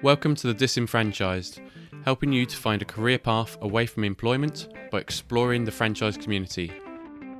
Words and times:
Welcome 0.00 0.36
to 0.36 0.46
The 0.46 0.54
Disenfranchised, 0.54 1.60
helping 2.04 2.32
you 2.32 2.46
to 2.46 2.56
find 2.56 2.80
a 2.80 2.84
career 2.84 3.18
path 3.18 3.58
away 3.62 3.84
from 3.86 4.04
employment 4.04 4.68
by 4.92 5.00
exploring 5.00 5.64
the 5.64 5.72
franchise 5.72 6.16
community. 6.16 6.72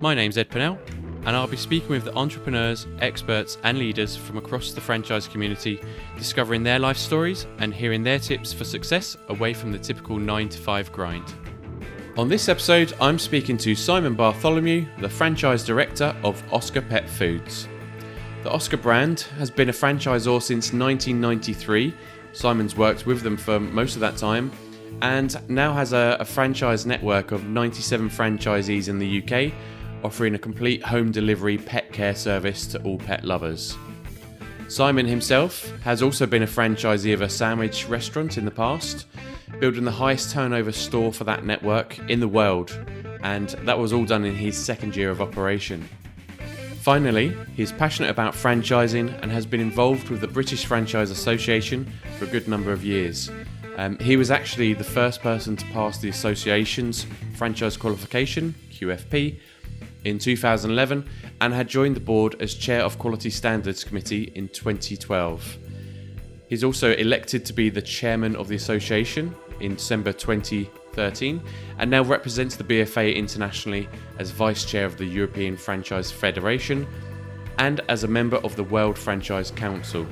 My 0.01 0.13
name's 0.13 0.37
Ed 0.37 0.51
Pennell, 0.51 0.77
and 1.25 1.37
I'll 1.37 1.47
be 1.47 1.57
speaking 1.57 1.91
with 1.91 2.03
the 2.03 2.17
entrepreneurs, 2.17 2.89
experts, 3.01 3.59
and 3.63 3.79
leaders 3.79 4.17
from 4.17 4.39
across 4.39 4.73
the 4.73 4.81
franchise 4.81 5.29
community, 5.29 5.81
discovering 6.17 6.65
their 6.65 6.81
life 6.81 6.97
stories 6.97 7.47
and 7.61 7.73
hearing 7.73 8.03
their 8.03 8.19
tips 8.19 8.53
for 8.53 8.65
success 8.65 9.17
away 9.29 9.55
from 9.55 9.71
the 9.71 9.79
typical 9.79 10.19
9 10.19 10.49
to 10.49 10.59
5 10.59 10.91
grind. 10.91 11.33
On 12.17 12.29
this 12.29 12.49
episode, 12.49 12.93
I'm 13.01 13.21
speaking 13.21 13.57
to 13.59 13.77
Simon 13.77 14.15
Bartholomew, 14.15 14.85
the 14.99 15.09
franchise 15.09 15.65
director 15.65 16.13
of 16.25 16.43
Oscar 16.53 16.83
Pet 16.83 17.09
Foods. 17.09 17.69
The 18.43 18.51
Oscar 18.51 18.77
brand 18.77 19.21
has 19.37 19.51
been 19.51 19.69
a 19.69 19.73
franchisor 19.73 20.41
since 20.41 20.73
1993. 20.73 21.95
Simon's 22.39 22.77
worked 22.77 23.05
with 23.05 23.23
them 23.23 23.37
for 23.37 23.59
most 23.59 23.97
of 23.97 24.01
that 24.01 24.17
time 24.17 24.53
and 25.03 25.37
now 25.51 25.73
has 25.73 25.93
a, 25.93 26.17
a, 26.21 26.25
franchise 26.25 26.87
network 26.87 27.33
of 27.33 27.45
97 27.45 28.09
franchisees 28.09 28.89
in 28.89 29.01
the 29.01 29.21
UK, 29.21 29.53
offering 30.05 30.37
a 30.37 30.39
complete 30.39 30.81
home 30.85 31.11
delivery 31.11 31.59
pet 31.59 31.93
care 31.93 32.15
service 32.15 32.65
to 32.69 32.81
all 32.85 32.97
pet 32.97 33.25
lovers. 33.25 33.77
Simon 34.69 35.05
himself 35.05 35.73
has 35.81 36.01
also 36.01 36.27
been 36.27 36.45
a 36.45 36.47
franchisee 36.47 37.13
of 37.13 37.23
a 37.23 37.29
sandwich 37.29 37.89
restaurant 37.89 38.39
in 38.39 38.45
the 38.45 38.53
past, 38.53 39.07
building 39.59 39.85
the 39.85 39.91
highest 39.91 40.31
turnover 40.31 40.71
store 40.71 41.13
for 41.13 41.25
that 41.25 41.45
network 41.45 41.99
in 42.09 42.21
the 42.21 42.29
world, 42.29 42.71
and 43.25 43.49
that 43.65 43.77
was 43.77 43.93
all 43.93 44.05
done 44.05 44.25
in 44.25 44.37
his 44.37 44.57
second 44.57 44.95
year 44.95 45.11
of 45.11 45.21
operation. 45.21 45.89
Finally, 46.89 47.37
he 47.55 47.63
is 47.63 47.71
passionate 47.71 48.09
about 48.09 48.33
franchising 48.33 49.13
and 49.21 49.31
has 49.31 49.45
been 49.45 49.61
involved 49.61 50.09
with 50.09 50.23
the 50.23 50.27
British 50.27 50.65
Franchise 50.65 51.11
Association 51.11 51.85
for 52.19 52.25
a 52.25 52.29
good 52.29 52.49
number 52.49 52.73
of 52.73 52.83
years. 52.83 53.31
Um, 53.77 53.99
he 53.99 54.17
was 54.17 54.31
actually 54.31 54.73
the 54.73 54.85
first 54.85 55.21
person 55.21 55.55
to 55.55 55.67
pass 55.67 55.99
the 55.99 56.09
association's 56.09 57.05
franchise 57.35 57.77
qualification, 57.77 58.55
QFP, 58.73 59.39
in 60.07 60.19
2011 60.19 61.07
and 61.43 61.53
had 61.53 61.69
joined 61.69 61.95
the 61.95 62.01
board 62.01 62.41
as 62.41 62.55
chair 62.55 62.81
of 62.81 62.99
Quality 62.99 63.29
Standards 63.29 63.85
Committee 63.85 64.33
in 64.35 64.49
2012. 64.49 65.59
He's 66.49 66.65
also 66.65 66.95
elected 66.95 67.45
to 67.45 67.53
be 67.53 67.69
the 67.69 67.83
chairman 67.83 68.35
of 68.35 68.49
the 68.49 68.57
association 68.57 69.37
in 69.61 69.75
December 69.75 70.15
20 70.15 70.71
2013 70.99 71.41
and 71.79 71.91
now 71.91 72.03
represents 72.03 72.57
the 72.57 72.65
BFA 72.65 73.15
internationally 73.15 73.89
as 74.19 74.31
Vice 74.31 74.65
Chair 74.65 74.85
of 74.85 74.99
the 74.99 75.05
European 75.05 75.57
Franchise 75.57 76.11
Federation 76.11 76.87
and 77.59 77.81
as 77.89 78.05
a 78.05 78.09
member 78.09 78.37
of 78.39 78.57
the 78.57 78.65
World 78.65 78.99
Franchise 78.99 79.51
Council. 79.53 80.07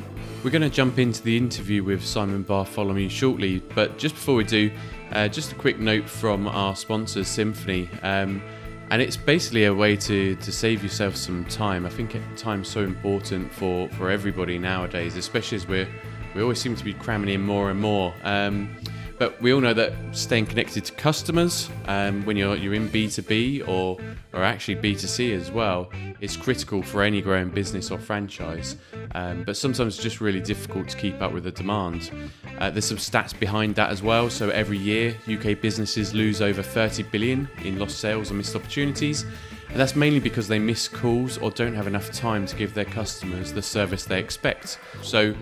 We're 0.44 0.50
going 0.50 0.62
to 0.62 0.70
jump 0.70 0.98
into 0.98 1.22
the 1.22 1.36
interview 1.36 1.82
with 1.82 2.04
Simon 2.04 2.42
Bartholomew 2.42 3.08
shortly, 3.08 3.60
but 3.74 3.98
just 3.98 4.14
before 4.14 4.36
we 4.36 4.44
do, 4.44 4.70
uh, 5.12 5.28
just 5.28 5.52
a 5.52 5.54
quick 5.56 5.78
note 5.78 6.08
from 6.08 6.46
our 6.46 6.76
sponsor, 6.76 7.24
Cymphony. 7.24 7.88
Um, 8.02 8.42
and 8.90 9.02
it's 9.02 9.16
basically 9.16 9.64
a 9.64 9.74
way 9.74 9.96
to, 9.96 10.36
to 10.36 10.52
save 10.52 10.84
yourself 10.84 11.16
some 11.16 11.44
time. 11.46 11.84
I 11.84 11.88
think 11.88 12.16
time's 12.36 12.68
so 12.68 12.82
important 12.82 13.52
for, 13.52 13.88
for 13.90 14.10
everybody 14.10 14.58
nowadays, 14.58 15.16
especially 15.16 15.56
as 15.56 15.66
we're 15.66 15.88
we 16.36 16.42
always 16.42 16.60
seem 16.60 16.76
to 16.76 16.84
be 16.84 16.92
cramming 16.92 17.30
in 17.30 17.40
more 17.40 17.70
and 17.70 17.80
more. 17.80 18.14
Um, 18.22 18.76
but 19.18 19.40
we 19.40 19.52
all 19.52 19.60
know 19.60 19.74
that 19.74 19.92
staying 20.12 20.46
connected 20.46 20.84
to 20.84 20.92
customers 20.92 21.70
um, 21.86 22.24
when 22.24 22.36
you're 22.36 22.56
you're 22.56 22.74
in 22.74 22.88
B2B 22.88 23.66
or 23.66 23.98
or 24.32 24.42
actually 24.42 24.76
B2C 24.76 25.34
as 25.34 25.50
well 25.50 25.90
is 26.20 26.36
critical 26.36 26.82
for 26.82 27.02
any 27.02 27.22
growing 27.22 27.48
business 27.48 27.90
or 27.90 27.98
franchise. 27.98 28.76
Um, 29.14 29.44
but 29.44 29.56
sometimes 29.56 29.94
it's 29.94 30.02
just 30.02 30.20
really 30.20 30.40
difficult 30.40 30.88
to 30.88 30.96
keep 30.96 31.20
up 31.22 31.32
with 31.32 31.44
the 31.44 31.50
demand. 31.50 32.10
Uh, 32.58 32.70
there's 32.70 32.84
some 32.84 32.98
stats 32.98 33.38
behind 33.38 33.74
that 33.76 33.90
as 33.90 34.02
well. 34.02 34.28
So 34.28 34.50
every 34.50 34.78
year, 34.78 35.16
UK 35.28 35.60
businesses 35.60 36.14
lose 36.14 36.42
over 36.42 36.62
30 36.62 37.04
billion 37.04 37.48
in 37.62 37.78
lost 37.78 37.98
sales 37.98 38.30
and 38.30 38.38
missed 38.38 38.54
opportunities. 38.54 39.24
And 39.70 39.80
that's 39.80 39.96
mainly 39.96 40.20
because 40.20 40.48
they 40.48 40.58
miss 40.58 40.88
calls 40.88 41.38
or 41.38 41.50
don't 41.50 41.74
have 41.74 41.86
enough 41.86 42.12
time 42.12 42.46
to 42.46 42.56
give 42.56 42.74
their 42.74 42.84
customers 42.84 43.52
the 43.52 43.62
service 43.62 44.04
they 44.04 44.18
expect. 44.18 44.78
So, 45.02 45.34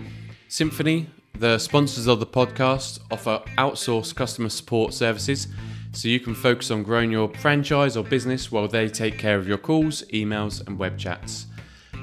Cymphony 0.47 1.09
the 1.39 1.57
sponsors 1.57 2.07
of 2.07 2.21
the 2.21 2.25
podcast 2.25 2.99
offer 3.11 3.41
outsourced 3.57 4.15
customer 4.15 4.47
support 4.47 4.93
services 4.93 5.49
so 5.91 6.07
you 6.07 6.19
can 6.19 6.33
focus 6.33 6.71
on 6.71 6.81
growing 6.81 7.11
your 7.11 7.29
franchise 7.35 7.97
or 7.97 8.03
business 8.03 8.51
while 8.51 8.67
they 8.67 8.87
take 8.87 9.17
care 9.17 9.37
of 9.37 9.47
your 9.47 9.57
calls, 9.57 10.03
emails, 10.13 10.65
and 10.65 10.79
web 10.79 10.97
chats. 10.97 11.47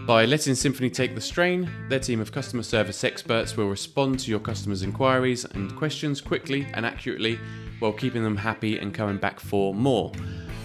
By 0.07 0.27
letting 0.27 0.55
Cymphony 0.55 0.91
take 0.91 1.15
the 1.15 1.21
strain, 1.21 1.71
their 1.89 1.99
team 1.99 2.21
of 2.21 2.33
customer 2.33 2.63
service 2.63 3.05
experts 3.05 3.57
will 3.57 3.69
respond 3.69 4.19
to 4.21 4.31
your 4.31 4.41
customers' 4.41 4.83
inquiries 4.83 5.45
and 5.47 5.75
questions 5.77 6.21
quickly 6.21 6.67
and 6.75 6.85
accurately 6.85 7.39
while 7.79 7.93
keeping 7.93 8.23
them 8.23 8.37
happy 8.37 8.79
and 8.79 8.93
coming 8.93 9.17
back 9.17 9.41
for 9.41 9.75
more. 9.75 10.13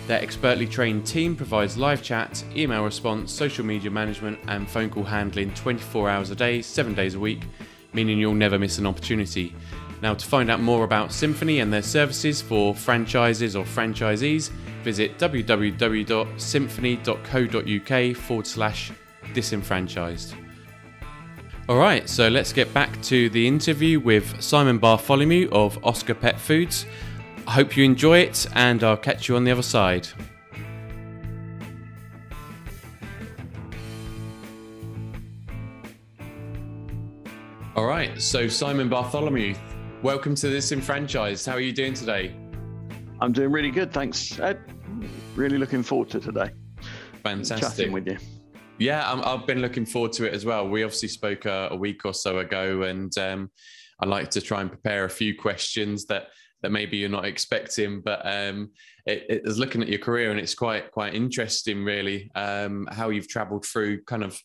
Their 0.07 0.22
expertly 0.22 0.67
trained 0.67 1.05
team 1.05 1.35
provides 1.35 1.78
live 1.78 2.01
chat, 2.01 2.44
email 2.55 2.84
response, 2.84 3.31
social 3.31 3.66
media 3.66 3.91
management, 3.91 4.39
and 4.47 4.69
phone 4.69 4.89
call 4.89 5.03
handling 5.03 5.53
24 5.53 6.09
hours 6.09 6.31
a 6.31 6.35
day, 6.35 6.61
7 6.61 6.94
days 6.94 7.16
a 7.16 7.19
week 7.19 7.44
meaning 7.93 8.19
you'll 8.19 8.33
never 8.33 8.59
miss 8.59 8.77
an 8.77 8.85
opportunity. 8.85 9.55
Now, 10.01 10.13
to 10.13 10.25
find 10.25 10.51
out 10.51 10.59
more 10.59 10.83
about 10.83 11.11
Cymphony 11.11 11.59
and 11.59 11.73
their 11.73 11.81
services 11.81 12.41
for 12.41 12.75
franchises 12.75 13.55
or 13.55 13.65
franchisees, 13.65 14.49
visit 14.83 15.17
www.cymphony.co.uk 15.17 18.17
forward 18.17 18.47
slash 18.47 18.91
disenfranchised. 19.33 20.35
All 21.67 21.77
right, 21.77 22.07
so 22.07 22.29
let's 22.29 22.53
get 22.53 22.73
back 22.73 23.01
to 23.03 23.29
the 23.29 23.45
interview 23.45 23.99
with 23.99 24.41
Simon 24.41 24.77
Bartholomew 24.77 25.49
of 25.51 25.83
Oscar 25.83 26.13
Pet 26.13 26.39
Foods. 26.39 26.85
I 27.45 27.51
hope 27.51 27.75
you 27.75 27.83
enjoy 27.83 28.19
it, 28.19 28.47
and 28.53 28.81
I'll 28.83 28.95
catch 28.95 29.27
you 29.27 29.35
on 29.35 29.43
the 29.43 29.51
other 29.51 29.61
side. 29.61 30.07
All 37.77 37.85
right. 37.85 38.19
So, 38.19 38.47
Simon 38.47 38.89
Bartholomew, 38.89 39.53
welcome 40.01 40.33
to 40.33 40.49
Disenfranchised. 40.49 41.45
How 41.45 41.53
are 41.53 41.59
you 41.59 41.71
doing 41.71 41.93
today? 41.93 42.35
I'm 43.21 43.31
doing 43.31 43.51
really 43.51 43.69
good. 43.69 43.93
Thanks, 43.93 44.39
Ed. 44.39 44.59
Really 45.35 45.59
looking 45.59 45.83
forward 45.83 46.09
to 46.09 46.19
today. 46.19 46.49
Fantastic. 47.21 47.59
Chatting 47.59 47.91
with 47.91 48.07
you. 48.07 48.17
Yeah, 48.79 49.07
i 49.07 49.29
have 49.29 49.45
been 49.45 49.59
looking 49.59 49.85
forward 49.85 50.11
to 50.13 50.25
it 50.25 50.33
as 50.33 50.43
well. 50.43 50.67
We 50.67 50.83
obviously 50.83 51.09
spoke 51.09 51.45
a, 51.45 51.67
a 51.69 51.75
week 51.75 52.03
or 52.03 52.16
so 52.16 52.39
ago, 52.39 52.81
and 52.81 53.16
um, 53.19 53.51
I 53.99 54.07
like 54.07 54.31
to 54.31 54.41
try 54.41 54.61
and 54.61 54.71
prepare 54.71 55.05
a 55.05 55.09
few 55.09 55.37
questions 55.37 56.07
that 56.07 56.29
that 56.63 56.71
maybe 56.71 56.97
you're 56.97 57.09
not 57.09 57.25
expecting. 57.25 58.01
But 58.01 58.21
um, 58.25 58.71
it, 59.05 59.23
it 59.29 59.41
is 59.45 59.59
looking 59.59 59.83
at 59.83 59.87
your 59.87 59.99
career, 59.99 60.31
and 60.31 60.39
it's 60.39 60.55
quite 60.55 60.89
quite 60.89 61.13
interesting, 61.13 61.83
really, 61.83 62.31
um, 62.33 62.87
how 62.91 63.09
you've 63.09 63.29
travelled 63.29 63.67
through 63.67 64.03
kind 64.05 64.23
of 64.23 64.41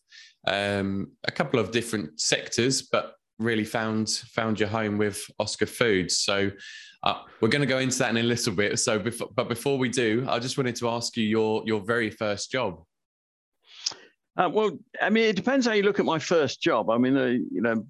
um, 0.47 1.13
a 1.25 1.33
couple 1.33 1.59
of 1.59 1.71
different 1.71 2.21
sectors, 2.21 2.83
but 2.83 3.15
really 3.39 3.65
found 3.65 4.09
found 4.11 4.61
your 4.61 4.69
home 4.69 4.99
with 4.99 5.31
Oscar 5.39 5.67
Foods. 5.67 6.19
So 6.19 6.51
uh, 7.03 7.23
we're 7.41 7.49
going 7.49 7.63
to 7.63 7.67
go 7.67 7.79
into 7.79 7.99
that 7.99 8.11
in 8.11 8.17
a 8.17 8.23
little 8.23 8.55
bit. 8.55 8.79
So, 8.79 8.99
before, 8.99 9.29
but 9.35 9.49
before 9.49 9.77
we 9.77 9.89
do, 9.89 10.25
I 10.29 10.39
just 10.39 10.57
wanted 10.57 10.77
to 10.77 10.89
ask 10.89 11.17
you 11.17 11.25
your 11.25 11.63
your 11.67 11.81
very 11.81 12.11
first 12.11 12.51
job. 12.51 12.83
Uh, 14.37 14.49
well, 14.51 14.79
I 15.01 15.11
mean, 15.11 15.25
it 15.25 15.37
depends 15.37 15.67
how 15.67 15.73
you 15.73 15.83
look 15.83 15.99
at 15.99 16.07
my 16.07 16.19
first 16.19 16.63
job. 16.63 16.89
I 16.89 16.99
mean, 16.99 17.17
uh, 17.17 17.25
you 17.27 17.61
know, 17.61 17.85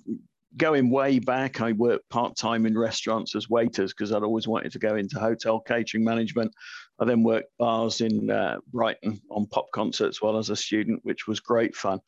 going 0.56 0.90
way 0.90 1.18
back, 1.18 1.60
I 1.60 1.72
worked 1.72 2.08
part 2.08 2.36
time 2.36 2.66
in 2.66 2.76
restaurants 2.76 3.36
as 3.36 3.48
waiters 3.48 3.92
because 3.92 4.12
I'd 4.12 4.22
always 4.22 4.48
wanted 4.48 4.72
to 4.72 4.78
go 4.78 4.96
into 4.96 5.20
hotel 5.20 5.60
catering 5.60 6.04
management. 6.04 6.52
I 6.98 7.04
then 7.04 7.22
worked 7.22 7.50
bars 7.58 8.00
in 8.00 8.30
uh, 8.30 8.58
Brighton 8.72 9.20
on 9.30 9.46
pop 9.46 9.66
concerts 9.72 10.20
while 10.20 10.36
as 10.36 10.50
a 10.50 10.56
student, 10.56 11.00
which 11.04 11.26
was 11.26 11.38
great 11.40 11.76
fun. 11.76 12.00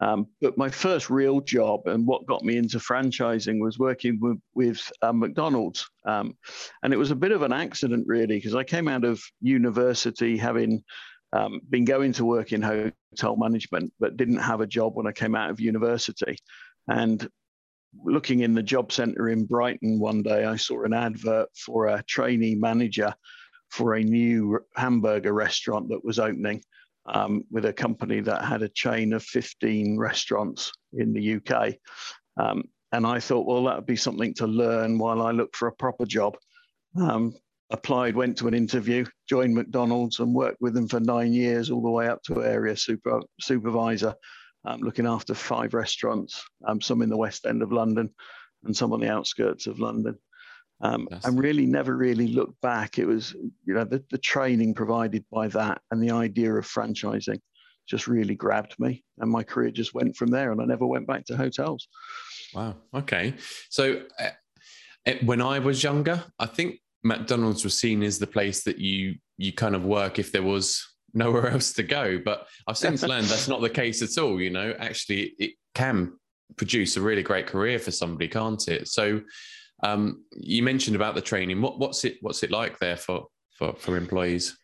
Um, 0.00 0.28
but 0.40 0.56
my 0.56 0.68
first 0.68 1.10
real 1.10 1.40
job 1.40 1.86
and 1.86 2.06
what 2.06 2.26
got 2.26 2.44
me 2.44 2.56
into 2.56 2.78
franchising 2.78 3.60
was 3.60 3.78
working 3.78 4.18
with, 4.20 4.38
with 4.54 4.80
uh, 5.02 5.12
McDonald's. 5.12 5.88
Um, 6.04 6.36
and 6.82 6.92
it 6.92 6.96
was 6.98 7.10
a 7.10 7.16
bit 7.16 7.32
of 7.32 7.42
an 7.42 7.52
accident, 7.52 8.06
really, 8.06 8.36
because 8.36 8.54
I 8.54 8.64
came 8.64 8.88
out 8.88 9.04
of 9.04 9.20
university 9.40 10.36
having 10.36 10.84
um, 11.32 11.60
been 11.68 11.84
going 11.84 12.12
to 12.14 12.24
work 12.24 12.52
in 12.52 12.62
hotel 12.62 13.36
management, 13.36 13.92
but 13.98 14.16
didn't 14.16 14.38
have 14.38 14.60
a 14.60 14.66
job 14.66 14.94
when 14.94 15.06
I 15.06 15.12
came 15.12 15.34
out 15.34 15.50
of 15.50 15.60
university. 15.60 16.38
And 16.86 17.28
looking 18.04 18.40
in 18.40 18.54
the 18.54 18.62
job 18.62 18.92
centre 18.92 19.28
in 19.28 19.46
Brighton 19.46 19.98
one 19.98 20.22
day, 20.22 20.44
I 20.44 20.56
saw 20.56 20.84
an 20.84 20.92
advert 20.92 21.48
for 21.56 21.86
a 21.86 22.02
trainee 22.04 22.54
manager 22.54 23.14
for 23.70 23.94
a 23.94 24.02
new 24.02 24.60
hamburger 24.76 25.32
restaurant 25.32 25.88
that 25.88 26.04
was 26.04 26.18
opening 26.18 26.62
um, 27.08 27.44
with 27.50 27.64
a 27.64 27.72
company 27.72 28.20
that 28.20 28.44
had 28.44 28.62
a 28.62 28.68
chain 28.68 29.12
of 29.12 29.22
15 29.22 29.98
restaurants 29.98 30.72
in 30.92 31.12
the 31.12 31.36
UK. 31.36 31.74
Um, 32.38 32.64
and 32.92 33.06
I 33.06 33.20
thought, 33.20 33.46
well, 33.46 33.64
that 33.64 33.76
would 33.76 33.86
be 33.86 33.96
something 33.96 34.34
to 34.34 34.46
learn 34.46 34.98
while 34.98 35.22
I 35.22 35.30
look 35.32 35.54
for 35.54 35.68
a 35.68 35.72
proper 35.72 36.06
job. 36.06 36.36
Um, 37.00 37.34
applied, 37.70 38.16
went 38.16 38.38
to 38.38 38.48
an 38.48 38.54
interview, 38.54 39.04
joined 39.28 39.54
McDonald's, 39.54 40.20
and 40.20 40.34
worked 40.34 40.60
with 40.60 40.74
them 40.74 40.88
for 40.88 41.00
nine 41.00 41.32
years, 41.32 41.70
all 41.70 41.82
the 41.82 41.90
way 41.90 42.08
up 42.08 42.22
to 42.24 42.42
area 42.42 42.76
super, 42.76 43.20
supervisor, 43.40 44.14
um, 44.64 44.80
looking 44.80 45.06
after 45.06 45.34
five 45.34 45.74
restaurants, 45.74 46.42
um, 46.66 46.80
some 46.80 47.02
in 47.02 47.10
the 47.10 47.16
West 47.16 47.46
End 47.46 47.62
of 47.62 47.72
London, 47.72 48.10
and 48.64 48.76
some 48.76 48.92
on 48.92 49.00
the 49.00 49.10
outskirts 49.10 49.66
of 49.66 49.80
London. 49.80 50.18
Um, 50.80 51.08
and 51.24 51.42
really 51.42 51.66
never 51.66 51.96
really 51.96 52.28
looked 52.28 52.60
back. 52.60 52.98
It 52.98 53.04
was, 53.04 53.34
you 53.64 53.74
know, 53.74 53.84
the, 53.84 54.04
the 54.10 54.18
training 54.18 54.74
provided 54.74 55.24
by 55.30 55.48
that 55.48 55.80
and 55.90 56.00
the 56.00 56.12
idea 56.12 56.54
of 56.54 56.64
franchising 56.64 57.40
just 57.88 58.06
really 58.06 58.36
grabbed 58.36 58.78
me. 58.78 59.02
And 59.18 59.28
my 59.28 59.42
career 59.42 59.72
just 59.72 59.92
went 59.92 60.14
from 60.14 60.30
there 60.30 60.52
and 60.52 60.60
I 60.60 60.66
never 60.66 60.86
went 60.86 61.08
back 61.08 61.24
to 61.26 61.36
hotels. 61.36 61.88
Wow. 62.54 62.76
Okay. 62.94 63.34
So 63.70 64.02
uh, 64.20 65.12
when 65.24 65.42
I 65.42 65.58
was 65.58 65.82
younger, 65.82 66.22
I 66.38 66.46
think 66.46 66.80
McDonald's 67.02 67.64
was 67.64 67.76
seen 67.76 68.02
as 68.02 68.18
the 68.18 68.26
place 68.26 68.64
that 68.64 68.78
you 68.78 69.16
you 69.36 69.52
kind 69.52 69.76
of 69.76 69.84
work 69.84 70.18
if 70.18 70.32
there 70.32 70.42
was 70.42 70.84
nowhere 71.14 71.48
else 71.52 71.72
to 71.74 71.82
go. 71.82 72.18
But 72.18 72.46
I've 72.66 72.78
since 72.78 73.02
learned 73.06 73.26
that's 73.26 73.48
not 73.48 73.60
the 73.60 73.70
case 73.70 74.02
at 74.02 74.22
all. 74.22 74.40
You 74.40 74.50
know, 74.50 74.74
actually, 74.78 75.34
it 75.38 75.52
can 75.74 76.12
produce 76.56 76.96
a 76.96 77.00
really 77.00 77.22
great 77.22 77.46
career 77.46 77.78
for 77.78 77.90
somebody, 77.90 78.28
can't 78.28 78.66
it? 78.68 78.88
So, 78.88 79.22
um, 79.82 80.24
you 80.32 80.62
mentioned 80.62 80.96
about 80.96 81.14
the 81.14 81.20
training. 81.20 81.60
What, 81.60 81.78
what's 81.78 82.04
it 82.04 82.18
What's 82.20 82.42
it 82.42 82.50
like 82.50 82.78
there 82.78 82.96
for 82.96 83.26
for 83.50 83.74
for 83.74 83.96
employees? 83.96 84.58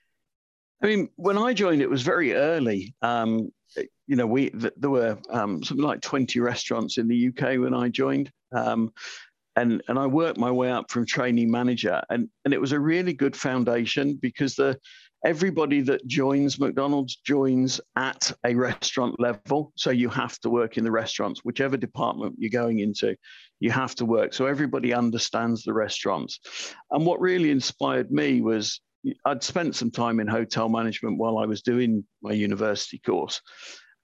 I 0.82 0.86
mean, 0.86 1.08
when 1.16 1.38
I 1.38 1.54
joined, 1.54 1.82
it 1.82 1.90
was 1.90 2.02
very 2.02 2.34
early. 2.34 2.94
Um, 3.00 3.50
you 4.06 4.16
know, 4.16 4.26
we 4.26 4.50
th- 4.50 4.74
there 4.76 4.90
were 4.90 5.18
um, 5.30 5.62
something 5.62 5.84
like 5.84 6.00
twenty 6.00 6.40
restaurants 6.40 6.98
in 6.98 7.08
the 7.08 7.28
UK 7.28 7.58
when 7.58 7.74
I 7.74 7.88
joined. 7.88 8.30
Um, 8.52 8.92
and 9.56 9.82
and 9.88 9.98
I 9.98 10.06
worked 10.06 10.38
my 10.38 10.50
way 10.50 10.70
up 10.70 10.90
from 10.90 11.06
trainee 11.06 11.46
manager, 11.46 12.02
and 12.10 12.28
and 12.44 12.52
it 12.52 12.60
was 12.60 12.72
a 12.72 12.80
really 12.80 13.12
good 13.12 13.36
foundation 13.36 14.18
because 14.20 14.56
the 14.56 14.78
everybody 15.24 15.80
that 15.80 16.06
joins 16.06 16.60
McDonald's 16.60 17.16
joins 17.16 17.80
at 17.96 18.30
a 18.44 18.54
restaurant 18.54 19.18
level. 19.18 19.72
So 19.74 19.90
you 19.90 20.10
have 20.10 20.38
to 20.40 20.50
work 20.50 20.76
in 20.76 20.84
the 20.84 20.90
restaurants, 20.90 21.40
whichever 21.44 21.76
department 21.76 22.34
you're 22.38 22.50
going 22.50 22.80
into, 22.80 23.16
you 23.58 23.70
have 23.70 23.94
to 23.96 24.04
work. 24.04 24.34
So 24.34 24.46
everybody 24.46 24.92
understands 24.92 25.64
the 25.64 25.72
restaurants. 25.72 26.40
And 26.90 27.06
what 27.06 27.20
really 27.20 27.50
inspired 27.50 28.10
me 28.10 28.42
was 28.42 28.80
I'd 29.24 29.42
spent 29.42 29.76
some 29.76 29.90
time 29.90 30.20
in 30.20 30.26
hotel 30.26 30.68
management 30.68 31.18
while 31.18 31.38
I 31.38 31.46
was 31.46 31.62
doing 31.62 32.04
my 32.22 32.32
university 32.32 32.98
course. 32.98 33.40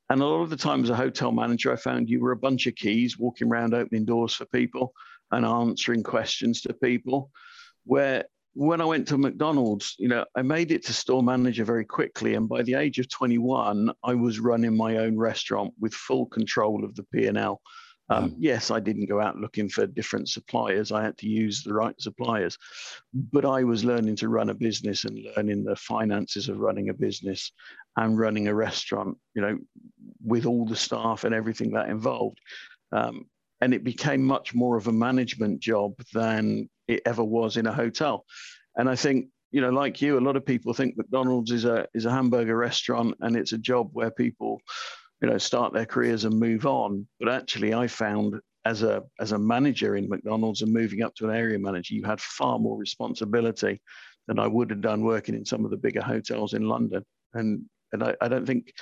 And 0.08 0.20
a 0.20 0.26
lot 0.26 0.43
of 0.43 0.50
the 0.50 0.56
time 0.56 0.82
as 0.82 0.90
a 0.90 0.96
hotel 0.96 1.32
manager, 1.32 1.73
I 1.73 1.76
found 1.76 2.08
you 2.08 2.20
were 2.20 2.32
a 2.32 2.37
bunch 2.37 2.66
of 2.66 2.75
keys 2.75 3.19
walking 3.19 3.49
around 3.49 3.75
opening 3.75 4.05
doors 4.05 4.34
for 4.34 4.46
people 4.46 4.93
and 5.31 5.46
answering 5.46 6.02
questions 6.02 6.62
to 6.62 6.73
people. 6.73 7.31
Where 7.84 8.25
when 8.55 8.81
I 8.81 8.85
went 8.85 9.06
to 9.08 9.19
McDonald's, 9.19 9.94
you 9.99 10.08
know, 10.08 10.25
I 10.35 10.43
made 10.43 10.73
it 10.73 10.85
to 10.87 10.93
store 10.93 11.23
manager 11.23 11.64
very 11.64 11.85
quickly. 11.85 12.35
And 12.35 12.49
by 12.49 12.62
the 12.62 12.75
age 12.75 12.99
of 12.99 13.08
21, 13.08 13.93
I 14.02 14.14
was 14.14 14.41
running 14.41 14.76
my 14.76 14.99
own 14.99 15.17
restaurant 15.17 15.73
with 15.79 15.94
full 15.94 16.26
control 16.26 16.85
of 16.85 16.94
the 16.94 17.05
P&L. 17.05 17.61
Um, 18.11 18.35
yes, 18.37 18.73
I 18.73 18.81
didn't 18.81 19.06
go 19.06 19.20
out 19.20 19.37
looking 19.37 19.69
for 19.69 19.87
different 19.87 20.29
suppliers. 20.29 20.91
I 20.91 21.05
had 21.05 21.17
to 21.19 21.29
use 21.29 21.62
the 21.62 21.73
right 21.73 21.94
suppliers, 22.00 22.58
but 23.14 23.44
I 23.44 23.62
was 23.62 23.85
learning 23.85 24.17
to 24.17 24.29
run 24.29 24.50
a 24.50 24.55
business 24.55 25.05
and 25.05 25.25
learning 25.37 25.62
the 25.62 25.76
finances 25.76 26.49
of 26.49 26.58
running 26.58 26.88
a 26.88 26.94
business 26.94 27.52
and 27.97 28.19
running 28.19 28.49
a 28.49 28.55
restaurant. 28.55 29.17
You 29.35 29.43
know, 29.43 29.58
with 30.25 30.44
all 30.44 30.67
the 30.67 30.75
staff 30.75 31.23
and 31.23 31.32
everything 31.32 31.70
that 31.75 31.88
involved, 31.88 32.41
um, 32.91 33.26
and 33.61 33.73
it 33.73 33.85
became 33.85 34.25
much 34.25 34.55
more 34.55 34.76
of 34.76 34.88
a 34.88 34.93
management 34.93 35.61
job 35.61 35.93
than 36.12 36.69
it 36.90 37.02
ever 37.06 37.25
was 37.25 37.56
in 37.56 37.66
a 37.66 37.72
hotel. 37.72 38.25
And 38.76 38.88
I 38.88 38.96
think 38.96 39.28
you 39.52 39.60
know, 39.60 39.70
like 39.70 40.00
you, 40.00 40.16
a 40.16 40.20
lot 40.20 40.37
of 40.37 40.46
people 40.46 40.72
think 40.72 40.96
McDonald's 40.96 41.50
is 41.50 41.64
a 41.64 41.87
is 41.94 42.04
a 42.04 42.10
hamburger 42.10 42.56
restaurant 42.56 43.16
and 43.20 43.37
it's 43.37 43.52
a 43.52 43.58
job 43.58 43.90
where 43.92 44.10
people 44.10 44.60
you 45.20 45.28
know, 45.28 45.38
start 45.38 45.72
their 45.72 45.87
careers 45.87 46.25
and 46.25 46.38
move 46.38 46.66
on. 46.66 47.06
But 47.19 47.28
actually, 47.28 47.75
I 47.75 47.87
found 47.87 48.40
as 48.64 48.82
a 48.82 49.02
as 49.19 49.32
a 49.32 49.38
manager 49.38 49.96
in 49.96 50.08
McDonald's 50.08 50.62
and 50.62 50.72
moving 50.72 51.02
up 51.02 51.14
to 51.16 51.28
an 51.28 51.34
area 51.34 51.58
manager, 51.58 51.94
you 51.94 52.04
had 52.04 52.20
far 52.20 52.58
more 52.58 52.78
responsibility 52.78 53.81
than 54.26 54.38
I 54.38 54.46
would 54.46 54.70
have 54.70 54.81
done 54.81 55.02
working 55.02 55.34
in 55.34 55.44
some 55.44 55.64
of 55.64 55.70
the 55.70 55.76
bigger 55.76 56.02
hotels 56.02 56.54
in 56.54 56.69
London. 56.69 57.04
And 57.34 57.64
and 57.92 58.02
I, 58.02 58.14
I 58.20 58.28
don't 58.28 58.46
think 58.46 58.72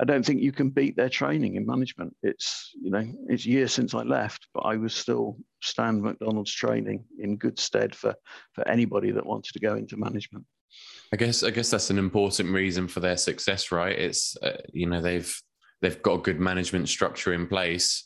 I 0.00 0.04
don't 0.04 0.24
think 0.24 0.42
you 0.42 0.52
can 0.52 0.70
beat 0.70 0.96
their 0.96 1.08
training 1.08 1.54
in 1.54 1.66
management. 1.66 2.14
It's 2.22 2.72
you 2.80 2.90
know 2.90 3.04
it's 3.28 3.46
years 3.46 3.72
since 3.72 3.94
I 3.94 4.02
left, 4.02 4.48
but 4.54 4.62
I 4.62 4.76
was 4.76 4.94
still 4.94 5.36
stand 5.66 6.02
McDonald's 6.02 6.52
training 6.52 7.04
in 7.18 7.36
good 7.36 7.58
stead 7.58 7.94
for 7.94 8.14
for 8.52 8.66
anybody 8.68 9.10
that 9.12 9.26
wanted 9.26 9.52
to 9.52 9.60
go 9.60 9.74
into 9.74 9.96
management. 9.96 10.44
I 11.12 11.16
guess 11.16 11.42
I 11.42 11.50
guess 11.50 11.70
that's 11.70 11.90
an 11.90 11.98
important 11.98 12.50
reason 12.50 12.88
for 12.88 13.00
their 13.00 13.16
success, 13.16 13.70
right? 13.70 13.96
It's 13.96 14.36
uh, 14.42 14.58
you 14.72 14.86
know 14.86 15.00
they've 15.00 15.34
they've 15.82 16.00
got 16.02 16.20
a 16.20 16.22
good 16.22 16.40
management 16.40 16.88
structure 16.88 17.32
in 17.32 17.46
place 17.46 18.04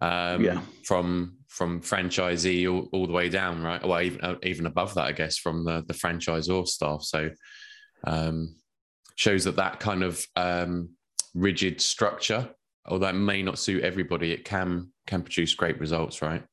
um, 0.00 0.44
yeah. 0.44 0.60
from 0.84 1.38
from 1.48 1.80
franchisee 1.80 2.70
all, 2.70 2.88
all, 2.92 3.06
the 3.06 3.12
way 3.12 3.28
down, 3.28 3.62
right? 3.62 3.82
Well, 3.86 4.00
even 4.00 4.20
uh, 4.20 4.36
even 4.42 4.66
above 4.66 4.94
that, 4.94 5.06
I 5.06 5.12
guess, 5.12 5.38
from 5.38 5.64
the 5.64 5.84
the 5.86 5.94
franchisor 5.94 6.66
staff. 6.66 7.02
So 7.02 7.30
um, 8.06 8.54
shows 9.16 9.44
that 9.44 9.56
that 9.56 9.80
kind 9.80 10.02
of 10.02 10.24
um, 10.36 10.90
rigid 11.34 11.80
structure, 11.80 12.48
although 12.86 13.08
it 13.08 13.14
may 13.14 13.42
not 13.42 13.58
suit 13.58 13.82
everybody, 13.82 14.32
it 14.32 14.44
can 14.44 14.92
can 15.06 15.22
produce 15.22 15.54
great 15.54 15.80
results, 15.80 16.22
right? 16.22 16.44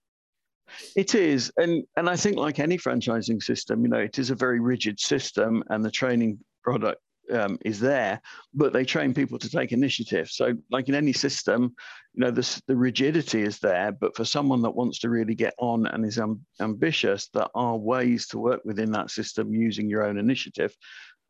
It 0.95 1.15
is, 1.15 1.51
and 1.57 1.83
and 1.97 2.09
I 2.09 2.15
think 2.15 2.37
like 2.37 2.59
any 2.59 2.77
franchising 2.77 3.41
system, 3.41 3.83
you 3.83 3.89
know, 3.89 3.99
it 3.99 4.19
is 4.19 4.29
a 4.29 4.35
very 4.35 4.59
rigid 4.59 4.99
system, 4.99 5.63
and 5.69 5.83
the 5.83 5.91
training 5.91 6.39
product 6.63 7.01
um, 7.31 7.57
is 7.63 7.79
there, 7.79 8.21
but 8.53 8.73
they 8.73 8.83
train 8.83 9.13
people 9.13 9.39
to 9.39 9.49
take 9.49 9.71
initiative. 9.71 10.29
So, 10.29 10.53
like 10.71 10.89
in 10.89 10.95
any 10.95 11.13
system, 11.13 11.73
you 12.13 12.21
know, 12.21 12.31
the, 12.31 12.61
the 12.67 12.75
rigidity 12.75 13.41
is 13.41 13.59
there, 13.59 13.91
but 13.91 14.15
for 14.15 14.25
someone 14.25 14.61
that 14.63 14.75
wants 14.75 14.99
to 14.99 15.09
really 15.09 15.35
get 15.35 15.53
on 15.57 15.87
and 15.87 16.05
is 16.05 16.19
um, 16.19 16.41
ambitious, 16.59 17.29
there 17.33 17.47
are 17.55 17.77
ways 17.77 18.27
to 18.27 18.39
work 18.39 18.61
within 18.65 18.91
that 18.91 19.11
system 19.11 19.53
using 19.53 19.89
your 19.89 20.03
own 20.03 20.17
initiative. 20.17 20.75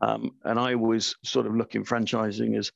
Um, 0.02 0.32
and 0.44 0.60
I 0.60 0.74
always 0.74 1.16
sort 1.24 1.46
of 1.46 1.56
look 1.56 1.76
in 1.76 1.86
franchising 1.86 2.58
as, 2.58 2.72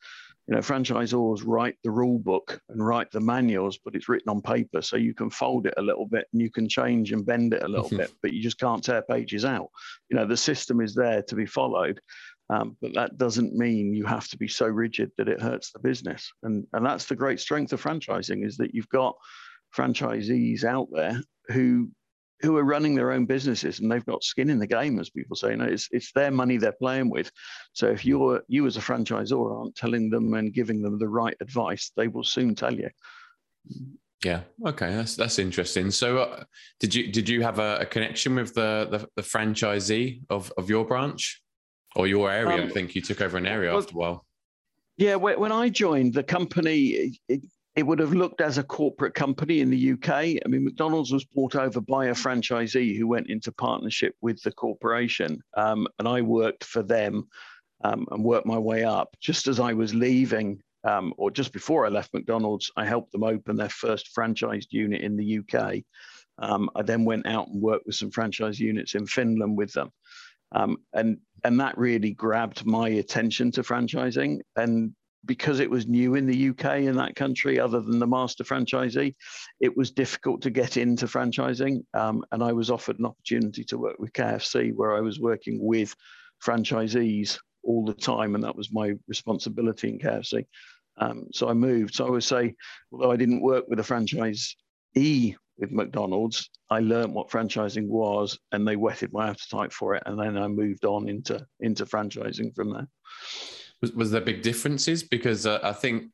you 0.48 0.56
know, 0.56 0.62
franchisors 0.62 1.44
write 1.46 1.76
the 1.84 1.92
rule 1.92 2.20
book 2.20 2.60
and 2.70 2.86
write 2.86 3.12
the 3.12 3.20
manuals, 3.20 3.78
but 3.84 3.96
it's 3.96 4.08
written 4.08 4.30
on 4.30 4.42
paper. 4.42 4.82
So 4.82 4.96
you 4.96 5.14
can 5.14 5.30
fold 5.30 5.68
it 5.68 5.74
a 5.76 5.82
little 5.82 6.06
bit 6.06 6.26
and 6.32 6.42
you 6.42 6.50
can 6.50 6.70
change 6.70 7.12
and 7.12 7.26
bend 7.26 7.54
it 7.54 7.64
a 7.64 7.68
little 7.68 7.90
bit, 7.90 8.14
but 8.22 8.32
you 8.32 8.42
just 8.42 8.58
can't 8.58 8.84
tear 8.84 9.02
pages 9.02 9.44
out. 9.44 9.68
You 10.10 10.16
know, 10.16 10.26
the 10.26 10.38
system 10.38 10.80
is 10.80 10.96
there 10.96 11.22
to 11.24 11.36
be 11.36 11.46
followed. 11.46 12.00
Um, 12.50 12.78
but 12.82 12.94
that 12.94 13.18
doesn't 13.18 13.56
mean 13.56 13.94
you 13.94 14.06
have 14.06 14.30
to 14.30 14.38
be 14.38 14.48
so 14.48 14.68
rigid 14.68 15.12
that 15.18 15.28
it 15.28 15.42
hurts 15.42 15.74
the 15.74 15.80
business. 15.80 16.32
And, 16.44 16.66
and 16.72 16.86
that's 16.86 17.06
the 17.06 17.16
great 17.16 17.42
strength 17.42 17.74
of 17.74 17.84
franchising 17.84 18.46
is 18.46 18.56
that 18.56 18.74
you've 18.74 18.88
got 18.88 19.18
franchisees 19.76 20.64
out 20.64 20.88
there 20.94 21.22
who 21.50 21.90
who 22.42 22.58
are 22.58 22.64
running 22.64 22.96
their 22.96 23.12
own 23.12 23.26
businesses 23.26 23.80
and 23.80 23.92
they've 23.92 24.06
got 24.06 24.24
skin 24.24 24.50
in 24.50 24.60
the 24.60 24.68
game, 24.68 25.00
as 25.00 25.10
people 25.10 25.36
say. 25.36 25.52
You 25.52 25.58
know, 25.58 25.66
it's 25.66 25.88
it's 25.92 26.12
their 26.12 26.32
money 26.32 26.58
they're 26.58 26.72
playing 26.72 27.10
with. 27.10 27.32
So 27.74 27.88
if 27.88 28.06
you're 28.06 28.44
you 28.48 28.66
as 28.68 28.78
a 28.78 28.82
franchisor 28.82 29.60
aren't 29.60 29.76
telling 29.76 30.10
them 30.10 30.34
and 30.34 30.54
giving 30.54 30.82
them 30.82 31.00
the 31.00 31.10
right 31.10 31.36
advice, 31.42 31.92
they 31.96 32.08
will 32.08 32.24
soon 32.24 32.56
tell 32.56 32.74
you. 32.74 32.90
Yeah. 34.24 34.42
Okay. 34.66 34.94
That's 34.94 35.16
that's 35.16 35.40
interesting. 35.40 35.92
So, 35.92 36.20
uh, 36.20 36.44
did 36.80 36.94
you 36.94 37.12
did 37.12 37.30
you 37.30 37.44
have 37.44 37.60
a, 37.60 37.78
a 37.82 37.86
connection 37.86 38.36
with 38.36 38.54
the, 38.54 38.88
the, 38.90 39.08
the 39.16 39.22
franchisee 39.22 40.22
of 40.30 40.52
of 40.58 40.70
your 40.70 40.86
branch? 40.86 41.42
or 41.98 42.08
your 42.08 42.32
area. 42.32 42.64
Um, 42.64 42.70
I 42.70 42.70
think 42.70 42.96
you 42.96 43.02
took 43.02 43.22
over 43.22 43.38
an 43.38 43.48
area 43.48 43.72
well, 43.72 43.80
after 43.80 43.94
a 43.94 43.98
while. 43.98 44.26
Yeah, 44.98 45.16
when 45.16 45.52
I 45.52 45.70
joined 45.70 46.14
the 46.14 46.24
company, 46.24 47.20
it, 47.78 47.86
would 47.86 48.00
have 48.00 48.14
looked 48.14 48.42
as 48.42 48.58
a 48.58 48.64
corporate 48.64 49.14
company 49.14 49.62
in 49.62 49.70
the 49.70 49.94
UK. 49.94 50.10
I 50.10 50.48
mean, 50.48 50.66
McDonald's 50.66 51.12
was 51.12 51.26
bought 51.26 51.56
over 51.56 51.80
by 51.80 52.08
a 52.08 52.14
franchisee 52.14 52.98
who 52.98 53.08
went 53.08 53.30
into 53.30 53.52
partnership 53.52 54.16
with 54.22 54.42
the 54.42 54.52
corporation, 54.52 55.42
um, 55.56 55.88
and 56.00 56.08
I 56.08 56.22
worked 56.22 56.64
for 56.64 56.84
them 56.84 57.28
um, 57.84 58.06
and 58.12 58.24
worked 58.24 58.48
my 58.48 58.58
way 58.58 58.84
up. 58.84 59.16
Just 59.22 59.48
as 59.48 59.60
I 59.60 59.74
was 59.74 59.94
leaving, 59.94 60.62
um, 60.84 61.14
or 61.18 61.32
just 61.32 61.54
before 61.54 61.86
I 61.86 61.90
left 61.90 62.14
McDonald's, 62.14 62.72
I 62.76 62.86
helped 62.86 63.12
them 63.12 63.24
open 63.24 63.56
their 63.56 63.70
first 63.70 64.10
franchised 64.18 64.68
unit 64.72 65.02
in 65.02 65.16
the 65.16 65.40
UK. 65.40 65.84
Um, 66.40 66.70
I 66.76 66.84
then 66.84 67.06
went 67.06 67.26
out 67.26 67.48
and 67.48 67.62
worked 67.62 67.86
with 67.86 67.96
some 67.96 68.12
franchise 68.12 68.60
units 68.60 68.96
in 68.96 69.06
Finland 69.08 69.58
with 69.58 69.74
them. 69.74 69.92
Um, 70.54 70.78
and 70.94 71.18
and 71.44 71.60
that 71.60 71.78
really 71.78 72.12
grabbed 72.14 72.66
my 72.66 72.90
attention 72.90 73.52
to 73.52 73.64
franchising. 73.64 74.40
And 74.56 74.94
because 75.28 75.60
it 75.60 75.70
was 75.70 75.88
new 75.88 76.16
in 76.16 76.26
the 76.26 76.50
UK 76.50 76.80
in 76.80 76.96
that 76.96 77.16
country, 77.16 77.60
other 77.60 77.82
than 77.82 78.00
the 78.00 78.08
master 78.08 78.44
franchisee, 78.44 79.14
it 79.60 79.76
was 79.76 79.92
difficult 79.92 80.42
to 80.42 80.50
get 80.50 80.78
into 80.78 81.06
franchising. 81.06 81.84
Um, 81.94 82.24
and 82.32 82.44
I 82.44 82.54
was 82.54 82.72
offered 82.72 82.98
an 82.98 83.06
opportunity 83.06 83.64
to 83.66 83.78
work 83.78 84.00
with 84.00 84.14
KFC, 84.14 84.74
where 84.74 84.96
I 84.96 85.02
was 85.02 85.20
working 85.20 85.60
with 85.62 85.94
franchisees 86.44 87.38
all 87.64 87.86
the 87.86 87.94
time, 87.94 88.34
and 88.34 88.44
that 88.44 88.56
was 88.56 88.72
my 88.72 88.94
responsibility 89.08 89.90
in 89.90 90.00
KFC. 90.00 90.46
Um, 91.00 91.28
so 91.32 91.50
I 91.50 91.54
moved. 91.54 91.96
So 91.96 92.08
I 92.08 92.10
would 92.10 92.24
say, 92.24 92.56
although 92.92 93.12
I 93.12 93.18
didn't 93.18 93.42
work 93.42 93.66
with 93.68 93.80
a 93.80 93.84
franchisee 93.84 95.36
with 95.60 95.72
McDonald's, 95.72 96.50
I 96.70 96.80
learned 96.80 97.14
what 97.14 97.30
franchising 97.30 97.88
was, 97.88 98.40
and 98.52 98.68
they 98.68 98.76
whetted 98.76 99.14
my 99.14 99.30
appetite 99.30 99.74
for 99.74 99.96
it, 99.96 100.04
and 100.06 100.20
then 100.20 100.38
I 100.38 100.48
moved 100.48 100.86
on 100.86 101.10
into 101.10 101.46
into 101.60 101.86
franchising 101.86 102.56
from 102.56 102.74
there. 102.74 102.88
Was, 103.82 103.92
was 103.94 104.12
there 104.12 104.22
big 104.22 104.42
differences? 104.42 105.04
Because 105.04 105.46
uh, 105.46 105.60
I 105.64 105.74
think 105.74 106.12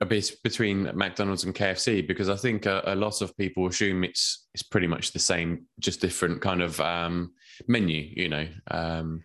a 0.00 0.06
bit 0.06 0.34
between 0.42 0.90
McDonald's 0.94 1.44
and 1.44 1.54
KFC 1.54 2.06
because 2.06 2.28
I 2.28 2.36
think 2.36 2.66
a, 2.66 2.82
a, 2.86 2.96
lot 2.96 3.22
of 3.22 3.36
people 3.36 3.66
assume 3.66 4.02
it's 4.02 4.48
it's 4.54 4.62
pretty 4.62 4.88
much 4.88 5.12
the 5.12 5.20
same, 5.20 5.66
just 5.78 6.00
different 6.00 6.42
kind 6.42 6.62
of 6.62 6.80
um, 6.80 7.32
menu. 7.68 8.02
You 8.16 8.28
know, 8.28 8.48
um, 8.70 9.22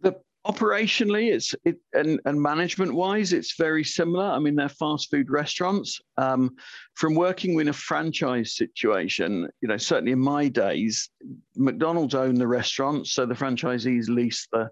the 0.00 0.20
operationally, 0.46 1.32
it's 1.32 1.54
it 1.64 1.78
and 1.94 2.20
and 2.26 2.40
management 2.40 2.92
wise, 2.92 3.32
it's 3.32 3.56
very 3.56 3.82
similar. 3.82 4.26
I 4.26 4.38
mean, 4.38 4.56
they're 4.56 4.68
fast 4.68 5.10
food 5.10 5.30
restaurants. 5.30 6.00
Um, 6.18 6.54
from 6.94 7.14
working 7.14 7.58
in 7.58 7.68
a 7.68 7.72
franchise 7.72 8.56
situation, 8.56 9.48
you 9.62 9.68
know, 9.68 9.78
certainly 9.78 10.12
in 10.12 10.20
my 10.20 10.48
days, 10.48 11.08
McDonald's 11.56 12.14
owned 12.14 12.36
the 12.36 12.46
restaurants, 12.46 13.12
so 13.12 13.24
the 13.24 13.34
franchisees 13.34 14.08
lease 14.08 14.46
the 14.52 14.68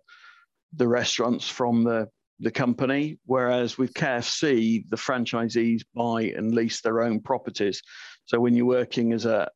the 0.75 0.89
restaurants 0.89 1.49
from 1.49 1.85
the 1.85 2.09
the 2.41 2.51
company, 2.51 3.19
whereas 3.25 3.79
with 3.79 3.95
KFC, 3.95 4.89
the 4.89 4.97
franchisees 4.97 5.83
buy 5.95 6.23
and 6.37 6.53
lease 6.53 6.81
their 6.81 7.01
own 7.03 7.21
properties. 7.21 7.81
So 8.25 8.41
when 8.41 8.57
you're 8.57 8.67
working 8.67 9.13
as 9.13 9.27
a 9.27 9.49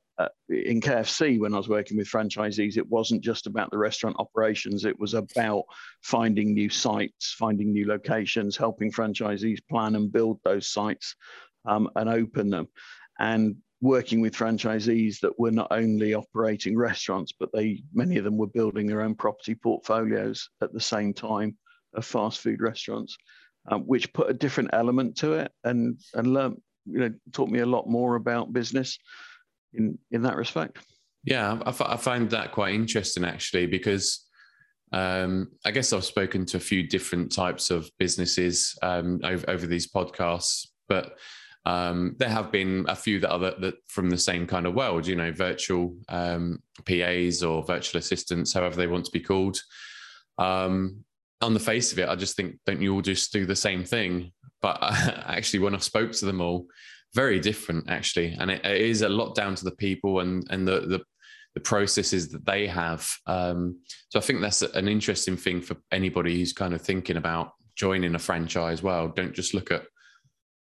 in 0.49 0.81
KFC, 0.81 1.39
when 1.39 1.53
I 1.53 1.59
was 1.59 1.69
working 1.69 1.99
with 1.99 2.09
franchisees, 2.09 2.79
it 2.79 2.89
wasn't 2.89 3.23
just 3.23 3.47
about 3.47 3.71
the 3.71 3.77
restaurant 3.77 4.17
operations. 4.19 4.85
It 4.85 4.99
was 4.99 5.13
about 5.13 5.65
finding 6.03 6.55
new 6.55 6.71
sites, 6.71 7.35
finding 7.39 7.73
new 7.73 7.87
locations, 7.87 8.57
helping 8.57 8.91
franchisees 8.91 9.59
plan 9.69 9.95
and 9.95 10.11
build 10.11 10.41
those 10.43 10.69
sites 10.69 11.17
um, 11.69 11.91
and 11.97 12.09
open 12.09 12.49
them, 12.49 12.69
and 13.19 13.57
working 13.81 14.21
with 14.21 14.35
franchisees 14.35 15.21
that 15.21 15.39
were 15.39 15.51
not 15.51 15.69
only 15.71 16.15
operating 16.15 16.77
restaurants, 16.77 17.33
but 17.39 17.51
they 17.53 17.83
many 17.93 18.17
of 18.17 18.25
them 18.25 18.37
were 18.37 18.47
building 18.47 18.87
their 18.87 19.03
own 19.03 19.15
property 19.15 19.55
portfolios 19.55 20.49
at 20.63 20.73
the 20.73 20.81
same 20.81 21.13
time 21.13 21.57
of 21.95 22.05
fast 22.05 22.41
food 22.41 22.61
restaurants, 22.61 23.17
um, 23.71 23.83
which 23.83 24.13
put 24.13 24.31
a 24.31 24.35
different 24.35 24.71
element 24.73 25.17
to 25.17 25.35
it 25.35 25.53
and 25.65 26.01
and 26.15 26.33
learned, 26.33 26.61
you 26.87 27.01
know, 27.01 27.15
taught 27.33 27.51
me 27.51 27.61
a 27.61 27.67
lot 27.67 27.89
more 27.89 28.17
about 28.17 28.53
business 28.53 28.99
in 29.75 29.99
in 30.11 30.23
that 30.23 30.37
respect. 30.37 30.79
Yeah, 31.25 31.61
I, 31.67 31.71
I 31.71 31.97
find 31.97 32.31
that 32.31 32.53
quite 32.53 32.75
interesting 32.75 33.25
actually 33.25 33.67
because. 33.67 34.23
Um, 34.93 35.49
I 35.65 35.73
guess 35.73 35.93
I've 35.93 36.05
spoken 36.05 36.47
to 36.47 36.59
a 36.59 36.61
few 36.61 36.87
different 36.87 37.33
types 37.33 37.73
of 37.73 37.91
businesses 37.99 38.79
um, 38.83 39.19
over, 39.25 39.51
over 39.51 39.67
these 39.67 39.91
podcasts, 39.91 40.69
but 40.89 41.19
um, 41.67 42.15
there 42.19 42.29
have 42.29 42.53
been 42.53 42.87
a 42.89 42.95
few 42.95 43.19
that 43.19 43.33
are 43.33 43.41
that 43.41 43.75
from 43.89 44.09
the 44.09 44.17
same 44.17 44.47
kind 44.47 44.67
of 44.67 44.75
world, 44.75 45.05
you 45.05 45.17
know, 45.17 45.33
virtual 45.33 45.97
um, 46.09 46.63
PAs 46.85 47.43
or 47.43 47.65
virtual 47.65 47.99
assistants, 47.99 48.53
however 48.53 48.77
they 48.77 48.87
want 48.87 49.05
to 49.05 49.11
be 49.11 49.21
called. 49.21 49.59
Um, 50.39 51.05
on 51.43 51.55
the 51.55 51.61
face 51.61 51.93
of 51.93 51.99
it, 51.99 52.09
I 52.09 52.15
just 52.15 52.37
think, 52.37 52.57
don't 52.67 52.81
you 52.81 52.95
all 52.95 53.03
just 53.03 53.33
do 53.33 53.45
the 53.47 53.57
same 53.57 53.83
thing? 53.83 54.33
But 54.63 54.79
actually, 54.81 55.59
when 55.59 55.75
I 55.75 55.79
spoke 55.79 56.13
to 56.13 56.25
them 56.25 56.41
all, 56.41 56.67
very 57.15 57.41
different 57.41 57.91
actually, 57.91 58.37
and 58.39 58.49
it, 58.49 58.65
it 58.65 58.81
is 58.81 59.03
a 59.03 59.09
lot 59.09 59.35
down 59.35 59.57
to 59.57 59.65
the 59.65 59.75
people 59.75 60.21
and 60.21 60.47
and 60.51 60.69
the 60.69 60.83
the, 60.83 61.01
the 61.55 61.61
processes 61.61 62.29
that 62.29 62.47
they 62.47 62.69
have. 62.69 63.11
Um, 63.27 63.81
so 64.11 64.21
I 64.21 64.23
think 64.23 64.41
that's 64.41 64.63
an 64.63 64.87
interesting 64.87 65.37
thing 65.37 65.63
for 65.63 65.77
anybody 65.91 66.39
who's 66.39 66.53
kind 66.53 66.75
of 66.75 66.81
thinking 66.81 67.17
about 67.17 67.55
joining 67.75 68.15
a 68.15 68.21
franchise. 68.21 68.85
Well, 68.85 69.09
don't 69.09 69.35
just 69.35 69.53
look 69.53 69.73
at 69.73 69.83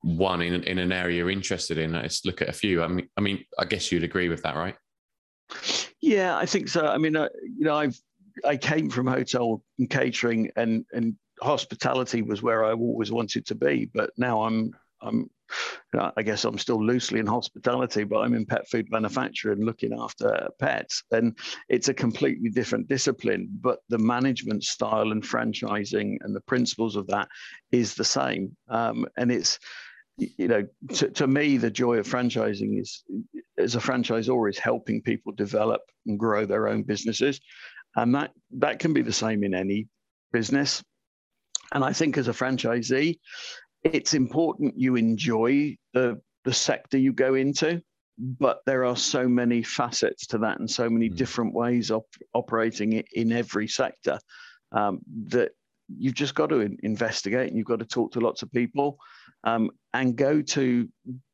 one 0.01 0.41
in 0.41 0.63
in 0.63 0.79
an 0.79 0.91
area 0.91 1.17
you're 1.17 1.29
interested 1.29 1.77
in. 1.77 1.93
Let's 1.93 2.25
look 2.25 2.41
at 2.41 2.49
a 2.49 2.53
few. 2.53 2.83
I 2.83 2.87
mean, 2.87 3.09
I 3.17 3.21
mean, 3.21 3.43
I 3.57 3.65
guess 3.65 3.91
you'd 3.91 4.03
agree 4.03 4.29
with 4.29 4.43
that, 4.43 4.55
right? 4.55 4.75
Yeah, 6.01 6.37
I 6.37 6.45
think 6.45 6.67
so. 6.69 6.85
I 6.85 6.97
mean, 6.97 7.15
uh, 7.15 7.29
you 7.43 7.65
know, 7.65 7.75
I've 7.75 7.99
I 8.45 8.57
came 8.57 8.89
from 8.89 9.07
hotel 9.07 9.63
and 9.77 9.89
catering, 9.89 10.51
and 10.55 10.85
and 10.93 11.15
hospitality 11.41 12.21
was 12.21 12.41
where 12.41 12.63
I 12.63 12.73
always 12.73 13.11
wanted 13.11 13.45
to 13.47 13.55
be. 13.55 13.89
But 13.93 14.11
now 14.17 14.43
I'm 14.43 14.73
I'm 15.01 15.29
I 15.93 16.21
guess 16.21 16.45
I'm 16.45 16.59
still 16.59 16.83
loosely 16.85 17.19
in 17.19 17.25
hospitality, 17.25 18.03
but 18.03 18.19
I'm 18.19 18.35
in 18.35 18.45
pet 18.45 18.69
food 18.69 18.87
manufacturing, 18.91 19.65
looking 19.65 19.97
after 19.99 20.47
pets, 20.59 21.03
and 21.11 21.35
it's 21.69 21.87
a 21.87 21.93
completely 21.93 22.49
different 22.49 22.87
discipline. 22.87 23.49
But 23.59 23.79
the 23.89 23.97
management 23.97 24.63
style 24.63 25.11
and 25.11 25.23
franchising 25.23 26.17
and 26.21 26.35
the 26.35 26.41
principles 26.41 26.95
of 26.95 27.07
that 27.07 27.27
is 27.71 27.95
the 27.95 28.05
same, 28.05 28.55
um, 28.69 29.07
and 29.17 29.31
it's 29.31 29.57
you 30.19 30.47
know 30.47 30.67
to, 30.93 31.09
to 31.09 31.27
me 31.27 31.57
the 31.57 31.71
joy 31.71 31.97
of 31.97 32.07
franchising 32.07 32.79
is 32.79 33.03
as 33.57 33.75
a 33.75 33.79
franchisor 33.79 34.49
is 34.49 34.57
helping 34.57 35.01
people 35.01 35.33
develop 35.33 35.81
and 36.07 36.17
grow 36.17 36.45
their 36.45 36.67
own 36.67 36.83
businesses. 36.83 37.39
And 37.95 38.15
that 38.15 38.31
that 38.57 38.79
can 38.79 38.93
be 38.93 39.01
the 39.01 39.13
same 39.13 39.43
in 39.43 39.53
any 39.53 39.87
business. 40.31 40.83
And 41.73 41.83
i 41.83 41.93
think 41.93 42.17
as 42.17 42.27
a 42.27 42.33
franchisee 42.33 43.19
it's 43.83 44.13
important 44.13 44.73
you 44.75 44.95
enjoy 44.95 45.77
the 45.93 46.19
the 46.43 46.53
sector 46.53 46.97
you 46.97 47.13
go 47.13 47.35
into 47.35 47.81
but 48.17 48.59
there 48.65 48.85
are 48.85 48.97
so 48.97 49.27
many 49.27 49.63
facets 49.63 50.25
to 50.27 50.37
that 50.39 50.59
and 50.59 50.69
so 50.69 50.89
many 50.89 51.09
mm. 51.09 51.15
different 51.15 51.53
ways 51.53 51.89
of 51.91 52.03
operating 52.33 52.93
it 52.93 53.05
in 53.13 53.31
every 53.31 53.67
sector 53.67 54.19
um, 54.71 54.99
that 55.27 55.51
you've 55.87 56.15
just 56.15 56.35
got 56.35 56.49
to 56.49 56.75
investigate 56.83 57.47
and 57.47 57.57
you've 57.57 57.67
got 57.67 57.79
to 57.79 57.85
talk 57.85 58.11
to 58.11 58.19
lots 58.19 58.41
of 58.41 58.51
people 58.51 58.97
um, 59.43 59.71
and 59.93 60.15
go 60.15 60.41
to 60.41 60.87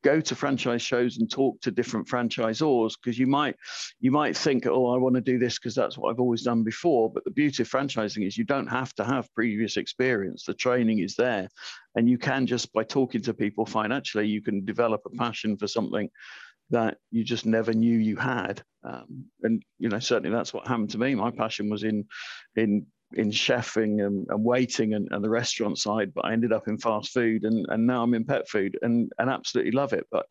go 0.04 0.22
to 0.22 0.36
franchise 0.36 0.82
shows 0.82 1.18
and 1.18 1.30
talk 1.30 1.60
to 1.62 1.72
different 1.72 2.08
franchisors 2.08 2.94
because 3.02 3.20
you 3.20 3.28
might 3.28 3.56
you 4.00 4.12
might 4.12 4.38
think 4.38 4.66
oh 4.66 4.94
I 4.94 4.98
want 4.98 5.16
to 5.16 5.22
do 5.22 5.38
this 5.38 5.58
because 5.58 5.76
that's 5.76 5.98
what 5.98 6.10
I've 6.10 6.20
always 6.20 6.44
done 6.44 6.64
before. 6.64 7.12
But 7.12 7.26
the 7.26 7.32
beauty 7.32 7.64
of 7.64 7.70
franchising 7.70 8.26
is 8.26 8.38
you 8.38 8.46
don't 8.46 8.68
have 8.68 8.94
to 8.96 9.04
have 9.04 9.34
previous 9.34 9.78
experience. 9.78 10.46
The 10.46 10.54
training 10.54 11.00
is 11.00 11.16
there. 11.16 11.50
And 11.96 12.08
you 12.10 12.18
can 12.18 12.48
just 12.48 12.72
by 12.72 12.84
talking 12.84 13.22
to 13.24 13.34
people 13.34 13.66
find 13.66 13.92
actually 13.92 14.28
you 14.28 14.42
can 14.42 14.64
develop 14.64 15.02
a 15.06 15.16
passion 15.18 15.58
for 15.58 15.68
something 15.68 16.10
that 16.72 16.98
you 17.12 17.24
just 17.24 17.46
never 17.46 17.74
knew 17.74 17.98
you 17.98 18.16
had. 18.16 18.64
Um, 18.84 19.26
and 19.42 19.64
you 19.80 19.90
know 19.90 20.00
certainly 20.00 20.36
that's 20.36 20.54
what 20.54 20.68
happened 20.68 20.92
to 20.92 20.98
me. 20.98 21.16
My 21.16 21.32
passion 21.32 21.70
was 21.70 21.84
in 21.84 22.06
in 22.56 22.86
in 23.14 23.30
chefing 23.30 24.06
and, 24.06 24.26
and 24.30 24.44
waiting 24.44 24.94
and, 24.94 25.08
and, 25.12 25.24
the 25.24 25.30
restaurant 25.30 25.78
side, 25.78 26.14
but 26.14 26.26
I 26.26 26.34
ended 26.34 26.52
up 26.52 26.68
in 26.68 26.78
fast 26.78 27.14
food 27.14 27.44
and, 27.44 27.66
and 27.70 27.86
now 27.86 28.04
I'm 28.04 28.14
in 28.14 28.26
pet 28.26 28.50
food 28.50 28.78
and, 28.82 29.12
and 29.20 29.30
absolutely 29.30 29.72
love 29.72 29.94
it. 29.94 30.06
But 30.12 30.26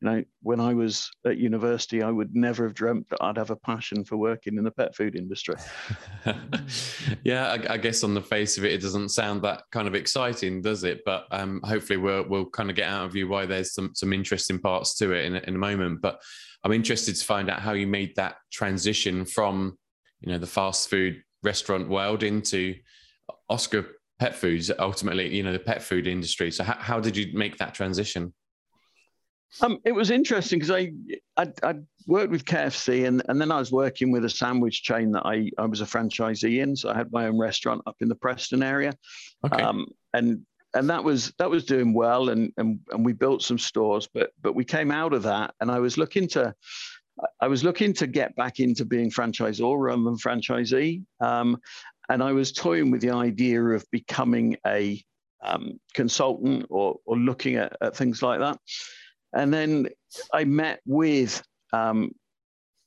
you 0.00 0.08
know, 0.10 0.24
when 0.42 0.60
I 0.60 0.74
was 0.74 1.10
at 1.24 1.38
university, 1.38 2.02
I 2.02 2.10
would 2.10 2.34
never 2.34 2.64
have 2.64 2.74
dreamt 2.74 3.08
that 3.10 3.22
I'd 3.22 3.38
have 3.38 3.50
a 3.50 3.56
passion 3.56 4.04
for 4.04 4.16
working 4.16 4.58
in 4.58 4.64
the 4.64 4.70
pet 4.70 4.94
food 4.94 5.16
industry. 5.16 5.54
yeah, 7.24 7.52
I, 7.52 7.74
I, 7.74 7.76
guess 7.78 8.04
on 8.04 8.12
the 8.12 8.20
face 8.20 8.58
of 8.58 8.64
it, 8.64 8.72
it 8.72 8.82
doesn't 8.82 9.10
sound 9.10 9.42
that 9.42 9.62
kind 9.72 9.88
of 9.88 9.94
exciting, 9.94 10.60
does 10.60 10.84
it? 10.84 11.02
But 11.06 11.26
um, 11.30 11.60
hopefully, 11.64 11.96
we'll 11.96 12.28
we'll 12.28 12.46
kind 12.46 12.68
of 12.68 12.76
get 12.76 12.88
out 12.88 13.06
of 13.06 13.16
you 13.16 13.28
why 13.28 13.46
there's 13.46 13.72
some 13.72 13.92
some 13.94 14.12
interesting 14.12 14.58
parts 14.58 14.94
to 14.96 15.12
it 15.12 15.24
in 15.24 15.36
in 15.36 15.54
a 15.54 15.58
moment. 15.58 16.02
But 16.02 16.20
I'm 16.62 16.72
interested 16.72 17.16
to 17.16 17.24
find 17.24 17.48
out 17.48 17.60
how 17.60 17.72
you 17.72 17.86
made 17.86 18.16
that 18.16 18.36
transition 18.52 19.24
from 19.24 19.78
you 20.20 20.32
know 20.32 20.38
the 20.38 20.46
fast 20.46 20.90
food 20.90 21.22
restaurant 21.46 21.88
world 21.88 22.22
into 22.22 22.74
Oscar 23.48 23.86
Pet 24.18 24.34
Foods, 24.34 24.70
ultimately, 24.78 25.34
you 25.34 25.42
know, 25.42 25.52
the 25.52 25.58
pet 25.58 25.82
food 25.82 26.06
industry. 26.06 26.50
So, 26.50 26.64
how, 26.64 26.76
how 26.78 27.00
did 27.00 27.16
you 27.16 27.30
make 27.32 27.56
that 27.58 27.72
transition? 27.72 28.34
Um, 29.62 29.78
it 29.84 29.92
was 29.92 30.10
interesting 30.10 30.58
because 30.58 30.70
I, 30.70 30.92
I 31.36 31.46
I 31.62 31.74
worked 32.06 32.30
with 32.30 32.44
KFC 32.44 33.06
and, 33.06 33.22
and 33.28 33.40
then 33.40 33.50
I 33.50 33.58
was 33.58 33.72
working 33.72 34.10
with 34.12 34.24
a 34.24 34.30
sandwich 34.30 34.82
chain 34.82 35.12
that 35.12 35.24
I, 35.24 35.50
I 35.58 35.66
was 35.66 35.80
a 35.80 35.84
franchisee 35.84 36.62
in. 36.62 36.76
So 36.76 36.90
I 36.90 36.94
had 36.94 37.12
my 37.12 37.26
own 37.26 37.38
restaurant 37.38 37.82
up 37.86 37.96
in 38.00 38.08
the 38.08 38.14
Preston 38.14 38.62
area. 38.62 38.92
Okay. 39.44 39.62
Um, 39.62 39.86
and 40.12 40.44
and 40.74 40.90
that 40.90 41.02
was 41.02 41.32
that 41.38 41.48
was 41.48 41.64
doing 41.64 41.94
well 41.94 42.28
and, 42.28 42.52
and 42.58 42.80
and 42.90 43.04
we 43.04 43.12
built 43.12 43.42
some 43.42 43.58
stores, 43.58 44.08
but 44.12 44.30
but 44.42 44.54
we 44.54 44.64
came 44.64 44.90
out 44.90 45.12
of 45.14 45.22
that 45.22 45.54
and 45.60 45.70
I 45.70 45.78
was 45.78 45.96
looking 45.96 46.28
to 46.28 46.54
I 47.40 47.48
was 47.48 47.64
looking 47.64 47.92
to 47.94 48.06
get 48.06 48.36
back 48.36 48.60
into 48.60 48.84
being 48.84 49.10
franchisor 49.10 49.74
rather 49.78 50.02
than 50.02 50.16
franchisee. 50.16 51.02
Um, 51.20 51.58
and 52.08 52.22
I 52.22 52.32
was 52.32 52.52
toying 52.52 52.90
with 52.90 53.00
the 53.00 53.10
idea 53.10 53.62
of 53.62 53.84
becoming 53.90 54.56
a 54.66 55.02
um, 55.42 55.80
consultant 55.94 56.66
or, 56.70 56.96
or 57.04 57.16
looking 57.16 57.56
at, 57.56 57.76
at, 57.80 57.96
things 57.96 58.22
like 58.22 58.40
that. 58.40 58.58
And 59.34 59.52
then 59.52 59.88
I 60.32 60.44
met 60.44 60.80
with 60.86 61.42
um, 61.72 62.12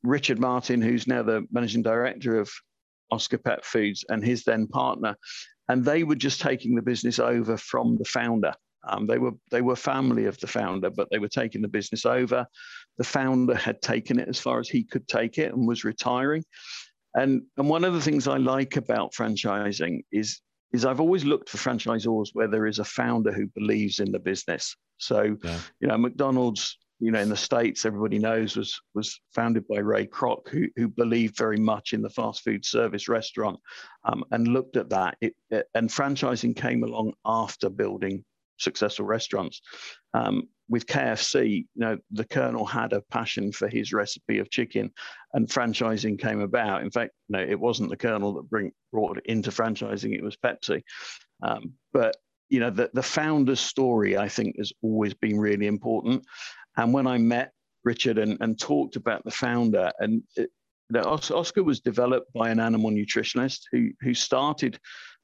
Richard 0.04 0.40
Martin, 0.40 0.82
who's 0.82 1.08
now 1.08 1.24
the 1.24 1.46
managing 1.52 1.84
director 1.84 2.40
of 2.40 2.50
Oscar 3.12 3.38
Pet 3.38 3.66
Foods, 3.66 4.06
and 4.10 4.24
his 4.24 4.44
then 4.44 4.68
partner. 4.68 5.16
And 5.68 5.84
they 5.84 6.04
were 6.04 6.16
just 6.16 6.42
taking 6.42 6.76
the 6.76 6.82
business 6.82 7.20
over 7.20 7.58
from 7.58 7.98
the 7.98 8.06
founder. 8.06 8.54
Um, 8.88 9.08
they 9.08 9.18
were 9.18 9.34
they 9.52 9.62
were 9.62 9.76
family 9.76 10.26
of 10.26 10.40
the 10.40 10.48
founder, 10.48 10.90
but 10.90 11.10
they 11.12 11.20
were 11.20 11.28
taking 11.28 11.62
the 11.62 11.68
business 11.68 12.06
over. 12.06 12.48
The 13.00 13.06
founder 13.06 13.56
had 13.56 13.82
taken 13.82 14.20
it 14.20 14.30
as 14.30 14.40
far 14.40 14.60
as 14.60 14.70
he 14.70 14.84
could 14.84 15.08
take 15.08 15.40
it 15.40 15.54
and 15.54 15.68
was 15.68 15.84
retiring. 15.84 16.44
And 17.16 17.42
and 17.58 17.68
one 17.68 17.84
of 17.84 17.94
the 17.94 18.02
things 18.02 18.28
I 18.28 18.38
like 18.38 18.76
about 18.76 19.14
franchising 19.14 20.02
is 20.12 20.42
is 20.74 20.86
I've 20.86 21.00
always 21.00 21.26
looked 21.26 21.50
for 21.50 21.58
franchisors 21.58 22.30
where 22.34 22.48
there 22.48 22.68
is 22.68 22.80
a 22.80 22.86
founder 22.86 23.32
who 23.32 23.48
believes 23.48 24.00
in 24.00 24.12
the 24.12 24.20
business. 24.20 24.76
So, 24.98 25.38
yeah. 25.44 25.60
you 25.80 25.88
know, 25.88 25.98
McDonald's, 25.98 26.78
you 27.00 27.12
know, 27.12 27.20
in 27.20 27.30
the 27.30 27.38
states, 27.38 27.86
everybody 27.86 28.20
knows 28.20 28.56
was 28.56 28.80
was 28.94 29.20
founded 29.34 29.66
by 29.68 29.80
Ray 29.80 30.06
Kroc, 30.06 30.50
who 30.50 30.68
who 30.76 30.90
believed 30.90 31.38
very 31.38 31.58
much 31.58 31.94
in 31.94 32.02
the 32.02 32.10
fast 32.10 32.44
food 32.44 32.66
service 32.66 33.08
restaurant, 33.08 33.58
um, 34.04 34.24
and 34.32 34.50
looked 34.50 34.76
at 34.76 34.90
that. 34.90 35.18
It, 35.22 35.36
it, 35.50 35.66
and 35.74 35.90
franchising 35.90 36.56
came 36.56 36.84
along 36.84 37.14
after 37.26 37.70
building 37.70 38.26
successful 38.60 39.06
restaurants. 39.06 39.62
Um, 40.14 40.44
with 40.70 40.86
KFC, 40.86 41.50
you 41.50 41.66
know, 41.76 41.98
the 42.12 42.26
Colonel 42.26 42.66
had 42.66 42.94
a 42.94 43.02
passion 43.10 43.52
for 43.52 43.68
his 43.68 43.92
recipe 43.92 44.38
of 44.38 44.52
chicken, 44.52 44.92
and 45.34 45.48
franchising 45.48 46.20
came 46.20 46.42
about. 46.42 46.84
In 46.84 46.92
fact, 46.92 47.12
no, 47.28 47.40
it 47.40 47.60
wasn't 47.60 47.90
the 47.90 47.98
Colonel 47.98 48.34
that 48.36 48.50
bring, 48.50 48.72
brought 48.92 49.18
it 49.18 49.26
into 49.26 49.50
franchising; 49.50 50.14
it 50.14 50.24
was 50.24 50.38
Pepsi. 50.38 50.84
Um, 51.42 51.74
but 51.92 52.16
you 52.50 52.60
know, 52.60 52.70
the 52.70 52.90
the 52.94 53.04
founder's 53.04 53.60
story, 53.60 54.18
I 54.18 54.30
think, 54.30 54.58
has 54.58 54.72
always 54.84 55.14
been 55.16 55.40
really 55.40 55.68
important. 55.68 56.24
And 56.78 56.94
when 56.94 57.08
I 57.08 57.18
met 57.18 57.52
Richard 57.84 58.20
and, 58.20 58.38
and 58.40 58.60
talked 58.60 58.96
about 58.96 59.24
the 59.26 59.32
founder, 59.32 59.92
and 60.00 60.22
it, 60.36 60.52
Oscar 60.96 61.64
was 61.64 61.80
developed 61.80 62.32
by 62.34 62.50
an 62.50 62.60
animal 62.60 62.92
nutritionist 62.92 63.62
who 63.72 63.90
who 64.02 64.14
started 64.14 64.80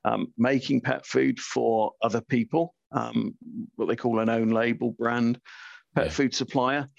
um, 0.06 0.28
making 0.38 0.82
pet 0.82 1.06
food 1.06 1.40
for 1.40 1.92
other 2.02 2.22
people, 2.22 2.76
um, 2.96 3.36
what 3.76 3.88
they 3.88 3.96
call 3.96 4.20
an 4.20 4.30
own 4.30 4.50
label 4.50 4.92
brand 4.92 5.40
pet 5.94 6.06
yeah. 6.06 6.12
food 6.12 6.34
supplier. 6.34 6.90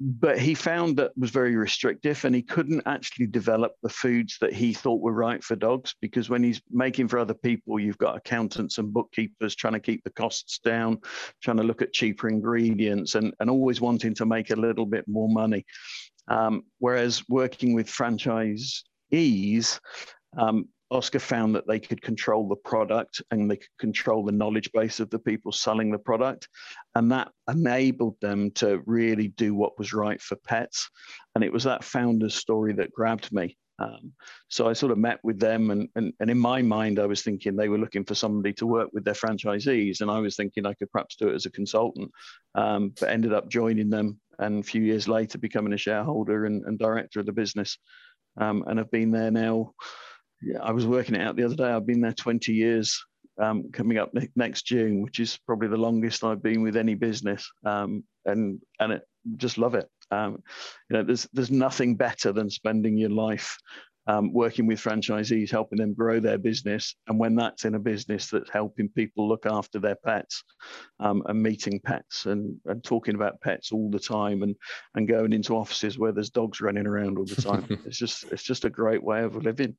But 0.00 0.38
he 0.38 0.54
found 0.54 0.96
that 0.98 1.10
was 1.18 1.30
very 1.30 1.56
restrictive 1.56 2.24
and 2.24 2.32
he 2.32 2.42
couldn't 2.42 2.82
actually 2.86 3.26
develop 3.26 3.72
the 3.82 3.88
foods 3.88 4.38
that 4.40 4.52
he 4.52 4.72
thought 4.72 5.00
were 5.00 5.12
right 5.12 5.42
for 5.42 5.56
dogs 5.56 5.96
because 6.00 6.30
when 6.30 6.44
he's 6.44 6.62
making 6.70 7.08
for 7.08 7.18
other 7.18 7.34
people, 7.34 7.80
you've 7.80 7.98
got 7.98 8.16
accountants 8.16 8.78
and 8.78 8.92
bookkeepers 8.92 9.56
trying 9.56 9.72
to 9.72 9.80
keep 9.80 10.04
the 10.04 10.10
costs 10.10 10.60
down, 10.60 11.00
trying 11.42 11.56
to 11.56 11.64
look 11.64 11.82
at 11.82 11.92
cheaper 11.92 12.28
ingredients 12.28 13.16
and, 13.16 13.34
and 13.40 13.50
always 13.50 13.80
wanting 13.80 14.14
to 14.14 14.24
make 14.24 14.50
a 14.50 14.56
little 14.56 14.86
bit 14.86 15.04
more 15.08 15.28
money. 15.28 15.66
Um, 16.28 16.62
whereas 16.78 17.24
working 17.28 17.74
with 17.74 17.88
franchisees, 17.88 19.80
um, 20.36 20.68
Oscar 20.90 21.18
found 21.18 21.54
that 21.54 21.66
they 21.66 21.78
could 21.78 22.00
control 22.00 22.48
the 22.48 22.56
product 22.56 23.22
and 23.30 23.50
they 23.50 23.56
could 23.56 23.76
control 23.78 24.24
the 24.24 24.32
knowledge 24.32 24.70
base 24.72 25.00
of 25.00 25.10
the 25.10 25.18
people 25.18 25.52
selling 25.52 25.90
the 25.90 25.98
product. 25.98 26.48
And 26.94 27.12
that 27.12 27.30
enabled 27.48 28.16
them 28.20 28.50
to 28.52 28.82
really 28.86 29.28
do 29.28 29.54
what 29.54 29.78
was 29.78 29.92
right 29.92 30.20
for 30.20 30.36
pets. 30.36 30.88
And 31.34 31.44
it 31.44 31.52
was 31.52 31.64
that 31.64 31.84
founder's 31.84 32.34
story 32.34 32.72
that 32.74 32.92
grabbed 32.92 33.32
me. 33.32 33.56
Um, 33.80 34.12
so 34.48 34.68
I 34.68 34.72
sort 34.72 34.90
of 34.90 34.98
met 34.98 35.20
with 35.22 35.38
them, 35.38 35.70
and, 35.70 35.88
and, 35.94 36.12
and 36.18 36.30
in 36.30 36.38
my 36.38 36.62
mind, 36.62 36.98
I 36.98 37.06
was 37.06 37.22
thinking 37.22 37.54
they 37.54 37.68
were 37.68 37.78
looking 37.78 38.04
for 38.04 38.16
somebody 38.16 38.52
to 38.54 38.66
work 38.66 38.88
with 38.92 39.04
their 39.04 39.14
franchisees, 39.14 40.00
and 40.00 40.10
I 40.10 40.18
was 40.18 40.34
thinking 40.34 40.66
I 40.66 40.74
could 40.74 40.90
perhaps 40.90 41.14
do 41.14 41.28
it 41.28 41.34
as 41.36 41.46
a 41.46 41.50
consultant, 41.52 42.10
um, 42.56 42.92
but 42.98 43.08
ended 43.08 43.32
up 43.32 43.48
joining 43.48 43.88
them, 43.88 44.18
and 44.40 44.58
a 44.58 44.66
few 44.66 44.82
years 44.82 45.06
later 45.06 45.38
becoming 45.38 45.74
a 45.74 45.76
shareholder 45.78 46.44
and, 46.46 46.64
and 46.64 46.76
director 46.76 47.20
of 47.20 47.26
the 47.26 47.32
business, 47.32 47.78
um, 48.40 48.64
and 48.66 48.80
have 48.80 48.90
been 48.90 49.12
there 49.12 49.30
now 49.30 49.74
yeah, 50.42 50.58
I 50.62 50.72
was 50.72 50.86
working 50.86 51.14
it 51.14 51.22
out 51.22 51.36
the 51.36 51.44
other 51.44 51.56
day. 51.56 51.70
I've 51.70 51.86
been 51.86 52.00
there 52.00 52.12
20 52.12 52.52
years, 52.52 53.04
um, 53.40 53.70
coming 53.72 53.98
up 53.98 54.12
ne- 54.14 54.30
next 54.36 54.62
June, 54.62 55.02
which 55.02 55.20
is 55.20 55.38
probably 55.46 55.68
the 55.68 55.76
longest 55.76 56.24
I've 56.24 56.42
been 56.42 56.62
with 56.62 56.76
any 56.76 56.94
business, 56.94 57.50
um, 57.64 58.04
and 58.24 58.60
and 58.80 58.92
it, 58.94 59.02
just 59.36 59.58
love 59.58 59.74
it. 59.74 59.88
Um, 60.10 60.42
you 60.88 60.96
know, 60.96 61.02
there's 61.02 61.28
there's 61.32 61.50
nothing 61.50 61.96
better 61.96 62.32
than 62.32 62.50
spending 62.50 62.96
your 62.96 63.10
life 63.10 63.58
um, 64.08 64.32
working 64.32 64.66
with 64.66 64.82
franchisees, 64.82 65.50
helping 65.50 65.78
them 65.78 65.94
grow 65.94 66.18
their 66.18 66.38
business, 66.38 66.96
and 67.06 67.18
when 67.18 67.36
that's 67.36 67.64
in 67.64 67.76
a 67.76 67.78
business 67.78 68.28
that's 68.28 68.50
helping 68.50 68.88
people 68.88 69.28
look 69.28 69.46
after 69.46 69.78
their 69.78 69.96
pets, 70.04 70.42
um, 70.98 71.22
and 71.26 71.40
meeting 71.40 71.78
pets 71.84 72.26
and, 72.26 72.56
and 72.66 72.82
talking 72.82 73.14
about 73.14 73.40
pets 73.40 73.70
all 73.70 73.90
the 73.90 74.00
time, 74.00 74.42
and 74.42 74.56
and 74.94 75.06
going 75.06 75.32
into 75.32 75.56
offices 75.56 75.98
where 75.98 76.12
there's 76.12 76.30
dogs 76.30 76.60
running 76.60 76.86
around 76.86 77.18
all 77.18 77.26
the 77.26 77.40
time. 77.40 77.66
it's 77.86 77.98
just 77.98 78.24
it's 78.32 78.42
just 78.42 78.64
a 78.64 78.70
great 78.70 79.02
way 79.02 79.22
of 79.22 79.36
living 79.36 79.76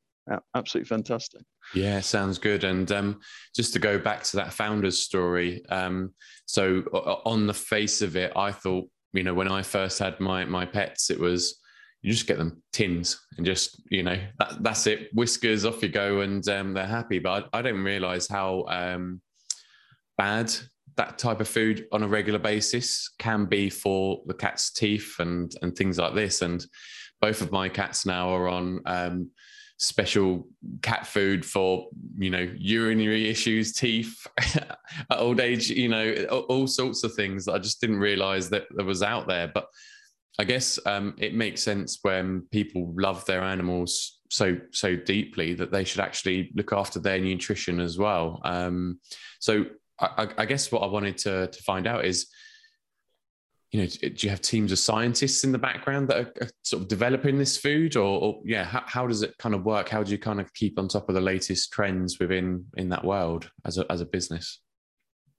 absolutely 0.55 0.87
fantastic. 0.87 1.41
Yeah, 1.73 1.99
sounds 2.01 2.37
good. 2.37 2.63
And 2.63 2.91
um, 2.91 3.19
just 3.55 3.73
to 3.73 3.79
go 3.79 3.97
back 3.97 4.23
to 4.25 4.37
that 4.37 4.53
founder's 4.53 4.99
story, 4.99 5.63
um, 5.69 6.13
so 6.45 6.81
on 7.25 7.47
the 7.47 7.53
face 7.53 8.01
of 8.01 8.15
it, 8.15 8.33
I 8.35 8.51
thought, 8.51 8.87
you 9.13 9.23
know, 9.23 9.33
when 9.33 9.51
I 9.51 9.61
first 9.61 9.99
had 9.99 10.19
my 10.19 10.45
my 10.45 10.65
pets, 10.65 11.09
it 11.09 11.19
was 11.19 11.59
you 12.01 12.11
just 12.11 12.27
get 12.27 12.37
them 12.37 12.61
tins 12.71 13.19
and 13.37 13.45
just 13.45 13.81
you 13.89 14.03
know 14.03 14.17
that, 14.37 14.63
that's 14.63 14.87
it, 14.87 15.13
Whiskas 15.15 15.67
off 15.67 15.83
you 15.83 15.89
go, 15.89 16.21
and 16.21 16.47
um, 16.49 16.73
they're 16.73 16.85
happy. 16.85 17.19
But 17.19 17.49
I, 17.53 17.59
I 17.59 17.61
didn't 17.61 17.83
realize 17.83 18.27
how 18.27 18.65
um, 18.67 19.21
bad 20.17 20.53
that 20.97 21.17
type 21.17 21.39
of 21.39 21.47
food 21.47 21.87
on 21.91 22.03
a 22.03 22.07
regular 22.07 22.39
basis 22.39 23.09
can 23.19 23.45
be 23.45 23.69
for 23.69 24.21
the 24.25 24.33
cat's 24.33 24.71
teeth 24.71 25.15
and 25.19 25.53
and 25.61 25.75
things 25.75 25.97
like 25.97 26.15
this. 26.15 26.41
And 26.41 26.65
both 27.21 27.41
of 27.41 27.51
my 27.51 27.69
cats 27.69 28.05
now 28.05 28.29
are 28.29 28.47
on 28.47 28.81
um, 28.85 29.29
special 29.79 30.45
cat 30.81 31.07
food 31.07 31.45
for 31.45 31.87
you 32.17 32.29
know 32.29 32.51
urinary 32.57 33.29
issues 33.29 33.71
teeth 33.71 34.27
at 34.37 34.77
old 35.11 35.39
age 35.39 35.69
you 35.69 35.87
know 35.87 36.13
all 36.49 36.67
sorts 36.67 37.05
of 37.05 37.13
things 37.13 37.45
that 37.45 37.53
i 37.53 37.57
just 37.57 37.79
didn't 37.79 37.97
realize 37.97 38.49
that 38.49 38.65
there 38.75 38.85
was 38.85 39.01
out 39.01 39.25
there 39.25 39.47
but 39.47 39.67
i 40.39 40.43
guess 40.43 40.79
um, 40.85 41.13
it 41.17 41.33
makes 41.35 41.61
sense 41.61 41.99
when 42.01 42.41
people 42.51 42.93
love 42.97 43.23
their 43.25 43.41
animals 43.41 44.19
so 44.29 44.57
so 44.71 44.95
deeply 44.95 45.53
that 45.53 45.71
they 45.71 45.83
should 45.83 46.01
actually 46.01 46.51
look 46.55 46.73
after 46.73 46.99
their 46.99 47.19
nutrition 47.19 47.79
as 47.79 47.97
well 47.97 48.41
um, 48.43 48.99
so 49.39 49.65
I, 49.99 50.29
I 50.37 50.45
guess 50.45 50.71
what 50.71 50.81
i 50.81 50.87
wanted 50.87 51.17
to 51.19 51.47
to 51.47 51.63
find 51.63 51.85
out 51.85 52.05
is 52.05 52.27
you 53.71 53.81
know, 53.81 53.87
do 53.87 54.13
you 54.17 54.29
have 54.31 54.41
teams 54.41 54.71
of 54.71 54.79
scientists 54.79 55.43
in 55.43 55.51
the 55.51 55.57
background 55.59 56.07
that 56.07 56.17
are, 56.17 56.49
sort 56.63 56.81
of 56.81 56.87
developing 56.87 57.37
this 57.37 57.55
food, 57.57 57.95
or, 57.95 58.19
or 58.19 58.41
yeah, 58.43 58.63
how, 58.63 58.83
how, 58.85 59.07
does 59.07 59.21
it 59.21 59.37
kind 59.37 59.53
of 59.53 59.63
work? 59.63 59.89
How 59.89 60.01
do 60.01 60.11
you 60.11 60.17
kind 60.17 60.41
of 60.41 60.51
keep 60.55 60.79
on 60.79 60.87
top 60.87 61.07
of 61.07 61.13
the 61.13 61.21
latest 61.21 61.71
trends 61.71 62.19
within 62.19 62.65
in 62.77 62.89
that 62.89 63.03
world 63.03 63.49
as 63.65 63.77
a 63.77 63.91
as 63.91 64.01
a 64.01 64.05
business? 64.05 64.59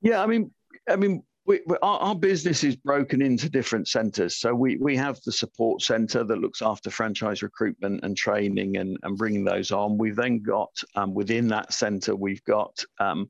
Yeah, 0.00 0.22
I 0.22 0.26
mean, 0.26 0.52
I 0.88 0.94
mean, 0.94 1.24
we, 1.50 1.60
we, 1.66 1.76
our, 1.82 1.98
our, 1.98 2.14
business 2.14 2.62
is 2.62 2.76
broken 2.76 3.20
into 3.20 3.50
different 3.50 3.88
centres. 3.88 4.36
So 4.36 4.54
we 4.54 4.76
we 4.76 4.96
have 4.96 5.20
the 5.22 5.32
support 5.32 5.82
centre 5.82 6.22
that 6.22 6.38
looks 6.38 6.62
after 6.62 6.90
franchise 6.90 7.42
recruitment 7.42 8.04
and 8.04 8.16
training 8.16 8.76
and 8.76 8.96
and 9.02 9.18
bringing 9.18 9.44
those 9.44 9.72
on. 9.72 9.98
We've 9.98 10.14
then 10.14 10.42
got 10.42 10.70
um, 10.94 11.12
within 11.12 11.48
that 11.48 11.72
centre, 11.72 12.14
we've 12.14 12.44
got 12.44 12.84
um, 13.00 13.28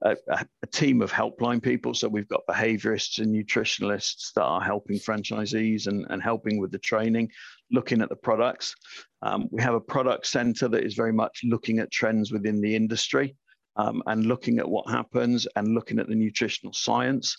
a, 0.00 0.16
a, 0.30 0.66
team 0.68 1.02
of 1.02 1.12
helpline 1.12 1.62
people. 1.62 1.92
So 1.92 2.08
we've 2.08 2.28
got 2.28 2.46
behaviorists 2.48 3.18
and 3.18 3.34
nutritionalists 3.34 4.32
that 4.34 4.44
are 4.44 4.62
helping 4.62 4.96
franchisees 4.96 5.88
and, 5.88 6.06
and 6.08 6.22
helping 6.22 6.58
with 6.58 6.70
the 6.70 6.78
training, 6.78 7.30
looking 7.70 8.00
at 8.00 8.08
the 8.08 8.16
products. 8.16 8.74
Um, 9.20 9.46
we 9.50 9.60
have 9.60 9.74
a 9.74 9.80
product 9.80 10.26
center 10.26 10.68
that 10.68 10.84
is 10.84 10.94
very 10.94 11.12
much 11.12 11.40
looking 11.44 11.80
at 11.80 11.90
trends 11.90 12.32
within 12.32 12.62
the 12.62 12.74
industry. 12.74 13.36
Um, 13.78 14.02
and 14.06 14.26
looking 14.26 14.58
at 14.58 14.68
what 14.68 14.90
happens 14.90 15.46
and 15.54 15.74
looking 15.74 16.00
at 16.00 16.08
the 16.08 16.14
nutritional 16.14 16.72
science. 16.72 17.38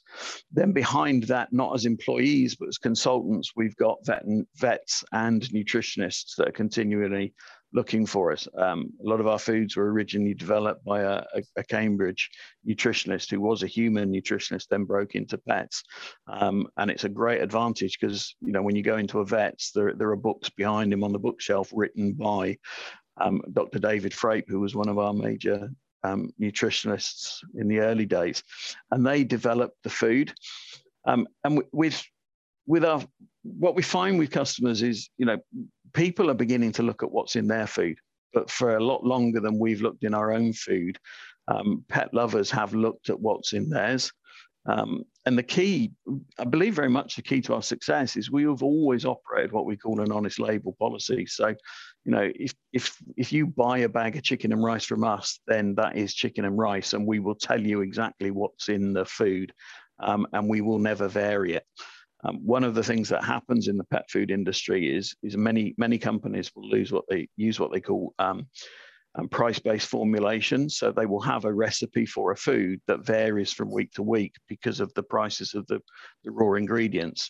Then 0.52 0.72
behind 0.72 1.24
that, 1.24 1.52
not 1.52 1.76
as 1.76 1.86
employees, 1.86 2.56
but 2.56 2.70
as 2.70 2.78
consultants, 2.78 3.52
we've 3.58 3.76
got 3.76 4.06
vet 4.06 4.24
and, 4.24 4.48
vets 4.56 5.04
and 5.12 5.42
nutritionists 5.50 6.36
that 6.38 6.48
are 6.48 6.54
continually 6.54 7.34
looking 7.74 8.06
for 8.06 8.32
us. 8.32 8.48
Um, 8.58 8.92
a 9.04 9.08
lot 9.08 9.20
of 9.20 9.28
our 9.28 9.40
foods 9.40 9.76
were 9.76 9.92
originally 9.92 10.34
developed 10.34 10.84
by 10.84 11.02
a, 11.02 11.24
a, 11.56 11.64
Cambridge 11.64 12.30
nutritionist 12.68 13.30
who 13.30 13.40
was 13.40 13.62
a 13.62 13.68
human 13.68 14.12
nutritionist, 14.12 14.68
then 14.70 14.86
broke 14.86 15.16
into 15.16 15.38
pets. 15.38 15.84
Um, 16.28 16.68
and 16.78 16.90
it's 16.90 17.04
a 17.04 17.10
great 17.10 17.42
advantage 17.42 18.00
because, 18.00 18.36
you 18.42 18.52
know, 18.52 18.62
when 18.62 18.76
you 18.76 18.84
go 18.84 18.98
into 18.98 19.20
a 19.20 19.26
vet's, 19.26 19.72
there, 19.72 19.94
there 19.94 20.10
are 20.10 20.16
books 20.16 20.50
behind 20.50 20.92
him 20.92 21.04
on 21.04 21.12
the 21.12 21.20
bookshelf 21.20 21.70
written 21.74 22.14
by 22.14 22.58
um, 23.22 23.42
Dr. 23.52 23.80
David 23.80 24.14
Frape, 24.14 24.48
who 24.48 24.60
was 24.60 24.76
one 24.76 24.90
of 24.90 24.98
our 24.98 25.14
major 25.14 25.70
um, 26.04 26.32
nutritionists 26.40 27.40
in 27.56 27.68
the 27.68 27.80
early 27.80 28.06
days. 28.06 28.44
And 28.92 29.06
they 29.06 29.24
developed 29.24 29.78
the 29.84 29.90
food. 29.90 30.34
Um, 31.06 31.28
and 31.44 31.64
with, 31.72 32.04
with 32.68 32.86
our, 32.86 33.02
what 33.44 33.76
we 33.76 33.82
find 33.82 34.20
with 34.20 34.32
customers 34.32 34.82
is, 34.82 35.10
you 35.18 35.26
know, 35.26 35.38
people 35.94 36.30
are 36.30 36.36
beginning 36.36 36.72
to 36.74 36.84
look 36.84 37.04
at 37.04 37.12
what's 37.12 37.36
in 37.36 37.48
their 37.48 37.68
food, 37.68 37.98
but 38.34 38.50
for 38.50 38.76
a 38.76 38.84
lot 38.84 39.04
longer 39.04 39.40
than 39.40 39.60
we've 39.60 39.82
looked 39.82 40.04
in 40.04 40.14
our 40.14 40.32
own 40.32 40.54
food. 40.54 40.98
Um, 41.48 41.84
pet 41.90 42.14
lovers 42.14 42.52
have 42.52 42.76
looked 42.76 43.10
at 43.10 43.20
what's 43.20 43.54
in 43.54 43.70
theirs. 43.70 44.12
Um, 44.70 45.04
and 45.26 45.38
the 45.38 45.44
key, 45.44 45.92
I 46.38 46.44
believe 46.46 46.76
very 46.76 46.90
much 46.90 47.16
the 47.16 47.24
key 47.24 47.42
to 47.42 47.56
our 47.56 47.62
success 47.62 48.16
is 48.16 48.30
we 48.30 48.44
have 48.44 48.62
always 48.62 49.04
operated 49.04 49.52
what 49.52 49.66
we 49.66 49.76
call 49.76 50.00
an 50.00 50.12
honest 50.12 50.40
label 50.40 50.76
policy. 50.80 51.26
So, 51.26 51.48
you 52.06 52.12
know, 52.12 52.32
if 52.36 52.54
if 52.72 52.96
if 53.18 53.34
you 53.34 53.48
buy 53.48 53.80
a 53.80 53.90
bag 53.90 54.16
of 54.16 54.24
chicken 54.24 54.52
and 54.52 54.64
rice 54.64 54.86
from 54.86 55.04
us, 55.04 55.40
then 55.48 55.76
that 55.76 55.96
is 55.96 56.14
chicken 56.14 56.46
and 56.46 56.58
rice, 56.58 56.94
and 56.94 57.06
we 57.06 57.20
will 57.20 57.36
tell 57.36 57.60
you 57.60 57.82
exactly 57.82 58.32
what's 58.32 58.70
in 58.70 58.94
the 58.94 59.06
food, 59.06 59.52
um, 60.00 60.28
and 60.34 60.48
we 60.48 60.62
will 60.62 60.80
never 60.80 61.08
vary 61.08 61.54
it. 61.54 61.66
Um, 62.24 62.46
one 62.46 62.64
of 62.64 62.76
the 62.76 62.84
things 62.84 63.10
that 63.10 63.24
happens 63.24 63.68
in 63.70 63.78
the 63.78 63.86
pet 63.86 64.10
food 64.10 64.30
industry 64.30 64.94
is, 64.94 65.16
is 65.24 65.38
many, 65.38 65.74
many 65.78 65.98
companies 65.98 66.52
will 66.54 66.68
lose 66.68 66.92
what 66.92 67.06
they 67.10 67.30
use 67.38 67.62
what 67.62 67.72
they 67.72 67.80
call 67.80 68.14
um, 68.20 68.48
um, 69.16 69.28
price-based 69.28 69.88
formulation. 69.88 70.70
So 70.70 70.92
they 70.92 71.06
will 71.06 71.22
have 71.22 71.46
a 71.46 71.54
recipe 71.54 72.06
for 72.06 72.32
a 72.32 72.38
food 72.38 72.80
that 72.88 73.06
varies 73.06 73.52
from 73.52 73.72
week 73.72 73.92
to 73.94 74.04
week 74.04 74.34
because 74.48 74.80
of 74.80 74.94
the 74.94 75.04
prices 75.04 75.54
of 75.56 75.66
the, 75.68 75.80
the 76.24 76.32
raw 76.32 76.54
ingredients. 76.54 77.30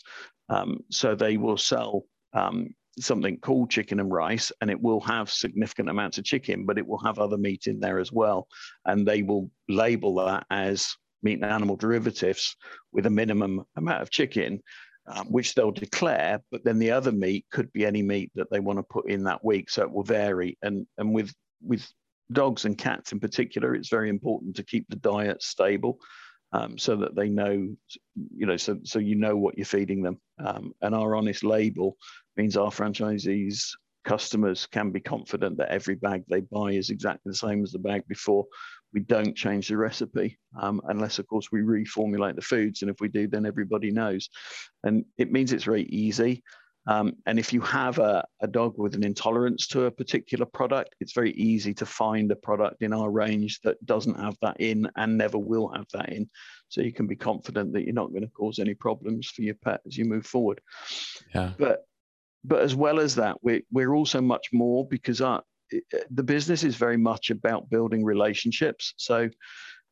Um, 0.49 0.79
so 0.89 1.15
they 1.15 1.37
will 1.37 1.57
sell 1.57 2.03
um, 2.33 2.69
something 2.99 3.39
called 3.39 3.69
chicken 3.69 3.99
and 3.99 4.11
rice, 4.11 4.51
and 4.61 4.69
it 4.69 4.81
will 4.81 4.99
have 5.01 5.31
significant 5.31 5.89
amounts 5.89 6.17
of 6.17 6.25
chicken, 6.25 6.65
but 6.65 6.77
it 6.77 6.85
will 6.85 7.01
have 7.03 7.19
other 7.19 7.37
meat 7.37 7.67
in 7.67 7.79
there 7.79 7.99
as 7.99 8.11
well. 8.11 8.47
And 8.85 9.07
they 9.07 9.21
will 9.21 9.49
label 9.67 10.15
that 10.15 10.45
as 10.49 10.95
meat 11.23 11.39
and 11.41 11.45
animal 11.45 11.75
derivatives 11.75 12.55
with 12.91 13.05
a 13.05 13.09
minimum 13.09 13.63
amount 13.75 14.01
of 14.01 14.09
chicken, 14.09 14.61
um, 15.07 15.27
which 15.27 15.53
they'll 15.53 15.71
declare, 15.71 16.41
but 16.51 16.63
then 16.63 16.79
the 16.79 16.91
other 16.91 17.11
meat 17.11 17.45
could 17.51 17.71
be 17.73 17.85
any 17.85 18.01
meat 18.01 18.31
that 18.35 18.49
they 18.51 18.59
want 18.59 18.79
to 18.79 18.83
put 18.83 19.09
in 19.09 19.23
that 19.23 19.43
week. 19.43 19.69
So 19.69 19.83
it 19.83 19.91
will 19.91 20.03
vary. 20.03 20.57
And, 20.61 20.85
and 20.97 21.13
with, 21.13 21.33
with 21.61 21.87
dogs 22.31 22.65
and 22.65 22.77
cats 22.77 23.11
in 23.11 23.19
particular, 23.19 23.75
it's 23.75 23.89
very 23.89 24.09
important 24.09 24.55
to 24.55 24.63
keep 24.63 24.87
the 24.89 24.95
diet 24.95 25.41
stable. 25.41 25.99
Um, 26.51 26.79
so 26.79 26.95
that 26.95 27.15
they 27.15 27.29
know, 27.29 27.75
you 28.35 28.45
know, 28.47 28.57
so 28.57 28.79
so 28.83 28.97
you 28.97 29.13
know 29.13 29.37
what 29.37 29.55
you're 29.55 29.65
feeding 29.65 30.01
them. 30.01 30.19
Um, 30.43 30.73
and 30.81 30.95
our 30.95 31.15
honest 31.15 31.43
label 31.43 31.95
means 32.37 32.57
our 32.57 32.71
franchisees 32.71 33.67
customers 34.03 34.65
can 34.65 34.91
be 34.91 34.99
confident 34.99 35.57
that 35.57 35.69
every 35.69 35.95
bag 35.95 36.23
they 36.27 36.41
buy 36.41 36.71
is 36.71 36.89
exactly 36.89 37.29
the 37.29 37.35
same 37.35 37.63
as 37.63 37.71
the 37.71 37.79
bag 37.79 38.03
before. 38.07 38.45
We 38.93 39.01
don't 39.01 39.35
change 39.35 39.67
the 39.67 39.77
recipe 39.77 40.39
um, 40.59 40.81
unless, 40.85 41.19
of 41.19 41.27
course, 41.27 41.51
we 41.51 41.59
reformulate 41.59 42.35
the 42.35 42.41
foods. 42.41 42.81
And 42.81 42.89
if 42.89 42.99
we 42.99 43.07
do, 43.07 43.27
then 43.27 43.45
everybody 43.45 43.91
knows. 43.91 44.29
And 44.83 45.05
it 45.17 45.31
means 45.31 45.53
it's 45.53 45.63
very 45.63 45.83
easy. 45.83 46.43
Um, 46.87 47.13
and 47.25 47.37
if 47.37 47.53
you 47.53 47.61
have 47.61 47.99
a, 47.99 48.25
a, 48.41 48.47
dog 48.47 48.75
with 48.77 48.95
an 48.95 49.03
intolerance 49.03 49.67
to 49.67 49.85
a 49.85 49.91
particular 49.91 50.45
product, 50.45 50.95
it's 50.99 51.13
very 51.13 51.33
easy 51.33 51.73
to 51.75 51.85
find 51.85 52.31
a 52.31 52.35
product 52.35 52.81
in 52.81 52.93
our 52.93 53.11
range 53.11 53.59
that 53.63 53.83
doesn't 53.85 54.19
have 54.19 54.37
that 54.41 54.59
in 54.59 54.89
and 54.95 55.17
never 55.17 55.37
will 55.37 55.71
have 55.75 55.85
that 55.93 56.09
in. 56.09 56.29
So 56.69 56.81
you 56.81 56.93
can 56.93 57.05
be 57.05 57.15
confident 57.15 57.73
that 57.73 57.83
you're 57.83 57.93
not 57.93 58.11
going 58.11 58.23
to 58.23 58.29
cause 58.29 58.59
any 58.59 58.73
problems 58.73 59.27
for 59.27 59.41
your 59.41 59.55
pet 59.55 59.81
as 59.85 59.97
you 59.97 60.05
move 60.05 60.25
forward. 60.25 60.61
Yeah. 61.35 61.51
But 61.57 61.85
but 62.43 62.61
as 62.61 62.75
well 62.75 62.99
as 62.99 63.15
that, 63.15 63.37
we're, 63.43 63.61
we're 63.71 63.93
also 63.93 64.21
much 64.21 64.47
more 64.53 64.87
because 64.87 65.21
our, 65.21 65.43
the 66.09 66.23
business 66.23 66.63
is 66.63 66.75
very 66.75 66.97
much 66.97 67.29
about 67.29 67.69
building 67.69 68.03
relationships. 68.03 68.93
So 68.97 69.29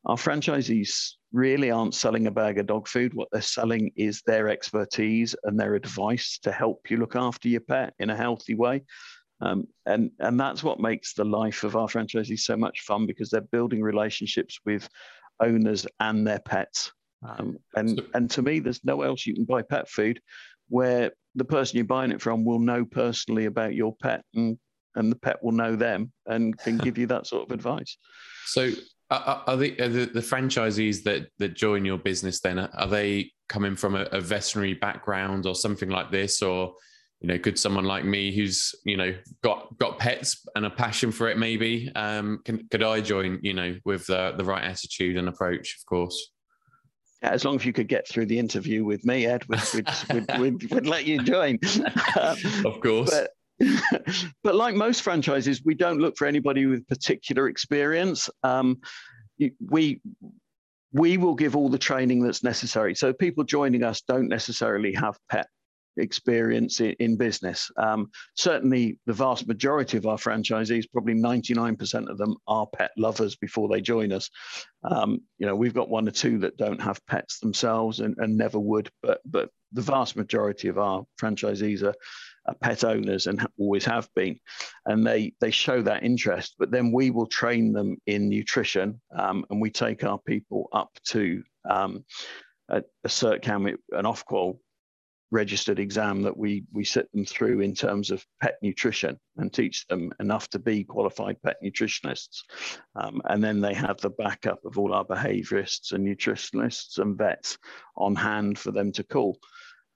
our 0.06 0.16
franchisees 0.16 1.14
really 1.34 1.72
aren't 1.72 1.94
selling 1.94 2.28
a 2.28 2.32
bag 2.32 2.58
of 2.58 2.68
dog 2.68 2.88
food. 2.88 3.14
What 3.14 3.28
they're 3.32 3.42
selling 3.42 3.92
is 3.96 4.22
their 4.26 4.50
expertise 4.50 5.36
and 5.44 5.60
their 5.60 5.76
advice 5.76 6.40
to 6.44 6.52
help 6.52 6.90
you 6.90 6.98
look 6.98 7.16
after 7.16 7.50
your 7.50 7.62
pet 7.62 7.94
in 8.00 8.10
a 8.10 8.16
healthy 8.16 8.56
way. 8.56 8.84
Um, 9.42 9.68
and 9.86 10.10
and 10.20 10.40
that's 10.40 10.64
what 10.64 10.80
makes 10.80 11.14
the 11.14 11.26
life 11.26 11.64
of 11.64 11.76
our 11.76 11.88
franchisees 11.88 12.40
so 12.40 12.58
much 12.58 12.82
fun 12.82 13.06
because 13.06 13.30
they're 13.30 13.42
building 13.42 13.84
relationships 13.84 14.60
with 14.66 14.90
owners 15.40 15.86
and 16.00 16.26
their 16.26 16.40
pets. 16.40 16.92
Um, 17.28 17.58
and 17.76 18.02
and 18.14 18.32
to 18.32 18.42
me, 18.42 18.60
there's 18.60 18.84
no 18.84 19.02
else 19.02 19.26
you 19.26 19.36
can 19.36 19.46
buy 19.46 19.62
pet 19.62 19.90
food 19.90 20.20
where 20.70 21.12
the 21.36 21.46
person 21.46 21.78
you're 21.78 21.86
buying 21.86 22.12
it 22.12 22.22
from 22.22 22.46
will 22.46 22.60
know 22.60 22.84
personally 22.84 23.46
about 23.46 23.76
your 23.76 23.96
pet 24.02 24.24
and 24.34 24.58
and 24.96 25.12
the 25.12 25.16
pet 25.16 25.44
will 25.44 25.52
know 25.52 25.76
them 25.76 26.12
and 26.26 26.58
can 26.58 26.78
give 26.86 26.98
you 26.98 27.06
that 27.08 27.28
sort 27.28 27.44
of 27.44 27.52
advice. 27.52 27.98
So 28.46 28.72
are, 29.10 29.44
are, 29.48 29.58
the, 29.58 29.80
are 29.80 29.90
the, 29.90 30.06
the 30.06 30.20
franchisees 30.20 31.04
that 31.04 31.28
that 31.38 31.54
join 31.56 31.86
your 31.86 31.98
business 31.98 32.40
then 32.40 32.60
are 32.60 32.88
they 32.88 33.32
coming 33.48 33.76
from 33.76 33.96
a, 33.96 34.04
a, 34.12 34.20
veterinary 34.20 34.74
background 34.74 35.46
or 35.46 35.56
something 35.56 35.90
like 35.90 36.12
this 36.12 36.42
or 36.42 36.74
you 37.22 37.28
know 37.28 37.40
could 37.40 37.58
someone 37.58 37.86
like 37.86 38.04
me 38.04 38.36
who's 38.36 38.76
you 38.84 38.98
know 38.98 39.14
got 39.42 39.76
got 39.78 39.98
pets 39.98 40.46
and 40.56 40.66
a 40.66 40.70
passion 40.70 41.12
for 41.12 41.30
it 41.30 41.38
maybe 41.38 41.90
um 41.96 42.40
can, 42.44 42.68
could 42.70 42.84
i 42.84 43.00
join 43.00 43.40
you 43.42 43.54
know 43.54 43.76
with 43.86 44.06
the, 44.08 44.34
the 44.38 44.44
right 44.44 44.64
attitude 44.64 45.18
and 45.18 45.30
approach 45.30 45.78
of 45.80 45.86
course 45.86 46.32
yeah, 47.24 47.32
as 47.32 47.46
long 47.46 47.56
as 47.56 47.66
you 47.66 47.74
could 47.74 47.88
get 47.88 48.08
through 48.08 48.28
the 48.28 48.38
interview 48.38 48.86
with 48.86 49.04
me, 49.04 49.26
Ed, 49.26 49.44
we'd, 49.48 49.60
we'd, 49.74 50.40
we'd, 50.40 50.72
we'd, 50.72 50.86
let 50.86 51.06
you 51.06 51.24
join. 51.24 51.58
of 52.16 52.80
course. 52.80 53.10
But, 53.10 53.32
but, 54.44 54.56
like 54.56 54.76
most 54.76 55.02
franchises, 55.02 55.62
we 55.64 55.76
don't 55.76 56.00
look 56.00 56.18
for 56.18 56.28
anybody 56.28 56.66
with 56.66 56.88
particular 56.88 57.48
experience. 57.48 58.30
Um, 58.44 58.80
we 59.70 60.02
we 60.94 61.18
will 61.18 61.36
give 61.36 61.56
all 61.56 61.70
the 61.70 61.78
training 61.78 62.24
that's 62.24 62.44
necessary. 62.44 62.96
So 62.96 63.14
people 63.14 63.44
joining 63.44 63.84
us 63.84 64.02
don't 64.02 64.30
necessarily 64.30 64.94
have 64.94 65.18
pet 65.30 65.48
experience 65.98 66.80
in, 66.80 66.96
in 67.00 67.18
business. 67.18 67.70
Um, 67.78 68.10
certainly, 68.36 69.00
the 69.06 69.14
vast 69.14 69.48
majority 69.48 69.98
of 69.98 70.06
our 70.06 70.18
franchisees, 70.18 70.86
probably 70.92 71.16
99% 71.16 72.10
of 72.10 72.18
them, 72.18 72.36
are 72.48 72.68
pet 72.68 72.92
lovers 72.98 73.36
before 73.36 73.68
they 73.68 73.82
join 73.82 74.12
us. 74.12 74.30
Um, 74.84 75.20
you 75.40 75.46
know, 75.46 75.56
we've 75.56 75.74
got 75.74 75.90
one 75.90 76.08
or 76.08 76.12
two 76.12 76.40
that 76.40 76.58
don't 76.58 76.82
have 76.82 77.06
pets 77.08 77.40
themselves 77.40 78.00
and, 78.00 78.16
and 78.18 78.38
never 78.38 78.60
would, 78.60 78.90
but 79.02 79.22
but 79.26 79.50
the 79.74 79.82
vast 79.82 80.16
majority 80.16 80.70
of 80.70 80.78
our 80.78 81.04
franchisees 81.20 81.84
are, 81.84 81.96
are 82.48 82.56
pet 82.56 82.84
owners 82.84 83.28
and 83.28 83.46
always 83.60 83.86
have 83.86 84.10
been, 84.16 84.40
and 84.86 85.06
they 85.06 85.34
they 85.40 85.52
show 85.52 85.82
that 85.82 86.04
interest. 86.04 86.56
But 86.58 86.72
then 86.72 86.92
we 86.92 87.12
will 87.12 87.28
train 87.28 87.74
them 87.74 87.98
in 88.06 88.30
nutrition, 88.30 89.02
um, 89.18 89.46
and 89.50 89.62
we 89.62 89.70
take 89.70 90.04
our 90.04 90.20
people 90.20 90.70
up 90.72 90.92
to 91.10 91.44
um, 91.70 92.06
a, 92.70 92.84
a 93.04 93.08
cert 93.08 93.42
cam, 93.42 93.66
an 93.66 93.78
Ofqual 93.92 94.60
registered 95.32 95.80
exam 95.80 96.22
that 96.22 96.38
we 96.38 96.64
we 96.72 96.86
sit 96.86 97.12
them 97.12 97.26
through 97.26 97.60
in 97.60 97.74
terms 97.74 98.12
of 98.12 98.26
pet 98.42 98.58
nutrition 98.62 99.20
and 99.38 99.52
teach 99.52 99.86
them 99.88 100.12
enough 100.20 100.50
to 100.50 100.60
be 100.60 100.84
qualified 100.84 101.42
pet 101.44 101.58
nutritionists 101.64 102.44
um, 102.96 103.22
and 103.26 103.44
then 103.44 103.60
they 103.60 103.74
have 103.74 104.00
the 104.00 104.10
backup 104.12 104.64
of 104.64 104.78
all 104.78 104.94
our 104.94 105.04
behaviorists 105.04 105.92
and 105.92 106.08
nutritionists 106.08 107.00
and 107.00 107.18
vets 107.18 107.58
on 107.98 108.16
hand 108.16 108.58
for 108.58 108.72
them 108.72 108.92
to 108.92 109.04
call 109.04 109.38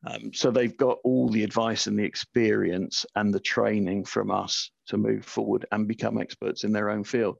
um, 0.05 0.33
so 0.33 0.49
they've 0.49 0.77
got 0.77 0.97
all 1.03 1.29
the 1.29 1.43
advice 1.43 1.87
and 1.87 1.97
the 1.97 2.03
experience 2.03 3.05
and 3.15 3.33
the 3.33 3.39
training 3.39 4.03
from 4.03 4.31
us 4.31 4.71
to 4.87 4.97
move 4.97 5.25
forward 5.25 5.65
and 5.71 5.87
become 5.87 6.19
experts 6.19 6.63
in 6.63 6.71
their 6.71 6.89
own 6.89 7.03
field 7.03 7.37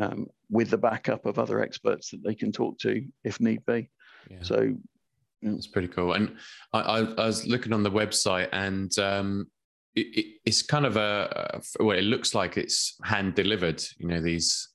um, 0.00 0.26
with 0.50 0.70
the 0.70 0.78
backup 0.78 1.24
of 1.24 1.38
other 1.38 1.60
experts 1.60 2.10
that 2.10 2.22
they 2.24 2.34
can 2.34 2.50
talk 2.50 2.78
to 2.78 3.04
if 3.22 3.40
need 3.40 3.64
be 3.66 3.88
yeah. 4.30 4.38
so 4.42 4.74
it's 5.44 5.66
pretty 5.66 5.88
cool. 5.88 6.14
And 6.14 6.36
I, 6.72 6.80
I, 6.80 6.98
I, 7.00 7.26
was 7.26 7.46
looking 7.46 7.72
on 7.72 7.82
the 7.82 7.90
website, 7.90 8.48
and 8.52 8.96
um, 8.98 9.46
it, 9.94 10.06
it, 10.16 10.26
it's 10.44 10.62
kind 10.62 10.86
of 10.86 10.96
a, 10.96 11.60
a 11.78 11.84
well, 11.84 11.98
it 11.98 12.04
looks 12.04 12.34
like 12.34 12.56
it's 12.56 12.96
hand 13.04 13.34
delivered. 13.34 13.82
You 13.98 14.08
know 14.08 14.20
these 14.22 14.68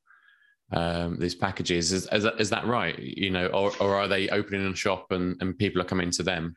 um, 0.72 1.18
these 1.20 1.36
packages. 1.36 1.92
Is, 1.92 2.08
is, 2.12 2.24
that, 2.24 2.40
is 2.40 2.50
that 2.52 2.68
right? 2.68 2.98
You 3.00 3.32
know, 3.32 3.48
or, 3.48 3.72
or 3.80 3.96
are 3.96 4.08
they 4.08 4.30
opening 4.30 4.66
a 4.68 4.76
shop 4.76 5.08
and, 5.12 5.36
and 5.42 5.58
people 5.58 5.82
are 5.82 5.86
coming 5.86 6.12
to 6.12 6.24
them? 6.24 6.56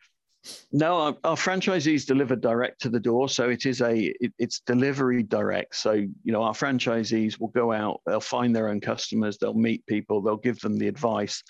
No, 0.72 0.96
our, 0.96 1.16
our, 1.22 1.36
franchisees 1.36 2.04
deliver 2.04 2.34
direct 2.34 2.80
to 2.82 2.88
the 2.88 2.98
door, 2.98 3.28
so 3.28 3.48
it 3.48 3.64
is 3.64 3.80
a 3.80 4.12
it, 4.20 4.32
it's 4.38 4.60
delivery 4.60 5.22
direct. 5.22 5.76
So 5.76 5.92
you 5.92 6.32
know 6.32 6.42
our 6.42 6.52
franchisees 6.52 7.38
will 7.38 7.48
go 7.48 7.72
out, 7.72 8.00
they'll 8.06 8.20
find 8.20 8.54
their 8.54 8.68
own 8.68 8.80
customers, 8.80 9.38
they'll 9.38 9.54
meet 9.54 9.86
people, 9.86 10.20
they'll 10.20 10.36
give 10.36 10.58
them 10.60 10.78
the 10.78 10.88
advice, 10.88 11.44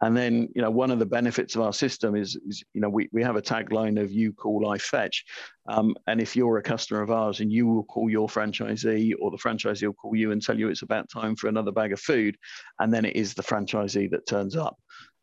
and 0.00 0.16
then 0.16 0.48
you 0.54 0.62
know 0.62 0.70
one 0.70 0.90
of 0.90 0.98
the 0.98 1.06
benefits 1.06 1.56
of 1.56 1.60
our 1.60 1.74
system 1.74 2.16
is, 2.16 2.38
is 2.46 2.64
you 2.72 2.80
know 2.80 2.88
we, 2.88 3.08
we 3.12 3.22
have 3.22 3.36
a 3.36 3.42
tagline 3.42 4.00
of 4.00 4.12
you 4.12 4.32
call 4.32 4.70
I 4.70 4.78
fetch, 4.78 5.24
um, 5.68 5.94
and 6.06 6.18
if 6.18 6.34
you're 6.34 6.56
a 6.56 6.62
customer 6.62 7.02
of 7.02 7.10
ours 7.10 7.40
and 7.40 7.52
you 7.52 7.66
will 7.66 7.84
call 7.84 8.08
your 8.08 8.28
franchisee 8.28 9.12
or 9.20 9.30
the 9.30 9.36
franchisee 9.36 9.86
will 9.86 9.92
call 9.92 10.16
you 10.16 10.32
and 10.32 10.40
tell 10.40 10.58
you 10.58 10.68
it's 10.68 10.82
about 10.82 11.10
time 11.10 11.36
for 11.36 11.48
another 11.48 11.72
bag 11.72 11.92
of 11.92 12.00
food, 12.00 12.34
and 12.78 12.94
then 12.94 13.04
it 13.04 13.14
is 13.14 13.34
the 13.34 13.42
franchisee 13.42 14.10
that 14.10 14.26
turns 14.26 14.56
up. 14.56 14.78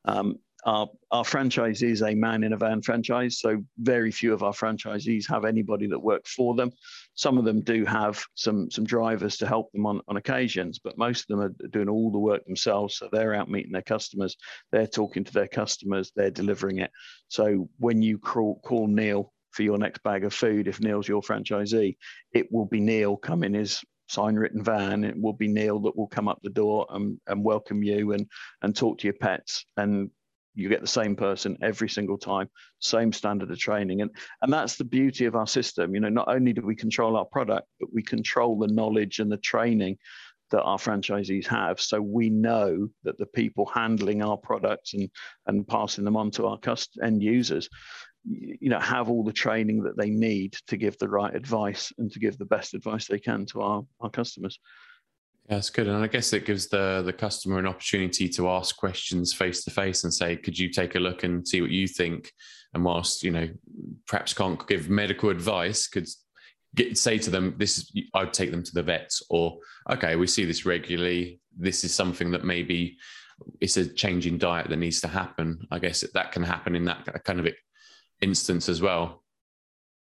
Um, 0.08 0.36
our, 0.66 0.90
our 1.12 1.24
franchise 1.24 1.84
is 1.84 2.02
a 2.02 2.16
man 2.16 2.44
in 2.44 2.54
a 2.54 2.58
van 2.58 2.82
franchise, 2.82 3.40
so 3.40 3.64
very 3.78 4.12
few 4.12 4.34
of 4.34 4.42
our 4.42 4.52
franchisees 4.52 5.30
have 5.30 5.46
anybody 5.46 5.86
that 5.88 6.00
works 6.00 6.34
for 6.34 6.56
them. 6.56 6.72
Some 7.14 7.38
of 7.38 7.46
them 7.46 7.62
do 7.62 7.86
have 7.86 8.24
some 8.34 8.72
some 8.72 8.84
drivers 8.84 9.38
to 9.38 9.48
help 9.48 9.72
them 9.72 9.86
on, 9.86 10.02
on 10.08 10.18
occasions, 10.18 10.80
but 10.80 10.98
most 10.98 11.22
of 11.22 11.28
them 11.28 11.42
are 11.42 11.68
doing 11.70 11.88
all 11.88 12.12
the 12.12 12.20
work 12.20 12.44
themselves. 12.46 12.98
So 12.98 13.08
they're 13.12 13.36
out 13.36 13.50
meeting 13.50 13.72
their 13.72 13.84
customers, 13.84 14.36
they're 14.72 14.88
talking 14.88 15.24
to 15.24 15.34
their 15.34 15.48
customers, 15.48 16.12
they're 16.16 16.32
delivering 16.32 16.80
it. 16.80 16.90
So 17.28 17.70
when 17.78 18.02
you 18.02 18.18
call, 18.18 18.60
call 18.62 18.88
Neil 18.88 19.32
for 19.52 19.62
your 19.62 19.78
next 19.78 20.02
bag 20.02 20.26
of 20.26 20.34
food, 20.34 20.68
if 20.68 20.82
Neil's 20.82 21.08
your 21.08 21.22
franchisee, 21.22 21.96
it 22.34 22.52
will 22.52 22.66
be 22.66 22.80
Neil 22.80 23.18
coming 23.18 23.54
his 23.54 23.84
sign 24.10 24.36
written 24.36 24.64
van. 24.64 25.04
It 25.04 25.20
will 25.20 25.34
be 25.34 25.48
Neil 25.48 25.80
that 25.82 25.96
will 25.96 26.08
come 26.08 26.28
up 26.28 26.40
the 26.42 26.50
door 26.50 26.88
and, 26.90 27.20
and 27.28 27.44
welcome 27.44 27.84
you 27.84 28.14
and 28.14 28.28
and 28.64 28.76
talk 28.76 28.98
to 29.00 29.08
your 29.08 29.14
pets 29.14 29.66
and 29.78 30.10
you 30.56 30.70
get 30.70 30.82
the 30.82 30.88
same 30.88 31.16
person 31.16 31.58
every 31.62 31.90
single 31.90 32.18
time 32.18 32.50
same 32.80 33.12
standard 33.12 33.52
of 33.52 33.60
training. 33.60 34.02
And 34.02 34.12
and 34.42 34.52
that's 34.52 34.78
the 34.78 34.84
beauty 34.84 35.26
of 35.26 35.36
our 35.36 35.48
system. 35.48 35.94
You 35.94 36.02
know 36.02 36.10
not 36.10 36.28
only 36.28 36.54
do 36.54 36.62
we 36.62 36.76
control 36.76 37.18
our 37.18 37.26
product 37.26 37.68
but 37.80 37.94
we 37.94 38.02
control 38.02 38.58
the 38.58 38.68
knowledge 38.68 39.20
and 39.20 39.32
the 39.32 39.38
training 39.38 39.98
that 40.52 40.62
our 40.62 40.78
franchisees 40.78 41.48
have. 41.48 41.82
So 41.82 42.00
we 42.00 42.30
know 42.30 42.88
that 43.04 43.18
the 43.18 43.26
people 43.26 43.66
handling 43.66 44.24
our 44.24 44.38
products 44.38 44.94
and 44.94 45.10
and 45.48 45.68
passing 45.68 46.06
them 46.06 46.18
on 46.18 46.32
to 46.32 46.48
our 46.48 46.58
cust- 46.58 47.00
end 47.04 47.22
users 47.22 47.70
you 48.28 48.70
know 48.70 48.80
have 48.80 49.10
all 49.10 49.24
the 49.24 49.32
training 49.32 49.84
that 49.84 49.98
they 49.98 50.10
need 50.10 50.56
to 50.68 50.78
give 50.78 50.98
the 50.98 51.08
right 51.08 51.36
advice 51.36 51.94
and 52.00 52.12
to 52.12 52.20
give 52.20 52.38
the 52.38 52.46
best 52.46 52.74
advice 52.74 53.08
they 53.08 53.20
can 53.20 53.46
to 53.46 53.62
our 53.62 53.86
our 54.02 54.10
customers 54.10 54.60
yeah, 55.48 55.56
that's 55.56 55.70
good. 55.70 55.88
And 55.88 56.04
I 56.04 56.08
guess 56.08 56.34
it 56.34 56.46
gives 56.46 56.68
the 56.68 57.04
the 57.06 57.14
customer 57.14 57.60
an 57.60 57.68
opportunity 57.68 58.28
to 58.30 58.50
ask 58.50 58.76
questions 58.76 59.34
face 59.34 59.64
to 59.64 59.72
face 59.72 60.04
and 60.04 60.14
say, 60.14 60.36
could 60.36 60.58
you 60.58 60.70
take 60.70 60.96
a 60.96 61.00
look 61.00 61.24
and 61.24 61.48
see 61.48 61.62
what 61.62 61.72
you 61.72 61.88
think? 61.88 62.32
And 62.74 62.84
whilst, 62.84 63.24
you 63.24 63.32
know, 63.32 63.48
perhaps 64.08 64.34
can't 64.34 64.68
give 64.68 64.90
medical 64.90 65.30
advice, 65.30 65.88
could 65.88 66.08
get 66.74 66.98
say 66.98 67.20
to 67.20 67.30
them, 67.30 67.56
this 67.58 67.78
is 67.78 67.92
I'd 68.16 68.34
take 68.34 68.52
them 68.52 68.64
to 68.64 68.74
the 68.74 68.84
vets 68.84 69.22
or 69.30 69.60
okay, 69.90 70.16
we 70.16 70.28
see 70.28 70.46
this 70.46 70.66
regularly. 70.66 71.40
This 71.56 71.84
is 71.84 71.94
something 71.94 72.32
that 72.32 72.44
maybe 72.44 72.98
it's 73.62 73.78
a 73.78 73.88
change 73.88 74.26
in 74.28 74.38
diet 74.38 74.70
that 74.70 74.78
needs 74.78 75.02
to 75.02 75.08
happen. 75.08 75.68
I 75.70 75.78
guess 75.78 76.04
that 76.14 76.32
can 76.32 76.44
happen 76.44 76.76
in 76.76 76.86
that 76.86 77.24
kind 77.24 77.40
of 77.40 77.48
instance 78.22 78.68
as 78.68 78.82
well. 78.82 79.24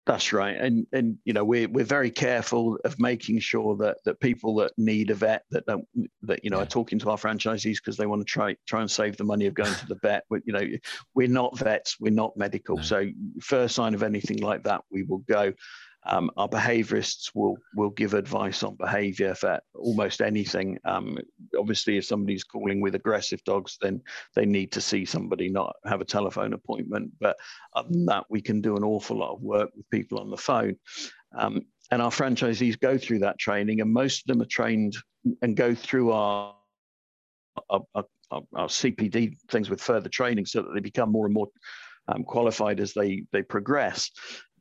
That's 0.06 0.34
right, 0.34 0.58
and 0.58 0.86
and 0.92 1.18
you 1.24 1.32
know 1.32 1.46
we're 1.46 1.70
we're 1.70 1.86
very 1.86 2.12
careful 2.12 2.78
of 2.84 3.00
making 3.00 3.40
sure 3.40 3.78
that 3.78 3.98
that 4.04 4.20
people 4.20 4.56
that 4.56 4.74
need 4.78 5.12
a 5.12 5.16
vet 5.16 5.44
that 5.52 5.66
don't 5.66 5.88
that 6.24 6.44
you 6.44 6.50
know 6.50 6.58
yeah. 6.58 6.64
are 6.64 6.68
talking 6.68 7.00
to 7.00 7.10
our 7.10 7.18
franchisees 7.18 7.78
because 7.78 7.96
they 7.96 8.06
want 8.06 8.20
to 8.20 8.26
try 8.26 8.54
try 8.68 8.82
and 8.82 8.92
save 8.92 9.16
the 9.16 9.24
money 9.24 9.46
of 9.46 9.54
going 9.54 9.74
to 9.74 9.88
the 9.88 9.98
vet. 10.02 10.26
But, 10.30 10.42
you 10.46 10.52
know, 10.52 10.68
we're 11.16 11.30
not 11.30 11.58
vets, 11.58 11.96
we're 12.02 12.12
not 12.12 12.36
medical, 12.36 12.76
no. 12.78 12.82
so 12.82 13.10
first 13.42 13.76
sign 13.76 13.94
of 13.94 14.04
anything 14.04 14.40
like 14.42 14.64
that, 14.64 14.82
we 14.92 15.04
will 15.04 15.20
go. 15.20 15.54
Um, 16.06 16.30
our 16.38 16.50
behaviorists 16.50 17.32
will 17.34 17.58
will 17.76 17.90
give 17.92 18.14
advice 18.14 18.64
on 18.64 18.76
behavior 18.76 19.34
for 19.36 19.60
almost 19.74 20.22
anything. 20.22 20.78
Um, 20.86 21.18
obviously, 21.58 21.98
if 21.98 22.06
somebody's 22.06 22.44
calling 22.44 22.82
with 22.82 22.96
aggressive 22.96 23.44
dogs, 23.44 23.78
then 23.82 24.02
they 24.36 24.46
need 24.46 24.72
to 24.74 24.82
see 24.82 25.06
somebody, 25.06 25.50
not 25.50 25.76
have 25.86 26.02
a 26.02 26.06
telephone 26.06 26.54
appointment. 26.54 27.12
But 27.20 27.38
other 27.74 27.90
than 27.90 28.06
that, 28.08 28.26
we 28.30 28.42
can 28.42 28.62
do 28.62 28.76
an 28.76 28.84
awful 28.84 29.18
lot 29.18 29.34
of 29.34 29.42
work 29.42 29.70
with 29.76 29.90
people 29.90 30.20
on 30.20 30.30
the 30.30 30.38
phone. 30.38 30.76
Um, 31.38 31.62
and 31.92 32.02
our 32.02 32.12
franchisees 32.12 32.80
go 32.80 32.98
through 32.98 33.20
that 33.20 33.40
training, 33.40 33.82
and 33.82 33.92
most 33.92 34.22
of 34.22 34.28
them 34.28 34.42
are 34.42 34.50
trained 34.50 34.98
and 35.42 35.56
go 35.56 35.74
through 35.74 36.12
our, 36.12 36.56
our, 37.70 37.82
our, 37.96 38.06
our 38.32 38.68
CPD 38.68 39.38
things 39.50 39.70
with 39.70 39.82
further 39.82 40.10
training 40.10 40.46
so 40.46 40.62
that 40.62 40.74
they 40.74 40.80
become 40.80 41.12
more 41.12 41.26
and 41.26 41.34
more 41.34 41.48
um, 42.08 42.24
qualified 42.24 42.80
as 42.80 42.94
they 42.94 43.24
they 43.32 43.44
progress. 43.44 44.12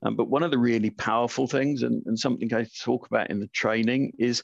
Um, 0.05 0.17
but 0.17 0.29
one 0.29 0.43
of 0.43 0.51
the 0.51 0.59
really 0.59 0.91
powerful 0.91 1.47
things, 1.47 1.83
and, 1.83 2.03
and 2.07 2.19
something 2.19 2.53
I 2.53 2.67
talk 2.81 3.07
about 3.07 3.31
in 3.31 3.41
the 3.41 3.49
training, 3.49 4.13
is 4.19 4.43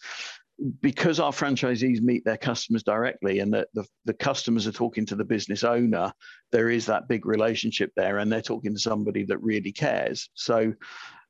because 0.80 1.20
our 1.20 1.30
franchisees 1.30 2.00
meet 2.00 2.24
their 2.24 2.36
customers 2.36 2.82
directly 2.82 3.38
and 3.38 3.52
that 3.54 3.68
the, 3.74 3.84
the 4.06 4.14
customers 4.14 4.66
are 4.66 4.72
talking 4.72 5.06
to 5.06 5.14
the 5.14 5.24
business 5.24 5.62
owner, 5.62 6.12
there 6.50 6.68
is 6.68 6.86
that 6.86 7.08
big 7.08 7.26
relationship 7.26 7.92
there 7.96 8.18
and 8.18 8.30
they're 8.30 8.42
talking 8.42 8.74
to 8.74 8.80
somebody 8.80 9.24
that 9.24 9.40
really 9.40 9.70
cares. 9.70 10.28
So 10.34 10.74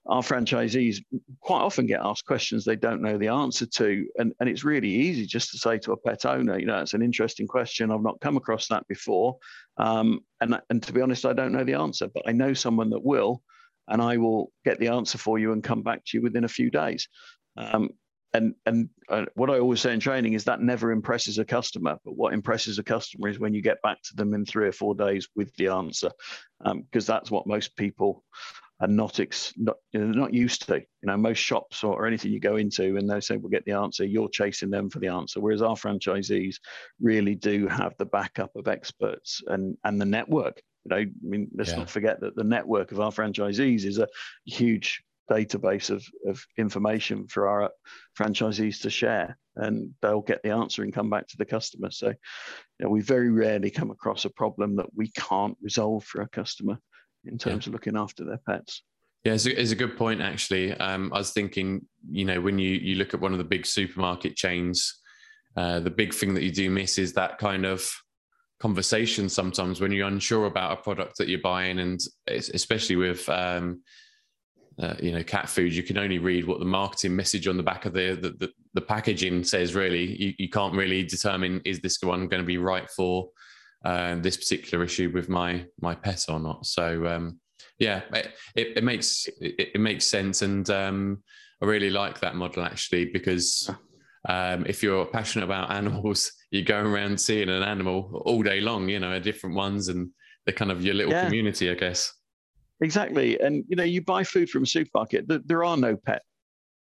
our 0.07 0.23
franchisees 0.23 1.05
quite 1.41 1.61
often 1.61 1.87
get 1.87 2.01
asked 2.03 2.25
questions 2.25 2.64
they 2.64 2.77
don't 2.77 3.03
know 3.03 3.19
the 3.19 3.29
answer 3.29 3.67
to. 3.67 4.07
And, 4.17 4.33
and 4.41 4.49
it's 4.49 4.64
really 4.64 4.88
easy 4.88 5.27
just 5.27 5.51
to 5.51 5.59
say 5.59 5.79
to 5.81 5.93
a 5.93 5.97
pet 5.99 6.25
owner, 6.25 6.59
you 6.59 6.64
know, 6.64 6.79
it's 6.79 6.95
an 6.95 7.03
interesting 7.03 7.47
question. 7.47 7.91
I've 7.91 8.03
not 8.03 8.21
come 8.21 8.38
across 8.38 8.69
that 8.69 8.88
before. 8.88 9.37
Um, 9.77 10.21
and, 10.41 10.59
and 10.71 10.83
to 10.85 10.93
be 10.95 11.03
honest, 11.03 11.27
I 11.27 11.35
don't 11.35 11.53
know 11.53 11.64
the 11.64 11.75
answer, 11.75 12.09
but 12.09 12.23
I 12.27 12.33
know 12.33 12.55
someone 12.55 12.88
that 12.91 13.05
will 13.05 13.43
and 13.88 14.01
I 14.03 14.16
will 14.16 14.53
get 14.64 14.79
the 14.79 14.88
answer 14.88 15.18
for 15.18 15.38
you 15.38 15.53
and 15.53 15.62
come 15.62 15.83
back 15.83 16.05
to 16.05 16.18
you 16.18 16.22
within 16.22 16.44
a 16.44 16.48
few 16.48 16.70
days. 16.70 17.09
Um, 17.57 17.90
and 18.35 18.55
and 18.66 18.90
uh, 19.09 19.24
what 19.35 19.51
I 19.51 19.59
always 19.59 19.81
say 19.81 19.92
in 19.92 20.01
training 20.01 20.35
is 20.35 20.44
that 20.44 20.61
never 20.61 20.92
impresses 20.92 21.38
a 21.38 21.44
customer, 21.44 21.96
but 22.05 22.16
what 22.16 22.35
impresses 22.35 22.79
a 22.79 22.83
customer 22.83 23.29
is 23.29 23.38
when 23.38 23.55
you 23.55 23.62
get 23.62 23.81
back 23.83 24.03
to 24.03 24.16
them 24.16 24.35
in 24.35 24.44
three 24.44 24.68
or 24.68 24.72
four 24.72 24.94
days 24.94 25.29
with 25.35 25.55
the 25.57 25.68
answer, 25.68 26.11
because 26.62 27.09
um, 27.09 27.14
that's 27.14 27.31
what 27.31 27.46
most 27.46 27.74
people 27.77 28.24
are 28.81 28.87
not 28.88 29.18
ex- 29.18 29.55
not, 29.57 29.77
you 29.92 30.01
know, 30.01 30.12
not 30.12 30.35
used 30.35 30.66
to. 30.66 30.77
You 30.77 31.07
know, 31.07 31.16
most 31.16 31.38
shops 31.38 31.83
or, 31.83 31.94
or 31.94 32.07
anything 32.07 32.31
you 32.31 32.40
go 32.40 32.57
into 32.57 32.96
and 32.96 33.09
they 33.09 33.20
say 33.20 33.37
we'll 33.37 33.51
get 33.51 33.64
the 33.64 33.72
answer, 33.72 34.05
you're 34.05 34.29
chasing 34.29 34.70
them 34.70 34.90
for 34.90 35.01
the 35.01 35.09
answer. 35.09 35.40
Whereas 35.40 35.62
our 35.62 35.74
franchisees 35.74 36.57
really 37.01 37.35
do 37.35 37.66
have 37.66 37.94
the 37.98 38.07
backup 38.07 38.55
of 38.57 38.68
experts 38.68 39.42
and 39.46 39.77
and 39.85 40.01
the 40.01 40.07
network 40.07 40.62
you 40.88 40.96
know, 40.96 41.03
I 41.03 41.07
mean, 41.22 41.48
let's 41.55 41.70
yeah. 41.70 41.77
not 41.77 41.90
forget 41.90 42.20
that 42.20 42.37
the 42.37 42.44
network 42.44 42.92
of 42.92 43.01
our 43.01 43.11
franchisees 43.11 43.85
is 43.85 43.98
a 43.98 44.09
huge 44.46 45.03
database 45.31 45.90
of, 45.90 46.05
of 46.27 46.44
information 46.57 47.27
for 47.29 47.48
our 47.48 47.70
franchisees 48.18 48.81
to 48.81 48.90
share 48.90 49.37
and 49.57 49.92
they'll 50.01 50.22
get 50.22 50.42
the 50.42 50.51
answer 50.51 50.83
and 50.83 50.94
come 50.94 51.11
back 51.11 51.27
to 51.29 51.37
the 51.37 51.44
customer. 51.44 51.90
So 51.90 52.09
you 52.09 52.14
know, 52.81 52.88
we 52.88 53.01
very 53.01 53.31
rarely 53.31 53.70
come 53.70 53.90
across 53.90 54.24
a 54.24 54.31
problem 54.31 54.77
that 54.77 54.87
we 54.96 55.11
can't 55.11 55.57
resolve 55.61 56.05
for 56.05 56.22
a 56.22 56.29
customer 56.29 56.79
in 57.24 57.37
terms 57.37 57.66
yeah. 57.66 57.70
of 57.70 57.74
looking 57.74 57.96
after 57.96 58.24
their 58.24 58.40
pets. 58.46 58.83
Yeah, 59.24 59.35
it's 59.35 59.46
a, 59.46 59.61
it's 59.61 59.72
a 59.72 59.77
good 59.77 59.96
point 59.96 60.22
actually. 60.22 60.72
Um, 60.74 61.12
I 61.12 61.18
was 61.18 61.33
thinking, 61.33 61.85
you 62.09 62.24
know, 62.24 62.40
when 62.40 62.59
you 62.59 62.70
you 62.70 62.94
look 62.94 63.14
at 63.14 63.20
one 63.20 63.33
of 63.33 63.38
the 63.38 63.44
big 63.44 63.66
supermarket 63.66 64.37
chains, 64.37 65.01
uh, 65.57 65.81
the 65.81 65.90
big 65.90 66.14
thing 66.14 66.35
that 66.35 66.44
you 66.44 66.53
do 66.53 66.70
miss 66.70 66.98
is 66.98 67.12
that 67.14 67.38
kind 67.38 67.66
of 67.66 67.90
conversation 68.61 69.29
sometimes 69.29 69.81
when 69.81 69.92
you're 69.92 70.09
unsure 70.09 70.47
about 70.47 70.73
a 70.73 70.83
product 70.83 71.16
that 71.18 71.29
you're 71.29 71.40
buying, 71.40 71.79
and 71.79 72.01
especially 72.29 72.97
with 72.97 73.29
um, 73.29 73.83
uh, 74.79 74.94
you 75.01 75.12
know 75.12 75.23
cat 75.23 75.49
food, 75.49 75.73
you 75.73 75.83
can 75.83 75.99
only 75.99 76.18
read 76.18 76.47
what 76.47 76.59
the 76.59 76.64
marketing 76.64 77.14
message 77.14 77.49
on 77.49 77.57
the 77.57 77.62
back 77.62 77.87
of 77.87 77.92
the 77.92 78.14
the, 78.14 78.31
the, 78.31 78.51
the 78.75 78.81
packaging 78.81 79.44
says. 79.44 79.75
Really, 79.75 80.21
you, 80.23 80.35
you 80.38 80.49
can't 80.49 80.75
really 80.75 81.05
determine 81.05 81.61
is 81.64 81.81
this 81.81 81.99
one 82.03 82.29
going 82.29 82.42
to 82.42 82.47
be 82.47 82.59
right 82.59 82.88
for 82.90 83.29
uh, 83.85 84.16
this 84.16 84.37
particular 84.37 84.85
issue 84.85 85.11
with 85.12 85.29
my 85.29 85.64
my 85.81 85.94
pet 85.94 86.27
or 86.29 86.40
not. 86.40 86.66
So 86.66 87.07
um, 87.07 87.40
yeah, 87.79 88.03
it, 88.12 88.33
it, 88.77 88.85
makes 88.85 89.29
it, 89.40 89.71
it, 89.75 89.81
makes 89.81 90.05
sense, 90.05 90.42
and 90.42 90.68
um, 90.71 91.23
I 91.62 91.66
really 91.66 91.90
like 91.90 92.21
that 92.21 92.35
model 92.35 92.64
actually 92.64 93.07
because 93.07 93.71
um, 94.28 94.64
if 94.66 94.83
you're 94.83 95.07
passionate 95.07 95.44
about 95.44 95.70
animals, 95.78 96.33
you're 96.50 96.64
going 96.64 96.87
around 96.87 97.20
seeing 97.20 97.48
an 97.48 97.62
animal 97.62 98.22
all 98.24 98.42
day 98.42 98.61
long, 98.61 98.88
you 98.88 98.98
know, 98.98 99.18
different 99.18 99.57
ones, 99.57 99.88
and 99.88 100.11
they're 100.46 100.54
kind 100.54 100.70
of 100.70 100.85
your 100.85 100.94
little 100.94 101.12
yeah. 101.12 101.24
community, 101.24 101.70
I 101.70 101.74
guess. 101.74 102.12
Exactly, 102.81 103.38
and 103.40 103.64
you 103.68 103.76
know, 103.76 103.85
you 103.85 104.02
buy 104.02 104.24
food 104.24 104.48
from 104.50 104.62
a 104.62 104.66
supermarket. 104.66 105.26
There 105.46 105.64
are 105.64 105.76
no 105.76 105.96
pet 105.96 106.22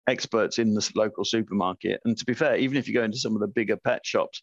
experts 0.07 0.59
in 0.59 0.73
the 0.73 0.91
local 0.95 1.23
supermarket. 1.23 2.01
And 2.05 2.17
to 2.17 2.25
be 2.25 2.33
fair, 2.33 2.55
even 2.57 2.77
if 2.77 2.87
you 2.87 2.93
go 2.93 3.03
into 3.03 3.17
some 3.17 3.35
of 3.35 3.41
the 3.41 3.47
bigger 3.47 3.77
pet 3.77 4.05
shops 4.05 4.41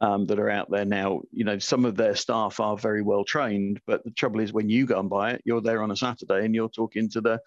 um, 0.00 0.26
that 0.26 0.38
are 0.38 0.50
out 0.50 0.70
there 0.70 0.84
now, 0.84 1.22
you 1.32 1.44
know, 1.44 1.58
some 1.58 1.84
of 1.84 1.96
their 1.96 2.14
staff 2.14 2.60
are 2.60 2.76
very 2.76 3.02
well 3.02 3.24
trained. 3.24 3.80
But 3.86 4.04
the 4.04 4.10
trouble 4.10 4.40
is, 4.40 4.52
when 4.52 4.68
you 4.68 4.86
go 4.86 4.98
and 4.98 5.08
buy 5.08 5.32
it, 5.32 5.42
you're 5.44 5.60
there 5.60 5.82
on 5.82 5.90
a 5.90 5.96
Saturday 5.96 6.44
and 6.44 6.54
you're 6.54 6.68
talking 6.68 7.08
to 7.10 7.20
the 7.20 7.40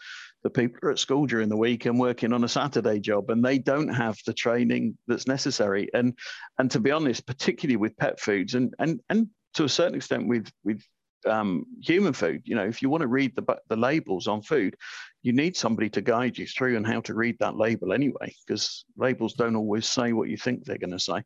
the 0.44 0.50
people 0.50 0.80
are 0.84 0.92
at 0.92 1.00
school 1.00 1.26
during 1.26 1.50
the 1.50 1.58
week 1.58 1.86
and 1.86 2.00
working 2.00 2.34
on 2.34 2.44
a 2.44 2.50
Saturday 2.50 3.00
job, 3.00 3.30
and 3.30 3.44
they 3.44 3.58
don't 3.58 3.90
have 3.90 4.18
the 4.26 4.34
training 4.34 4.98
that's 5.08 5.28
necessary. 5.28 5.90
And 5.94 6.18
and 6.58 6.72
to 6.72 6.80
be 6.80 6.92
honest, 6.92 7.26
particularly 7.26 7.78
with 7.78 7.98
pet 7.98 8.20
foods 8.20 8.56
and 8.56 8.74
and 8.80 9.00
and 9.10 9.28
to 9.56 9.64
a 9.66 9.70
certain 9.70 9.96
extent 9.96 10.28
with 10.28 10.50
with 10.64 10.82
um, 11.28 11.66
human 11.82 12.14
food. 12.14 12.42
You 12.46 12.56
know, 12.56 12.66
if 12.66 12.82
you 12.82 12.90
want 12.90 13.02
to 13.02 13.08
read 13.08 13.36
the 13.36 13.58
the 13.68 13.76
labels 13.76 14.28
on 14.28 14.42
food, 14.42 14.76
you 15.24 15.34
need 15.34 15.58
somebody 15.58 15.90
to 15.92 16.02
guide 16.02 16.38
you 16.38 16.48
through 16.48 16.78
and 16.78 16.88
how 16.88 17.02
to 17.02 17.14
read 17.14 17.38
that 17.40 17.58
label 17.58 17.94
anyway, 17.94 18.34
because 18.46 18.86
labels 18.98 19.34
don't 19.34 19.56
always 19.56 19.86
say 19.86 20.14
what 20.14 20.30
you 20.30 20.38
think 20.38 20.64
they're 20.64 20.78
going 20.78 20.92
to 20.92 21.00
say. 21.00 21.22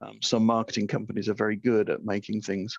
Um, 0.00 0.18
some 0.22 0.44
marketing 0.44 0.86
companies 0.86 1.28
are 1.28 1.34
very 1.34 1.56
good 1.56 1.90
at 1.90 2.04
making 2.04 2.42
things 2.42 2.76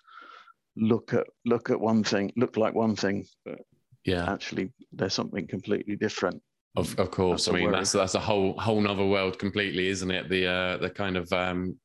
look 0.76 1.12
at 1.12 1.26
look 1.44 1.70
at 1.70 1.80
one 1.80 2.04
thing, 2.04 2.32
look 2.36 2.56
like 2.56 2.74
one 2.74 2.96
thing, 2.96 3.26
but 3.44 3.60
yeah, 4.04 4.30
actually 4.30 4.72
there's 4.92 5.14
something 5.14 5.46
completely 5.46 5.96
different. 5.96 6.42
Of, 6.76 6.98
of 6.98 7.10
course, 7.10 7.46
that's 7.46 7.54
I 7.54 7.58
mean 7.58 7.72
that's 7.72 7.92
that's 7.92 8.14
a 8.14 8.20
whole 8.20 8.58
whole 8.58 8.80
nother 8.80 9.06
world 9.06 9.38
completely, 9.38 9.88
isn't 9.88 10.10
it? 10.10 10.28
The 10.28 10.46
uh, 10.46 10.76
the 10.76 10.90
kind 10.90 11.16
of 11.16 11.30
um, 11.32 11.76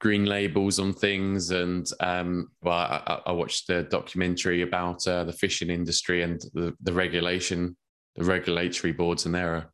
green 0.00 0.24
labels 0.24 0.78
on 0.78 0.92
things. 0.92 1.50
And 1.50 1.86
um, 2.00 2.48
well, 2.62 2.74
I, 2.74 3.20
I, 3.26 3.32
watched 3.32 3.66
the 3.66 3.82
documentary 3.84 4.62
about 4.62 5.06
uh, 5.06 5.24
the 5.24 5.32
fishing 5.32 5.70
industry 5.70 6.22
and 6.22 6.40
the, 6.54 6.74
the 6.82 6.92
regulation, 6.92 7.76
the 8.16 8.24
regulatory 8.24 8.92
boards, 8.92 9.26
and 9.26 9.34
they're 9.34 9.54
are 9.54 9.72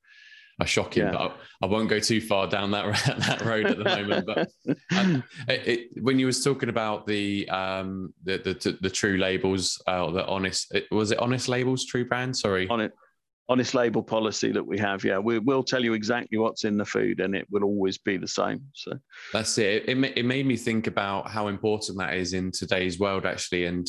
shocking. 0.63 1.05
Yeah. 1.05 1.13
But 1.13 1.21
I, 1.21 1.65
I, 1.65 1.67
won't 1.67 1.89
go 1.89 1.99
too 1.99 2.21
far 2.21 2.47
down 2.47 2.71
that 2.71 2.87
that 3.27 3.43
road 3.43 3.67
at 3.67 3.79
the 3.79 3.85
moment. 3.85 4.27
But 4.27 4.51
um, 4.97 5.25
it, 5.49 5.69
it, 5.69 6.03
when 6.03 6.19
you 6.19 6.27
was 6.27 6.45
talking 6.45 6.69
about 6.69 7.07
the 7.07 7.49
um, 7.49 8.15
the, 8.23 8.39
the, 8.39 8.79
the 8.81 8.91
true 8.91 9.17
labels, 9.17 9.83
uh, 9.87 10.11
the 10.11 10.25
honest, 10.27 10.73
it, 10.75 10.85
was 10.91 11.11
it 11.11 11.19
honest 11.19 11.49
labels, 11.49 11.85
true 11.85 12.05
brand? 12.05 12.37
Sorry, 12.37 12.69
on 12.69 12.81
it 12.81 12.93
honest 13.49 13.75
label 13.75 14.03
policy 14.03 14.53
that 14.53 14.67
we 14.67 14.79
have. 14.79 15.05
Yeah, 15.05 15.19
we, 15.19 15.39
will 15.39 15.63
tell 15.63 15.85
you 15.85 15.93
exactly 15.93 16.39
what's 16.39 16.65
in 16.65 16.77
the 16.77 16.85
food, 16.85 17.21
and 17.21 17.35
it 17.35 17.47
will 17.51 17.65
always 17.65 17.99
be 17.99 18.17
the 18.17 18.29
same. 18.29 18.63
So 18.73 18.93
that's 19.33 19.59
it. 19.59 19.89
It, 19.89 19.99
it 20.17 20.25
made 20.25 20.47
me 20.47 20.57
think 20.57 20.87
about 20.87 21.31
how 21.31 21.49
important 21.49 21.99
that 21.99 22.15
is 22.15 22.33
in 22.33 22.51
today's 22.53 22.99
world, 22.99 23.27
actually, 23.27 23.67
and 23.67 23.89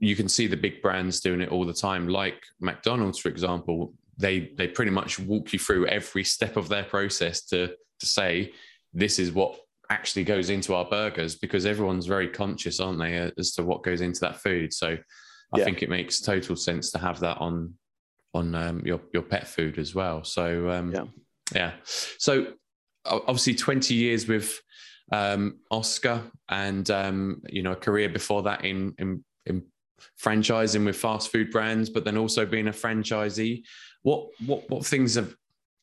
you 0.00 0.16
can 0.16 0.28
see 0.28 0.46
the 0.46 0.56
big 0.56 0.82
brands 0.82 1.20
doing 1.20 1.40
it 1.40 1.50
all 1.50 1.64
the 1.64 1.72
time, 1.72 2.08
like 2.08 2.42
McDonald's, 2.60 3.18
for 3.18 3.28
example. 3.28 3.94
They 4.18 4.52
they 4.56 4.68
pretty 4.68 4.90
much 4.90 5.18
walk 5.18 5.52
you 5.52 5.58
through 5.58 5.86
every 5.86 6.24
step 6.24 6.56
of 6.56 6.68
their 6.68 6.84
process 6.84 7.44
to 7.46 7.68
to 8.00 8.06
say 8.06 8.52
this 8.92 9.18
is 9.18 9.32
what 9.32 9.58
actually 9.90 10.24
goes 10.24 10.50
into 10.50 10.74
our 10.74 10.84
burgers 10.84 11.34
because 11.34 11.64
everyone's 11.66 12.06
very 12.06 12.28
conscious, 12.28 12.80
aren't 12.80 12.98
they, 12.98 13.30
as 13.38 13.52
to 13.52 13.62
what 13.62 13.82
goes 13.82 14.00
into 14.00 14.20
that 14.20 14.36
food. 14.36 14.72
So 14.72 14.96
I 15.54 15.58
yeah. 15.58 15.64
think 15.64 15.82
it 15.82 15.88
makes 15.88 16.20
total 16.20 16.56
sense 16.56 16.90
to 16.92 16.98
have 16.98 17.20
that 17.20 17.38
on 17.38 17.74
on 18.34 18.54
um, 18.54 18.82
your 18.84 19.00
your 19.12 19.22
pet 19.22 19.46
food 19.46 19.78
as 19.78 19.94
well. 19.94 20.24
So 20.24 20.70
um, 20.70 20.92
yeah, 20.92 21.04
yeah. 21.54 21.72
So 21.84 22.52
obviously, 23.04 23.54
twenty 23.54 23.94
years 23.94 24.28
with 24.28 24.60
um, 25.12 25.60
Oscar, 25.70 26.22
and 26.48 26.88
um, 26.90 27.42
you 27.48 27.62
know 27.62 27.72
a 27.72 27.76
career 27.76 28.08
before 28.08 28.42
that 28.42 28.64
in, 28.64 28.94
in 28.98 29.24
in 29.46 29.64
franchising 30.22 30.84
with 30.84 30.96
fast 30.96 31.32
food 31.32 31.50
brands, 31.50 31.90
but 31.90 32.04
then 32.04 32.18
also 32.18 32.44
being 32.44 32.68
a 32.68 32.72
franchisee. 32.72 33.62
What 34.02 34.28
what 34.46 34.68
what 34.70 34.86
things 34.86 35.14
have 35.14 35.34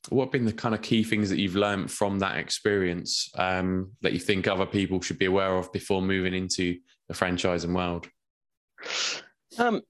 what 0.10 0.26
have 0.26 0.32
been 0.32 0.46
the 0.46 0.54
kind 0.54 0.76
of 0.76 0.82
key 0.82 1.04
things 1.04 1.30
that 1.30 1.40
you've 1.40 1.56
learned 1.56 1.92
from 1.92 2.20
that 2.20 2.38
experience 2.38 3.30
um, 3.38 3.92
that 4.02 4.14
you 4.14 4.20
think 4.20 4.48
other 4.48 4.66
people 4.66 5.02
should 5.02 5.18
be 5.18 5.26
aware 5.26 5.58
of 5.58 5.72
before 5.72 6.02
moving 6.02 6.34
into 6.34 6.78
the 7.08 7.14
franchising 7.14 7.74
world? 7.74 8.08
Um, 9.58 9.82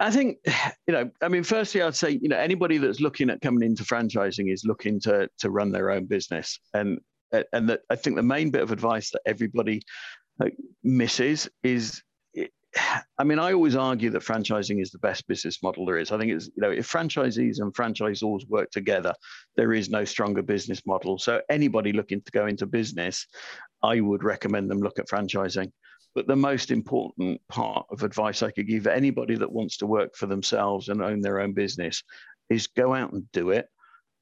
I 0.00 0.10
think, 0.10 0.38
you 0.86 0.92
know, 0.92 1.10
I 1.22 1.28
mean, 1.28 1.42
firstly, 1.42 1.82
I'd 1.82 1.94
say, 1.94 2.18
you 2.22 2.28
know, 2.28 2.36
anybody 2.38 2.78
that's 2.78 3.00
looking 3.00 3.30
at 3.30 3.40
coming 3.40 3.68
into 3.68 3.84
franchising 3.84 4.52
is 4.52 4.64
looking 4.64 5.00
to 5.00 5.28
to 5.38 5.50
run 5.50 5.72
their 5.72 5.90
own 5.90 6.06
business, 6.06 6.60
and 6.74 6.98
and 7.52 7.68
that 7.68 7.80
I 7.90 7.96
think 7.96 8.16
the 8.16 8.22
main 8.22 8.50
bit 8.50 8.62
of 8.62 8.72
advice 8.72 9.10
that 9.10 9.22
everybody 9.26 9.82
misses 10.82 11.48
is 11.62 12.02
I 13.18 13.24
mean, 13.24 13.38
I 13.38 13.52
always 13.52 13.76
argue 13.76 14.10
that 14.10 14.22
franchising 14.22 14.80
is 14.80 14.90
the 14.90 14.98
best 14.98 15.26
business 15.26 15.62
model 15.62 15.86
there 15.86 15.98
is. 15.98 16.12
I 16.12 16.18
think 16.18 16.32
it's, 16.32 16.46
you 16.46 16.62
know, 16.62 16.70
if 16.70 16.90
franchisees 16.90 17.60
and 17.60 17.74
franchisors 17.74 18.48
work 18.48 18.70
together, 18.70 19.12
there 19.56 19.72
is 19.72 19.90
no 19.90 20.04
stronger 20.04 20.42
business 20.42 20.82
model. 20.86 21.18
So 21.18 21.40
anybody 21.48 21.92
looking 21.92 22.20
to 22.22 22.32
go 22.32 22.46
into 22.46 22.66
business, 22.66 23.26
I 23.82 24.00
would 24.00 24.22
recommend 24.22 24.70
them 24.70 24.80
look 24.80 24.98
at 24.98 25.08
franchising. 25.08 25.70
But 26.14 26.26
the 26.26 26.36
most 26.36 26.70
important 26.70 27.40
part 27.48 27.86
of 27.90 28.02
advice 28.02 28.42
I 28.42 28.50
could 28.50 28.66
give 28.66 28.86
anybody 28.86 29.36
that 29.36 29.52
wants 29.52 29.76
to 29.78 29.86
work 29.86 30.16
for 30.16 30.26
themselves 30.26 30.88
and 30.88 31.02
own 31.02 31.20
their 31.20 31.40
own 31.40 31.52
business 31.52 32.02
is 32.50 32.66
go 32.66 32.94
out 32.94 33.12
and 33.12 33.30
do 33.32 33.50
it. 33.50 33.66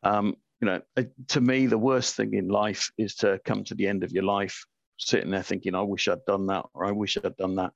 Um, 0.03 0.37
you 0.61 0.67
know, 0.67 0.81
uh, 0.97 1.05
to 1.29 1.41
me, 1.41 1.67
the 1.67 1.79
worst 1.79 2.17
thing 2.17 2.35
in 2.35 2.49
life 2.49 2.91
is 2.99 3.15
to 3.17 3.41
come 3.45 3.65
to 3.65 3.75
the 3.75 3.87
end 3.87 4.05
of 4.05 4.13
your 4.13 4.25
life 4.25 4.65
sitting 4.99 5.31
there 5.31 5.43
thinking, 5.43 5.75
I 5.75 5.83
wish 5.83 6.09
I'd 6.09 6.25
done 6.27 6.47
that, 6.47 6.65
or 6.75 6.87
I 6.87 6.93
wish 6.93 7.17
I'd 7.17 7.37
done 7.37 7.57
that. 7.57 7.73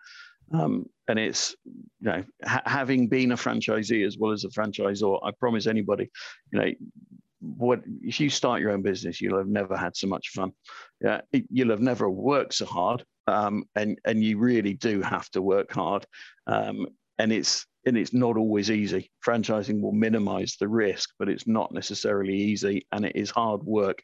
Um, 0.53 0.87
and 1.09 1.19
it's 1.19 1.55
you 1.65 2.11
know 2.11 2.25
ha- 2.45 2.63
having 2.67 3.09
been 3.09 3.33
a 3.33 3.37
franchisee 3.37 4.07
as 4.07 4.19
well 4.19 4.33
as 4.33 4.45
a 4.45 4.49
franchisor, 4.49 5.21
I 5.23 5.31
promise 5.39 5.67
anybody, 5.67 6.11
you 6.53 6.61
know, 6.61 6.73
what 7.41 7.81
if 8.03 8.21
you 8.21 8.31
start 8.31 8.61
your 8.61 8.71
own 8.71 8.83
business, 8.83 9.21
you'll 9.21 9.39
have 9.39 9.49
never 9.49 9.77
had 9.77 9.97
so 9.97 10.07
much 10.07 10.29
fun. 10.31 10.53
Yeah, 11.01 11.23
you'll 11.33 11.71
have 11.71 11.81
never 11.81 12.09
worked 12.11 12.55
so 12.55 12.67
hard, 12.67 13.05
um, 13.27 13.65
and 13.75 13.99
and 14.05 14.23
you 14.23 14.39
really 14.39 14.75
do 14.75 15.01
have 15.03 15.29
to 15.31 15.43
work 15.43 15.73
hard. 15.73 16.05
Um, 16.47 16.87
and 17.19 17.33
it's 17.33 17.67
and 17.87 17.97
it's 17.97 18.13
not 18.13 18.37
always 18.37 18.71
easy. 18.71 19.11
Franchising 19.27 19.81
will 19.81 19.93
minimize 19.93 20.57
the 20.59 20.69
risk, 20.69 21.11
but 21.19 21.29
it's 21.29 21.47
not 21.47 21.73
necessarily 21.73 22.35
easy, 22.35 22.87
and 22.93 23.05
it 23.05 23.17
is 23.17 23.31
hard 23.31 23.63
work. 23.63 24.01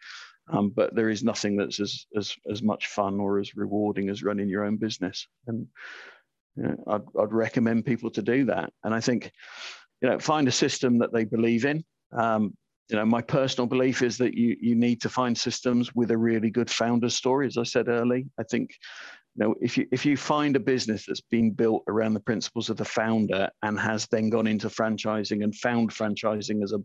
Um, 0.49 0.71
but 0.71 0.95
there 0.95 1.11
is 1.11 1.25
nothing 1.25 1.57
that's 1.57 1.81
as, 1.81 2.07
as 2.17 2.35
as 2.51 2.63
much 2.63 2.87
fun 2.87 3.21
or 3.21 3.41
as 3.41 3.57
rewarding 3.57 4.09
as 4.09 4.23
running 4.23 4.49
your 4.49 4.65
own 4.65 4.77
business. 4.77 5.27
And 5.47 5.67
you 6.57 6.63
know, 6.63 6.77
I'd, 6.87 7.03
I'd 7.21 7.33
recommend 7.33 7.85
people 7.85 8.11
to 8.11 8.23
do 8.23 8.47
that. 8.47 8.73
And 8.85 8.95
I 8.95 9.01
think, 9.01 9.31
you 10.01 10.09
know, 10.09 10.19
find 10.19 10.49
a 10.49 10.53
system 10.53 10.99
that 10.99 11.13
they 11.13 11.25
believe 11.25 11.65
in. 11.65 11.85
Um, 12.13 12.55
you 12.89 12.97
know, 12.97 13.05
my 13.05 13.21
personal 13.21 13.67
belief 13.67 14.03
is 14.03 14.17
that 14.19 14.35
you 14.35 14.57
you 14.61 14.75
need 14.75 15.01
to 15.03 15.09
find 15.09 15.37
systems 15.37 15.95
with 15.95 16.11
a 16.11 16.19
really 16.19 16.51
good 16.51 16.71
founder 16.71 17.11
story. 17.11 17.47
As 17.47 17.59
I 17.59 17.65
said 17.65 17.89
early, 17.89 18.27
I 18.39 18.45
think, 18.45 18.71
you 19.35 19.45
know, 19.45 19.55
if 19.61 19.77
you 19.77 19.87
if 19.91 20.07
you 20.07 20.17
find 20.17 20.55
a 20.55 20.61
business 20.61 21.05
that's 21.05 21.21
been 21.21 21.51
built 21.51 21.83
around 21.89 22.15
the 22.15 22.21
principles 22.21 22.71
of 22.71 22.77
the 22.77 22.85
founder 22.85 23.51
and 23.63 23.81
has 23.81 24.07
then 24.07 24.31
gone 24.31 24.47
into 24.47 24.69
franchising 24.69 25.43
and 25.43 25.55
found 25.55 25.91
franchising 25.91 26.63
as 26.63 26.73
a, 26.73 26.79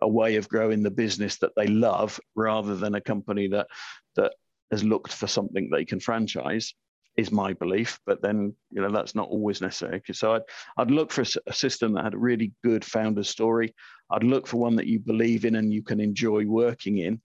a 0.00 0.08
way 0.08 0.36
of 0.36 0.48
growing 0.48 0.82
the 0.82 0.90
business 0.90 1.38
that 1.38 1.52
they 1.56 1.66
love, 1.66 2.20
rather 2.36 2.76
than 2.76 2.94
a 2.94 3.00
company 3.00 3.48
that 3.48 3.66
that 4.14 4.34
has 4.70 4.84
looked 4.84 5.12
for 5.12 5.26
something 5.26 5.68
they 5.70 5.84
can 5.84 5.98
franchise, 5.98 6.72
is 7.18 7.32
my 7.32 7.52
belief, 7.52 7.98
but 8.06 8.22
then 8.22 8.54
you 8.70 8.80
know 8.80 8.90
that's 8.90 9.14
not 9.14 9.28
always 9.28 9.60
necessary. 9.60 10.00
So 10.12 10.34
I'd 10.34 10.42
I'd 10.78 10.90
look 10.90 11.10
for 11.10 11.24
a 11.46 11.52
system 11.52 11.92
that 11.92 12.04
had 12.04 12.14
a 12.14 12.18
really 12.18 12.52
good 12.64 12.84
founder 12.84 13.24
story. 13.24 13.74
I'd 14.10 14.22
look 14.22 14.46
for 14.46 14.58
one 14.58 14.76
that 14.76 14.86
you 14.86 15.00
believe 15.00 15.44
in 15.44 15.56
and 15.56 15.72
you 15.72 15.82
can 15.82 16.00
enjoy 16.00 16.46
working 16.46 16.98
in. 16.98 17.20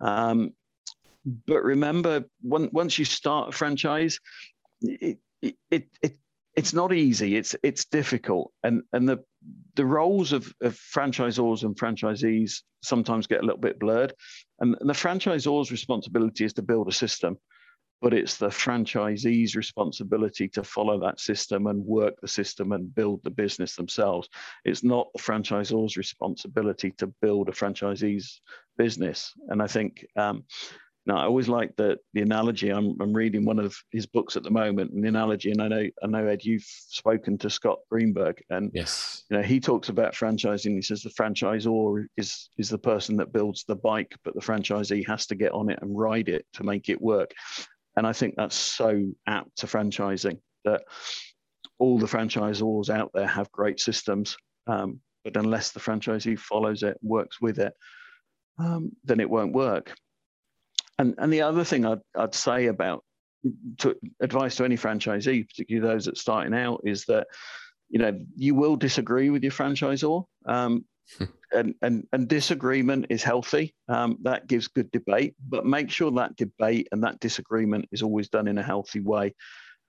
Um, 0.00 0.52
but 1.46 1.64
remember, 1.64 2.24
when, 2.42 2.68
once 2.72 2.98
you 2.98 3.04
start 3.04 3.48
a 3.48 3.52
franchise, 3.52 4.20
it, 4.82 5.18
it, 5.42 5.56
it, 5.70 5.88
it 6.02 6.16
it's 6.54 6.74
not 6.74 6.92
easy. 6.92 7.36
It's 7.36 7.56
it's 7.62 7.86
difficult, 7.86 8.52
and 8.62 8.82
and 8.92 9.08
the 9.08 9.24
the 9.74 9.86
roles 9.86 10.32
of, 10.32 10.52
of 10.60 10.74
franchisors 10.74 11.62
and 11.62 11.74
franchisees 11.78 12.60
sometimes 12.82 13.26
get 13.26 13.40
a 13.40 13.46
little 13.46 13.60
bit 13.60 13.78
blurred. 13.78 14.12
And, 14.58 14.76
and 14.80 14.90
the 14.90 14.94
franchisor's 14.94 15.70
responsibility 15.70 16.44
is 16.44 16.52
to 16.54 16.62
build 16.62 16.88
a 16.88 16.92
system 16.92 17.38
but 18.00 18.14
it's 18.14 18.36
the 18.36 18.48
franchisee's 18.48 19.56
responsibility 19.56 20.48
to 20.48 20.64
follow 20.64 20.98
that 21.00 21.20
system 21.20 21.66
and 21.66 21.84
work 21.84 22.14
the 22.20 22.28
system 22.28 22.72
and 22.72 22.94
build 22.94 23.22
the 23.22 23.30
business 23.30 23.76
themselves. 23.76 24.28
It's 24.64 24.82
not 24.82 25.08
the 25.12 25.22
franchisor's 25.22 25.96
responsibility 25.96 26.92
to 26.98 27.06
build 27.20 27.48
a 27.48 27.52
franchisee's 27.52 28.40
business. 28.78 29.32
And 29.48 29.62
I 29.62 29.66
think, 29.66 30.06
um, 30.16 30.44
now 31.06 31.16
I 31.16 31.24
always 31.24 31.48
like 31.48 31.74
the 31.76 31.98
the 32.12 32.20
analogy. 32.20 32.70
I'm, 32.70 32.94
I'm 33.00 33.12
reading 33.12 33.44
one 33.44 33.58
of 33.58 33.74
his 33.90 34.06
books 34.06 34.36
at 34.36 34.42
the 34.42 34.50
moment, 34.50 34.92
and 34.92 35.02
the 35.02 35.08
analogy. 35.08 35.50
And 35.50 35.62
I 35.62 35.68
know 35.68 35.88
I 36.02 36.06
know 36.06 36.26
Ed, 36.26 36.44
you've 36.44 36.62
spoken 36.62 37.38
to 37.38 37.48
Scott 37.48 37.78
Greenberg, 37.90 38.42
and 38.50 38.70
yes, 38.74 39.24
you 39.30 39.36
know 39.36 39.42
he 39.42 39.60
talks 39.60 39.88
about 39.88 40.14
franchising. 40.14 40.74
He 40.74 40.82
says 40.82 41.02
the 41.02 41.10
franchisor 41.10 42.04
is 42.16 42.50
is 42.58 42.68
the 42.68 42.78
person 42.78 43.16
that 43.16 43.32
builds 43.32 43.64
the 43.64 43.76
bike, 43.76 44.14
but 44.24 44.34
the 44.34 44.42
franchisee 44.42 45.06
has 45.06 45.26
to 45.28 45.34
get 45.34 45.52
on 45.52 45.70
it 45.70 45.78
and 45.80 45.98
ride 45.98 46.28
it 46.28 46.44
to 46.54 46.64
make 46.64 46.90
it 46.90 47.00
work. 47.00 47.32
And 48.00 48.06
I 48.06 48.14
think 48.14 48.34
that's 48.34 48.56
so 48.56 49.12
apt 49.26 49.58
to 49.58 49.66
franchising 49.66 50.38
that 50.64 50.84
all 51.78 51.98
the 51.98 52.06
franchisors 52.06 52.88
out 52.88 53.10
there 53.12 53.26
have 53.26 53.52
great 53.52 53.78
systems, 53.78 54.38
um, 54.66 55.00
but 55.22 55.36
unless 55.36 55.72
the 55.72 55.80
franchisee 55.80 56.38
follows 56.38 56.82
it, 56.82 56.96
works 57.02 57.42
with 57.42 57.58
it, 57.58 57.74
um, 58.58 58.92
then 59.04 59.20
it 59.20 59.28
won't 59.28 59.52
work. 59.52 59.94
And, 60.98 61.14
and 61.18 61.30
the 61.30 61.42
other 61.42 61.62
thing 61.62 61.84
I'd, 61.84 62.00
I'd 62.16 62.34
say 62.34 62.68
about 62.68 63.04
to, 63.80 63.94
advice 64.22 64.56
to 64.56 64.64
any 64.64 64.78
franchisee, 64.78 65.46
particularly 65.46 65.86
those 65.86 66.06
that 66.06 66.16
are 66.16 66.22
starting 66.22 66.54
out, 66.54 66.80
is 66.84 67.04
that 67.04 67.26
you 67.90 67.98
know 67.98 68.18
you 68.34 68.54
will 68.54 68.76
disagree 68.76 69.28
with 69.28 69.42
your 69.42 69.52
franchisor. 69.52 70.24
Um, 70.46 70.86
and, 71.52 71.74
and, 71.82 72.06
and 72.12 72.28
disagreement 72.28 73.06
is 73.10 73.22
healthy. 73.22 73.74
Um, 73.88 74.18
that 74.22 74.46
gives 74.46 74.68
good 74.68 74.90
debate, 74.90 75.34
but 75.48 75.66
make 75.66 75.90
sure 75.90 76.10
that 76.12 76.36
debate 76.36 76.88
and 76.92 77.02
that 77.02 77.20
disagreement 77.20 77.88
is 77.92 78.02
always 78.02 78.28
done 78.28 78.48
in 78.48 78.58
a 78.58 78.62
healthy 78.62 79.00
way. 79.00 79.34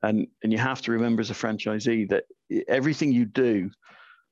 And, 0.04 0.28
and 0.44 0.52
you 0.52 0.58
have 0.58 0.82
to 0.84 0.92
remember 0.92 1.22
as 1.22 1.30
a 1.30 1.36
franchisee 1.36 2.10
that 2.10 2.24
everything 2.68 3.12
you 3.12 3.26
do, 3.26 3.70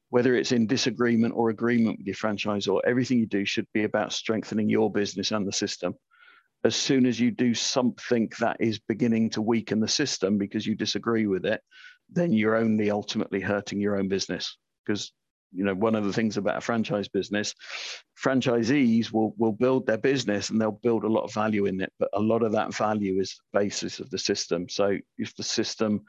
whether 0.09 0.35
it's 0.35 0.51
in 0.51 0.65
disagreement 0.65 1.33
or 1.35 1.49
agreement 1.49 1.99
with 1.99 2.07
your 2.07 2.15
franchisor, 2.15 2.79
everything 2.85 3.19
you 3.19 3.27
do 3.27 3.45
should 3.45 3.67
be 3.73 3.83
about 3.83 4.11
strengthening 4.11 4.69
your 4.69 4.91
business 4.91 5.31
and 5.31 5.47
the 5.47 5.51
system. 5.51 5.93
As 6.63 6.75
soon 6.75 7.05
as 7.05 7.19
you 7.19 7.31
do 7.31 7.53
something 7.53 8.29
that 8.39 8.57
is 8.59 8.79
beginning 8.79 9.29
to 9.31 9.41
weaken 9.41 9.79
the 9.79 9.87
system 9.87 10.37
because 10.37 10.65
you 10.65 10.75
disagree 10.75 11.27
with 11.27 11.45
it, 11.45 11.61
then 12.09 12.33
you're 12.33 12.55
only 12.55 12.89
ultimately 12.89 13.39
hurting 13.39 13.79
your 13.79 13.95
own 13.97 14.07
business 14.07 14.57
because 14.85 15.11
you 15.51 15.63
know 15.63 15.73
one 15.73 15.95
of 15.95 16.05
the 16.05 16.13
things 16.13 16.37
about 16.37 16.57
a 16.57 16.61
franchise 16.61 17.07
business 17.07 17.55
franchisees 18.21 19.11
will 19.11 19.33
will 19.37 19.51
build 19.51 19.85
their 19.85 19.97
business 19.97 20.49
and 20.49 20.59
they'll 20.59 20.71
build 20.71 21.03
a 21.03 21.07
lot 21.07 21.23
of 21.23 21.33
value 21.33 21.65
in 21.65 21.81
it 21.81 21.91
but 21.99 22.09
a 22.13 22.19
lot 22.19 22.43
of 22.43 22.51
that 22.51 22.73
value 22.73 23.19
is 23.19 23.39
the 23.53 23.59
basis 23.59 23.99
of 23.99 24.09
the 24.09 24.17
system. 24.17 24.67
So 24.69 24.97
if 25.17 25.35
the 25.35 25.43
system 25.43 26.03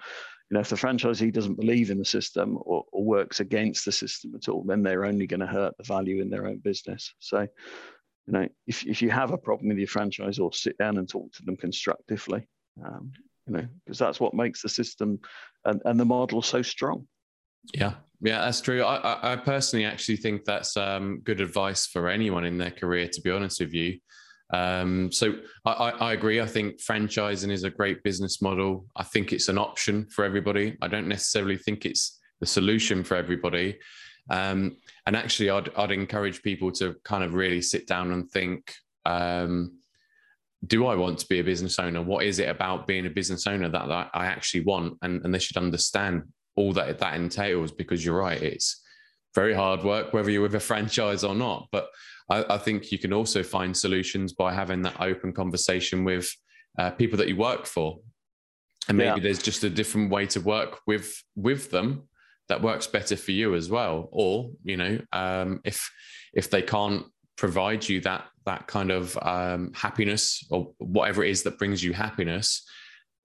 you 0.51 0.55
know 0.55 0.61
if 0.61 0.69
the 0.69 0.77
franchisee 0.77 1.33
doesn't 1.33 1.55
believe 1.55 1.91
in 1.91 1.99
the 1.99 2.05
system 2.05 2.59
or, 2.63 2.85
or 2.93 3.05
works 3.05 3.41
against 3.41 3.85
the 3.85 3.93
system 3.93 4.35
at 4.35 4.49
all 4.49 4.65
then 4.65 4.83
they're 4.83 5.05
only 5.05 5.27
going 5.27 5.41
to 5.41 5.47
hurt 5.47 5.77
the 5.79 5.85
value 5.85 6.21
in 6.21 6.31
their 6.31 6.47
own 6.47 6.59
business. 6.59 7.15
So 7.19 7.41
you 7.41 8.33
know 8.33 8.49
if, 8.67 8.85
if 8.87 9.01
you 9.01 9.11
have 9.11 9.33
a 9.33 9.39
problem 9.39 9.69
with 9.69 9.79
your 9.79 9.89
franchise 9.89 10.39
or 10.39 10.53
sit 10.53 10.77
down 10.79 10.99
and 10.99 11.09
talk 11.09 11.33
to 11.33 11.43
them 11.45 11.57
constructively 11.57 12.47
um, 12.85 13.13
you 13.47 13.55
know 13.55 13.67
because 13.85 13.99
that's 13.99 14.21
what 14.21 14.35
makes 14.35 14.63
the 14.63 14.69
system 14.69 15.19
and, 15.65 15.81
and 15.85 15.99
the 15.99 16.05
model 16.05 16.43
so 16.43 16.63
strong 16.63 17.07
yeah, 17.75 17.95
yeah, 18.21 18.41
that's 18.41 18.61
true. 18.61 18.83
I, 18.83 19.33
I 19.33 19.37
personally 19.37 19.85
actually 19.85 20.17
think 20.17 20.45
that's 20.45 20.77
um, 20.77 21.21
good 21.25 21.41
advice 21.41 21.87
for 21.87 22.09
anyone 22.09 22.45
in 22.45 22.59
their 22.59 22.71
career, 22.71 23.09
to 23.09 23.21
be 23.21 23.31
honest 23.31 23.61
with 23.61 23.73
you. 23.73 23.99
Um, 24.53 25.13
so 25.13 25.35
I, 25.65 25.91
I, 25.91 26.13
agree. 26.13 26.41
I 26.41 26.47
think 26.47 26.81
franchising 26.81 27.53
is 27.53 27.63
a 27.63 27.71
great 27.71 28.03
business 28.03 28.43
model. 28.43 28.85
I 28.97 29.05
think 29.05 29.33
it's 29.33 29.49
an 29.49 29.59
option 29.59 30.07
for 30.11 30.25
everybody. 30.25 30.77
I 30.83 30.89
don't 30.89 31.07
necessarily 31.07 31.57
think 31.57 31.87
it's 31.87 32.19
the 32.41 32.47
solution 32.47 33.05
for 33.05 33.17
everybody. 33.17 33.79
Um, 34.29 34.77
and 35.07 35.17
actually, 35.17 35.51
I'd, 35.51 35.71
I'd 35.77 35.93
encourage 35.93 36.43
people 36.43 36.73
to 36.73 36.97
kind 37.05 37.23
of 37.23 37.35
really 37.35 37.63
sit 37.63 37.87
down 37.87 38.13
and 38.13 38.29
think 38.29 38.75
um, 39.07 39.79
do 40.67 40.87
I 40.87 40.95
want 40.95 41.19
to 41.21 41.27
be 41.27 41.41
a 41.41 41.45
business 41.45 41.79
owner? 41.79 42.03
What 42.03 42.25
is 42.25 42.39
it 42.39 42.49
about 42.49 42.87
being 42.87 43.07
a 43.07 43.11
business 43.11 43.47
owner 43.47 43.69
that, 43.69 43.89
that 43.89 44.11
I 44.13 44.27
actually 44.27 44.65
want? 44.65 44.99
And, 45.03 45.25
and 45.25 45.33
they 45.33 45.39
should 45.39 45.57
understand 45.57 46.25
all 46.61 46.73
that 46.73 46.99
that 46.99 47.15
entails 47.15 47.73
because 47.73 48.05
you're 48.05 48.19
right 48.19 48.43
it's 48.43 48.81
very 49.35 49.55
hard 49.55 49.83
work 49.85 50.13
whether 50.13 50.31
you're 50.31 50.43
with 50.43 50.55
a 50.55 50.61
franchise 50.61 51.25
or 51.25 51.35
not. 51.35 51.69
But 51.71 51.89
I, 52.29 52.55
I 52.55 52.59
think 52.59 52.93
you 52.93 52.99
can 52.99 53.13
also 53.13 53.43
find 53.43 53.77
solutions 53.77 54.33
by 54.33 54.53
having 54.53 54.83
that 54.83 55.01
open 55.01 55.33
conversation 55.33 56.05
with 56.05 56.35
uh, 56.79 56.91
people 56.91 57.19
that 57.19 57.29
you 57.29 57.37
work 57.37 57.67
for. 57.67 57.99
And 58.89 58.97
maybe 58.97 59.21
yeah. 59.21 59.25
there's 59.25 59.43
just 59.43 59.63
a 59.65 59.71
different 59.71 60.11
way 60.11 60.27
to 60.27 60.41
work 60.41 60.81
with 60.87 61.23
with 61.37 61.71
them 61.71 62.09
that 62.49 62.63
works 62.63 62.87
better 62.87 63.17
for 63.17 63.31
you 63.33 63.55
as 63.55 63.71
well. 63.71 64.09
Or 64.11 64.51
you 64.65 64.77
know 64.77 65.01
um, 65.13 65.61
if 65.65 65.91
if 66.33 66.51
they 66.51 66.63
can't 66.63 67.05
provide 67.37 67.89
you 67.89 68.01
that 68.01 68.25
that 68.47 68.67
kind 68.67 68.91
of 68.91 69.17
um, 69.23 69.73
happiness 69.75 70.45
or 70.51 70.73
whatever 70.79 71.23
it 71.23 71.31
is 71.31 71.43
that 71.43 71.59
brings 71.59 71.85
you 71.85 71.93
happiness, 71.93 72.67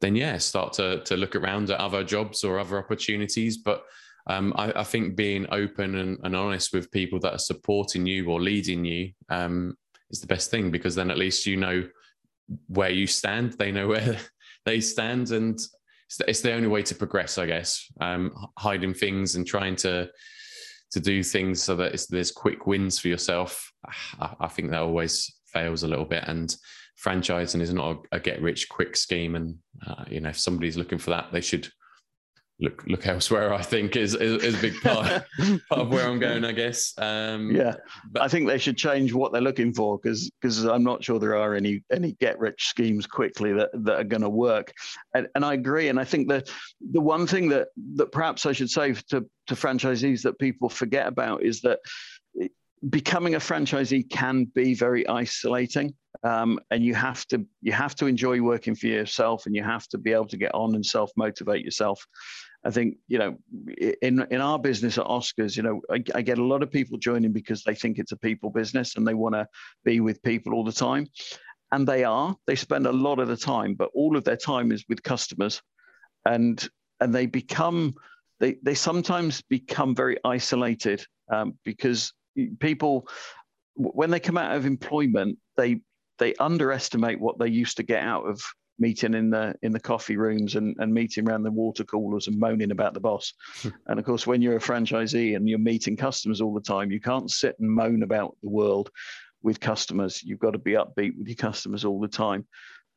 then 0.02 0.16
yeah, 0.16 0.38
start 0.38 0.74
to 0.74 1.04
to 1.04 1.18
look 1.18 1.36
around 1.36 1.70
at 1.70 1.80
other 1.80 2.04
jobs 2.04 2.44
or 2.44 2.60
other 2.60 2.78
opportunities. 2.78 3.58
But 3.58 3.84
um, 4.28 4.54
I, 4.56 4.80
I, 4.80 4.84
think 4.84 5.16
being 5.16 5.46
open 5.52 5.96
and, 5.96 6.18
and, 6.24 6.36
honest 6.36 6.74
with 6.74 6.90
people 6.90 7.20
that 7.20 7.34
are 7.34 7.40
supporting 7.40 8.08
you 8.08 8.28
or 8.28 8.42
leading 8.42 8.84
you 8.84 9.12
um, 9.30 9.78
is 10.10 10.20
the 10.20 10.26
best 10.26 10.50
thing 10.50 10.72
because 10.72 10.96
then 10.96 11.12
at 11.12 11.20
least 11.20 11.46
you 11.46 11.58
know 11.58 11.88
where 12.68 12.90
you 12.90 13.06
stand, 13.06 13.54
they 13.54 13.72
know 13.72 13.88
where 13.88 14.18
they 14.66 14.80
stand, 14.80 15.32
and 15.32 15.60
it's 16.28 16.42
the 16.42 16.54
only 16.54 16.68
way 16.68 16.82
to 16.84 16.96
progress, 16.96 17.38
I 17.38 17.46
guess. 17.46 17.86
Um, 18.02 18.32
hiding 18.58 18.94
things 18.94 19.36
and 19.36 19.46
trying 19.46 19.76
to 19.78 20.10
to 20.92 21.00
do 21.00 21.24
things 21.24 21.62
so 21.62 21.76
that 21.76 22.06
there's 22.10 22.32
quick 22.32 22.68
wins 22.68 23.00
for 23.00 23.10
yourself. 23.10 23.72
I, 24.20 24.34
I, 24.40 24.48
think 24.48 24.72
that 24.72 24.82
always 24.82 25.34
fails 25.48 25.84
a 25.84 25.88
little 25.88 26.06
bit, 26.06 26.24
and 26.28 26.56
franchising 27.04 27.62
is 27.62 27.74
not 27.74 28.06
a, 28.12 28.16
a 28.16 28.20
get 28.20 28.42
rich 28.42 28.70
quick 28.70 28.96
scheme. 28.96 29.36
And 29.36 29.58
uh, 29.86 30.06
you 30.10 30.20
know, 30.22 30.30
if 30.30 30.40
somebody's 30.40 30.78
looking 30.78 30.98
for 30.98 31.12
that, 31.12 31.32
they 31.32 31.42
should 31.42 31.70
look 32.60 32.84
look 32.88 33.06
elsewhere. 33.06 33.54
I 33.54 33.62
think 33.62 33.96
is 33.96 34.16
is, 34.16 34.44
is 34.44 34.58
a 34.58 34.62
big 34.62 34.80
part, 34.82 35.26
part 35.38 35.82
of 35.82 35.90
where 35.90 36.08
I'm 36.08 36.20
going. 36.20 36.46
I 36.46 36.52
guess. 36.52 36.94
Um, 36.98 37.52
yeah, 37.52 37.76
but 38.12 38.22
I 38.22 38.28
think 38.28 38.48
they 38.48 38.58
should 38.58 38.78
change 38.78 39.14
what 39.14 39.32
they're 39.32 39.42
looking 39.42 39.74
for 39.74 39.98
because 39.98 40.30
because 40.42 40.64
I'm 40.64 40.84
not 40.84 41.04
sure 41.04 41.20
there 41.20 41.36
are 41.36 41.56
any 41.56 41.84
any 41.92 42.14
get 42.14 42.40
rich 42.40 42.68
schemes 42.68 43.06
quickly 43.06 43.54
that 43.54 43.70
that 43.74 44.00
are 44.00 44.06
going 44.06 44.22
to 44.22 44.30
work. 44.30 44.74
And, 45.14 45.28
and 45.36 45.44
I 45.44 45.54
agree. 45.54 45.90
And 45.90 46.00
I 46.00 46.06
think 46.06 46.30
that 46.30 46.50
the 46.92 47.02
one 47.02 47.28
thing 47.28 47.50
that 47.50 47.70
that 47.96 48.12
perhaps 48.12 48.46
I 48.46 48.54
should 48.54 48.70
say 48.70 48.94
to 49.10 49.26
to 49.48 49.56
franchisees 49.56 50.24
that 50.24 50.40
people 50.40 50.70
forget 50.70 51.08
about 51.08 51.44
is 51.44 51.62
that 51.62 51.80
becoming 52.90 53.36
a 53.36 53.40
franchisee 53.40 54.10
can 54.10 54.46
be 54.46 54.74
very 54.74 55.08
isolating 55.08 55.94
um, 56.24 56.60
and 56.72 56.84
you 56.84 56.96
have 56.96 57.26
to 57.28 57.46
you 57.62 57.72
have 57.72 57.96
to 57.96 58.08
enjoy 58.08 58.42
working 58.42 58.76
for 58.76 58.88
yourself 58.88 59.46
and 59.46 59.56
you 59.56 59.64
have 59.64 59.88
to 59.90 59.98
be 59.98 60.12
able 60.12 60.28
to 60.28 60.38
get 60.38 60.54
on 60.54 60.76
and 60.76 60.86
self 60.86 61.12
motivate 61.16 61.64
yourself. 61.64 62.06
I 62.64 62.72
think 62.72 62.98
you 63.08 63.20
know 63.20 63.38
in 64.02 64.26
in 64.32 64.42
our 64.42 64.58
business 64.58 64.98
at 64.98 65.06
oscars 65.06 65.56
you 65.56 65.64
know 65.64 65.82
I, 65.92 66.04
I 66.16 66.22
get 66.22 66.40
a 66.40 66.44
lot 66.44 66.64
of 66.64 66.72
people 66.72 66.98
joining 66.98 67.32
because 67.32 67.64
they 67.64 67.76
think 67.76 68.00
it's 68.00 68.12
a 68.12 68.18
people 68.18 68.50
business 68.50 68.96
and 68.96 69.08
they 69.08 69.14
want 69.14 69.36
to 69.36 69.48
be 69.84 70.00
with 70.00 70.22
people 70.24 70.54
all 70.54 70.64
the 70.64 70.72
time. 70.72 71.08
And 71.72 71.88
they 71.88 72.04
are 72.04 72.36
they 72.48 72.56
spend 72.56 72.88
a 72.88 72.92
lot 72.92 73.20
of 73.20 73.28
the 73.28 73.38
time 73.38 73.76
but 73.76 73.92
all 73.94 74.16
of 74.18 74.24
their 74.24 74.38
time 74.38 74.72
is 74.72 74.86
with 74.88 75.04
customers. 75.04 75.62
And 76.26 76.68
and 77.00 77.14
they 77.14 77.26
become 77.26 77.94
they 78.40 78.56
they 78.64 78.76
sometimes 78.76 79.42
become 79.44 79.96
very 79.96 80.18
isolated 80.24 81.06
um, 81.32 81.58
because 81.64 82.14
people 82.60 83.08
when 83.76 84.10
they 84.10 84.20
come 84.20 84.38
out 84.38 84.56
of 84.56 84.66
employment 84.66 85.38
they 85.58 85.80
they 86.18 86.34
underestimate 86.36 87.20
what 87.20 87.38
they 87.40 87.48
used 87.48 87.78
to 87.78 87.84
get 87.84 88.04
out 88.04 88.24
of 88.24 88.42
meeting 88.78 89.14
in 89.14 89.30
the 89.30 89.56
in 89.62 89.72
the 89.72 89.80
coffee 89.80 90.18
rooms 90.18 90.56
and, 90.56 90.76
and 90.80 90.94
meeting 90.94 91.28
around 91.28 91.44
the 91.44 91.52
water 91.52 91.84
coolers 91.84 92.28
and 92.28 92.40
moaning 92.40 92.72
about 92.72 92.94
the 92.94 93.00
boss. 93.00 93.34
And 93.88 94.00
of 94.00 94.06
course, 94.06 94.28
when 94.28 94.42
you're 94.42 94.58
a 94.58 94.62
franchisee 94.62 95.36
and 95.36 95.48
you're 95.48 95.60
meeting 95.60 95.96
customers 95.96 96.42
all 96.42 96.54
the 96.54 96.62
time, 96.62 96.92
you 96.92 97.00
can't 97.00 97.32
sit 97.32 97.56
and 97.60 97.70
moan 97.70 98.04
about 98.04 98.36
the 98.42 98.50
world 98.50 98.90
with 99.42 99.60
customers. 99.60 100.24
You've 100.24 100.40
got 100.40 100.52
to 100.52 100.60
be 100.60 100.74
upbeat 100.74 101.18
with 101.18 101.28
your 101.28 101.36
customers 101.36 101.86
all 101.86 102.00
the 102.00 102.08
time. 102.08 102.46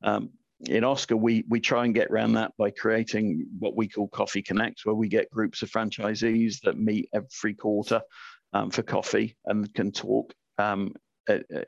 Um, 0.03 0.31
in 0.67 0.83
Oscar, 0.83 1.17
we 1.17 1.45
we 1.49 1.61
try 1.61 1.85
and 1.85 1.95
get 1.95 2.11
around 2.11 2.33
that 2.33 2.53
by 2.59 2.71
creating 2.71 3.47
what 3.61 3.77
we 3.77 3.87
call 3.87 4.09
Coffee 4.09 4.43
Connect, 4.43 4.81
where 4.85 4.95
we 4.95 5.09
get 5.09 5.31
groups 5.31 5.63
of 5.63 5.71
franchisees 5.71 6.61
that 6.63 6.79
meet 6.79 7.09
every 7.13 7.55
quarter 7.55 8.01
um, 8.53 8.71
for 8.71 8.83
coffee 8.83 9.37
and 9.47 9.73
can 9.75 9.93
talk 9.93 10.33
um, 10.59 10.95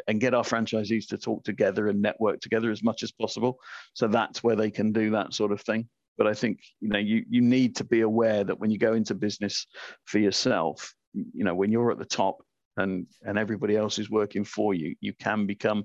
and 0.08 0.20
get 0.20 0.34
our 0.34 0.42
franchisees 0.42 1.06
to 1.08 1.18
talk 1.18 1.44
together 1.44 1.88
and 1.88 2.00
network 2.00 2.40
together 2.40 2.70
as 2.70 2.82
much 2.82 3.02
as 3.02 3.12
possible. 3.12 3.58
So 3.92 4.08
that's 4.08 4.42
where 4.42 4.56
they 4.56 4.70
can 4.70 4.92
do 4.92 5.10
that 5.10 5.34
sort 5.34 5.52
of 5.52 5.60
thing. 5.60 5.88
But 6.16 6.26
I 6.26 6.34
think 6.34 6.60
you 6.80 6.88
know 6.88 6.98
you 6.98 7.24
you 7.28 7.40
need 7.40 7.76
to 7.76 7.84
be 7.84 8.02
aware 8.02 8.44
that 8.44 8.58
when 8.58 8.70
you 8.70 8.78
go 8.78 8.94
into 8.94 9.14
business 9.14 9.66
for 10.04 10.18
yourself, 10.18 10.94
you 11.14 11.44
know 11.44 11.54
when 11.54 11.72
you're 11.72 11.92
at 11.92 11.98
the 11.98 12.04
top 12.04 12.42
and 12.76 13.06
and 13.22 13.38
everybody 13.38 13.76
else 13.76 13.98
is 13.98 14.10
working 14.10 14.44
for 14.44 14.74
you, 14.74 14.94
you 15.00 15.14
can 15.14 15.46
become 15.46 15.84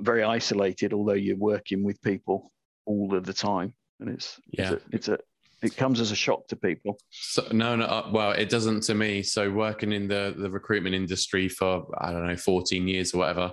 very 0.00 0.24
isolated. 0.24 0.92
Although 0.92 1.12
you're 1.12 1.36
working 1.36 1.84
with 1.84 2.02
people 2.02 2.50
all 2.84 3.14
of 3.14 3.24
the 3.24 3.32
time, 3.32 3.74
and 4.00 4.08
it's 4.10 4.40
yeah. 4.48 4.72
it's 4.72 4.72
a, 4.72 4.80
it's 4.92 5.08
a 5.08 5.18
it 5.66 5.76
comes 5.76 6.00
as 6.00 6.10
a 6.10 6.16
shock 6.16 6.46
to 6.48 6.56
people. 6.56 6.98
So, 7.10 7.46
no, 7.52 7.76
no. 7.76 7.84
Uh, 7.84 8.08
well, 8.12 8.32
it 8.32 8.48
doesn't 8.48 8.82
to 8.84 8.94
me. 8.94 9.22
So 9.22 9.50
working 9.50 9.92
in 9.92 10.08
the 10.08 10.34
the 10.36 10.50
recruitment 10.50 10.94
industry 10.94 11.48
for 11.48 11.86
I 11.98 12.12
don't 12.12 12.26
know, 12.26 12.36
fourteen 12.36 12.88
years 12.88 13.14
or 13.14 13.18
whatever. 13.18 13.52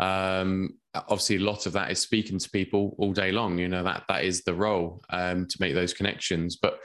Um, 0.00 0.70
obviously, 0.94 1.36
a 1.36 1.40
lot 1.40 1.66
of 1.66 1.72
that 1.74 1.90
is 1.90 2.00
speaking 2.00 2.38
to 2.38 2.50
people 2.50 2.94
all 2.98 3.12
day 3.12 3.32
long. 3.32 3.58
You 3.58 3.68
know 3.68 3.82
that 3.84 4.04
that 4.08 4.24
is 4.24 4.42
the 4.42 4.54
role 4.54 5.02
um, 5.10 5.46
to 5.46 5.56
make 5.60 5.74
those 5.74 5.94
connections. 5.94 6.56
But 6.56 6.78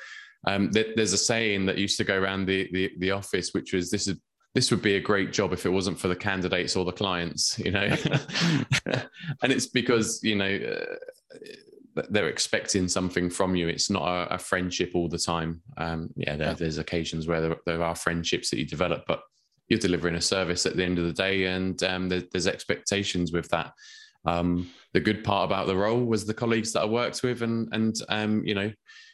um, 0.48 0.70
th- 0.70 0.96
there's 0.96 1.14
a 1.14 1.18
saying 1.18 1.66
that 1.66 1.78
used 1.78 1.98
to 1.98 2.04
go 2.04 2.20
around 2.20 2.46
the, 2.46 2.70
the 2.72 2.92
the 3.00 3.12
office, 3.12 3.54
which 3.54 3.74
was 3.74 3.90
this 3.90 4.08
is 4.08 4.20
this 4.54 4.72
would 4.72 4.82
be 4.82 4.96
a 4.96 5.02
great 5.02 5.34
job 5.34 5.52
if 5.52 5.66
it 5.66 5.70
wasn't 5.70 6.00
for 6.00 6.08
the 6.08 6.16
candidates 6.16 6.78
or 6.78 6.86
the 6.86 6.92
clients, 6.92 7.60
you 7.60 7.72
know. 7.72 7.82
and 8.86 9.52
it's 9.52 9.68
because 9.68 10.22
you 10.24 10.36
know 10.36 10.46
uh, 10.46 10.96
they're 11.96 12.28
expecting 12.28 12.88
something 12.88 13.30
from 13.30 13.56
you. 13.56 13.68
It's 13.68 13.90
not 13.90 14.04
a, 14.08 14.36
a 14.36 14.38
friendship 14.38 14.92
all 14.94 15.08
the 15.08 15.18
time. 15.18 15.62
Um, 15.78 16.10
yeah, 16.16 16.36
there, 16.36 16.54
there's 16.54 16.78
occasions 16.78 17.28
where 17.28 17.42
there, 17.42 17.56
there, 17.66 17.84
are 17.84 17.96
friendships 17.96 18.50
that 18.50 18.60
you 18.60 18.66
develop, 18.66 19.06
but 19.08 19.22
you're 19.70 19.80
delivering 19.80 20.16
a 20.16 20.22
service 20.22 20.66
at 20.66 20.76
the 20.76 20.84
end 20.84 21.00
of 21.00 21.06
the 21.06 21.14
day, 21.14 21.46
and 21.46 21.82
um, 21.84 22.10
there, 22.10 22.24
there's 22.32 22.48
expectations 22.48 23.32
with 23.32 23.48
that. 23.50 23.72
Um, 24.26 24.70
the 24.94 25.00
good 25.00 25.24
part 25.24 25.46
about 25.46 25.68
the 25.68 25.76
role 25.76 26.04
was 26.04 26.26
the 26.26 26.34
colleagues 26.34 26.74
that 26.74 26.82
I 26.82 26.86
worked 26.86 27.24
with, 27.24 27.42
and 27.42 27.70
and 27.72 27.96
um, 28.10 28.44
you 28.46 28.56
know 28.56 28.72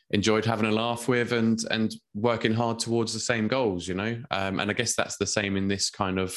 enjoyed 0.10 0.44
having 0.44 0.66
a 0.66 0.72
laugh 0.72 1.08
with, 1.08 1.34
and 1.34 1.60
and 1.70 1.94
working 2.16 2.54
hard 2.54 2.80
towards 2.80 3.14
the 3.14 3.20
same 3.20 3.48
goals. 3.48 3.88
You 3.88 3.96
know, 3.96 4.24
um, 4.32 4.60
and 4.60 4.72
I 4.72 4.74
guess 4.74 4.96
that's 4.96 5.18
the 5.18 5.28
same 5.28 5.56
in 5.56 5.68
this 5.68 5.90
kind 5.90 6.20
of 6.20 6.36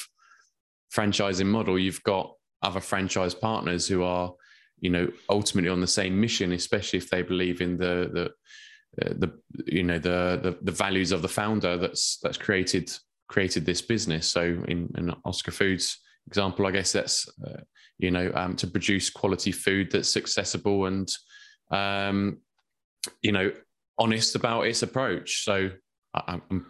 franchising 0.95 1.47
model. 1.47 1.79
You've 1.79 2.03
got 2.03 2.35
other 2.63 2.81
franchise 2.81 3.35
partners 3.35 3.87
who 3.89 4.03
are 4.03 4.33
you 4.85 4.91
know 4.91 5.09
ultimately 5.31 5.71
on 5.71 5.81
the 5.81 5.87
same 5.87 6.21
mission 6.21 6.53
especially 6.53 6.99
if 6.99 7.09
they 7.09 7.23
believe 7.23 7.63
in 7.63 7.79
the 7.79 8.11
the 8.13 8.27
uh, 9.03 9.15
the 9.19 9.33
you 9.67 9.83
know 9.83 9.99
the, 9.99 10.39
the, 10.43 10.59
the 10.63 10.71
values 10.73 11.11
of 11.11 11.23
the 11.23 11.29
founder 11.29 11.77
that's 11.77 12.19
that's 12.23 12.37
created 12.37 12.93
created 13.27 13.65
this 13.65 13.81
business. 13.81 14.29
So 14.29 14.43
in, 14.43 14.93
in 14.97 15.11
oscar 15.25 15.51
foods 15.51 15.99
example 16.27 16.67
i 16.67 16.71
guess 16.71 16.93
that's 16.93 17.29
uh, 17.47 17.61
you 17.99 18.11
know 18.11 18.31
um, 18.35 18.57
to 18.57 18.67
produce 18.67 19.11
quality 19.11 19.53
food 19.53 19.91
that's 19.91 20.17
accessible 20.17 20.87
and 20.87 21.11
um, 21.71 22.39
you 23.23 23.33
know 23.33 23.51
honest 23.99 24.35
about 24.35 24.63
its 24.63 24.83
approach. 24.83 25.45
So 25.45 25.71
I, 26.15 26.41
am 26.51 26.67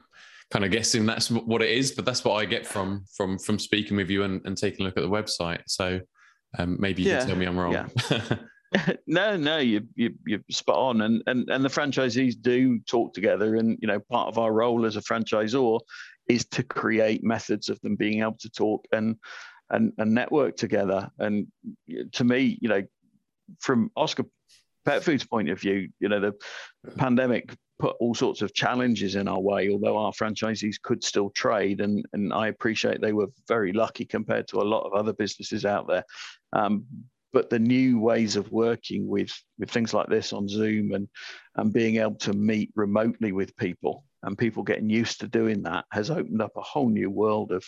kind 0.50 0.64
of 0.64 0.70
guessing 0.70 1.04
that's 1.04 1.30
what 1.30 1.62
it 1.62 1.70
is 1.70 1.90
but 1.92 2.04
that's 2.04 2.24
what 2.24 2.34
i 2.34 2.44
get 2.44 2.66
from 2.66 3.04
from 3.16 3.38
from 3.38 3.58
speaking 3.58 3.96
with 3.96 4.10
you 4.10 4.22
and, 4.22 4.40
and 4.44 4.56
taking 4.56 4.84
a 4.84 4.88
look 4.88 4.96
at 4.96 5.02
the 5.02 5.08
website. 5.08 5.62
So 5.66 6.00
um, 6.58 6.76
maybe 6.78 7.02
you 7.02 7.10
yeah. 7.10 7.18
can 7.18 7.28
tell 7.28 7.36
me 7.36 7.46
I'm 7.46 7.58
wrong. 7.58 7.72
Yeah. 7.72 8.36
no, 9.06 9.36
no, 9.36 9.58
you 9.58 9.82
you 9.94 10.14
you're 10.26 10.40
spot 10.50 10.76
on, 10.76 11.02
and 11.02 11.22
and 11.26 11.48
and 11.48 11.64
the 11.64 11.68
franchisees 11.68 12.40
do 12.40 12.78
talk 12.80 13.14
together, 13.14 13.56
and 13.56 13.78
you 13.80 13.88
know 13.88 14.00
part 14.10 14.28
of 14.28 14.38
our 14.38 14.52
role 14.52 14.84
as 14.84 14.96
a 14.96 15.00
franchisor 15.00 15.80
is 16.28 16.44
to 16.46 16.62
create 16.62 17.22
methods 17.22 17.68
of 17.68 17.80
them 17.82 17.96
being 17.96 18.22
able 18.22 18.36
to 18.40 18.50
talk 18.50 18.84
and 18.92 19.16
and 19.70 19.92
and 19.98 20.14
network 20.14 20.56
together. 20.56 21.10
And 21.18 21.46
to 22.12 22.24
me, 22.24 22.58
you 22.60 22.68
know, 22.68 22.82
from 23.60 23.90
Oscar 23.96 24.24
Pet 24.84 25.04
Food's 25.04 25.24
point 25.24 25.50
of 25.50 25.60
view, 25.60 25.88
you 26.00 26.08
know, 26.08 26.20
the 26.20 26.34
pandemic 26.96 27.54
put 27.78 27.96
all 28.00 28.14
sorts 28.14 28.42
of 28.42 28.54
challenges 28.54 29.16
in 29.16 29.28
our 29.28 29.40
way, 29.40 29.70
although 29.70 29.96
our 29.96 30.12
franchisees 30.12 30.80
could 30.80 31.02
still 31.02 31.30
trade. 31.30 31.80
And, 31.80 32.04
and 32.12 32.32
I 32.32 32.48
appreciate 32.48 33.00
they 33.00 33.12
were 33.12 33.28
very 33.48 33.72
lucky 33.72 34.04
compared 34.04 34.48
to 34.48 34.60
a 34.60 34.62
lot 34.62 34.84
of 34.86 34.92
other 34.92 35.12
businesses 35.12 35.64
out 35.64 35.88
there. 35.88 36.04
Um, 36.52 36.84
but 37.32 37.50
the 37.50 37.58
new 37.58 37.98
ways 37.98 38.36
of 38.36 38.52
working 38.52 39.08
with, 39.08 39.32
with 39.58 39.70
things 39.70 39.92
like 39.92 40.08
this 40.08 40.32
on 40.32 40.46
Zoom 40.48 40.92
and, 40.92 41.08
and 41.56 41.72
being 41.72 41.96
able 41.96 42.14
to 42.16 42.32
meet 42.32 42.70
remotely 42.76 43.32
with 43.32 43.56
people 43.56 44.04
and 44.22 44.38
people 44.38 44.62
getting 44.62 44.88
used 44.88 45.20
to 45.20 45.28
doing 45.28 45.62
that 45.62 45.84
has 45.90 46.10
opened 46.10 46.40
up 46.40 46.52
a 46.56 46.62
whole 46.62 46.88
new 46.88 47.10
world 47.10 47.50
of 47.50 47.64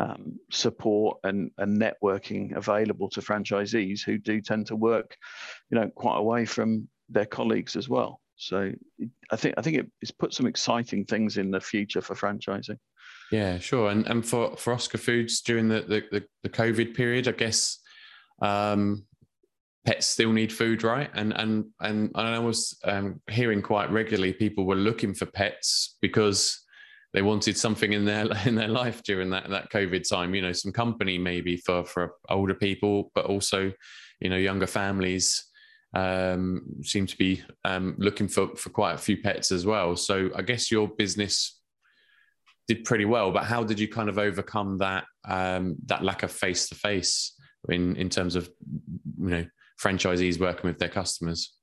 um, 0.00 0.38
support 0.50 1.18
and, 1.24 1.50
and 1.58 1.80
networking 1.80 2.56
available 2.56 3.08
to 3.10 3.20
franchisees 3.20 4.04
who 4.04 4.18
do 4.18 4.40
tend 4.40 4.66
to 4.66 4.76
work, 4.76 5.16
you 5.70 5.78
know, 5.78 5.88
quite 5.94 6.18
away 6.18 6.44
from 6.44 6.88
their 7.08 7.26
colleagues 7.26 7.76
as 7.76 7.88
well. 7.88 8.20
So 8.38 8.70
I 9.32 9.36
think 9.36 9.54
I 9.58 9.62
think 9.62 9.78
it, 9.78 9.90
it's 10.00 10.12
put 10.12 10.32
some 10.32 10.46
exciting 10.46 11.04
things 11.04 11.36
in 11.36 11.50
the 11.50 11.60
future 11.60 12.00
for 12.00 12.14
franchising. 12.14 12.78
Yeah, 13.32 13.58
sure. 13.58 13.90
And 13.90 14.06
and 14.06 14.24
for 14.24 14.56
for 14.56 14.72
Oscar 14.72 14.98
Foods 14.98 15.40
during 15.40 15.68
the 15.68 16.04
the, 16.10 16.24
the 16.42 16.48
COVID 16.48 16.94
period, 16.94 17.26
I 17.26 17.32
guess 17.32 17.78
um, 18.40 19.04
pets 19.84 20.06
still 20.06 20.32
need 20.32 20.52
food, 20.52 20.84
right? 20.84 21.10
And 21.14 21.32
and 21.32 21.64
and 21.80 22.12
I 22.14 22.38
was 22.38 22.78
um, 22.84 23.20
hearing 23.28 23.60
quite 23.60 23.90
regularly 23.90 24.32
people 24.32 24.64
were 24.64 24.76
looking 24.76 25.14
for 25.14 25.26
pets 25.26 25.96
because 26.00 26.64
they 27.12 27.22
wanted 27.22 27.56
something 27.56 27.92
in 27.92 28.04
their 28.04 28.26
in 28.46 28.54
their 28.54 28.68
life 28.68 29.02
during 29.02 29.30
that 29.30 29.50
that 29.50 29.72
COVID 29.72 30.08
time. 30.08 30.32
You 30.36 30.42
know, 30.42 30.52
some 30.52 30.72
company 30.72 31.18
maybe 31.18 31.56
for 31.56 31.84
for 31.84 32.12
older 32.30 32.54
people, 32.54 33.10
but 33.16 33.26
also, 33.26 33.72
you 34.20 34.30
know, 34.30 34.36
younger 34.36 34.68
families 34.68 35.47
um, 35.94 36.62
seem 36.82 37.06
to 37.06 37.16
be 37.16 37.42
um, 37.64 37.94
looking 37.98 38.28
for 38.28 38.54
for 38.56 38.70
quite 38.70 38.94
a 38.94 38.98
few 38.98 39.16
pets 39.18 39.52
as 39.52 39.64
well. 39.64 39.96
So 39.96 40.30
I 40.34 40.42
guess 40.42 40.70
your 40.70 40.88
business 40.88 41.60
did 42.66 42.84
pretty 42.84 43.06
well. 43.06 43.32
But 43.32 43.44
how 43.44 43.64
did 43.64 43.80
you 43.80 43.88
kind 43.88 44.08
of 44.08 44.18
overcome 44.18 44.78
that 44.78 45.04
um, 45.26 45.76
that 45.86 46.04
lack 46.04 46.22
of 46.22 46.30
face 46.30 46.68
to 46.68 46.74
face 46.74 47.34
in 47.68 47.96
in 47.96 48.08
terms 48.08 48.36
of 48.36 48.48
you 49.18 49.30
know 49.30 49.46
franchisees 49.82 50.38
working 50.38 50.68
with 50.68 50.78
their 50.78 50.88
customers? 50.88 51.54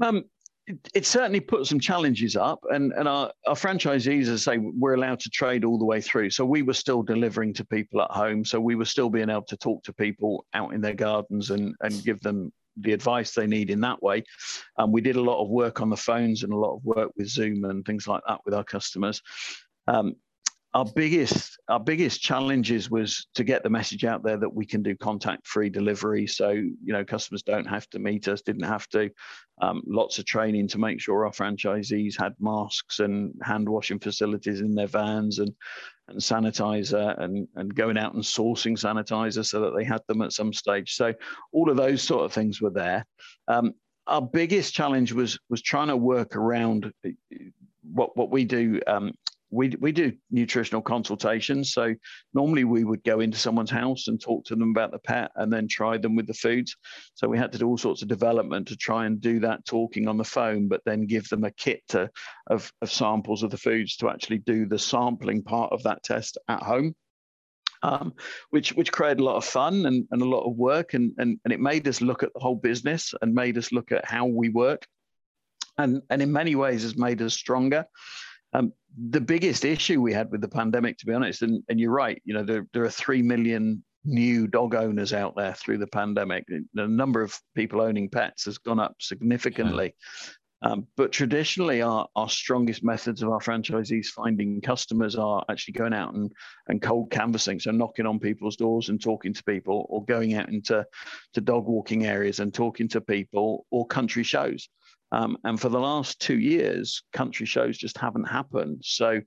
Um, 0.00 0.24
it, 0.66 0.88
it, 0.94 1.06
certainly 1.06 1.40
put 1.40 1.66
some 1.66 1.80
challenges 1.80 2.36
up, 2.36 2.60
and, 2.70 2.92
and 2.92 3.08
our, 3.08 3.32
our 3.46 3.54
franchisees, 3.54 4.28
as 4.28 4.46
I 4.46 4.52
say, 4.52 4.58
we're 4.58 4.94
allowed 4.94 5.18
to 5.20 5.30
trade 5.30 5.64
all 5.64 5.78
the 5.78 5.84
way 5.84 6.00
through. 6.00 6.30
So 6.30 6.44
we 6.44 6.62
were 6.62 6.74
still 6.74 7.02
delivering 7.02 7.54
to 7.54 7.64
people 7.64 8.02
at 8.02 8.10
home. 8.10 8.44
So 8.44 8.60
we 8.60 8.74
were 8.74 8.84
still 8.84 9.08
being 9.08 9.30
able 9.30 9.42
to 9.42 9.56
talk 9.56 9.82
to 9.84 9.92
people 9.94 10.44
out 10.52 10.74
in 10.74 10.80
their 10.80 10.94
gardens 10.94 11.50
and, 11.50 11.74
and 11.80 12.04
give 12.04 12.20
them 12.20 12.52
the 12.80 12.92
advice 12.92 13.32
they 13.32 13.46
need 13.46 13.70
in 13.70 13.80
that 13.80 14.02
way. 14.02 14.24
And 14.76 14.92
we 14.92 15.00
did 15.00 15.16
a 15.16 15.22
lot 15.22 15.42
of 15.42 15.48
work 15.48 15.80
on 15.80 15.90
the 15.90 15.96
phones 15.96 16.42
and 16.42 16.52
a 16.52 16.56
lot 16.56 16.76
of 16.76 16.84
work 16.84 17.10
with 17.16 17.28
Zoom 17.28 17.64
and 17.64 17.84
things 17.84 18.06
like 18.06 18.22
that 18.26 18.40
with 18.44 18.54
our 18.54 18.64
customers. 18.64 19.22
Um, 19.86 20.16
our 20.78 20.84
biggest 20.84 21.58
our 21.68 21.80
biggest 21.80 22.20
challenges 22.22 22.88
was 22.88 23.26
to 23.34 23.42
get 23.42 23.64
the 23.64 23.68
message 23.68 24.04
out 24.04 24.22
there 24.22 24.36
that 24.36 24.54
we 24.54 24.64
can 24.64 24.80
do 24.80 24.94
contact 24.94 25.44
free 25.44 25.68
delivery. 25.68 26.24
So 26.24 26.50
you 26.50 26.92
know 26.92 27.04
customers 27.04 27.42
don't 27.42 27.66
have 27.66 27.90
to 27.90 27.98
meet 27.98 28.28
us 28.28 28.42
didn't 28.42 28.62
have 28.62 28.86
to. 28.90 29.10
Um, 29.60 29.82
lots 29.88 30.20
of 30.20 30.24
training 30.24 30.68
to 30.68 30.78
make 30.78 31.00
sure 31.00 31.26
our 31.26 31.32
franchisees 31.32 32.16
had 32.16 32.34
masks 32.38 33.00
and 33.00 33.34
hand 33.42 33.68
washing 33.68 33.98
facilities 33.98 34.60
in 34.60 34.72
their 34.76 34.86
vans 34.86 35.40
and 35.40 35.52
and 36.06 36.20
sanitizer 36.20 37.20
and 37.20 37.48
and 37.56 37.74
going 37.74 37.98
out 37.98 38.14
and 38.14 38.22
sourcing 38.22 38.78
sanitizer 38.78 39.44
so 39.44 39.60
that 39.62 39.74
they 39.76 39.82
had 39.82 40.02
them 40.06 40.22
at 40.22 40.32
some 40.32 40.52
stage. 40.52 40.94
So 40.94 41.12
all 41.50 41.70
of 41.70 41.76
those 41.76 42.02
sort 42.02 42.24
of 42.24 42.32
things 42.32 42.60
were 42.60 42.70
there. 42.70 43.04
Um, 43.48 43.74
our 44.06 44.22
biggest 44.22 44.74
challenge 44.74 45.12
was 45.12 45.40
was 45.50 45.60
trying 45.60 45.88
to 45.88 45.96
work 45.96 46.36
around 46.36 46.92
what 47.82 48.16
what 48.16 48.30
we 48.30 48.44
do 48.44 48.80
um, 48.86 49.12
we, 49.50 49.74
we 49.80 49.92
do 49.92 50.12
nutritional 50.30 50.82
consultations. 50.82 51.72
So 51.72 51.94
normally 52.34 52.64
we 52.64 52.84
would 52.84 53.02
go 53.04 53.20
into 53.20 53.38
someone's 53.38 53.70
house 53.70 54.08
and 54.08 54.20
talk 54.20 54.44
to 54.46 54.56
them 54.56 54.70
about 54.70 54.90
the 54.90 54.98
pet 54.98 55.30
and 55.36 55.52
then 55.52 55.68
try 55.68 55.96
them 55.96 56.16
with 56.16 56.26
the 56.26 56.34
foods. 56.34 56.76
So 57.14 57.28
we 57.28 57.38
had 57.38 57.52
to 57.52 57.58
do 57.58 57.66
all 57.66 57.78
sorts 57.78 58.02
of 58.02 58.08
development 58.08 58.68
to 58.68 58.76
try 58.76 59.06
and 59.06 59.20
do 59.20 59.40
that 59.40 59.64
talking 59.64 60.08
on 60.08 60.16
the 60.16 60.24
phone, 60.24 60.68
but 60.68 60.82
then 60.84 61.06
give 61.06 61.28
them 61.28 61.44
a 61.44 61.50
kit 61.50 61.82
to, 61.88 62.10
of, 62.48 62.70
of 62.82 62.92
samples 62.92 63.42
of 63.42 63.50
the 63.50 63.56
foods 63.56 63.96
to 63.96 64.10
actually 64.10 64.38
do 64.38 64.66
the 64.66 64.78
sampling 64.78 65.42
part 65.42 65.72
of 65.72 65.82
that 65.84 66.02
test 66.02 66.38
at 66.48 66.62
home. 66.62 66.94
Um, 67.80 68.14
which 68.50 68.72
which 68.72 68.90
created 68.90 69.20
a 69.20 69.24
lot 69.24 69.36
of 69.36 69.44
fun 69.44 69.86
and, 69.86 70.04
and 70.10 70.20
a 70.20 70.28
lot 70.28 70.42
of 70.42 70.56
work 70.56 70.94
and, 70.94 71.12
and 71.16 71.38
and 71.44 71.52
it 71.52 71.60
made 71.60 71.86
us 71.86 72.00
look 72.00 72.24
at 72.24 72.34
the 72.34 72.40
whole 72.40 72.56
business 72.56 73.14
and 73.22 73.32
made 73.32 73.56
us 73.56 73.70
look 73.70 73.92
at 73.92 74.04
how 74.04 74.26
we 74.26 74.48
work 74.48 74.84
and 75.78 76.02
and 76.10 76.20
in 76.20 76.32
many 76.32 76.56
ways 76.56 76.82
has 76.82 76.96
made 76.96 77.22
us 77.22 77.34
stronger 77.34 77.86
um, 78.52 78.72
the 79.10 79.20
biggest 79.20 79.64
issue 79.64 80.00
we 80.00 80.12
had 80.12 80.30
with 80.30 80.40
the 80.40 80.48
pandemic, 80.48 80.98
to 80.98 81.06
be 81.06 81.12
honest, 81.12 81.42
and, 81.42 81.62
and 81.68 81.78
you're 81.78 81.92
right, 81.92 82.20
you 82.24 82.34
know, 82.34 82.42
there, 82.42 82.66
there 82.72 82.84
are 82.84 82.90
3 82.90 83.22
million 83.22 83.84
new 84.04 84.46
dog 84.46 84.74
owners 84.74 85.12
out 85.12 85.34
there 85.36 85.54
through 85.54 85.78
the 85.78 85.86
pandemic. 85.86 86.44
The 86.74 86.88
number 86.88 87.22
of 87.22 87.38
people 87.54 87.80
owning 87.80 88.08
pets 88.08 88.44
has 88.46 88.58
gone 88.58 88.80
up 88.80 88.96
significantly. 89.00 89.94
Yeah. 89.94 90.30
Um, 90.60 90.88
but 90.96 91.12
traditionally, 91.12 91.82
our, 91.82 92.08
our 92.16 92.28
strongest 92.28 92.82
methods 92.82 93.22
of 93.22 93.30
our 93.30 93.38
franchisees 93.38 94.06
finding 94.06 94.60
customers 94.60 95.14
are 95.14 95.44
actually 95.48 95.74
going 95.74 95.94
out 95.94 96.14
and, 96.14 96.32
and 96.66 96.82
cold 96.82 97.12
canvassing, 97.12 97.60
so 97.60 97.70
knocking 97.70 98.06
on 98.06 98.18
people's 98.18 98.56
doors 98.56 98.88
and 98.88 99.00
talking 99.00 99.32
to 99.32 99.44
people, 99.44 99.86
or 99.88 100.04
going 100.04 100.34
out 100.34 100.48
into 100.48 100.84
to 101.34 101.40
dog 101.40 101.66
walking 101.66 102.06
areas 102.06 102.40
and 102.40 102.52
talking 102.52 102.88
to 102.88 103.00
people, 103.00 103.66
or 103.70 103.86
country 103.86 104.24
shows. 104.24 104.68
Um, 105.12 105.38
and 105.44 105.60
for 105.60 105.68
the 105.68 105.80
last 105.80 106.20
two 106.20 106.38
years, 106.38 107.02
country 107.12 107.46
shows 107.46 107.78
just 107.78 107.98
haven't 107.98 108.28
happened. 108.28 108.82
So, 108.84 109.20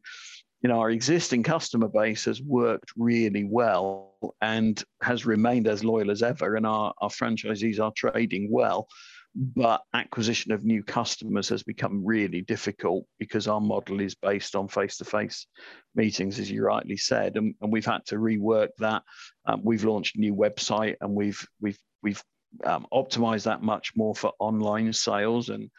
you 0.61 0.69
know, 0.69 0.79
our 0.79 0.91
existing 0.91 1.43
customer 1.43 1.87
base 1.87 2.25
has 2.25 2.41
worked 2.41 2.91
really 2.95 3.45
well 3.45 4.35
and 4.41 4.81
has 5.01 5.25
remained 5.25 5.67
as 5.67 5.83
loyal 5.83 6.11
as 6.11 6.21
ever. 6.21 6.55
And 6.55 6.67
our, 6.67 6.93
our 7.01 7.09
franchisees 7.09 7.79
are 7.79 7.91
trading 7.95 8.49
well. 8.51 8.87
But 9.33 9.81
acquisition 9.93 10.51
of 10.51 10.65
new 10.65 10.83
customers 10.83 11.47
has 11.49 11.63
become 11.63 12.05
really 12.05 12.41
difficult 12.41 13.05
because 13.17 13.47
our 13.47 13.61
model 13.61 14.01
is 14.01 14.13
based 14.13 14.55
on 14.57 14.67
face 14.67 14.97
to 14.97 15.05
face 15.05 15.47
meetings, 15.95 16.37
as 16.37 16.51
you 16.51 16.63
rightly 16.63 16.97
said. 16.97 17.37
And, 17.37 17.55
and 17.61 17.71
we've 17.71 17.85
had 17.85 18.05
to 18.07 18.17
rework 18.17 18.69
that. 18.79 19.03
Um, 19.45 19.61
we've 19.63 19.85
launched 19.85 20.17
a 20.17 20.19
new 20.19 20.35
website 20.35 20.95
and 20.99 21.15
we've, 21.15 21.47
we've, 21.61 21.79
we've 22.03 22.21
um, 22.63 22.85
optimize 22.93 23.43
that 23.43 23.61
much 23.61 23.93
more 23.95 24.15
for 24.15 24.33
online 24.39 24.91
sales 24.93 25.49
and 25.49 25.69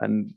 and 0.00 0.34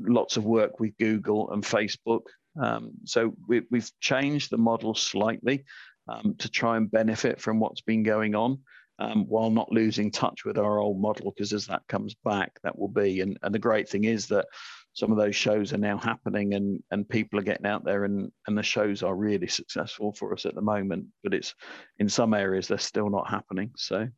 lots 0.00 0.36
of 0.36 0.44
work 0.44 0.80
with 0.80 0.96
Google 0.98 1.50
and 1.50 1.62
Facebook. 1.62 2.22
Um, 2.60 2.92
so 3.04 3.34
we, 3.46 3.62
have 3.72 3.90
changed 4.00 4.50
the 4.50 4.58
model 4.58 4.94
slightly 4.94 5.64
um, 6.08 6.34
to 6.38 6.50
try 6.50 6.76
and 6.76 6.90
benefit 6.90 7.40
from 7.40 7.60
what's 7.60 7.80
been 7.80 8.02
going 8.02 8.34
on. 8.34 8.58
Um, 8.98 9.24
while 9.26 9.50
not 9.50 9.72
losing 9.72 10.12
touch 10.12 10.44
with 10.44 10.58
our 10.58 10.78
old 10.78 11.00
model, 11.00 11.32
because 11.32 11.52
as 11.52 11.66
that 11.66 11.82
comes 11.88 12.14
back, 12.24 12.52
that 12.62 12.78
will 12.78 12.88
be. 12.88 13.20
And, 13.20 13.36
and 13.42 13.52
the 13.52 13.58
great 13.58 13.88
thing 13.88 14.04
is 14.04 14.28
that 14.28 14.46
some 14.92 15.10
of 15.10 15.16
those 15.16 15.34
shows 15.34 15.72
are 15.72 15.78
now 15.78 15.96
happening 15.96 16.54
and, 16.54 16.80
and 16.90 17.08
people 17.08 17.38
are 17.38 17.42
getting 17.42 17.66
out 17.66 17.84
there 17.84 18.04
and, 18.04 18.30
and 18.46 18.56
the 18.56 18.62
shows 18.62 19.02
are 19.02 19.16
really 19.16 19.48
successful 19.48 20.12
for 20.12 20.32
us 20.32 20.44
at 20.44 20.54
the 20.54 20.60
moment. 20.60 21.06
But 21.24 21.34
it's 21.34 21.54
in 21.98 22.08
some 22.08 22.32
areas 22.34 22.68
they're 22.68 22.78
still 22.78 23.10
not 23.10 23.28
happening. 23.28 23.72
So 23.76 24.08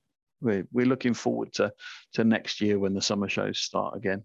we're, 0.41 0.67
we're 0.73 0.87
looking 0.87 1.15
forward 1.15 1.53
to 1.55 1.73
to 2.15 2.25
next 2.25 2.61
year 2.61 2.79
when 2.79 2.95
the 2.95 3.03
summer 3.03 3.29
shows 3.29 3.59
start 3.59 3.97
again. 3.97 4.23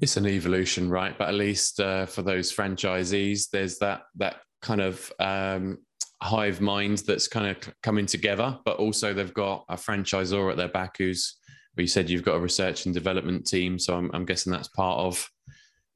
It's 0.00 0.16
an 0.16 0.26
evolution 0.26 0.88
right? 0.90 1.16
But 1.16 1.28
at 1.28 1.34
least 1.34 1.80
uh, 1.80 2.06
for 2.06 2.22
those 2.22 2.54
franchisees 2.54 3.50
there's 3.50 3.78
that 3.78 4.02
that 4.16 4.36
kind 4.62 4.80
of 4.80 5.12
um, 5.18 5.78
hive 6.22 6.60
mind 6.60 6.98
that's 6.98 7.28
kind 7.28 7.46
of 7.46 7.72
coming 7.82 8.06
together. 8.06 8.58
But 8.64 8.76
also 8.78 9.12
they've 9.12 9.34
got 9.34 9.64
a 9.68 9.76
franchisor 9.76 10.50
at 10.50 10.56
their 10.56 10.68
back 10.68 10.96
who's 10.98 11.36
well, 11.76 11.82
you 11.82 11.88
said 11.88 12.10
you've 12.10 12.24
got 12.24 12.34
a 12.34 12.40
research 12.40 12.86
and 12.86 12.94
development 12.94 13.46
team. 13.46 13.78
So 13.78 13.96
I'm, 13.96 14.10
I'm 14.12 14.24
guessing 14.24 14.52
that's 14.52 14.68
part 14.68 14.98
of 14.98 15.28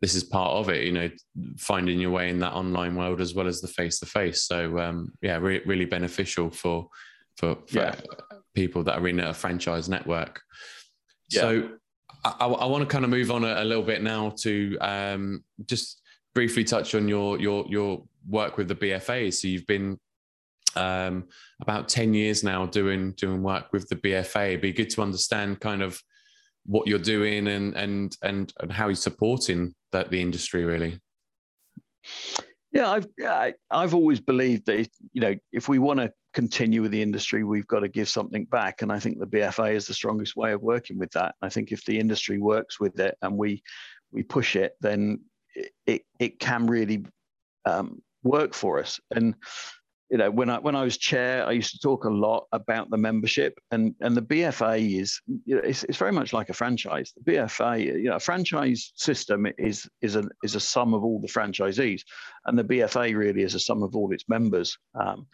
this 0.05 0.15
is 0.15 0.23
part 0.23 0.51
of 0.51 0.69
it 0.69 0.85
you 0.85 0.93
know 0.93 1.09
finding 1.57 1.99
your 1.99 2.11
way 2.11 2.29
in 2.29 2.39
that 2.39 2.53
online 2.53 2.95
world 2.95 3.23
as 3.23 3.35
well 3.35 3.47
as 3.47 3.63
the 3.63 3.67
face 3.67 3.99
to 3.99 4.05
face 4.05 4.43
so 4.43 4.79
um, 4.79 5.11
yeah 5.23 5.37
re- 5.37 5.63
really 5.65 5.87
beneficial 5.87 6.51
for 6.51 6.89
for, 7.39 7.57
for 7.67 7.79
yeah 7.79 7.95
people 8.55 8.83
that 8.85 8.99
are 8.99 9.09
in 9.09 9.21
a 9.21 9.35
franchise 9.35 9.89
network. 9.89 10.41
Yeah. 11.31 11.41
So 11.41 11.69
I, 12.25 12.47
I, 12.47 12.67
want 12.67 12.83
to 12.83 12.87
kind 12.87 13.05
of 13.05 13.11
move 13.11 13.31
on 13.31 13.45
a, 13.45 13.63
a 13.63 13.65
little 13.65 13.83
bit 13.83 14.03
now 14.03 14.31
to 14.41 14.79
um, 14.81 15.45
just 15.67 16.01
briefly 16.35 16.65
touch 16.65 16.95
on 16.95 17.09
your 17.09 17.39
your 17.41 17.67
your 17.69 18.05
work 18.29 18.57
with 18.57 18.69
the 18.69 18.75
BFA. 18.75 19.33
So 19.33 19.49
you've 19.49 19.67
been 19.67 19.99
um, 20.77 21.25
about 21.61 21.89
ten 21.89 22.15
years 22.15 22.43
now 22.43 22.67
doing 22.67 23.13
doing 23.13 23.43
work 23.43 23.73
with 23.73 23.89
the 23.89 23.97
BFA. 23.97 24.49
It'd 24.49 24.61
be 24.61 24.73
good 24.73 24.91
to 24.91 25.03
understand 25.03 25.61
kind 25.61 25.83
of 25.83 26.01
what 26.67 26.87
you're 26.87 26.99
doing 26.99 27.49
and 27.49 27.75
and 27.75 28.17
and 28.23 28.53
and 28.61 28.73
how 28.73 28.89
you're 28.89 28.97
supporting 28.97 29.75
that 29.93 30.11
the 30.11 30.21
industry 30.21 30.65
really. 30.65 31.01
Yeah, 32.75 32.91
I've 32.91 33.07
I, 33.25 33.55
I've 33.71 33.95
always 33.95 34.21
believed 34.21 34.67
that 34.67 34.89
you 35.13 35.21
know 35.21 35.35
if 35.53 35.69
we 35.69 35.79
want 35.79 36.01
to 36.01 36.13
continue 36.35 36.83
with 36.83 36.91
the 36.91 37.01
industry, 37.01 37.45
we've 37.45 37.69
got 37.69 37.81
to 37.81 37.89
give 37.89 38.09
something 38.09 38.47
back, 38.47 38.83
and 38.83 38.91
I 38.91 38.99
think 38.99 39.21
the 39.21 39.27
BFA 39.27 39.75
is 39.75 39.87
the 39.87 39.95
strongest 39.95 40.35
way 40.35 40.53
of 40.53 40.61
working 40.61 40.99
with 40.99 41.13
that. 41.13 41.37
I 41.41 41.49
think 41.49 41.71
if 41.71 41.85
the 41.85 41.99
industry 41.99 42.39
works 42.39 42.81
with 42.81 42.99
it 42.99 43.17
and 43.23 43.39
we 43.39 43.63
we 44.11 44.25
push 44.25 44.57
it, 44.57 44.73
then 44.81 45.21
it 45.87 46.03
it, 46.19 46.41
can 46.41 46.67
really 46.67 47.07
um, 47.65 48.03
work 48.25 48.55
for 48.55 48.81
us. 48.81 48.99
And 49.13 49.37
you 50.11 50.19
know, 50.19 50.31
when 50.31 50.51
I 50.51 50.59
when 50.59 50.77
I 50.77 50.85
was 50.85 50.99
chair, 50.99 51.47
I 51.47 51.53
used 51.53 51.73
to 51.73 51.79
talk 51.79 52.05
a 52.05 52.11
lot 52.11 52.47
about 52.53 52.91
the 52.91 52.97
membership, 52.97 53.59
and 53.71 53.95
and 54.01 54.17
the 54.17 54.23
BFA 54.23 55.01
is 55.01 55.21
you 55.47 55.57
know, 55.57 55.63
it's, 55.63 55.83
it's 55.85 55.99
very 55.99 56.13
much 56.13 56.33
like 56.33 56.51
a 56.51 56.55
franchise. 56.55 57.13
The 57.17 57.33
BFA, 57.33 57.85
you 57.85 58.11
know, 58.11 58.17
a 58.17 58.21
franchise 58.21 58.93
system 58.97 59.47
is 59.59 59.89
is 60.03 60.17
a 60.17 60.25
is 60.43 60.55
a 60.55 60.61
sum 60.61 60.93
of 60.93 61.05
all 61.05 61.21
the 61.21 61.29
franchisees, 61.29 62.03
and 62.47 62.59
the 62.59 62.65
BFA 62.65 63.17
really 63.17 63.43
is 63.43 63.55
a 63.55 63.61
sum 63.61 63.83
of 63.83 63.97
all 63.97 64.13
its 64.13 64.29
members. 64.29 64.77
Um, 64.95 65.27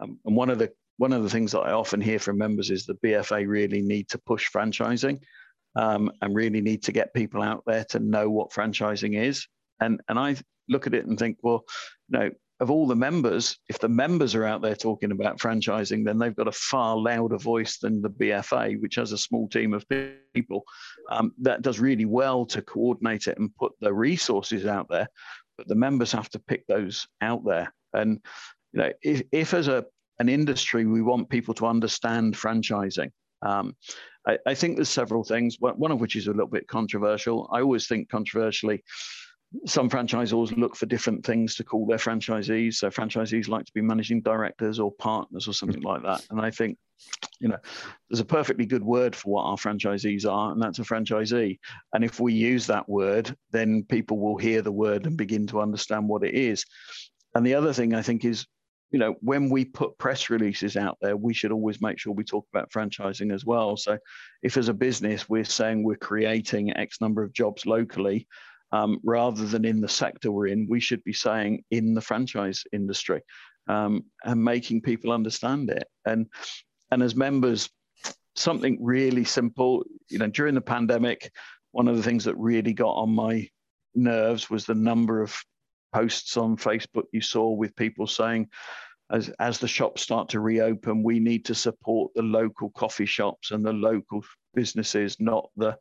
um, 0.00 0.18
and 0.24 0.36
one 0.36 0.50
of 0.50 0.58
the 0.58 0.72
one 0.98 1.12
of 1.12 1.22
the 1.22 1.30
things 1.30 1.52
that 1.52 1.60
I 1.60 1.72
often 1.72 2.00
hear 2.00 2.18
from 2.18 2.38
members 2.38 2.70
is 2.70 2.84
the 2.84 2.98
BFA 3.04 3.46
really 3.46 3.80
need 3.80 4.08
to 4.08 4.18
push 4.18 4.50
franchising, 4.50 5.20
um, 5.76 6.10
and 6.20 6.34
really 6.34 6.60
need 6.60 6.82
to 6.84 6.92
get 6.92 7.14
people 7.14 7.42
out 7.42 7.62
there 7.66 7.84
to 7.90 8.00
know 8.00 8.28
what 8.28 8.50
franchising 8.50 9.16
is. 9.16 9.46
And 9.80 10.00
and 10.08 10.18
I 10.18 10.36
look 10.68 10.88
at 10.88 10.94
it 10.94 11.06
and 11.06 11.16
think, 11.16 11.38
well, 11.42 11.64
you 12.08 12.18
know, 12.18 12.30
of 12.60 12.70
all 12.70 12.86
the 12.86 12.96
members, 12.96 13.58
if 13.68 13.78
the 13.78 13.88
members 13.88 14.34
are 14.34 14.44
out 14.44 14.62
there 14.62 14.74
talking 14.74 15.12
about 15.12 15.38
franchising, 15.38 16.04
then 16.04 16.18
they've 16.18 16.34
got 16.36 16.48
a 16.48 16.52
far 16.52 16.96
louder 16.96 17.36
voice 17.36 17.78
than 17.78 18.00
the 18.00 18.08
BFA, 18.08 18.80
which 18.80 18.94
has 18.94 19.12
a 19.12 19.18
small 19.18 19.48
team 19.48 19.74
of 19.74 19.84
people 20.34 20.64
um, 21.10 21.32
that 21.38 21.62
does 21.62 21.78
really 21.78 22.06
well 22.06 22.46
to 22.46 22.62
coordinate 22.62 23.26
it 23.26 23.38
and 23.38 23.54
put 23.56 23.72
the 23.80 23.92
resources 23.92 24.64
out 24.64 24.86
there. 24.88 25.08
but 25.58 25.68
the 25.68 25.74
members 25.74 26.12
have 26.12 26.30
to 26.30 26.38
pick 26.38 26.66
those 26.66 27.06
out 27.20 27.44
there. 27.44 27.72
And 27.92 28.20
you 28.72 28.80
know, 28.80 28.92
if, 29.02 29.22
if 29.32 29.54
as 29.54 29.68
a 29.68 29.84
an 30.18 30.28
industry 30.30 30.86
we 30.86 31.02
want 31.02 31.28
people 31.28 31.52
to 31.52 31.66
understand 31.66 32.34
franchising, 32.34 33.10
um, 33.42 33.76
I, 34.26 34.38
I, 34.46 34.54
think 34.54 34.76
there's 34.76 34.88
several 34.88 35.24
things. 35.24 35.56
One 35.60 35.92
of 35.92 36.00
which 36.00 36.16
is 36.16 36.26
a 36.26 36.32
little 36.32 36.46
bit 36.46 36.68
controversial. 36.68 37.48
I 37.52 37.60
always 37.60 37.86
think 37.86 38.08
controversially 38.08 38.82
some 39.64 39.88
franchisors 39.88 40.56
look 40.56 40.76
for 40.76 40.86
different 40.86 41.24
things 41.24 41.54
to 41.54 41.64
call 41.64 41.86
their 41.86 41.98
franchisees. 41.98 42.74
So 42.74 42.90
franchisees 42.90 43.48
like 43.48 43.64
to 43.64 43.72
be 43.72 43.80
managing 43.80 44.22
directors 44.22 44.78
or 44.78 44.92
partners 44.92 45.48
or 45.48 45.52
something 45.52 45.82
like 45.82 46.02
that. 46.02 46.26
And 46.30 46.40
I 46.40 46.50
think, 46.50 46.78
you 47.40 47.48
know, 47.48 47.58
there's 48.08 48.20
a 48.20 48.24
perfectly 48.24 48.66
good 48.66 48.82
word 48.82 49.14
for 49.14 49.34
what 49.34 49.44
our 49.44 49.56
franchisees 49.56 50.30
are, 50.30 50.52
and 50.52 50.60
that's 50.60 50.78
a 50.78 50.82
franchisee. 50.82 51.58
And 51.92 52.04
if 52.04 52.18
we 52.18 52.32
use 52.32 52.66
that 52.66 52.88
word, 52.88 53.36
then 53.52 53.84
people 53.84 54.18
will 54.18 54.36
hear 54.36 54.62
the 54.62 54.72
word 54.72 55.06
and 55.06 55.16
begin 55.16 55.46
to 55.48 55.60
understand 55.60 56.08
what 56.08 56.24
it 56.24 56.34
is. 56.34 56.64
And 57.34 57.46
the 57.46 57.54
other 57.54 57.72
thing 57.72 57.94
I 57.94 58.02
think 58.02 58.24
is, 58.24 58.46
you 58.90 58.98
know, 58.98 59.14
when 59.20 59.50
we 59.50 59.64
put 59.64 59.98
press 59.98 60.30
releases 60.30 60.76
out 60.76 60.96
there, 61.02 61.16
we 61.16 61.34
should 61.34 61.52
always 61.52 61.82
make 61.82 61.98
sure 61.98 62.12
we 62.12 62.24
talk 62.24 62.46
about 62.52 62.70
franchising 62.70 63.32
as 63.32 63.44
well. 63.44 63.76
So 63.76 63.98
if 64.42 64.56
as 64.56 64.68
a 64.68 64.74
business 64.74 65.28
we're 65.28 65.44
saying 65.44 65.82
we're 65.82 65.96
creating 65.96 66.76
X 66.76 67.00
number 67.00 67.22
of 67.22 67.32
jobs 67.32 67.66
locally, 67.66 68.26
um, 68.76 68.98
rather 69.04 69.44
than 69.46 69.64
in 69.64 69.80
the 69.80 69.88
sector 69.88 70.30
we're 70.30 70.48
in, 70.48 70.66
we 70.68 70.80
should 70.80 71.02
be 71.04 71.12
saying 71.12 71.64
in 71.70 71.94
the 71.94 72.00
franchise 72.00 72.64
industry 72.72 73.22
um, 73.68 74.04
and 74.24 74.42
making 74.42 74.82
people 74.82 75.12
understand 75.12 75.70
it. 75.70 75.86
And 76.04 76.26
and 76.90 77.02
as 77.02 77.16
members, 77.16 77.70
something 78.34 78.78
really 78.80 79.24
simple. 79.24 79.84
You 80.08 80.18
know, 80.18 80.28
during 80.28 80.54
the 80.54 80.60
pandemic, 80.60 81.30
one 81.72 81.88
of 81.88 81.96
the 81.96 82.02
things 82.02 82.24
that 82.24 82.36
really 82.36 82.72
got 82.72 82.92
on 82.92 83.10
my 83.10 83.48
nerves 83.94 84.50
was 84.50 84.66
the 84.66 84.74
number 84.74 85.22
of 85.22 85.36
posts 85.92 86.36
on 86.36 86.56
Facebook 86.56 87.04
you 87.12 87.20
saw 87.20 87.50
with 87.50 87.74
people 87.76 88.06
saying, 88.06 88.48
as, 89.10 89.30
as 89.40 89.58
the 89.58 89.68
shops 89.68 90.02
start 90.02 90.28
to 90.28 90.40
reopen, 90.40 91.02
we 91.02 91.18
need 91.18 91.44
to 91.46 91.54
support 91.54 92.12
the 92.14 92.22
local 92.22 92.70
coffee 92.70 93.06
shops 93.06 93.50
and 93.50 93.64
the 93.64 93.72
local 93.72 94.22
businesses, 94.54 95.16
not 95.18 95.48
the 95.56 95.76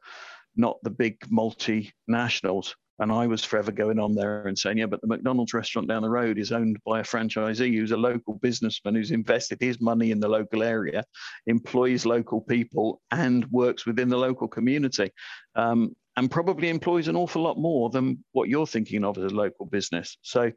not 0.57 0.77
the 0.83 0.89
big 0.89 1.19
multinationals. 1.29 2.73
And 2.99 3.11
I 3.11 3.27
was 3.27 3.43
forever 3.43 3.71
going 3.71 3.99
on 3.99 4.15
there 4.15 4.47
and 4.47 4.57
saying, 4.57 4.77
yeah, 4.77 4.85
but 4.85 5.01
the 5.01 5.07
McDonald's 5.07 5.53
restaurant 5.53 5.89
down 5.89 6.01
the 6.01 6.09
road 6.09 6.37
is 6.37 6.51
owned 6.51 6.77
by 6.85 7.01
a 7.01 7.03
franchisee 7.03 7.75
who's 7.75 7.91
a 7.91 7.97
local 7.97 8.35
businessman 8.35 8.95
who's 8.95 9.11
invested 9.11 9.59
his 9.59 9.81
money 9.81 10.11
in 10.11 10.19
the 10.19 10.29
local 10.29 10.63
area, 10.63 11.03
employs 11.47 12.05
local 12.05 12.41
people, 12.41 13.01
and 13.11 13.45
works 13.51 13.85
within 13.85 14.07
the 14.07 14.17
local 14.17 14.47
community. 14.47 15.11
Um, 15.55 15.95
and 16.17 16.31
probably 16.31 16.69
employs 16.69 17.09
an 17.09 17.17
awful 17.17 17.41
lot 17.41 17.57
more 17.57 17.89
than 17.89 18.23
what 18.31 18.47
you're 18.47 18.65
thinking 18.65 19.03
of 19.03 19.17
as 19.17 19.31
a 19.31 19.35
local 19.35 19.65
business. 19.65 20.17
So 20.21 20.49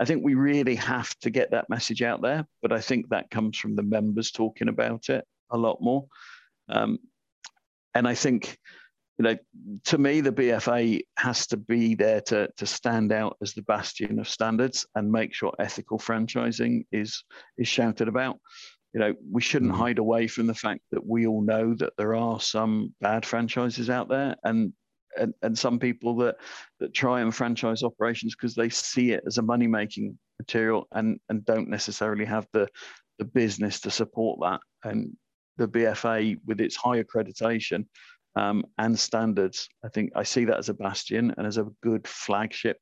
I 0.00 0.04
think 0.04 0.24
we 0.24 0.34
really 0.34 0.74
have 0.74 1.16
to 1.20 1.30
get 1.30 1.52
that 1.52 1.70
message 1.70 2.02
out 2.02 2.20
there. 2.20 2.44
But 2.62 2.72
I 2.72 2.80
think 2.80 3.08
that 3.10 3.30
comes 3.30 3.56
from 3.56 3.76
the 3.76 3.84
members 3.84 4.32
talking 4.32 4.68
about 4.68 5.08
it 5.10 5.24
a 5.50 5.56
lot 5.56 5.80
more. 5.80 6.06
Um, 6.68 6.98
and 7.94 8.08
I 8.08 8.14
think 8.14 8.58
you 9.18 9.22
know, 9.22 9.36
to 9.84 9.98
me, 9.98 10.20
the 10.20 10.32
BFA 10.32 11.00
has 11.18 11.46
to 11.48 11.56
be 11.56 11.94
there 11.94 12.20
to, 12.22 12.48
to 12.56 12.66
stand 12.66 13.12
out 13.12 13.36
as 13.40 13.54
the 13.54 13.62
bastion 13.62 14.18
of 14.18 14.28
standards 14.28 14.86
and 14.96 15.10
make 15.10 15.32
sure 15.32 15.52
ethical 15.58 15.98
franchising 15.98 16.84
is 16.90 17.22
is 17.56 17.68
shouted 17.68 18.08
about. 18.08 18.38
You 18.92 19.00
know, 19.00 19.14
we 19.30 19.40
shouldn't 19.40 19.72
mm 19.72 19.76
hide 19.76 19.98
away 19.98 20.26
from 20.26 20.46
the 20.46 20.54
fact 20.54 20.80
that 20.92 21.04
we 21.06 21.26
all 21.26 21.42
know 21.42 21.74
that 21.74 21.92
there 21.96 22.14
are 22.14 22.40
some 22.40 22.94
bad 23.00 23.24
franchises 23.24 23.88
out 23.88 24.08
there, 24.08 24.34
and 24.42 24.72
and, 25.16 25.32
and 25.42 25.56
some 25.56 25.78
people 25.78 26.16
that 26.16 26.36
that 26.80 26.92
try 26.92 27.20
and 27.20 27.32
franchise 27.32 27.84
operations 27.84 28.34
because 28.34 28.56
they 28.56 28.68
see 28.68 29.12
it 29.12 29.22
as 29.26 29.38
a 29.38 29.42
money 29.42 29.68
making 29.68 30.18
material 30.40 30.88
and 30.92 31.20
and 31.28 31.44
don't 31.44 31.68
necessarily 31.68 32.24
have 32.24 32.48
the 32.52 32.68
the 33.20 33.24
business 33.24 33.80
to 33.80 33.90
support 33.92 34.40
that. 34.42 34.60
And 34.82 35.16
the 35.56 35.68
BFA, 35.68 36.38
with 36.46 36.60
its 36.60 36.76
high 36.76 37.02
accreditation, 37.02 37.86
um, 38.36 38.64
and 38.78 38.98
standards. 38.98 39.68
I 39.84 39.88
think 39.88 40.12
I 40.14 40.22
see 40.22 40.44
that 40.46 40.58
as 40.58 40.68
a 40.68 40.74
bastion 40.74 41.34
and 41.36 41.46
as 41.46 41.58
a 41.58 41.66
good 41.82 42.06
flagship 42.06 42.78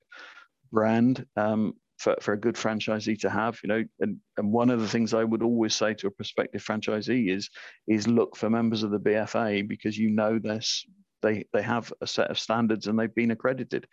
brand 0.73 1.27
um, 1.37 1.75
for, 1.99 2.17
for 2.21 2.33
a 2.33 2.41
good 2.41 2.57
franchisee 2.57 3.21
to 3.21 3.31
have. 3.31 3.59
You 3.63 3.69
know, 3.69 3.85
and, 4.01 4.19
and 4.37 4.53
one 4.53 4.71
of 4.71 4.81
the 4.81 4.89
things 4.89 5.15
I 5.15 5.25
would 5.25 5.43
always 5.43 5.75
say 5.75 5.95
to 5.95 6.07
a 6.09 6.11
prospective 6.11 6.65
franchisee 6.65 7.31
is 7.35 7.49
is 7.87 8.09
look 8.09 8.37
for 8.37 8.51
members 8.51 8.83
of 8.83 8.91
the 8.91 9.01
BFA 9.01 9.69
because 9.69 9.97
you 9.97 10.11
know 10.11 10.39
this 10.39 10.85
they 11.23 11.45
they 11.53 11.63
have 11.63 11.93
a 12.01 12.07
set 12.07 12.31
of 12.31 12.39
standards 12.39 12.87
and 12.87 12.99
they've 12.99 13.15
been 13.15 13.31
accredited. 13.31 13.87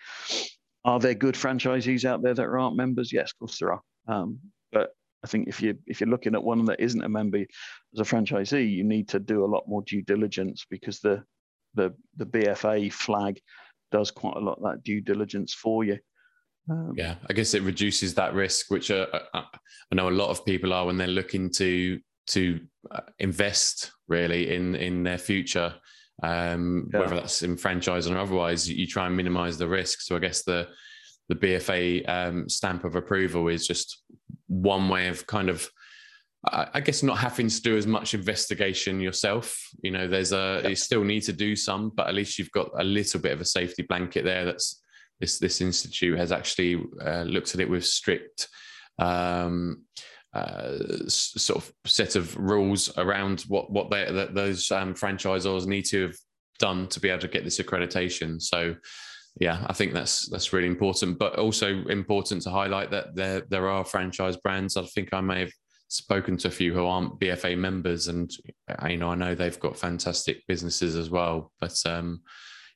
Are 0.85 0.99
there 0.99 1.13
good 1.13 1.35
franchisees 1.35 2.05
out 2.05 2.23
there 2.23 2.33
that 2.33 2.43
aren't 2.47 2.77
members? 2.77 3.11
Yes, 3.11 3.31
of 3.31 3.39
course 3.39 3.59
there 3.59 3.73
are. 3.73 3.81
Um, 4.07 4.39
but 4.71 4.91
I 5.23 5.27
think 5.27 5.47
if 5.47 5.61
you 5.61 5.77
if 5.85 5.99
you're 5.99 6.09
looking 6.09 6.35
at 6.35 6.43
one 6.43 6.63
that 6.65 6.79
isn't 6.79 7.03
a 7.03 7.09
member 7.09 7.39
as 7.39 7.99
a 7.99 8.03
franchisee, 8.03 8.71
you 8.71 8.83
need 8.83 9.09
to 9.09 9.19
do 9.19 9.43
a 9.43 9.51
lot 9.53 9.67
more 9.67 9.83
due 9.83 10.01
diligence 10.01 10.65
because 10.69 10.99
the 10.99 11.23
the 11.75 11.93
the 12.17 12.25
BFA 12.25 12.91
flag 12.91 13.39
does 13.91 14.11
quite 14.11 14.35
a 14.35 14.39
lot 14.39 14.57
of 14.57 14.63
that 14.63 14.83
due 14.83 15.01
diligence 15.01 15.53
for 15.53 15.83
you. 15.83 15.97
Um, 16.69 16.93
yeah, 16.95 17.15
I 17.29 17.33
guess 17.33 17.53
it 17.53 17.63
reduces 17.63 18.13
that 18.15 18.33
risk, 18.33 18.69
which 18.69 18.91
uh, 18.91 19.07
I 19.33 19.95
know 19.95 20.09
a 20.09 20.11
lot 20.11 20.29
of 20.29 20.45
people 20.45 20.73
are 20.73 20.85
when 20.85 20.97
they're 20.97 21.07
looking 21.07 21.49
to 21.53 21.99
to 22.27 22.59
uh, 22.91 23.01
invest 23.17 23.91
really 24.07 24.53
in 24.53 24.75
in 24.75 25.03
their 25.03 25.17
future, 25.17 25.73
um, 26.21 26.89
yeah. 26.93 26.99
whether 26.99 27.15
that's 27.15 27.41
in 27.41 27.55
franchising 27.55 28.13
or 28.13 28.19
otherwise. 28.19 28.69
You 28.69 28.85
try 28.85 29.07
and 29.07 29.17
minimise 29.17 29.57
the 29.57 29.67
risk. 29.67 30.01
So 30.01 30.15
I 30.15 30.19
guess 30.19 30.43
the 30.43 30.67
the 31.27 31.35
BFA 31.35 32.07
um, 32.09 32.49
stamp 32.49 32.83
of 32.85 32.95
approval 32.95 33.47
is 33.47 33.65
just 33.65 34.03
one 34.47 34.89
way 34.89 35.07
of 35.07 35.25
kind 35.27 35.49
of 35.49 35.69
I 36.45 36.79
guess 36.79 37.03
not 37.03 37.17
having 37.17 37.49
to 37.49 37.61
do 37.61 37.75
as 37.75 37.85
much 37.85 38.13
investigation 38.13 39.01
yourself. 39.01 39.59
You 39.83 39.91
know, 39.91 40.07
there's 40.07 40.31
a 40.31 40.61
you 40.67 40.75
still 40.75 41.03
need 41.03 41.21
to 41.23 41.33
do 41.33 41.53
some, 41.55 41.89
but 41.89 42.07
at 42.07 42.15
least 42.15 42.39
you've 42.39 42.51
got 42.51 42.69
a 42.79 42.83
little 42.83 43.19
bit 43.19 43.33
of 43.33 43.41
a 43.41 43.45
safety 43.45 43.83
blanket 43.83 44.23
there. 44.23 44.45
That's 44.45 44.81
this 45.19 45.37
this 45.37 45.59
institute 45.59 46.17
has 46.17 46.31
actually 46.31 46.81
uh, 47.05 47.23
looked 47.23 47.55
at 47.55 47.61
it 47.61 47.69
with 47.69 47.85
strict 47.85 48.47
um, 48.99 49.83
uh, 50.33 50.77
sort 51.07 51.63
of 51.63 51.73
set 51.85 52.15
of 52.15 52.37
rules 52.37 52.97
around 52.97 53.41
what 53.49 53.69
what 53.69 53.89
they, 53.89 54.09
that 54.09 54.33
those 54.33 54.71
um, 54.71 54.93
franchisors 54.93 55.65
need 55.65 55.85
to 55.85 56.03
have 56.03 56.15
done 56.57 56.87
to 56.87 57.01
be 57.01 57.09
able 57.09 57.21
to 57.21 57.27
get 57.27 57.43
this 57.43 57.59
accreditation. 57.59 58.41
So 58.41 58.75
yeah, 59.39 59.65
I 59.67 59.73
think 59.73 59.93
that's 59.93 60.29
that's 60.29 60.53
really 60.53 60.67
important, 60.67 61.19
but 61.19 61.37
also 61.37 61.83
important 61.87 62.43
to 62.43 62.49
highlight 62.49 62.91
that 62.91 63.15
there 63.15 63.43
there 63.49 63.69
are 63.69 63.83
franchise 63.83 64.37
brands. 64.37 64.77
I 64.77 64.83
think 64.83 65.09
I 65.13 65.21
may 65.21 65.41
have 65.41 65.51
spoken 65.89 66.37
to 66.37 66.47
a 66.47 66.51
few 66.51 66.73
who 66.73 66.85
aren't 66.85 67.19
BFA 67.19 67.57
members, 67.57 68.07
and 68.07 68.31
you 68.87 68.97
know 68.97 69.09
I 69.09 69.15
know 69.15 69.35
they've 69.35 69.59
got 69.59 69.77
fantastic 69.77 70.47
businesses 70.47 70.95
as 70.95 71.09
well. 71.09 71.51
But 71.59 71.81
um, 71.85 72.21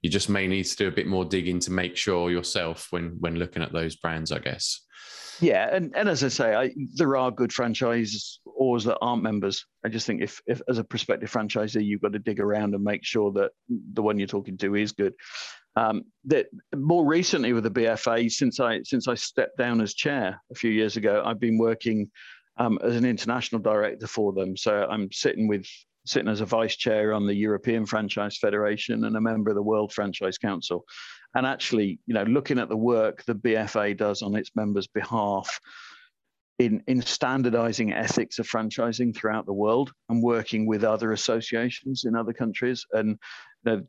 you 0.01 0.09
just 0.09 0.29
may 0.29 0.47
need 0.47 0.65
to 0.65 0.75
do 0.75 0.87
a 0.87 0.91
bit 0.91 1.07
more 1.07 1.23
digging 1.23 1.59
to 1.61 1.71
make 1.71 1.95
sure 1.95 2.29
yourself 2.29 2.87
when 2.91 3.15
when 3.19 3.35
looking 3.35 3.63
at 3.63 3.71
those 3.71 3.95
brands, 3.95 4.31
I 4.31 4.39
guess. 4.39 4.81
Yeah, 5.39 5.75
and, 5.75 5.91
and 5.95 6.07
as 6.07 6.23
I 6.23 6.27
say, 6.27 6.53
I, 6.53 6.71
there 6.95 7.17
are 7.17 7.31
good 7.31 7.51
franchises 7.51 8.39
or 8.45 8.79
that 8.79 8.97
aren't 9.01 9.23
members. 9.23 9.65
I 9.83 9.89
just 9.89 10.05
think 10.05 10.21
if, 10.21 10.39
if 10.45 10.61
as 10.69 10.77
a 10.77 10.83
prospective 10.83 11.31
franchisee, 11.31 11.83
you've 11.83 12.01
got 12.01 12.13
to 12.13 12.19
dig 12.19 12.39
around 12.39 12.75
and 12.75 12.83
make 12.83 13.03
sure 13.03 13.31
that 13.33 13.51
the 13.67 14.01
one 14.01 14.19
you're 14.19 14.27
talking 14.27 14.57
to 14.59 14.75
is 14.75 14.91
good. 14.91 15.13
Um, 15.75 16.03
that 16.25 16.47
more 16.75 17.05
recently 17.05 17.51
with 17.51 17.63
the 17.63 17.71
BFA, 17.71 18.31
since 18.31 18.59
I 18.59 18.81
since 18.83 19.07
I 19.07 19.15
stepped 19.15 19.57
down 19.57 19.81
as 19.81 19.95
chair 19.95 20.39
a 20.51 20.55
few 20.55 20.69
years 20.69 20.97
ago, 20.97 21.23
I've 21.25 21.39
been 21.39 21.57
working 21.57 22.11
um, 22.57 22.79
as 22.83 22.95
an 22.95 23.05
international 23.05 23.61
director 23.61 24.07
for 24.07 24.33
them. 24.33 24.55
So 24.55 24.85
I'm 24.89 25.11
sitting 25.11 25.47
with 25.47 25.65
sitting 26.05 26.27
as 26.27 26.41
a 26.41 26.45
vice 26.45 26.75
chair 26.75 27.13
on 27.13 27.25
the 27.25 27.33
European 27.33 27.85
Franchise 27.85 28.37
Federation 28.37 29.05
and 29.05 29.15
a 29.15 29.21
member 29.21 29.49
of 29.49 29.55
the 29.55 29.63
World 29.63 29.93
Franchise 29.93 30.37
Council. 30.37 30.83
And 31.35 31.47
actually, 31.47 31.99
you 32.05 32.13
know, 32.13 32.23
looking 32.23 32.59
at 32.59 32.69
the 32.69 32.77
work 32.77 33.23
the 33.25 33.35
BFA 33.35 33.97
does 33.97 34.21
on 34.21 34.35
its 34.35 34.51
members' 34.55 34.87
behalf 34.87 35.59
in, 36.59 36.83
in 36.87 37.01
standardizing 37.01 37.93
ethics 37.93 38.37
of 38.37 38.47
franchising 38.47 39.15
throughout 39.15 39.45
the 39.45 39.53
world 39.53 39.91
and 40.09 40.21
working 40.21 40.67
with 40.67 40.83
other 40.83 41.11
associations 41.13 42.03
in 42.05 42.15
other 42.15 42.33
countries. 42.33 42.85
And 42.91 43.17
you 43.65 43.71
know, 43.71 43.83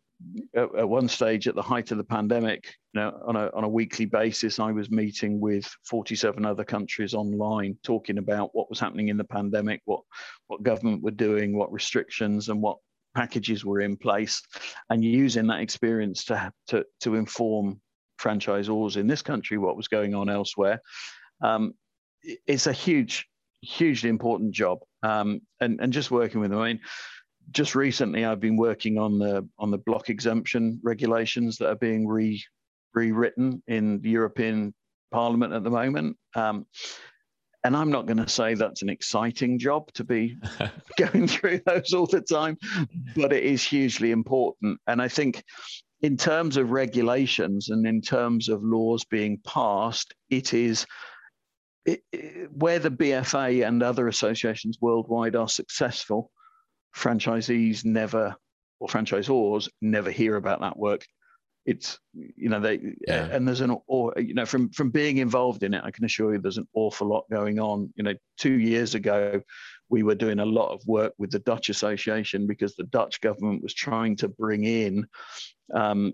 at, 0.55 0.75
at, 0.77 0.89
one 0.89 1.09
stage 1.09 1.49
at 1.49 1.55
the 1.55 1.63
height 1.63 1.91
of 1.91 1.99
the 1.99 2.05
pandemic, 2.05 2.75
you 2.93 3.01
know, 3.01 3.21
on 3.27 3.37
a, 3.37 3.51
on 3.55 3.65
a 3.65 3.69
weekly 3.69 4.05
basis, 4.05 4.59
I 4.59 4.73
was 4.73 4.91
meeting 4.91 5.41
with 5.41 5.67
47 5.85 6.45
other 6.45 6.65
countries 6.65 7.15
online, 7.15 7.77
talking 7.83 8.19
about 8.19 8.51
what 8.53 8.69
was 8.71 8.81
happening 8.81 9.09
in 9.09 9.17
the 9.17 9.25
pandemic, 9.25 9.83
what, 9.85 10.01
what 10.47 10.63
government 10.63 11.03
were 11.03 11.11
doing, 11.11 11.57
what 11.57 11.73
restrictions 11.73 12.49
and 12.49 12.61
what 12.61 12.79
packages 13.15 13.65
were 13.65 13.81
in 13.81 13.97
place, 13.97 14.43
and 14.91 15.05
using 15.05 15.47
that 15.49 15.61
experience 15.61 16.25
to, 16.25 16.53
to, 16.69 16.85
to 17.01 17.15
inform 17.15 17.81
franchisors 18.21 18.97
in 18.97 19.07
this 19.07 19.23
country 19.23 19.59
what 19.59 19.77
was 19.77 19.89
going 19.89 20.15
on 20.15 20.29
elsewhere. 20.29 20.81
Um, 21.43 21.75
it's 22.47 22.67
a 22.67 22.73
huge, 22.73 23.27
hugely 23.61 24.09
important 24.09 24.53
job. 24.53 24.79
Um, 25.03 25.43
and, 25.61 25.81
and 25.81 25.93
just 25.93 26.11
working 26.11 26.41
with 26.41 26.51
them. 26.51 26.61
I 26.61 26.69
mean, 26.69 26.81
just 27.51 27.75
recently 27.75 28.25
I've 28.25 28.41
been 28.41 28.57
working 28.57 28.99
on 28.99 29.19
the 29.19 29.49
on 29.59 29.71
the 29.71 29.79
block 29.79 30.11
exemption 30.11 30.81
regulations 30.83 31.59
that 31.59 31.69
are 31.69 31.77
being 31.77 32.07
re 32.07 32.43
rewritten 32.95 33.63
in 33.67 34.01
the 34.01 34.11
European 34.11 34.75
Parliament 35.11 35.53
at 35.53 35.65
the 35.65 35.71
moment. 35.71 36.17
Um, 36.35 36.67
and 37.65 37.75
I'm 37.75 37.91
not 37.91 38.07
going 38.07 38.19
to 38.19 38.29
say 38.29 38.55
that's 38.55 38.83
an 38.83 38.91
exciting 38.91 39.59
job 39.59 39.91
to 39.95 40.05
be 40.05 40.37
going 40.99 41.27
through 41.27 41.63
those 41.65 41.95
all 41.95 42.07
the 42.07 42.21
time, 42.21 42.59
but 43.17 43.33
it 43.33 43.43
is 43.43 43.65
hugely 43.65 44.11
important. 44.11 44.79
And 44.87 45.01
I 45.01 45.09
think, 45.09 45.43
in 46.03 46.19
terms 46.19 46.59
of 46.59 46.71
regulations 46.71 47.71
and 47.71 47.87
in 47.87 48.03
terms 48.03 48.51
of 48.51 48.63
laws 48.63 49.05
being 49.05 49.41
passed, 49.47 50.15
it 50.29 50.53
is 50.53 50.85
it, 51.87 52.03
it, 52.13 52.53
where 52.53 52.79
the 52.79 52.91
BFA 52.91 53.67
and 53.67 53.83
other 53.83 54.09
associations 54.09 54.79
worldwide 54.81 55.35
are 55.35 55.49
successful. 55.49 56.31
Franchisees 56.97 57.85
never, 57.85 58.37
or 58.81 58.89
franchisors 58.89 59.69
never 59.81 60.11
hear 60.11 60.37
about 60.37 60.61
that 60.61 60.77
work 60.77 61.05
it's 61.67 61.99
you 62.13 62.49
know 62.49 62.61
they 62.61 62.79
yeah. 63.09 63.29
and 63.31 63.49
there's 63.49 63.63
an 63.63 63.77
or 63.87 64.13
you 64.19 64.35
know 64.35 64.45
from 64.45 64.69
from 64.71 64.91
being 64.91 65.17
involved 65.19 65.63
in 65.63 65.73
it 65.73 65.83
i 65.85 65.91
can 65.91 66.05
assure 66.05 66.35
you 66.35 66.41
there's 66.41 66.59
an 66.59 66.69
awful 66.75 67.07
lot 67.07 67.25
going 67.31 67.59
on 67.59 67.91
you 67.97 68.05
know 68.05 68.15
two 68.37 68.59
years 68.59 68.95
ago 68.95 69.41
we 69.89 70.03
were 70.03 70.15
doing 70.15 70.41
a 70.41 70.47
lot 70.47 70.73
of 70.73 70.87
work 70.87 71.15
with 71.19 71.31
the 71.31 71.39
dutch 71.41 71.71
association 71.71 72.47
because 72.47 72.75
the 72.75 72.85
dutch 72.85 73.21
government 73.21 73.63
was 73.63 73.75
trying 73.75 74.17
to 74.17 74.29
bring 74.29 74.65
in 74.65 75.07
um, 75.75 76.13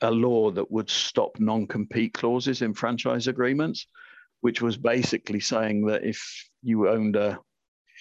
a 0.00 0.10
law 0.10 0.50
that 0.50 0.70
would 0.70 0.90
stop 0.90 1.38
non-compete 1.38 2.12
clauses 2.12 2.62
in 2.62 2.74
franchise 2.74 3.28
agreements 3.28 3.86
which 4.40 4.60
was 4.60 4.76
basically 4.76 5.40
saying 5.40 5.86
that 5.86 6.04
if 6.04 6.48
you 6.62 6.88
owned 6.88 7.14
a 7.14 7.38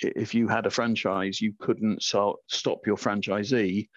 if 0.02 0.34
you 0.34 0.48
had 0.48 0.66
a 0.66 0.70
franchise 0.70 1.42
you 1.42 1.54
couldn't 1.60 2.02
so, 2.02 2.40
stop 2.48 2.86
your 2.86 2.98
franchisee 2.98 3.88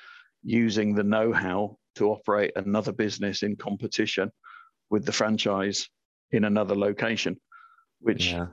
using 0.42 0.94
the 0.94 1.02
know-how 1.02 1.76
to 1.96 2.10
operate 2.10 2.52
another 2.56 2.92
business 2.92 3.42
in 3.42 3.56
competition 3.56 4.30
with 4.90 5.04
the 5.04 5.12
franchise 5.12 5.88
in 6.30 6.44
another 6.44 6.76
location 6.76 7.36
which 8.00 8.32
yeah. 8.32 8.46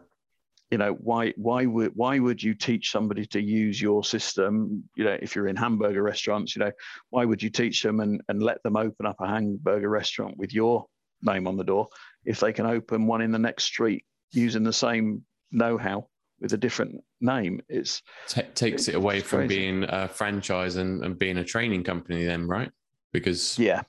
you 0.71 0.77
know 0.77 0.93
why 0.93 1.31
why 1.37 1.65
would 1.65 1.91
why 1.95 2.17
would 2.17 2.41
you 2.41 2.53
teach 2.53 2.91
somebody 2.91 3.25
to 3.25 3.41
use 3.41 3.79
your 3.79 4.03
system 4.03 4.83
you 4.95 5.03
know 5.03 5.17
if 5.21 5.35
you're 5.35 5.47
in 5.47 5.55
hamburger 5.55 6.01
restaurants 6.01 6.55
you 6.55 6.61
know 6.61 6.71
why 7.09 7.23
would 7.23 7.43
you 7.43 7.49
teach 7.49 7.83
them 7.83 7.99
and, 7.99 8.21
and 8.29 8.41
let 8.41 8.61
them 8.63 8.75
open 8.75 9.05
up 9.05 9.17
a 9.19 9.27
hamburger 9.27 9.89
restaurant 9.89 10.35
with 10.37 10.53
your 10.53 10.85
name 11.21 11.47
on 11.47 11.57
the 11.57 11.63
door 11.63 11.87
if 12.23 12.39
they 12.39 12.51
can 12.51 12.65
open 12.65 13.07
one 13.07 13.21
in 13.21 13.31
the 13.31 13.39
next 13.39 13.65
street 13.65 14.03
using 14.31 14.63
the 14.63 14.73
same 14.73 15.23
know-how 15.51 16.07
with 16.41 16.53
a 16.53 16.57
different 16.57 17.01
name 17.21 17.61
it's 17.69 18.01
T- 18.27 18.41
takes 18.53 18.83
it's, 18.83 18.87
it 18.89 18.95
away 18.95 19.21
from 19.21 19.47
being 19.47 19.85
a 19.87 20.07
franchise 20.07 20.75
and, 20.75 21.03
and 21.03 21.17
being 21.17 21.37
a 21.37 21.43
training 21.43 21.83
company 21.83 22.25
then 22.25 22.47
right 22.47 22.71
because 23.15 23.57
yeah, 23.57 23.81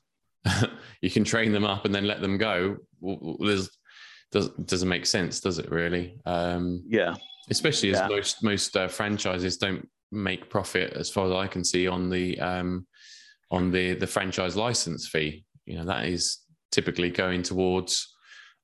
you 1.03 1.11
can 1.11 1.25
train 1.25 1.53
them 1.53 1.65
up 1.65 1.85
and 1.85 1.95
then 1.95 2.07
let 2.07 2.21
them 2.21 2.39
go. 2.39 2.77
Well, 3.01 3.37
there's 3.41 3.69
does 4.33 4.51
doesn't 4.51 4.89
make 4.89 5.05
sense, 5.05 5.41
does 5.41 5.59
it? 5.59 5.71
Really? 5.71 6.19
Um, 6.25 6.83
yeah. 6.89 7.15
Especially 7.51 7.91
as 7.91 7.99
yeah. 7.99 8.09
most 8.09 8.43
most 8.43 8.77
uh, 8.77 8.89
franchises 8.89 9.57
don't 9.57 9.87
make 10.13 10.49
profit, 10.49 10.93
as 10.95 11.11
far 11.11 11.27
as 11.27 11.33
I 11.33 11.47
can 11.47 11.65
see, 11.65 11.87
on 11.87 12.09
the 12.09 12.39
um, 12.41 12.87
on 13.51 13.71
the 13.71 13.95
the 13.95 14.07
franchise 14.07 14.57
license 14.57 15.09
fee. 15.09 15.45
You 15.65 15.79
know 15.79 15.85
that 15.85 16.07
is 16.07 16.39
typically 16.73 17.11
going 17.11 17.43
towards 17.43 18.15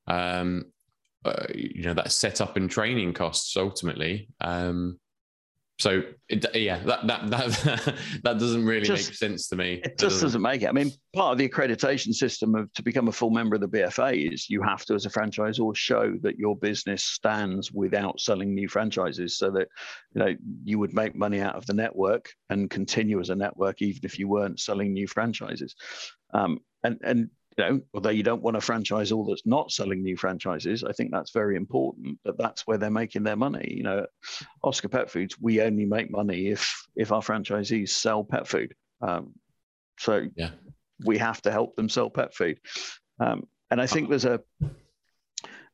um, 0.06 0.64
uh, 1.24 1.46
you 1.54 1.82
know 1.82 1.94
that 1.94 2.12
setup 2.12 2.56
and 2.56 2.70
training 2.70 3.12
costs 3.12 3.56
ultimately. 3.56 4.28
Um, 4.40 4.98
so 5.78 6.02
it, 6.28 6.46
yeah, 6.54 6.78
that 6.84 7.06
that 7.08 7.30
that 7.30 7.96
that 8.22 8.38
doesn't 8.38 8.64
really 8.64 8.86
just, 8.86 9.10
make 9.10 9.16
sense 9.16 9.48
to 9.48 9.56
me. 9.56 9.80
It 9.82 9.98
just 9.98 10.14
doesn't. 10.14 10.26
doesn't. 10.26 10.42
make 10.42 10.62
it. 10.62 10.68
I 10.68 10.72
mean, 10.72 10.92
part 11.12 11.32
of 11.32 11.38
the 11.38 11.48
accreditation 11.48 12.14
system 12.14 12.54
of 12.54 12.72
to 12.74 12.82
become 12.82 13.08
a 13.08 13.12
full 13.12 13.30
member 13.30 13.56
of 13.56 13.62
the 13.62 13.68
BFA 13.68 14.32
is 14.32 14.48
you 14.48 14.62
have 14.62 14.84
to, 14.84 14.94
as 14.94 15.06
a 15.06 15.10
franchisor, 15.10 15.74
show 15.74 16.14
that 16.22 16.38
your 16.38 16.56
business 16.56 17.02
stands 17.02 17.72
without 17.72 18.20
selling 18.20 18.54
new 18.54 18.68
franchises, 18.68 19.36
so 19.36 19.50
that 19.50 19.66
you 20.14 20.22
know 20.22 20.36
you 20.62 20.78
would 20.78 20.94
make 20.94 21.16
money 21.16 21.40
out 21.40 21.56
of 21.56 21.66
the 21.66 21.74
network 21.74 22.30
and 22.48 22.70
continue 22.70 23.18
as 23.18 23.30
a 23.30 23.34
network 23.34 23.82
even 23.82 24.02
if 24.04 24.18
you 24.20 24.28
weren't 24.28 24.60
selling 24.60 24.92
new 24.92 25.08
franchises. 25.08 25.74
Um, 26.32 26.60
and 26.84 26.98
and 27.02 27.30
you 27.56 27.64
know, 27.64 27.80
although 27.94 28.10
you 28.10 28.22
don't 28.22 28.42
want 28.42 28.56
a 28.56 28.60
franchise 28.60 29.12
all 29.12 29.26
that's 29.26 29.46
not 29.46 29.70
selling 29.70 30.02
new 30.02 30.16
franchises, 30.16 30.84
I 30.84 30.92
think 30.92 31.10
that's 31.10 31.32
very 31.32 31.56
important 31.56 32.18
that 32.24 32.38
that's 32.38 32.66
where 32.66 32.78
they're 32.78 32.90
making 32.90 33.24
their 33.24 33.36
money. 33.36 33.74
You 33.76 33.82
know, 33.82 34.06
Oscar 34.62 34.88
Pet 34.88 35.10
Foods, 35.10 35.36
we 35.40 35.60
only 35.60 35.84
make 35.84 36.10
money 36.10 36.48
if 36.48 36.86
if 36.96 37.12
our 37.12 37.20
franchisees 37.20 37.90
sell 37.90 38.24
pet 38.24 38.48
food. 38.48 38.74
Um, 39.00 39.34
so 39.98 40.26
yeah. 40.36 40.50
we 41.04 41.18
have 41.18 41.42
to 41.42 41.50
help 41.50 41.76
them 41.76 41.88
sell 41.88 42.10
pet 42.10 42.34
food. 42.34 42.58
Um, 43.20 43.46
and 43.70 43.80
I 43.80 43.86
think 43.86 44.08
there's 44.08 44.24
a 44.24 44.40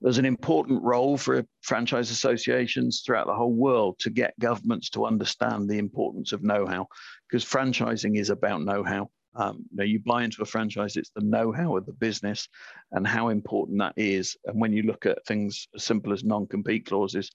there's 0.01 0.19
an 0.19 0.25
important 0.25 0.83
role 0.83 1.17
for 1.17 1.45
franchise 1.63 2.11
associations 2.11 3.03
throughout 3.05 3.27
the 3.27 3.35
whole 3.35 3.53
world 3.53 3.99
to 4.01 4.11
get 4.11 4.39
governments 4.39 4.91
to 4.91 5.05
understand 5.05 5.69
the 5.69 5.79
importance 5.79 6.33
of 6.33 6.45
know-how 6.45 6.87
because 7.29 7.45
franchising 7.45 8.17
is 8.17 8.31
about 8.31 8.63
know-how 8.63 9.11
um, 9.39 9.65
you, 9.71 9.77
know, 9.77 9.85
you 9.85 10.01
buy 10.01 10.25
into 10.25 10.43
a 10.43 10.47
franchise, 10.47 10.97
it's 10.97 11.13
the 11.15 11.25
know-how 11.25 11.77
of 11.77 11.87
the 11.87 11.93
business 11.93 12.49
and 12.91 13.07
how 13.07 13.29
important 13.29 13.79
that 13.79 13.95
is. 13.97 14.37
And 14.45 14.61
when 14.61 14.73
you 14.73 14.83
look 14.83 15.07
at 15.07 15.25
things 15.27 15.69
as 15.75 15.85
simple 15.85 16.13
as 16.13 16.25
non-compete 16.25 16.87
clauses, 16.87 17.31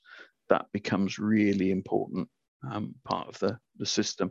that 0.49 0.65
becomes 0.73 1.17
really 1.17 1.71
important 1.71 2.27
um, 2.69 2.93
part 3.05 3.27
of 3.29 3.39
the, 3.39 3.57
the 3.77 3.85
system. 3.85 4.29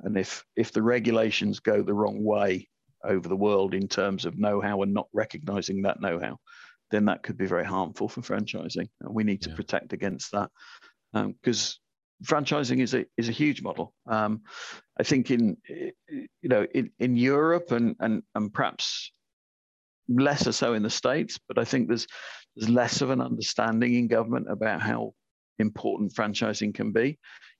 And 0.00 0.16
if 0.16 0.44
if 0.54 0.70
the 0.70 0.82
regulations 0.82 1.58
go 1.58 1.82
the 1.82 1.94
wrong 1.94 2.22
way 2.22 2.68
over 3.04 3.28
the 3.28 3.36
world 3.36 3.74
in 3.74 3.88
terms 3.88 4.24
of 4.24 4.38
know-how 4.38 4.82
and 4.82 4.94
not 4.94 5.08
recognizing 5.12 5.82
that 5.82 6.00
know-how, 6.00 6.38
then 6.92 7.04
that 7.06 7.24
could 7.24 7.36
be 7.36 7.46
very 7.46 7.64
harmful 7.64 8.08
for 8.08 8.20
franchising. 8.20 8.88
And 9.00 9.14
we 9.14 9.24
need 9.24 9.42
to 9.42 9.50
yeah. 9.50 9.56
protect 9.56 9.92
against 9.92 10.32
that 10.32 10.50
because 11.12 11.80
um, 11.80 11.87
franchising 12.24 12.80
is 12.80 12.94
a 12.94 13.04
is 13.16 13.28
a 13.28 13.32
huge 13.32 13.62
model. 13.62 13.94
Um, 14.06 14.42
I 14.98 15.02
think 15.02 15.30
in 15.30 15.56
you 16.08 16.48
know 16.48 16.66
in, 16.74 16.90
in 16.98 17.16
Europe 17.16 17.72
and 17.72 17.96
and 18.00 18.22
and 18.34 18.52
perhaps 18.52 19.12
lesser 20.08 20.52
so 20.52 20.74
in 20.74 20.82
the 20.82 20.90
states, 20.90 21.38
but 21.48 21.58
I 21.58 21.64
think 21.64 21.88
there's 21.88 22.06
there's 22.56 22.70
less 22.70 23.00
of 23.02 23.10
an 23.10 23.20
understanding 23.20 23.94
in 23.94 24.08
government 24.08 24.50
about 24.50 24.80
how 24.80 25.14
important 25.58 26.14
franchising 26.14 26.74
can 26.74 26.92
be 26.92 27.18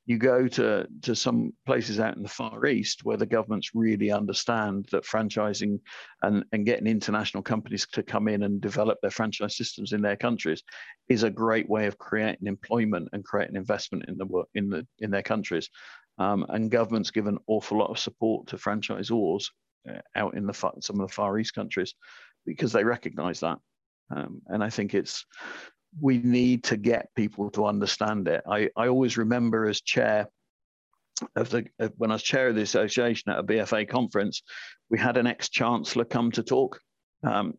you 0.08 0.16
go 0.16 0.48
to, 0.48 0.88
to 1.02 1.14
some 1.14 1.52
places 1.66 2.00
out 2.00 2.16
in 2.16 2.22
the 2.22 2.28
Far 2.30 2.64
East 2.64 3.04
where 3.04 3.18
the 3.18 3.26
governments 3.26 3.72
really 3.74 4.10
understand 4.10 4.88
that 4.90 5.04
franchising 5.04 5.78
and, 6.22 6.46
and 6.52 6.64
getting 6.64 6.86
international 6.86 7.42
companies 7.42 7.86
to 7.92 8.02
come 8.02 8.26
in 8.26 8.42
and 8.44 8.58
develop 8.58 8.96
their 9.02 9.10
franchise 9.10 9.54
systems 9.54 9.92
in 9.92 10.00
their 10.00 10.16
countries 10.16 10.62
is 11.10 11.24
a 11.24 11.30
great 11.30 11.68
way 11.68 11.84
of 11.84 11.98
creating 11.98 12.46
employment 12.46 13.10
and 13.12 13.22
creating 13.22 13.54
investment 13.54 14.06
in 14.08 14.16
the 14.16 14.44
in 14.54 14.70
the 14.70 14.86
in 15.00 15.10
their 15.10 15.22
countries. 15.22 15.68
Um, 16.16 16.46
and 16.48 16.70
governments 16.70 17.10
give 17.10 17.26
an 17.26 17.38
awful 17.46 17.76
lot 17.76 17.90
of 17.90 17.98
support 17.98 18.46
to 18.46 18.56
franchisors 18.56 19.44
uh, 19.86 19.98
out 20.16 20.34
in 20.34 20.46
the 20.46 20.54
some 20.80 21.00
of 21.00 21.06
the 21.06 21.14
Far 21.14 21.38
East 21.38 21.54
countries 21.54 21.92
because 22.46 22.72
they 22.72 22.82
recognise 22.82 23.40
that. 23.40 23.58
Um, 24.10 24.40
and 24.46 24.64
I 24.64 24.70
think 24.70 24.94
it's 24.94 25.26
we 26.00 26.18
need 26.18 26.64
to 26.64 26.76
get 26.76 27.14
people 27.14 27.50
to 27.50 27.66
understand 27.66 28.28
it. 28.28 28.42
I, 28.48 28.70
I 28.76 28.88
always 28.88 29.16
remember 29.16 29.66
as 29.66 29.80
chair 29.80 30.28
of 31.34 31.50
the 31.50 31.66
when 31.96 32.10
I 32.10 32.14
was 32.14 32.22
chair 32.22 32.48
of 32.48 32.54
the 32.54 32.62
association 32.62 33.30
at 33.32 33.38
a 33.38 33.42
BFA 33.42 33.88
conference, 33.88 34.42
we 34.90 34.98
had 34.98 35.16
an 35.16 35.26
ex 35.26 35.48
chancellor 35.48 36.04
come 36.04 36.30
to 36.32 36.42
talk, 36.42 36.80
um, 37.24 37.54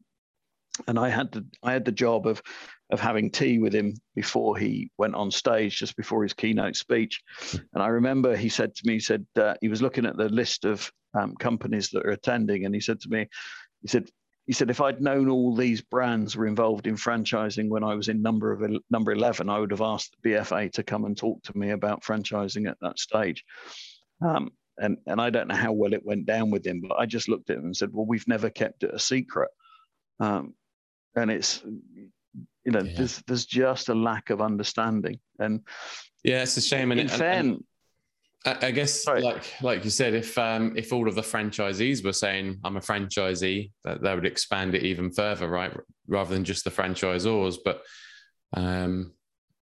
and 0.87 0.97
I 0.97 1.09
had 1.09 1.31
the 1.31 1.45
I 1.61 1.73
had 1.73 1.85
the 1.85 1.91
job 1.91 2.27
of 2.27 2.41
of 2.91 2.99
having 2.99 3.29
tea 3.29 3.59
with 3.59 3.73
him 3.73 3.93
before 4.15 4.57
he 4.57 4.89
went 4.97 5.13
on 5.13 5.29
stage, 5.29 5.77
just 5.77 5.95
before 5.95 6.23
his 6.23 6.33
keynote 6.33 6.75
speech. 6.75 7.21
And 7.73 7.83
I 7.83 7.87
remember 7.87 8.35
he 8.35 8.49
said 8.49 8.73
to 8.75 8.87
me, 8.87 8.93
he 8.93 8.99
said 8.99 9.25
uh, 9.35 9.53
he 9.61 9.67
was 9.67 9.81
looking 9.81 10.05
at 10.05 10.17
the 10.17 10.29
list 10.29 10.65
of 10.65 10.91
um, 11.13 11.35
companies 11.35 11.89
that 11.89 12.05
are 12.05 12.11
attending, 12.11 12.65
and 12.65 12.73
he 12.73 12.81
said 12.81 12.99
to 13.01 13.09
me, 13.09 13.27
he 13.81 13.87
said, 13.87 14.09
he 14.49 14.53
said 14.53 14.71
if 14.71 14.81
I'd 14.81 14.99
known 14.99 15.29
all 15.29 15.55
these 15.55 15.79
brands 15.79 16.35
were 16.35 16.47
involved 16.47 16.87
in 16.87 16.95
franchising 16.95 17.69
when 17.69 17.83
I 17.83 17.93
was 17.93 18.07
in 18.07 18.23
number 18.23 18.51
of 18.51 18.81
number 18.89 19.11
11, 19.11 19.47
I 19.47 19.59
would 19.59 19.69
have 19.69 19.79
asked 19.79 20.15
the 20.23 20.31
BFA 20.31 20.71
to 20.71 20.81
come 20.81 21.05
and 21.05 21.15
talk 21.15 21.43
to 21.43 21.55
me 21.55 21.69
about 21.69 22.01
franchising 22.01 22.67
at 22.67 22.79
that 22.81 22.97
stage. 22.97 23.45
Um, 24.25 24.49
and 24.79 24.97
and 25.05 25.21
I 25.21 25.29
don't 25.29 25.49
know 25.49 25.55
how 25.55 25.71
well 25.71 25.93
it 25.93 26.03
went 26.03 26.25
down 26.25 26.49
with 26.49 26.65
him, 26.65 26.81
but 26.81 26.95
I 26.95 27.05
just 27.05 27.29
looked 27.29 27.51
at 27.51 27.57
him 27.57 27.65
and 27.65 27.77
said, 27.77 27.93
well, 27.93 28.07
we've 28.07 28.27
never 28.27 28.49
kept 28.49 28.81
it 28.81 28.91
a 28.91 28.97
secret. 28.97 29.51
Um, 30.19 30.55
and 31.15 31.29
it's 31.29 31.61
you 31.63 32.71
know 32.71 32.81
yeah. 32.81 32.93
there's 32.97 33.21
there's 33.27 33.45
just 33.45 33.89
a 33.89 33.93
lack 33.93 34.31
of 34.31 34.41
understanding 34.41 35.19
and 35.37 35.61
yeah 36.23 36.41
it's 36.41 36.57
a 36.57 36.61
shame 36.61 36.91
and, 36.91 37.01
and, 37.01 37.21
and, 37.21 37.63
I 38.45 38.71
guess, 38.71 39.03
Sorry. 39.03 39.21
like 39.21 39.43
like 39.61 39.83
you 39.83 39.89
said, 39.89 40.13
if 40.13 40.37
um, 40.37 40.73
if 40.77 40.93
all 40.93 41.09
of 41.09 41.15
the 41.15 41.21
franchisees 41.21 42.03
were 42.05 42.13
saying 42.13 42.59
I'm 42.63 42.77
a 42.77 42.81
franchisee, 42.81 43.71
that, 43.83 44.01
that 44.01 44.15
would 44.15 44.25
expand 44.25 44.75
it 44.75 44.83
even 44.83 45.11
further, 45.11 45.49
right? 45.49 45.75
Rather 46.07 46.33
than 46.33 46.45
just 46.45 46.63
the 46.63 46.71
franchisors. 46.71 47.57
But 47.63 47.81
um, 48.53 49.13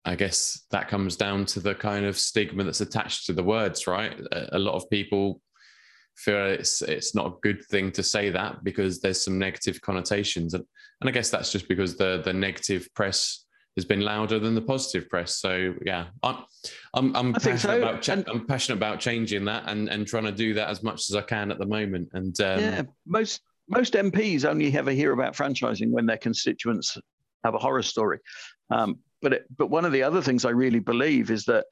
I 0.05 0.15
guess 0.15 0.65
that 0.69 0.87
comes 0.87 1.15
down 1.15 1.45
to 1.45 1.59
the 1.59 1.73
kind 1.73 2.05
of 2.05 2.17
stigma 2.17 2.63
that's 2.63 2.81
attached 2.81 3.25
to 3.25 3.33
the 3.33 3.43
words, 3.43 3.87
right? 3.87 4.19
A, 4.31 4.57
a 4.57 4.59
lot 4.59 4.75
of 4.75 4.87
people 4.91 5.41
feel 6.15 6.45
it's 6.45 6.83
it's 6.83 7.15
not 7.15 7.27
a 7.27 7.39
good 7.41 7.65
thing 7.65 7.91
to 7.93 8.03
say 8.03 8.29
that 8.29 8.63
because 8.63 8.99
there's 8.99 9.23
some 9.23 9.39
negative 9.39 9.81
connotations, 9.81 10.53
and 10.53 10.63
and 11.01 11.09
I 11.09 11.11
guess 11.11 11.31
that's 11.31 11.51
just 11.51 11.67
because 11.67 11.97
the 11.97 12.21
the 12.23 12.33
negative 12.33 12.87
press 12.93 13.45
has 13.79 13.85
been 13.85 14.01
louder 14.01 14.39
than 14.39 14.55
the 14.55 14.61
positive 14.61 15.09
press. 15.09 15.35
So 15.37 15.73
yeah, 15.85 16.07
I'm 16.21 16.45
I'm, 16.93 17.15
I'm 17.15 17.33
passionate 17.33 17.59
so. 17.59 17.77
about 17.77 18.01
cha- 18.01 18.23
I'm 18.27 18.45
passionate 18.45 18.77
about 18.77 18.99
changing 18.99 19.45
that 19.45 19.63
and 19.67 19.89
and 19.89 20.05
trying 20.05 20.25
to 20.25 20.31
do 20.31 20.53
that 20.53 20.69
as 20.69 20.83
much 20.83 21.09
as 21.09 21.15
I 21.15 21.21
can 21.21 21.51
at 21.51 21.57
the 21.57 21.65
moment. 21.65 22.09
And 22.13 22.39
um, 22.41 22.59
yeah, 22.59 22.81
most 23.05 23.41
most 23.67 23.93
MPs 23.93 24.45
only 24.45 24.75
ever 24.75 24.91
hear 24.91 25.13
about 25.13 25.35
franchising 25.35 25.91
when 25.91 26.05
their 26.05 26.17
constituents 26.17 26.97
have 27.43 27.55
a 27.55 27.59
horror 27.59 27.83
story. 27.83 28.19
Um, 28.69 28.99
but 29.21 29.33
it, 29.33 29.45
but 29.57 29.69
one 29.69 29.85
of 29.85 29.91
the 29.91 30.03
other 30.03 30.21
things 30.21 30.45
I 30.45 30.51
really 30.51 30.79
believe 30.79 31.31
is 31.31 31.45
that 31.45 31.65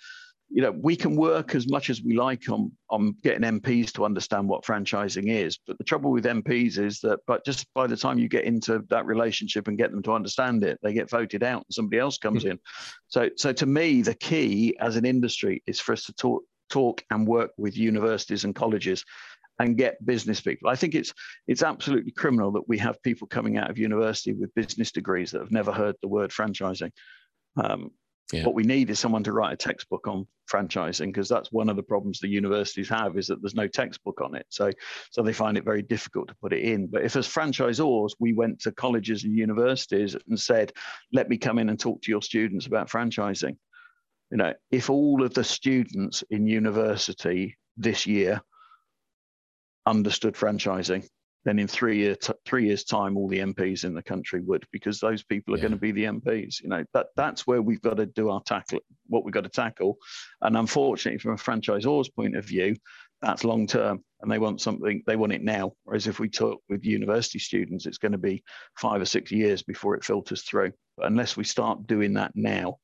you 0.50 0.62
know 0.62 0.72
we 0.72 0.96
can 0.96 1.16
work 1.16 1.56
as 1.56 1.70
much 1.70 1.90
as 1.90 2.02
we 2.02 2.16
like 2.16 2.50
on 2.50 2.72
on 2.90 3.16
getting 3.22 3.44
MPs 3.44 3.92
to 3.94 4.06
understand 4.06 4.48
what 4.48 4.64
franchising 4.64 5.30
is. 5.30 5.60
But 5.68 5.78
the 5.78 5.84
trouble 5.84 6.12
with 6.12 6.26
MPs 6.26 6.78
is 6.78 7.00
that 7.02 7.20
but 7.28 7.46
just 7.46 7.66
by 7.74 7.88
the 7.88 7.98
time 7.98 8.18
you 8.18 8.30
get 8.30 8.46
into 8.46 8.84
that 8.90 9.06
relationship 9.06 9.68
and 9.68 9.78
get 9.78 9.92
them 9.92 10.04
to 10.04 10.14
understand 10.14 10.64
it, 10.64 10.80
they 10.82 10.94
get 10.94 11.10
voted 11.10 11.44
out 11.44 11.66
and 11.68 11.74
somebody 11.74 12.00
else 12.00 12.18
comes 12.18 12.44
mm-hmm. 12.44 12.52
in. 12.52 12.60
So 13.08 13.30
so 13.36 13.52
to 13.54 13.66
me, 13.66 14.02
the 14.02 14.16
key 14.16 14.78
as 14.80 14.96
an 14.96 15.06
industry 15.06 15.64
is 15.68 15.80
for 15.80 15.94
us 15.94 16.06
to 16.06 16.14
talk 16.14 16.44
talk 16.70 17.04
and 17.12 17.28
work 17.28 17.52
with 17.58 17.78
universities 17.78 18.44
and 18.44 18.56
colleges 18.56 19.04
and 19.60 19.78
get 19.78 20.06
business 20.06 20.40
people. 20.40 20.70
I 20.70 20.76
think 20.76 20.96
it's 20.96 21.14
it's 21.48 21.64
absolutely 21.64 22.12
criminal 22.12 22.52
that 22.54 22.70
we 22.70 22.78
have 22.78 23.02
people 23.02 23.28
coming 23.28 23.58
out 23.58 23.70
of 23.70 23.78
university 23.78 24.34
with 24.34 24.54
business 24.56 24.92
degrees 24.92 25.32
that 25.32 25.42
have 25.42 25.52
never 25.52 25.72
heard 25.72 25.96
the 26.02 26.08
word 26.08 26.32
franchising. 26.32 26.92
Um, 27.62 27.92
yeah. 28.34 28.44
What 28.44 28.56
we 28.56 28.64
need 28.64 28.90
is 28.90 29.00
someone 29.00 29.24
to 29.24 29.32
write 29.32 29.54
a 29.54 29.58
textbook 29.58 30.06
on 30.06 30.28
franchising 30.52 31.08
because 31.08 31.30
that's 31.30 31.52
one 31.52 31.70
of 31.70 31.78
the 31.78 31.84
problems 31.84 32.20
the 32.20 32.28
universities 32.28 32.90
have 32.90 33.18
is 33.18 33.28
that 33.28 33.42
there's 33.42 33.56
no 33.56 33.68
textbook 33.68 34.20
on 34.22 34.36
it. 34.36 34.46
So, 34.50 34.70
so 35.12 35.24
they 35.24 35.32
find 35.32 35.58
it 35.58 35.64
very 35.64 35.82
difficult 35.82 36.28
to 36.28 36.36
put 36.36 36.52
it 36.52 36.64
in. 36.64 36.88
But 36.88 37.04
if 37.04 37.16
as 37.16 37.28
franchisors 37.28 38.12
we 38.20 38.34
went 38.34 38.60
to 38.62 38.74
colleges 38.74 39.24
and 39.24 39.34
universities 39.34 40.16
and 40.28 40.38
said, 40.38 40.74
"Let 41.14 41.30
me 41.30 41.38
come 41.38 41.58
in 41.58 41.70
and 41.70 41.80
talk 41.80 42.02
to 42.02 42.12
your 42.12 42.22
students 42.22 42.66
about 42.66 42.90
franchising," 42.90 43.56
you 44.30 44.38
know, 44.38 44.54
if 44.72 44.90
all 44.90 45.24
of 45.24 45.34
the 45.34 45.44
students 45.46 46.24
in 46.30 46.48
university 46.48 47.56
this 47.78 48.06
year 48.06 48.42
understood 49.86 50.34
franchising, 50.34 51.08
then 51.48 51.60
in 51.60 51.68
three 51.68 51.98
year 51.98 52.14
t- 52.14 52.34
three 52.46 52.66
years 52.66 52.84
time, 52.84 53.16
all 53.16 53.30
the 53.30 53.40
MPs 53.40 53.86
in 53.86 53.94
the 53.94 54.04
country 54.04 54.42
would, 54.42 54.66
because 54.74 55.00
those 55.00 55.24
people 55.24 55.54
are 55.54 55.58
yeah. 55.58 55.62
going 55.62 55.72
to 55.72 55.78
be 55.78 55.94
the 55.94 56.04
MPs. 56.04 56.62
You 56.62 56.68
know 56.68 56.84
that 56.94 57.08
that's 57.16 57.48
where 57.48 57.62
we've 57.62 57.82
got 57.82 57.96
to 57.98 58.06
do 58.06 58.30
our 58.30 58.42
tackle, 58.42 58.80
what 59.06 59.24
we've 59.24 59.34
got 59.34 59.46
to 59.46 59.50
tackle, 59.50 59.98
and 60.42 60.58
unfortunately, 60.58 61.20
from 61.20 61.32
a 61.32 61.38
franchisor's 61.38 62.10
point 62.10 62.36
of 62.36 62.44
view, 62.44 62.76
that's 63.22 63.46
long 63.46 63.66
term, 63.66 64.04
and 64.20 64.30
they 64.30 64.40
want 64.40 64.60
something 64.60 65.02
they 65.08 65.16
want 65.16 65.32
it 65.32 65.42
now. 65.42 65.72
Whereas 65.86 66.08
if 66.08 66.20
we 66.20 66.28
talk 66.28 66.62
with 66.68 66.84
university 66.84 67.40
students, 67.40 67.86
it's 67.86 67.98
going 67.98 68.12
to 68.12 68.18
be 68.18 68.44
five 68.78 69.02
or 69.02 69.06
six 69.06 69.32
years 69.32 69.64
before 69.64 69.96
it 69.96 70.04
filters 70.04 70.44
through. 70.44 70.74
But 70.98 71.08
unless 71.08 71.38
we 71.38 71.46
start 71.46 71.88
doing 71.88 72.14
that 72.16 72.32
now, 72.36 72.78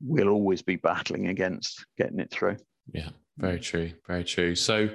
we'll 0.00 0.28
always 0.28 0.62
be 0.62 0.76
battling 0.76 1.26
against 1.26 1.84
getting 1.98 2.20
it 2.20 2.30
through. 2.30 2.58
Yeah, 2.92 3.08
very 3.38 3.60
true, 3.60 3.92
very 4.06 4.24
true. 4.24 4.54
So 4.54 4.88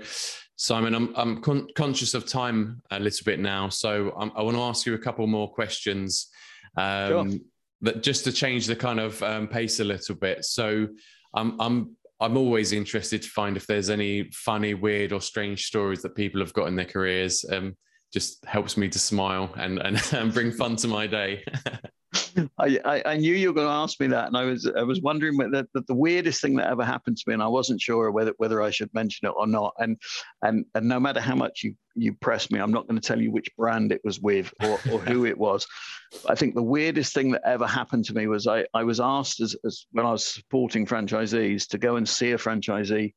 Simon, 0.55 0.93
I'm, 0.93 1.13
I'm 1.15 1.41
con- 1.41 1.67
conscious 1.75 2.13
of 2.13 2.25
time 2.25 2.81
a 2.91 2.99
little 2.99 3.23
bit 3.25 3.39
now, 3.39 3.69
so 3.69 4.13
I'm, 4.17 4.31
i 4.35 4.41
want 4.41 4.55
to 4.55 4.61
ask 4.61 4.85
you 4.85 4.93
a 4.93 4.99
couple 4.99 5.25
more 5.27 5.51
questions. 5.51 6.29
Um, 6.77 7.09
sure. 7.09 7.39
That 7.81 8.01
just 8.01 8.23
to 8.23 8.31
change 8.31 8.65
the 8.67 8.75
kind 8.75 8.99
of 8.99 9.21
um, 9.23 9.47
pace 9.47 9.81
a 9.81 9.83
little 9.83 10.15
bit. 10.15 10.45
So, 10.45 10.87
I'm 11.33 11.59
I'm 11.59 11.97
I'm 12.21 12.37
always 12.37 12.71
interested 12.71 13.21
to 13.23 13.29
find 13.29 13.57
if 13.57 13.67
there's 13.67 13.89
any 13.89 14.29
funny, 14.31 14.73
weird, 14.73 15.11
or 15.11 15.19
strange 15.19 15.65
stories 15.65 16.01
that 16.03 16.15
people 16.15 16.39
have 16.39 16.53
got 16.53 16.67
in 16.67 16.75
their 16.77 16.85
careers. 16.85 17.43
Um, 17.51 17.75
just 18.13 18.45
helps 18.45 18.77
me 18.77 18.87
to 18.87 18.99
smile 18.99 19.51
and 19.57 19.79
and, 19.79 20.01
and 20.13 20.33
bring 20.33 20.51
fun 20.51 20.77
to 20.77 20.87
my 20.87 21.07
day. 21.07 21.43
I, 22.59 22.79
I, 22.85 23.03
I, 23.05 23.17
knew 23.17 23.33
you 23.33 23.49
were 23.49 23.53
going 23.53 23.67
to 23.67 23.73
ask 23.73 23.99
me 23.99 24.07
that, 24.07 24.27
and 24.27 24.37
I 24.37 24.43
was 24.43 24.67
I 24.67 24.83
was 24.83 25.01
wondering 25.01 25.37
whether 25.37 25.67
the, 25.73 25.81
the 25.87 25.93
weirdest 25.93 26.41
thing 26.41 26.55
that 26.57 26.69
ever 26.69 26.83
happened 26.83 27.17
to 27.17 27.23
me, 27.27 27.33
and 27.33 27.41
I 27.41 27.47
wasn't 27.47 27.81
sure 27.81 28.11
whether 28.11 28.33
whether 28.37 28.61
I 28.61 28.69
should 28.69 28.93
mention 28.93 29.27
it 29.27 29.33
or 29.35 29.47
not. 29.47 29.73
And 29.79 29.97
and 30.41 30.65
and 30.75 30.87
no 30.87 30.99
matter 30.99 31.19
how 31.19 31.35
much 31.35 31.63
you 31.63 31.75
you 31.95 32.13
press 32.13 32.51
me, 32.51 32.59
I'm 32.59 32.71
not 32.71 32.87
going 32.87 32.99
to 32.99 33.07
tell 33.07 33.21
you 33.21 33.31
which 33.31 33.55
brand 33.57 33.91
it 33.91 34.01
was 34.03 34.19
with 34.19 34.53
or, 34.63 34.79
or 34.91 34.99
who 34.99 35.25
it 35.25 35.37
was. 35.37 35.65
I 36.29 36.35
think 36.35 36.55
the 36.55 36.63
weirdest 36.63 37.13
thing 37.13 37.31
that 37.31 37.41
ever 37.45 37.65
happened 37.65 38.05
to 38.05 38.13
me 38.13 38.27
was 38.27 38.47
I 38.47 38.65
I 38.73 38.83
was 38.83 38.99
asked 38.99 39.39
as, 39.41 39.55
as 39.65 39.85
when 39.91 40.05
I 40.05 40.11
was 40.11 40.25
supporting 40.25 40.85
franchisees 40.85 41.67
to 41.69 41.77
go 41.77 41.95
and 41.95 42.07
see 42.07 42.31
a 42.31 42.37
franchisee 42.37 43.13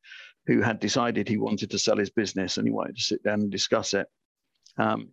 who 0.47 0.61
had 0.61 0.79
decided 0.79 1.27
he 1.27 1.37
wanted 1.37 1.69
to 1.71 1.79
sell 1.79 1.97
his 1.97 2.09
business 2.09 2.57
and 2.57 2.65
he 2.67 2.71
wanted 2.71 2.95
to 2.95 3.03
sit 3.03 3.23
down 3.23 3.41
and 3.41 3.51
discuss 3.51 3.93
it. 3.93 4.07
Um, 4.77 5.09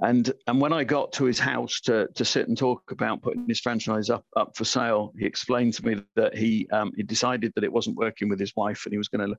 and 0.00 0.32
and 0.46 0.60
when 0.60 0.72
I 0.72 0.84
got 0.84 1.12
to 1.14 1.24
his 1.24 1.38
house 1.38 1.80
to 1.82 2.08
to 2.14 2.24
sit 2.24 2.48
and 2.48 2.56
talk 2.56 2.82
about 2.90 3.22
putting 3.22 3.46
his 3.48 3.60
franchise 3.60 4.10
up 4.10 4.24
up 4.36 4.56
for 4.56 4.64
sale, 4.64 5.12
he 5.18 5.26
explained 5.26 5.74
to 5.74 5.86
me 5.86 6.02
that 6.14 6.36
he 6.36 6.68
um, 6.70 6.92
he 6.96 7.02
decided 7.02 7.52
that 7.54 7.64
it 7.64 7.72
wasn't 7.72 7.96
working 7.96 8.28
with 8.28 8.38
his 8.38 8.54
wife, 8.54 8.86
and 8.86 8.92
he 8.92 8.98
was 8.98 9.08
going 9.08 9.28
to 9.28 9.36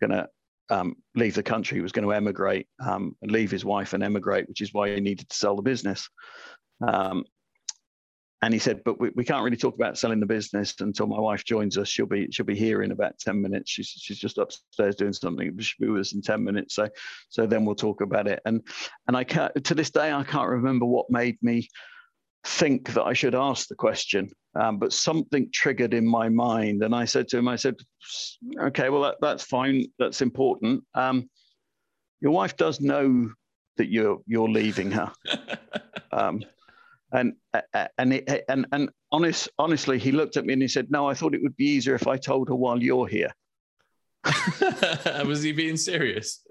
going 0.00 0.10
to 0.10 0.28
um, 0.70 0.96
leave 1.14 1.34
the 1.34 1.42
country. 1.42 1.76
He 1.76 1.82
was 1.82 1.92
going 1.92 2.06
to 2.06 2.14
emigrate 2.14 2.66
um, 2.80 3.16
leave 3.22 3.50
his 3.50 3.64
wife 3.64 3.92
and 3.92 4.02
emigrate, 4.02 4.48
which 4.48 4.62
is 4.62 4.72
why 4.72 4.94
he 4.94 5.00
needed 5.00 5.28
to 5.28 5.36
sell 5.36 5.56
the 5.56 5.62
business. 5.62 6.08
Um, 6.86 7.24
and 8.42 8.54
he 8.54 8.60
said, 8.60 8.82
"But 8.84 9.00
we, 9.00 9.10
we 9.14 9.24
can't 9.24 9.42
really 9.42 9.56
talk 9.56 9.74
about 9.74 9.98
selling 9.98 10.20
the 10.20 10.26
business 10.26 10.74
until 10.80 11.06
my 11.06 11.18
wife 11.18 11.44
joins 11.44 11.76
us. 11.76 11.88
She'll 11.88 12.06
be 12.06 12.28
she'll 12.30 12.46
be 12.46 12.56
here 12.56 12.82
in 12.82 12.92
about 12.92 13.18
ten 13.18 13.40
minutes. 13.42 13.70
She's 13.70 13.88
she's 13.88 14.18
just 14.18 14.38
upstairs 14.38 14.94
doing 14.94 15.12
something. 15.12 15.58
She'll 15.58 15.86
be 15.86 15.92
with 15.92 16.02
us 16.02 16.12
in 16.14 16.22
ten 16.22 16.44
minutes. 16.44 16.74
So 16.74 16.88
so 17.28 17.46
then 17.46 17.64
we'll 17.64 17.74
talk 17.74 18.00
about 18.00 18.28
it. 18.28 18.40
And 18.44 18.62
and 19.08 19.16
I 19.16 19.24
can't 19.24 19.52
to 19.64 19.74
this 19.74 19.90
day 19.90 20.12
I 20.12 20.22
can't 20.22 20.48
remember 20.48 20.86
what 20.86 21.10
made 21.10 21.36
me 21.42 21.68
think 22.44 22.92
that 22.94 23.04
I 23.04 23.12
should 23.12 23.34
ask 23.34 23.66
the 23.66 23.74
question, 23.74 24.30
um, 24.54 24.78
but 24.78 24.92
something 24.92 25.50
triggered 25.52 25.92
in 25.92 26.06
my 26.06 26.28
mind, 26.28 26.82
and 26.84 26.94
I 26.94 27.04
said 27.04 27.28
to 27.28 27.38
him, 27.38 27.48
I 27.48 27.56
said, 27.56 27.74
okay, 28.60 28.88
well 28.88 29.02
that, 29.02 29.16
that's 29.20 29.42
fine. 29.42 29.86
That's 29.98 30.22
important. 30.22 30.84
Um, 30.94 31.28
your 32.20 32.32
wife 32.32 32.56
does 32.56 32.80
know 32.80 33.30
that 33.76 33.90
you're 33.90 34.18
you're 34.26 34.48
leaving 34.48 34.92
her." 34.92 35.12
Um, 36.10 36.42
and 37.12 37.34
and 37.98 38.12
it, 38.12 38.44
and 38.48 38.66
and 38.72 38.90
honest, 39.10 39.48
honestly, 39.58 39.98
he 39.98 40.12
looked 40.12 40.36
at 40.36 40.44
me 40.44 40.52
and 40.52 40.62
he 40.62 40.68
said, 40.68 40.90
"No, 40.90 41.08
I 41.08 41.14
thought 41.14 41.34
it 41.34 41.42
would 41.42 41.56
be 41.56 41.66
easier 41.66 41.94
if 41.94 42.06
I 42.06 42.16
told 42.16 42.48
her 42.48 42.54
while 42.54 42.82
you're 42.82 43.06
here." 43.06 43.34
was 45.24 45.42
he 45.42 45.52
being 45.52 45.76
serious? 45.76 46.44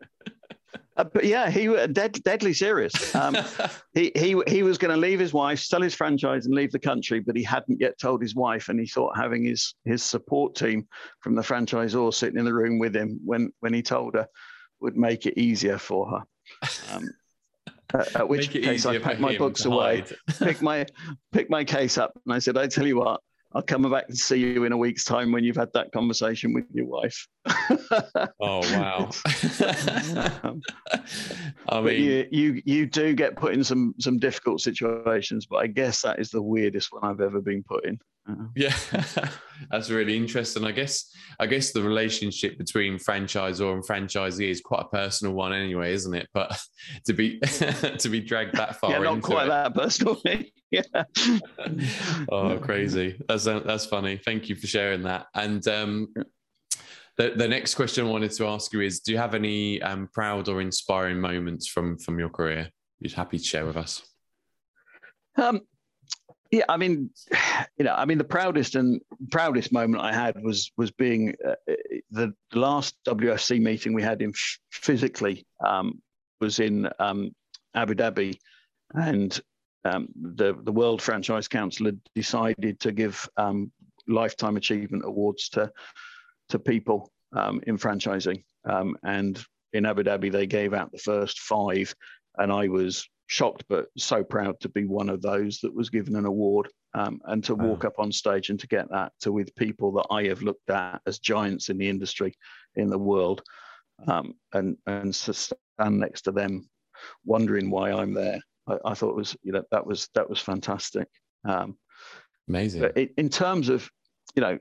Uh, 0.95 1.03
but 1.03 1.25
yeah, 1.25 1.49
he 1.49 1.69
was 1.69 1.87
dead, 1.89 2.13
deadly 2.23 2.53
serious. 2.53 3.13
Um, 3.13 3.37
he 3.93 4.11
he 4.15 4.41
he 4.47 4.63
was 4.63 4.77
going 4.79 4.93
to 4.93 4.99
leave 4.99 5.19
his 5.19 5.31
wife, 5.31 5.59
sell 5.59 5.81
his 5.81 5.93
franchise, 5.93 6.47
and 6.47 6.55
leave 6.55 6.71
the 6.71 6.79
country, 6.79 7.19
but 7.19 7.35
he 7.35 7.43
hadn't 7.43 7.79
yet 7.79 7.99
told 7.99 8.21
his 8.21 8.35
wife, 8.35 8.69
and 8.69 8.79
he 8.79 8.87
thought 8.87 9.15
having 9.15 9.45
his 9.45 9.75
his 9.85 10.03
support 10.03 10.55
team 10.55 10.87
from 11.21 11.35
the 11.35 11.43
franchisor 11.43 12.11
sitting 12.13 12.39
in 12.39 12.45
the 12.45 12.53
room 12.53 12.79
with 12.79 12.95
him 12.95 13.19
when 13.23 13.51
when 13.59 13.73
he 13.73 13.83
told 13.83 14.15
her 14.15 14.27
would 14.79 14.97
make 14.97 15.25
it 15.25 15.37
easier 15.37 15.77
for 15.77 16.09
her. 16.09 16.23
Um, 16.91 17.09
at 17.93 18.27
which 18.27 18.49
case 18.49 18.85
I 18.85 18.97
packed 18.99 19.19
my 19.19 19.37
books 19.37 19.65
away, 19.65 20.03
pick 20.39 20.61
my 20.61 20.85
pick 21.31 21.49
my 21.49 21.63
case 21.63 21.97
up, 21.97 22.11
and 22.25 22.33
I 22.33 22.39
said, 22.39 22.57
"I 22.57 22.67
tell 22.67 22.85
you 22.85 22.97
what, 22.97 23.21
I'll 23.53 23.61
come 23.61 23.89
back 23.89 24.05
and 24.07 24.17
see 24.17 24.37
you 24.37 24.65
in 24.65 24.71
a 24.71 24.77
week's 24.77 25.03
time 25.03 25.31
when 25.31 25.43
you've 25.43 25.55
had 25.55 25.71
that 25.73 25.91
conversation 25.91 26.53
with 26.53 26.65
your 26.73 26.85
wife." 26.85 27.27
oh 28.39 28.61
wow! 28.73 29.09
Um, 31.69 31.81
I 31.81 31.81
mean, 31.81 32.01
you, 32.01 32.27
you 32.31 32.61
you 32.65 32.85
do 32.85 33.13
get 33.13 33.35
put 33.35 33.53
in 33.53 33.63
some 33.63 33.93
some 33.99 34.19
difficult 34.19 34.61
situations, 34.61 35.45
but 35.45 35.57
I 35.57 35.67
guess 35.67 36.01
that 36.01 36.19
is 36.19 36.29
the 36.29 36.41
weirdest 36.41 36.91
one 36.91 37.03
I've 37.03 37.21
ever 37.21 37.41
been 37.41 37.63
put 37.63 37.85
in. 37.85 37.99
Yeah, 38.55 38.75
that's 39.71 39.89
really 39.89 40.17
interesting. 40.17 40.65
I 40.65 40.71
guess 40.71 41.09
I 41.39 41.47
guess 41.47 41.71
the 41.71 41.81
relationship 41.81 42.57
between 42.57 42.97
franchisor 42.97 43.73
and 43.73 43.85
franchisee 43.85 44.49
is 44.49 44.61
quite 44.61 44.81
a 44.81 44.87
personal 44.89 45.33
one, 45.33 45.53
anyway, 45.53 45.93
isn't 45.93 46.13
it? 46.13 46.27
But 46.33 46.59
to 47.05 47.13
be 47.13 47.39
to 47.99 48.09
be 48.09 48.19
dragged 48.19 48.55
that 48.57 48.77
far, 48.77 48.91
yeah, 48.91 48.99
not 48.99 49.21
quite 49.21 49.45
it, 49.45 49.49
that 49.49 49.73
personal. 49.73 50.21
yeah. 50.71 51.03
oh, 52.29 52.57
crazy! 52.57 53.19
That's 53.29 53.45
that's 53.45 53.85
funny. 53.85 54.17
Thank 54.17 54.49
you 54.49 54.55
for 54.55 54.67
sharing 54.67 55.03
that. 55.03 55.27
And 55.33 55.65
um, 55.67 56.13
the 57.15 57.33
the 57.35 57.47
next 57.47 57.75
question 57.75 58.07
I 58.07 58.09
wanted 58.09 58.31
to 58.31 58.47
ask 58.47 58.73
you 58.73 58.81
is: 58.81 58.99
Do 58.99 59.13
you 59.13 59.17
have 59.17 59.35
any 59.35 59.81
um, 59.81 60.09
proud 60.13 60.49
or 60.49 60.59
inspiring 60.59 61.21
moments 61.21 61.67
from 61.67 61.97
from 61.97 62.19
your 62.19 62.29
career? 62.29 62.69
You're 62.99 63.15
happy 63.15 63.37
to 63.37 63.43
share 63.43 63.65
with 63.65 63.77
us. 63.77 64.01
Um, 65.37 65.61
yeah, 66.51 66.65
I 66.69 66.77
mean, 66.77 67.09
you 67.77 67.85
know, 67.85 67.93
I 67.93 68.05
mean, 68.05 68.17
the 68.17 68.23
proudest 68.23 68.75
and 68.75 69.01
proudest 69.31 69.71
moment 69.71 70.03
I 70.03 70.13
had 70.13 70.41
was 70.41 70.71
was 70.77 70.91
being 70.91 71.35
uh, 71.45 71.55
the 72.11 72.33
last 72.53 72.95
WFC 73.07 73.61
meeting 73.61 73.93
we 73.93 74.03
had 74.03 74.21
in 74.21 74.33
physically 74.71 75.45
um, 75.65 76.01
was 76.39 76.59
in 76.59 76.89
um, 76.99 77.31
Abu 77.75 77.95
Dhabi, 77.95 78.37
and 78.93 79.39
um, 79.85 80.07
the 80.15 80.55
the 80.63 80.71
World 80.71 81.01
Franchise 81.01 81.47
Council 81.47 81.87
had 81.87 81.99
decided 82.15 82.79
to 82.81 82.91
give 82.91 83.27
um, 83.37 83.71
lifetime 84.07 84.57
achievement 84.57 85.03
awards 85.05 85.49
to 85.49 85.71
to 86.49 86.59
people 86.59 87.11
um, 87.33 87.61
in 87.67 87.77
franchising, 87.77 88.43
Um, 88.65 88.97
and 89.03 89.43
in 89.73 89.85
Abu 89.85 90.03
Dhabi, 90.03 90.31
they 90.31 90.47
gave 90.47 90.73
out 90.73 90.91
the 90.91 90.97
first 90.97 91.39
five, 91.39 91.93
and 92.37 92.51
I 92.51 92.67
was 92.69 93.07
shocked 93.27 93.65
but 93.67 93.87
so 93.97 94.23
proud 94.23 94.59
to 94.61 94.69
be 94.69 94.85
one 94.85 95.09
of 95.09 95.21
those 95.21 95.59
that 95.59 95.73
was 95.73 95.89
given 95.89 96.15
an 96.15 96.25
award 96.25 96.69
um, 96.93 97.19
and 97.25 97.43
to 97.43 97.53
walk 97.53 97.83
wow. 97.83 97.89
up 97.89 97.99
on 97.99 98.11
stage 98.11 98.49
and 98.49 98.59
to 98.59 98.67
get 98.67 98.89
that 98.89 99.11
to 99.19 99.31
with 99.31 99.53
people 99.55 99.91
that 99.91 100.07
I 100.09 100.23
have 100.23 100.41
looked 100.41 100.69
at 100.69 101.01
as 101.05 101.19
giants 101.19 101.69
in 101.69 101.77
the 101.77 101.89
industry 101.89 102.33
in 102.75 102.89
the 102.89 102.97
world 102.97 103.43
um, 104.07 104.33
and 104.53 104.77
and 104.87 105.13
to 105.13 105.33
stand 105.33 105.99
next 105.99 106.23
to 106.23 106.31
them 106.31 106.69
wondering 107.25 107.69
why 107.69 107.91
I'm 107.91 108.13
there 108.13 108.39
I, 108.67 108.77
I 108.85 108.93
thought 108.93 109.15
was 109.15 109.35
you 109.43 109.51
know 109.51 109.63
that 109.71 109.85
was 109.85 110.09
that 110.15 110.29
was 110.29 110.39
fantastic 110.39 111.09
um, 111.45 111.77
amazing 112.47 112.83
in, 112.95 113.09
in 113.17 113.29
terms 113.29 113.67
of 113.67 113.89
you 114.35 114.41
know 114.41 114.57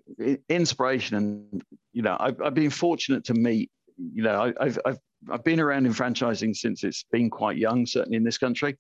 inspiration 0.49 1.17
and 1.17 1.63
you 1.93 2.03
know 2.03 2.17
I've, 2.19 2.41
I've 2.43 2.55
been 2.55 2.71
fortunate 2.71 3.25
to 3.27 3.35
meet 3.35 3.71
you 3.97 4.23
know 4.23 4.53
I, 4.61 4.65
have 4.65 4.79
I've 4.85 4.99
I've 5.31 5.45
been 5.45 5.61
around 5.61 5.87
in 5.87 5.93
franchising 5.93 6.55
since 6.57 6.85
it's 6.85 7.05
been 7.11 7.31
quite 7.31 7.57
young, 7.57 7.87
certainly 7.87 8.17
in 8.17 8.25
this 8.25 8.39
country. 8.39 8.77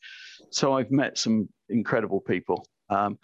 So 0.50 0.74
I've 0.74 0.90
met 0.90 1.18
some 1.18 1.48
incredible 1.68 2.20
people. 2.20 2.66
Um, 2.88 3.18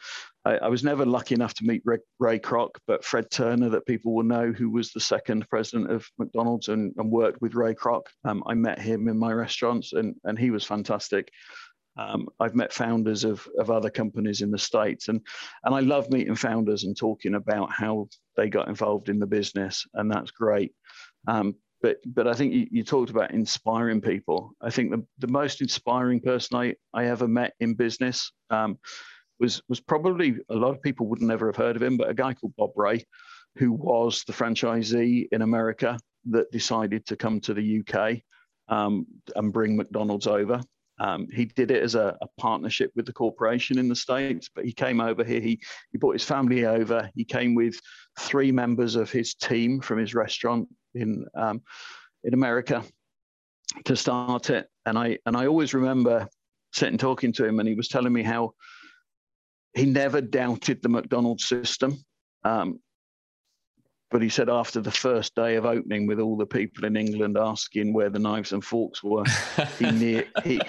I, 0.45 0.57
I, 0.57 0.69
was 0.69 0.83
never 0.83 1.07
lucky 1.07 1.35
enough 1.35 1.55
to 1.55 1.65
meet 1.65 1.83
Ray, 1.85 1.99
Ray, 2.19 2.39
Kroc, 2.41 2.71
but 2.87 3.05
Fred 3.05 3.31
Turner, 3.31 3.69
that 3.69 3.87
people 3.87 4.13
will 4.13 4.25
know, 4.25 4.51
who 4.51 4.71
was 4.71 4.91
the 4.91 5.01
second 5.01 5.49
president 5.49 5.91
of 5.91 6.05
McDonald's 6.19 6.69
and, 6.69 6.93
and 6.97 7.11
worked 7.11 7.41
with 7.41 7.55
Ray 7.55 7.75
Kroc. 7.75 8.03
Um, 8.25 8.43
I 8.47 8.55
met 8.55 8.81
him 8.81 9.07
in 9.07 9.17
my 9.17 9.33
restaurants, 9.33 9.93
and, 9.93 10.17
and 10.25 10.37
he 10.37 10.51
was 10.51 10.65
fantastic. 10.65 11.31
Um, 11.97 12.29
I've 12.41 12.55
met 12.55 12.73
founders 12.73 13.23
of, 13.23 13.47
of 13.59 13.71
other 13.71 13.91
companies 13.91 14.41
in 14.41 14.51
the 14.51 14.59
States, 14.59 15.09
and, 15.09 15.21
and 15.65 15.75
I 15.75 15.81
love 15.81 16.11
meeting 16.11 16.35
founders 16.35 16.85
and 16.85 16.97
talking 16.97 17.35
about 17.35 17.71
how 17.71 18.09
they 18.37 18.49
got 18.49 18.69
involved 18.69 19.11
in 19.11 19.19
the 19.19 19.27
business, 19.27 19.87
and 19.95 20.11
that's 20.11 20.31
great. 20.31 20.73
Um, 21.29 21.55
but 21.83 21.99
but 22.07 22.29
I 22.29 22.35
think 22.35 22.55
you, 22.55 22.67
you, 22.71 22.85
talked 22.85 23.11
about 23.11 23.33
inspiring 23.33 24.01
people. 24.01 24.55
I 24.61 24.71
think 24.71 24.91
the, 24.91 25.05
the 25.19 25.27
most 25.27 25.61
inspiring 25.61 26.21
person 26.21 26.57
I, 26.57 26.75
I 26.95 27.07
ever 27.07 27.27
met 27.27 27.55
in 27.61 27.75
business 27.75 28.33
um, 28.51 28.79
was 29.41 29.61
was 29.69 29.81
probably 29.81 30.37
a 30.49 30.55
lot 30.55 30.71
of 30.71 30.83
people 30.83 31.09
would 31.09 31.21
never 31.21 31.47
have 31.47 31.57
heard 31.57 31.77
of 31.77 31.83
him, 31.83 31.97
but 31.97 32.09
a 32.09 32.15
guy 32.15 32.35
called 32.35 32.55
Bob 32.57 32.71
Rhea, 32.77 33.01
who 33.57 33.73
was 33.73 34.23
the 34.27 34.33
franchisee 34.33 35.27
in 35.33 35.43
America 35.43 35.99
that 36.31 36.53
decided 36.53 37.05
to 37.07 37.17
come 37.17 37.41
to 37.41 37.53
the 37.53 37.81
UK 37.81 38.21
um, 38.69 39.07
and 39.35 39.53
bring 39.53 39.77
McDonald's 39.77 40.29
over. 40.29 40.61
Um, 41.01 41.27
he 41.33 41.47
did 41.47 41.73
it 41.73 41.83
as 41.83 41.97
a, 41.97 42.17
a, 42.21 42.29
partnership 42.39 42.93
with 42.95 43.07
the 43.07 43.13
corporation 43.13 43.79
in 43.79 43.89
the 43.89 43.97
States, 43.97 44.49
but 44.55 44.65
he 44.65 44.73
came 44.73 45.01
over 45.01 45.25
here. 45.25 45.41
He, 45.41 45.61
he 45.91 45.99
brought 45.99 46.13
his 46.13 46.23
family 46.23 46.65
over. 46.65 47.11
He 47.17 47.25
came 47.25 47.57
with 47.57 47.81
three 48.21 48.53
members 48.53 48.95
of 48.95 49.11
his 49.11 49.35
team 49.35 49.81
from 49.81 49.99
his 49.99 50.15
restaurant 50.15 50.69
in 50.95 51.27
um, 51.35 51.63
in 52.25 52.35
America 52.35 52.85
to 53.85 53.97
start 53.97 54.51
it. 54.51 54.69
And 54.87 54.99
I 54.99 55.19
and 55.27 55.37
I 55.37 55.47
always 55.47 55.75
remember 55.75 56.29
sitting 56.73 56.99
talking 56.99 57.33
to 57.35 57.45
him, 57.45 57.61
and 57.61 57.69
he 57.69 57.75
was 57.75 57.89
telling 57.89 58.13
me 58.13 58.23
how 58.23 58.53
he 59.75 59.87
never 59.87 60.21
doubted 60.21 60.83
the 60.83 60.89
McDonald's 60.89 61.47
system. 61.47 61.97
Um, 62.45 62.81
but 64.13 64.21
he 64.21 64.29
said 64.29 64.51
after 64.51 64.81
the 64.83 64.91
first 64.91 65.35
day 65.35 65.57
of 65.57 65.65
opening, 65.65 66.07
with 66.07 66.21
all 66.21 66.37
the 66.37 66.47
people 66.47 66.85
in 66.85 66.97
England 66.97 67.39
asking 67.39 67.95
where 67.95 68.11
the 68.11 68.19
knives 68.19 68.53
and 68.53 68.63
forks 68.63 69.03
were, 69.03 69.25
he, 69.79 69.91
near, 69.91 70.27
he, 70.45 70.61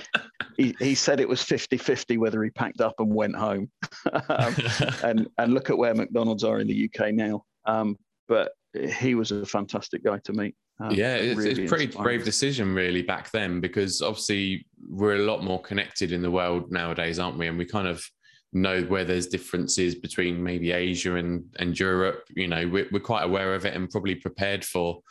he, 0.56 0.74
he 0.80 0.96
said 0.96 1.20
it 1.20 1.28
was 1.28 1.44
50 1.44 1.78
50 1.78 2.18
whether 2.18 2.42
he 2.42 2.50
packed 2.52 2.80
up 2.80 2.96
and 3.00 3.14
went 3.14 3.36
home. 3.36 3.70
um, 4.30 4.56
and, 5.04 5.28
and 5.38 5.54
look 5.54 5.70
at 5.70 5.78
where 5.78 5.94
McDonald's 5.94 6.46
are 6.46 6.60
in 6.60 6.68
the 6.68 6.90
UK 6.90 7.14
now. 7.14 7.44
Um, 7.66 7.98
but 8.30 8.54
he 8.74 9.16
was 9.16 9.32
a 9.32 9.46
fantastic 9.46 10.04
guy 10.04 10.20
to 10.20 10.34
meet. 10.34 10.56
Um, 10.80 10.92
yeah, 10.92 11.16
it's, 11.16 11.38
really 11.38 11.52
it's 11.52 11.60
a 11.60 11.66
pretty 11.66 11.86
inspiring. 11.86 12.04
brave 12.04 12.26
decision, 12.26 12.74
really, 12.74 13.02
back 13.02 13.32
then, 13.32 13.62
because 13.62 14.02
obviously 14.02 14.66
we're 14.90 15.16
a 15.16 15.26
lot 15.26 15.44
more 15.44 15.62
connected 15.62 16.12
in 16.12 16.22
the 16.22 16.32
world 16.32 16.72
nowadays, 16.72 17.20
aren't 17.20 17.38
we? 17.38 17.48
And 17.48 17.58
we 17.58 17.66
kind 17.66 17.88
of 17.88 18.04
know 18.52 18.82
where 18.84 19.04
there's 19.04 19.28
differences 19.28 19.96
between 19.96 20.44
maybe 20.44 20.72
Asia 20.72 21.16
and, 21.16 21.46
and 21.58 21.80
Europe. 21.80 22.24
You 22.36 22.48
know, 22.48 22.68
we're, 22.68 22.88
we're 22.92 23.00
quite 23.00 23.24
aware 23.24 23.54
of 23.56 23.66
it 23.66 23.76
and 23.76 23.90
probably 23.90 24.16
prepared 24.16 24.66
for 24.66 25.02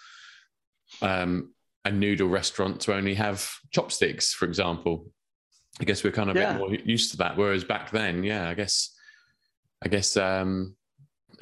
um, 1.01 1.53
a 1.85 1.91
noodle 1.91 2.29
restaurant 2.29 2.81
to 2.83 2.95
only 2.95 3.15
have 3.15 3.49
chopsticks, 3.71 4.33
for 4.33 4.45
example. 4.45 5.07
I 5.81 5.85
guess 5.85 6.05
we're 6.05 6.13
kind 6.13 6.31
of 6.31 6.37
yeah. 6.37 6.51
a 6.51 6.53
bit 6.53 6.59
more 6.59 6.75
used 6.85 7.13
to 7.13 7.17
that. 7.19 7.37
Whereas 7.37 7.65
back 7.65 7.91
then, 7.91 8.25
yeah, 8.25 8.49
I 8.49 8.55
guess, 8.55 8.95
I 9.83 9.89
guess 9.89 10.17
um, 10.17 10.77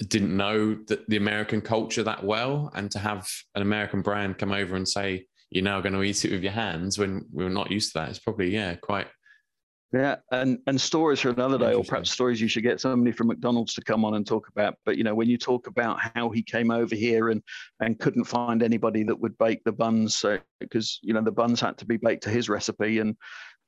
didn't 0.08 0.36
know 0.36 0.74
that 0.88 1.08
the 1.08 1.16
American 1.16 1.60
culture 1.60 2.02
that 2.02 2.24
well, 2.24 2.70
and 2.74 2.90
to 2.92 2.98
have 2.98 3.28
an 3.54 3.62
American 3.62 4.02
brand 4.02 4.38
come 4.38 4.52
over 4.52 4.76
and 4.76 4.88
say 4.88 5.26
you're 5.50 5.64
now 5.64 5.80
going 5.80 5.92
to 5.92 6.02
eat 6.02 6.24
it 6.24 6.30
with 6.30 6.42
your 6.42 6.52
hands 6.52 6.98
when 6.98 7.26
we 7.32 7.44
are 7.44 7.50
not 7.50 7.70
used 7.70 7.92
to 7.92 7.98
that, 7.98 8.08
it's 8.08 8.18
probably 8.18 8.50
yeah 8.50 8.74
quite. 8.76 9.08
Yeah, 9.92 10.16
and 10.30 10.58
and 10.68 10.80
stories 10.80 11.18
for 11.18 11.30
another 11.30 11.58
day, 11.58 11.74
or 11.74 11.82
perhaps 11.82 12.12
stories 12.12 12.40
you 12.40 12.46
should 12.46 12.62
get 12.62 12.80
somebody 12.80 13.10
from 13.10 13.26
McDonald's 13.26 13.74
to 13.74 13.82
come 13.82 14.04
on 14.04 14.14
and 14.14 14.24
talk 14.24 14.46
about. 14.48 14.76
But 14.84 14.96
you 14.96 15.02
know, 15.02 15.16
when 15.16 15.28
you 15.28 15.36
talk 15.36 15.66
about 15.66 15.98
how 16.14 16.30
he 16.30 16.44
came 16.44 16.70
over 16.70 16.94
here 16.94 17.30
and 17.30 17.42
and 17.80 17.98
couldn't 17.98 18.24
find 18.24 18.62
anybody 18.62 19.02
that 19.02 19.18
would 19.18 19.36
bake 19.38 19.64
the 19.64 19.72
buns, 19.72 20.14
so 20.14 20.38
because 20.60 21.00
you 21.02 21.12
know 21.12 21.22
the 21.22 21.32
buns 21.32 21.60
had 21.60 21.76
to 21.78 21.86
be 21.86 21.96
baked 21.96 22.22
to 22.22 22.30
his 22.30 22.48
recipe, 22.48 23.00
and 23.00 23.16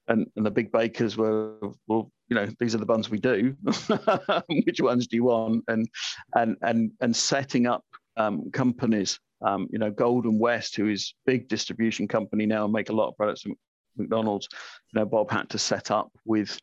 and, 0.08 0.26
and 0.36 0.44
the 0.44 0.50
big 0.50 0.72
bakers 0.72 1.16
were 1.16 1.54
well 1.86 2.10
you 2.28 2.36
know 2.36 2.48
these 2.58 2.74
are 2.74 2.78
the 2.78 2.86
buns 2.86 3.10
we 3.10 3.18
do. 3.18 3.54
Which 4.64 4.80
ones 4.80 5.06
do 5.06 5.16
you 5.16 5.24
want? 5.24 5.64
And 5.68 5.88
and 6.34 6.56
and 6.62 6.90
and 7.00 7.14
setting 7.14 7.66
up 7.66 7.84
um, 8.16 8.50
companies 8.52 9.18
um, 9.42 9.68
you 9.70 9.78
know 9.78 9.90
golden 9.90 10.38
west 10.38 10.76
who 10.76 10.88
is 10.88 11.14
big 11.26 11.48
distribution 11.48 12.08
company 12.08 12.46
now 12.46 12.64
and 12.64 12.72
make 12.72 12.88
a 12.88 12.94
lot 12.94 13.08
of 13.08 13.16
products 13.16 13.42
from 13.42 13.54
mcdonald's. 13.96 14.48
You 14.92 15.00
know 15.00 15.06
bob 15.06 15.30
had 15.30 15.50
to 15.50 15.58
set 15.58 15.90
up 15.90 16.10
with 16.24 16.58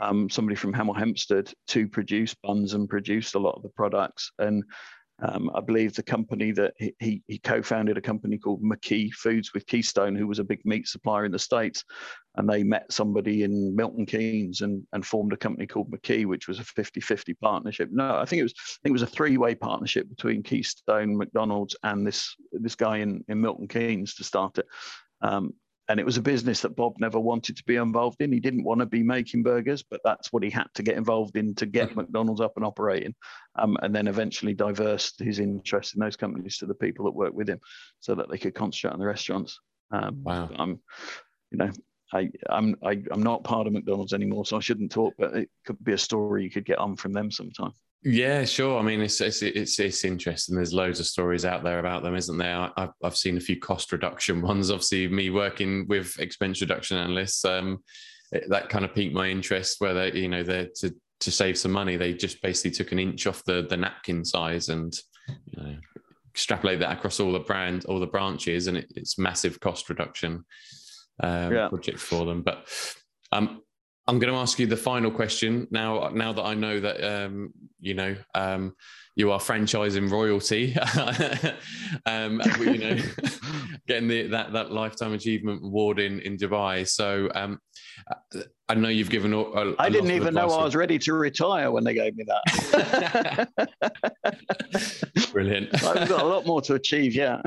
um, 0.00 0.28
somebody 0.28 0.56
from 0.56 0.72
Hemel 0.72 0.96
Hempstead 0.96 1.52
to 1.68 1.86
produce 1.86 2.34
buns 2.34 2.74
and 2.74 2.88
produce 2.88 3.34
a 3.34 3.38
lot 3.38 3.54
of 3.54 3.62
the 3.62 3.68
products. 3.68 4.30
And 4.38 4.64
um, 5.20 5.50
I 5.54 5.60
believe 5.60 5.94
the 5.94 6.02
company 6.02 6.50
that 6.52 6.74
he, 6.78 7.22
he, 7.28 7.38
co-founded 7.38 7.96
a 7.96 8.00
company 8.00 8.36
called 8.36 8.62
McKey 8.62 9.12
Foods 9.12 9.54
with 9.54 9.66
Keystone, 9.66 10.16
who 10.16 10.26
was 10.26 10.40
a 10.40 10.44
big 10.44 10.60
meat 10.64 10.88
supplier 10.88 11.24
in 11.24 11.32
the 11.32 11.38
States. 11.38 11.84
And 12.36 12.48
they 12.48 12.64
met 12.64 12.92
somebody 12.92 13.44
in 13.44 13.76
Milton 13.76 14.06
Keynes 14.06 14.62
and, 14.62 14.84
and 14.92 15.06
formed 15.06 15.32
a 15.32 15.36
company 15.36 15.68
called 15.68 15.90
McKey, 15.90 16.26
which 16.26 16.48
was 16.48 16.58
a 16.58 16.64
50-50 16.64 17.38
partnership. 17.40 17.90
No, 17.92 18.16
I 18.16 18.24
think 18.24 18.40
it 18.40 18.44
was 18.44 18.54
I 18.58 18.78
think 18.82 18.90
it 18.90 19.00
was 19.00 19.02
a 19.02 19.06
three-way 19.06 19.54
partnership 19.54 20.08
between 20.08 20.42
Keystone, 20.42 21.16
McDonald's, 21.16 21.76
and 21.84 22.04
this 22.04 22.34
this 22.50 22.74
guy 22.74 22.98
in, 22.98 23.24
in 23.28 23.40
Milton 23.40 23.68
Keynes 23.68 24.14
to 24.16 24.24
start 24.24 24.58
it. 24.58 24.66
Um, 25.20 25.54
and 25.88 26.00
it 26.00 26.06
was 26.06 26.16
a 26.16 26.22
business 26.22 26.60
that 26.62 26.76
Bob 26.76 26.94
never 26.98 27.20
wanted 27.20 27.56
to 27.56 27.64
be 27.64 27.76
involved 27.76 28.20
in. 28.20 28.32
He 28.32 28.40
didn't 28.40 28.64
want 28.64 28.80
to 28.80 28.86
be 28.86 29.02
making 29.02 29.42
burgers, 29.42 29.82
but 29.82 30.00
that's 30.04 30.32
what 30.32 30.42
he 30.42 30.50
had 30.50 30.66
to 30.74 30.82
get 30.82 30.96
involved 30.96 31.36
in 31.36 31.54
to 31.56 31.66
get 31.66 31.94
McDonald's 31.96 32.40
up 32.40 32.54
and 32.56 32.64
operating, 32.64 33.14
um, 33.56 33.76
and 33.82 33.94
then 33.94 34.08
eventually 34.08 34.54
diverse 34.54 35.12
his 35.18 35.38
interest 35.38 35.94
in 35.94 36.00
those 36.00 36.16
companies 36.16 36.58
to 36.58 36.66
the 36.66 36.74
people 36.74 37.04
that 37.04 37.12
work 37.12 37.34
with 37.34 37.48
him, 37.48 37.60
so 38.00 38.14
that 38.14 38.30
they 38.30 38.38
could 38.38 38.54
concentrate 38.54 38.92
on 38.92 38.98
the 38.98 39.06
restaurants. 39.06 39.60
Um, 39.90 40.22
wow. 40.22 40.48
I'm, 40.58 40.80
you 41.50 41.58
know, 41.58 41.70
I, 42.12 42.30
I'm 42.48 42.76
I, 42.82 42.92
am 42.92 43.06
i 43.10 43.14
am 43.14 43.22
not 43.22 43.44
part 43.44 43.66
of 43.66 43.72
McDonald's 43.72 44.14
anymore, 44.14 44.46
so 44.46 44.56
I 44.56 44.60
shouldn't 44.60 44.92
talk. 44.92 45.14
But 45.18 45.36
it 45.36 45.50
could 45.66 45.82
be 45.84 45.92
a 45.92 45.98
story 45.98 46.44
you 46.44 46.50
could 46.50 46.64
get 46.64 46.78
on 46.78 46.96
from 46.96 47.12
them 47.12 47.30
sometime. 47.30 47.72
Yeah, 48.04 48.44
sure. 48.44 48.78
I 48.78 48.82
mean, 48.82 49.00
it's, 49.00 49.20
it's 49.22 49.40
it's 49.40 49.80
it's 49.80 50.04
interesting. 50.04 50.54
There's 50.54 50.74
loads 50.74 51.00
of 51.00 51.06
stories 51.06 51.46
out 51.46 51.64
there 51.64 51.78
about 51.78 52.02
them, 52.02 52.14
isn't 52.14 52.36
there? 52.36 52.70
I've 52.76 52.90
I've 53.02 53.16
seen 53.16 53.38
a 53.38 53.40
few 53.40 53.58
cost 53.58 53.92
reduction 53.92 54.42
ones. 54.42 54.70
Obviously, 54.70 55.08
me 55.08 55.30
working 55.30 55.86
with 55.88 56.18
expense 56.18 56.60
reduction 56.60 56.98
analysts, 56.98 57.44
um, 57.46 57.82
that 58.48 58.68
kind 58.68 58.84
of 58.84 58.94
piqued 58.94 59.14
my 59.14 59.28
interest. 59.28 59.80
Where 59.80 59.94
they, 59.94 60.12
you 60.12 60.28
know, 60.28 60.42
they 60.42 60.68
to 60.80 60.94
to 61.20 61.30
save 61.30 61.56
some 61.56 61.72
money, 61.72 61.96
they 61.96 62.12
just 62.12 62.42
basically 62.42 62.72
took 62.72 62.92
an 62.92 62.98
inch 62.98 63.26
off 63.26 63.42
the 63.44 63.66
the 63.68 63.76
napkin 63.76 64.22
size 64.22 64.68
and 64.68 64.94
you 65.46 65.62
know 65.62 65.76
extrapolate 66.30 66.80
that 66.80 66.98
across 66.98 67.20
all 67.20 67.32
the 67.32 67.38
brand, 67.38 67.86
all 67.86 68.00
the 68.00 68.06
branches, 68.06 68.66
and 68.66 68.76
it, 68.76 68.92
it's 68.96 69.18
massive 69.18 69.60
cost 69.60 69.88
reduction 69.88 70.44
um, 71.22 71.52
yeah. 71.54 71.68
project 71.68 71.98
for 71.98 72.26
them. 72.26 72.42
But 72.42 72.68
um, 73.32 73.62
I'm 74.06 74.18
going 74.18 74.32
to 74.32 74.38
ask 74.38 74.58
you 74.58 74.66
the 74.66 74.76
final 74.76 75.10
question 75.10 75.66
now. 75.70 76.08
Now 76.08 76.32
that 76.32 76.42
I 76.42 76.54
know 76.54 76.78
that 76.78 77.24
um, 77.24 77.52
you 77.80 77.94
know 77.94 78.16
um, 78.34 78.74
you 79.16 79.30
are 79.30 79.38
franchising 79.38 80.10
royalty, 80.10 80.76
um, 82.06 82.40
you 82.60 82.78
know, 82.78 82.98
getting 83.86 84.08
the, 84.08 84.26
that 84.28 84.52
that 84.52 84.72
lifetime 84.72 85.14
achievement 85.14 85.64
award 85.64 86.00
in 86.00 86.20
in 86.20 86.36
Dubai. 86.36 86.86
So 86.86 87.30
um, 87.34 87.58
I 88.68 88.74
know 88.74 88.88
you've 88.88 89.08
given. 89.08 89.32
A, 89.32 89.40
a 89.40 89.74
I 89.78 89.88
didn't 89.88 90.10
even 90.10 90.34
know 90.34 90.50
I 90.50 90.64
was 90.64 90.74
ready 90.74 90.98
to 90.98 91.14
retire 91.14 91.70
when 91.70 91.84
they 91.84 91.94
gave 91.94 92.14
me 92.14 92.24
that. 92.24 93.48
Brilliant. 95.32 95.82
I've 95.82 96.08
got 96.08 96.22
a 96.22 96.26
lot 96.26 96.44
more 96.44 96.60
to 96.62 96.74
achieve. 96.74 97.14
Yeah. 97.14 97.40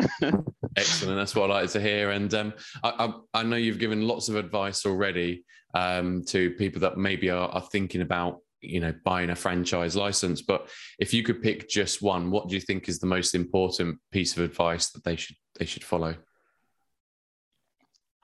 Excellent. 0.76 1.18
That's 1.18 1.36
what 1.36 1.52
I 1.52 1.62
like 1.62 1.72
to 1.72 1.82
hear. 1.82 2.12
And 2.12 2.34
um, 2.34 2.54
I, 2.84 2.90
I, 3.34 3.40
I 3.42 3.44
know 3.44 3.56
you've 3.56 3.80
given 3.80 4.08
lots 4.08 4.30
of 4.30 4.36
advice 4.36 4.86
already 4.86 5.44
um, 5.74 6.24
to 6.26 6.52
people 6.52 6.82
that 6.82 6.98
maybe 6.98 7.30
are, 7.30 7.50
are 7.50 7.68
thinking 7.72 8.02
about 8.02 8.40
you 8.62 8.80
know 8.80 8.94
buying 9.06 9.30
a 9.30 9.36
franchise 9.36 9.96
license 9.96 10.42
but 10.42 10.68
if 10.98 11.14
you 11.14 11.22
could 11.22 11.44
pick 11.44 11.70
just 11.70 12.02
one 12.02 12.32
what 12.32 12.50
do 12.50 12.56
you 12.56 12.62
think 12.62 12.90
is 12.90 12.98
the 12.98 13.06
most 13.06 13.36
important 13.36 14.00
piece 14.12 14.36
of 14.36 14.44
advice 14.44 14.90
that 14.90 15.04
they 15.04 15.16
should 15.16 15.36
they 15.60 15.66
should 15.66 15.84
follow 15.84 16.16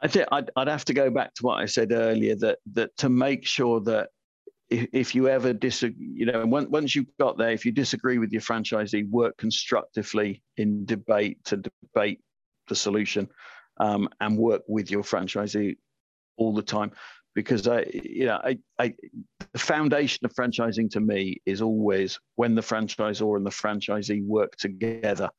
I 0.01 0.07
think 0.07 0.27
I'd, 0.33 0.51
I'd 0.57 0.67
have 0.67 0.83
to 0.85 0.93
go 0.93 1.09
back 1.09 1.33
to 1.35 1.43
what 1.43 1.59
I 1.61 1.65
said 1.65 1.93
earlier 1.93 2.35
that 2.37 2.59
that 2.73 2.95
to 2.97 3.09
make 3.09 3.45
sure 3.45 3.79
that 3.81 4.09
if, 4.69 4.87
if 4.91 5.15
you 5.15 5.29
ever 5.29 5.53
disagree, 5.53 6.13
you 6.13 6.25
know, 6.25 6.45
once, 6.45 6.67
once 6.69 6.95
you've 6.95 7.17
got 7.19 7.37
there, 7.37 7.51
if 7.51 7.65
you 7.65 7.71
disagree 7.71 8.17
with 8.17 8.31
your 8.31 8.41
franchisee, 8.41 9.09
work 9.09 9.37
constructively 9.37 10.43
in 10.57 10.85
debate 10.85 11.43
to 11.45 11.57
debate 11.57 12.21
the 12.67 12.75
solution 12.75 13.29
um, 13.79 14.09
and 14.19 14.37
work 14.37 14.63
with 14.67 14.91
your 14.91 15.03
franchisee 15.03 15.77
all 16.37 16.53
the 16.53 16.61
time. 16.61 16.91
Because 17.35 17.67
I, 17.67 17.85
you 17.91 18.25
know, 18.25 18.39
I, 18.43 18.59
I, 18.77 18.93
the 19.53 19.59
foundation 19.59 20.25
of 20.25 20.33
franchising 20.33 20.91
to 20.91 20.99
me 20.99 21.41
is 21.45 21.61
always 21.61 22.19
when 22.35 22.55
the 22.55 22.61
franchisor 22.61 23.35
and 23.35 23.45
the 23.45 23.49
franchisee 23.49 24.23
work 24.23 24.55
together, 24.55 25.29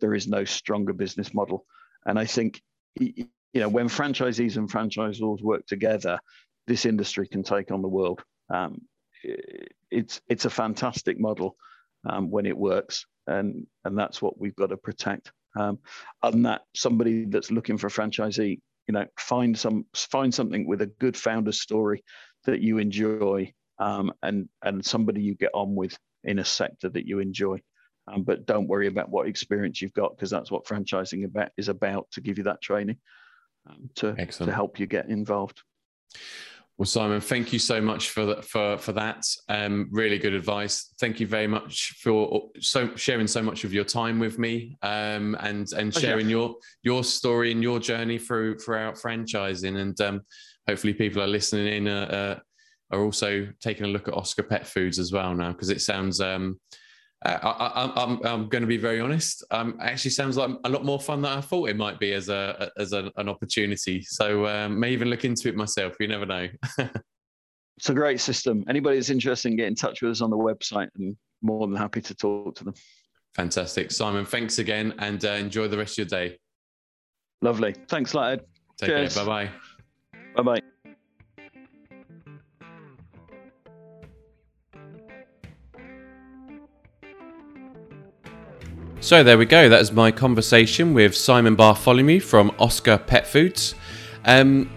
there 0.00 0.14
is 0.14 0.26
no 0.26 0.44
stronger 0.44 0.92
business 0.92 1.32
model. 1.32 1.64
And 2.06 2.18
I 2.18 2.24
think, 2.24 2.60
you 2.98 3.26
know, 3.54 3.68
when 3.68 3.88
franchisees 3.88 4.56
and 4.56 4.70
franchisors 4.70 5.42
work 5.42 5.66
together, 5.66 6.18
this 6.66 6.86
industry 6.86 7.28
can 7.28 7.42
take 7.42 7.70
on 7.70 7.82
the 7.82 7.88
world. 7.88 8.22
Um, 8.50 8.82
it's 9.90 10.20
it's 10.28 10.44
a 10.44 10.50
fantastic 10.50 11.18
model 11.18 11.56
um, 12.08 12.30
when 12.30 12.46
it 12.46 12.56
works, 12.56 13.06
and 13.26 13.66
and 13.84 13.96
that's 13.96 14.20
what 14.20 14.38
we've 14.38 14.56
got 14.56 14.70
to 14.70 14.76
protect. 14.76 15.32
Um, 15.56 15.78
and 16.22 16.46
that 16.46 16.62
somebody 16.74 17.26
that's 17.26 17.50
looking 17.50 17.78
for 17.78 17.86
a 17.86 17.90
franchisee, 17.90 18.60
you 18.86 18.92
know, 18.92 19.06
find 19.18 19.58
some 19.58 19.86
find 19.94 20.34
something 20.34 20.66
with 20.66 20.82
a 20.82 20.86
good 20.86 21.16
founder 21.16 21.52
story 21.52 22.04
that 22.44 22.60
you 22.60 22.78
enjoy, 22.78 23.52
um, 23.78 24.12
and 24.22 24.48
and 24.62 24.84
somebody 24.84 25.22
you 25.22 25.34
get 25.34 25.50
on 25.54 25.74
with 25.74 25.96
in 26.22 26.38
a 26.38 26.44
sector 26.44 26.88
that 26.88 27.06
you 27.06 27.18
enjoy. 27.18 27.60
Um, 28.06 28.22
but 28.22 28.44
don't 28.44 28.68
worry 28.68 28.86
about 28.86 29.08
what 29.08 29.28
experience 29.28 29.80
you've 29.80 29.94
got 29.94 30.14
because 30.14 30.30
that's 30.30 30.50
what 30.50 30.66
franchising 30.66 31.24
about 31.24 31.50
is 31.56 31.68
about 31.68 32.10
to 32.12 32.20
give 32.20 32.36
you 32.36 32.44
that 32.44 32.60
training 32.60 32.98
um, 33.68 33.88
to 33.96 34.14
Excellent. 34.18 34.50
to 34.50 34.54
help 34.54 34.78
you 34.78 34.86
get 34.86 35.08
involved. 35.08 35.62
Well, 36.76 36.86
Simon, 36.86 37.20
thank 37.20 37.52
you 37.52 37.60
so 37.60 37.80
much 37.80 38.10
for 38.10 38.26
the, 38.26 38.42
for 38.42 38.76
for 38.78 38.92
that. 38.94 39.24
Um, 39.48 39.88
really 39.92 40.18
good 40.18 40.34
advice. 40.34 40.92
Thank 40.98 41.20
you 41.20 41.26
very 41.26 41.46
much 41.46 41.94
for 42.02 42.48
so 42.58 42.96
sharing 42.96 43.28
so 43.28 43.42
much 43.42 43.62
of 43.62 43.72
your 43.72 43.84
time 43.84 44.18
with 44.18 44.40
me, 44.40 44.76
um, 44.82 45.36
and 45.38 45.72
and 45.72 45.94
sharing 45.94 46.28
your 46.28 46.56
your 46.82 47.04
story 47.04 47.52
and 47.52 47.62
your 47.62 47.78
journey 47.78 48.18
through 48.18 48.58
throughout 48.58 48.96
franchising. 48.96 49.76
And 49.76 50.00
um, 50.00 50.22
hopefully, 50.66 50.94
people 50.94 51.22
are 51.22 51.28
listening 51.28 51.68
in 51.68 51.86
uh, 51.86 52.40
uh, 52.90 52.96
are 52.96 53.04
also 53.04 53.46
taking 53.60 53.84
a 53.84 53.88
look 53.88 54.08
at 54.08 54.14
Oscar 54.14 54.42
Pet 54.42 54.66
Foods 54.66 54.98
as 54.98 55.12
well 55.12 55.32
now 55.32 55.52
because 55.52 55.70
it 55.70 55.80
sounds 55.80 56.20
um, 56.20 56.58
I, 57.24 57.84
am 57.84 57.92
I'm, 57.96 58.26
I'm 58.26 58.48
going 58.48 58.62
to 58.62 58.68
be 58.68 58.76
very 58.76 59.00
honest. 59.00 59.44
Um, 59.50 59.78
actually 59.80 60.10
sounds 60.10 60.36
like 60.36 60.50
a 60.64 60.68
lot 60.68 60.84
more 60.84 61.00
fun 61.00 61.22
than 61.22 61.36
I 61.36 61.40
thought 61.40 61.70
it 61.70 61.76
might 61.76 61.98
be 61.98 62.12
as 62.12 62.28
a 62.28 62.70
as 62.76 62.92
a, 62.92 63.10
an 63.16 63.28
opportunity. 63.28 64.02
So 64.02 64.46
um, 64.46 64.78
may 64.78 64.90
even 64.90 65.08
look 65.08 65.24
into 65.24 65.48
it 65.48 65.56
myself. 65.56 65.94
You 65.98 66.08
never 66.08 66.26
know. 66.26 66.48
it's 67.76 67.88
a 67.88 67.94
great 67.94 68.20
system. 68.20 68.64
Anybody 68.68 68.96
that's 68.96 69.10
interested 69.10 69.48
in 69.48 69.56
get 69.56 69.68
in 69.68 69.74
touch 69.74 70.02
with 70.02 70.10
us 70.10 70.20
on 70.20 70.30
the 70.30 70.36
website, 70.36 70.88
and 70.98 71.16
more 71.40 71.66
than 71.66 71.76
happy 71.76 72.02
to 72.02 72.14
talk 72.14 72.56
to 72.56 72.64
them. 72.64 72.74
Fantastic, 73.34 73.90
Simon. 73.90 74.24
Thanks 74.24 74.58
again, 74.58 74.94
and 74.98 75.24
uh, 75.24 75.30
enjoy 75.30 75.68
the 75.68 75.78
rest 75.78 75.98
of 75.98 76.10
your 76.10 76.20
day. 76.20 76.38
Lovely. 77.40 77.74
Thanks, 77.88 78.14
Ed. 78.14 78.42
Take 78.78 78.90
Cheers. 78.90 79.14
care. 79.14 79.24
Bye 79.24 79.46
bye. 79.46 79.50
Bye 80.36 80.42
bye. 80.42 80.73
So 89.04 89.22
there 89.22 89.36
we 89.36 89.44
go. 89.44 89.68
That 89.68 89.82
is 89.82 89.92
my 89.92 90.10
conversation 90.10 90.94
with 90.94 91.14
Simon 91.14 91.56
Bartholomew 91.56 92.20
from 92.20 92.50
Oscar 92.58 92.96
Pet 92.96 93.26
Foods. 93.26 93.74
Um, 94.24 94.70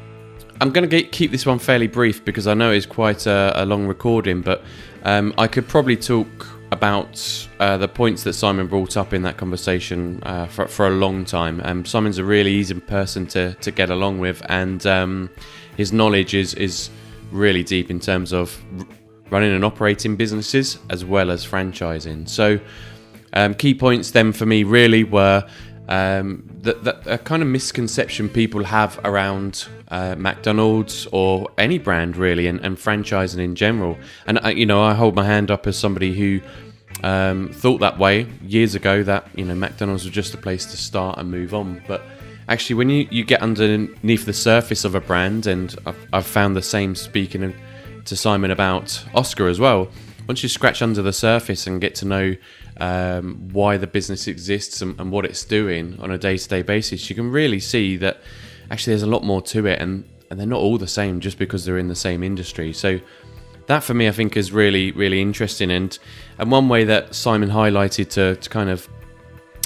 I'm 0.59 0.71
going 0.71 0.89
to 0.89 1.03
keep 1.03 1.31
this 1.31 1.45
one 1.45 1.59
fairly 1.59 1.87
brief 1.87 2.25
because 2.25 2.45
I 2.45 2.53
know 2.53 2.71
it's 2.71 2.85
quite 2.85 3.25
a, 3.25 3.53
a 3.55 3.63
long 3.65 3.87
recording, 3.87 4.41
but 4.41 4.65
um, 5.03 5.33
I 5.37 5.47
could 5.47 5.65
probably 5.69 5.95
talk 5.95 6.27
about 6.73 7.47
uh, 7.61 7.77
the 7.77 7.87
points 7.87 8.23
that 8.23 8.33
Simon 8.33 8.67
brought 8.67 8.97
up 8.97 9.13
in 9.13 9.21
that 9.21 9.37
conversation 9.37 10.21
uh, 10.23 10.47
for, 10.47 10.67
for, 10.67 10.87
a 10.87 10.91
long 10.91 11.23
time. 11.23 11.61
Um, 11.63 11.85
Simon's 11.85 12.17
a 12.17 12.25
really 12.25 12.51
easy 12.51 12.77
person 12.81 13.27
to, 13.27 13.53
to 13.53 13.71
get 13.71 13.89
along 13.89 14.19
with, 14.19 14.41
and 14.49 14.85
um, 14.85 15.29
his 15.77 15.93
knowledge 15.93 16.33
is, 16.33 16.53
is 16.55 16.89
really 17.31 17.63
deep 17.63 17.89
in 17.89 18.01
terms 18.01 18.33
of 18.33 18.61
running 19.29 19.53
and 19.53 19.63
operating 19.63 20.17
businesses 20.17 20.79
as 20.89 21.05
well 21.05 21.31
as 21.31 21.45
franchising. 21.47 22.27
So, 22.27 22.59
um, 23.37 23.53
key 23.53 23.75
points 23.75 24.11
then 24.11 24.33
for 24.33 24.45
me 24.45 24.63
really 24.63 25.03
were 25.03 25.47
um, 25.87 26.43
that, 26.61 26.83
that 26.83 27.05
a 27.05 27.17
kind 27.19 27.41
of 27.43 27.47
misconception 27.47 28.29
people 28.29 28.63
have 28.63 28.99
around 29.03 29.67
uh, 29.89 30.15
McDonald's 30.17 31.07
or 31.11 31.49
any 31.57 31.77
brand 31.77 32.17
really, 32.17 32.47
and, 32.47 32.59
and 32.61 32.77
franchising 32.77 33.39
in 33.39 33.55
general. 33.55 33.97
And 34.25 34.43
uh, 34.43 34.49
you 34.49 34.65
know, 34.65 34.83
I 34.83 34.93
hold 34.93 35.15
my 35.15 35.23
hand 35.23 35.51
up 35.51 35.67
as 35.67 35.77
somebody 35.77 36.13
who 36.13 36.41
um, 37.03 37.49
thought 37.53 37.79
that 37.79 37.99
way 37.99 38.27
years 38.41 38.75
ago. 38.75 39.03
That 39.03 39.27
you 39.35 39.45
know, 39.45 39.55
McDonald's 39.55 40.03
was 40.03 40.13
just 40.13 40.33
a 40.33 40.37
place 40.37 40.65
to 40.65 40.77
start 40.77 41.19
and 41.19 41.29
move 41.29 41.53
on, 41.53 41.83
but 41.87 42.01
actually 42.49 42.75
when 42.75 42.89
you, 42.89 43.07
you 43.11 43.23
get 43.23 43.41
underneath 43.41 44.25
the 44.25 44.33
surface 44.33 44.83
of 44.83 44.95
a 44.95 45.01
brand 45.01 45.47
and 45.47 45.75
I've, 45.85 46.07
I've, 46.11 46.25
found 46.25 46.55
the 46.55 46.61
same 46.61 46.95
speaking 46.95 47.53
to 48.05 48.15
simon 48.15 48.51
about 48.51 49.03
oscar 49.13 49.49
as 49.49 49.59
well 49.59 49.89
once 50.29 50.43
you 50.43 50.47
scratch 50.47 50.81
under 50.81 51.01
the 51.01 51.11
surface 51.11 51.67
and 51.67 51.81
get 51.81 51.93
to 51.95 52.05
know 52.05 52.35
um, 52.79 53.49
why 53.51 53.77
the 53.77 53.87
business 53.87 54.27
exists 54.27 54.81
and, 54.81 54.99
and 54.99 55.11
what 55.11 55.25
it's 55.25 55.43
doing 55.43 55.97
on 55.99 56.11
a 56.11 56.17
day-to-day 56.17 56.61
basis, 56.61 57.09
you 57.09 57.15
can 57.15 57.31
really 57.31 57.59
see 57.59 57.97
that 57.97 58.21
actually 58.69 58.91
there's 58.91 59.03
a 59.03 59.07
lot 59.07 59.23
more 59.23 59.41
to 59.41 59.65
it, 59.65 59.81
and 59.81 60.05
and 60.29 60.39
they're 60.39 60.47
not 60.47 60.59
all 60.59 60.77
the 60.77 60.87
same 60.87 61.19
just 61.19 61.37
because 61.37 61.65
they're 61.65 61.77
in 61.77 61.87
the 61.87 61.95
same 61.95 62.21
industry. 62.21 62.73
So 62.73 62.99
that 63.67 63.83
for 63.83 63.93
me, 63.93 64.07
I 64.07 64.11
think 64.11 64.37
is 64.37 64.51
really 64.51 64.91
really 64.91 65.21
interesting, 65.21 65.71
and 65.71 65.97
and 66.37 66.51
one 66.51 66.69
way 66.69 66.83
that 66.83 67.15
Simon 67.15 67.49
highlighted 67.49 68.09
to 68.11 68.35
to 68.35 68.49
kind 68.49 68.69
of 68.69 68.87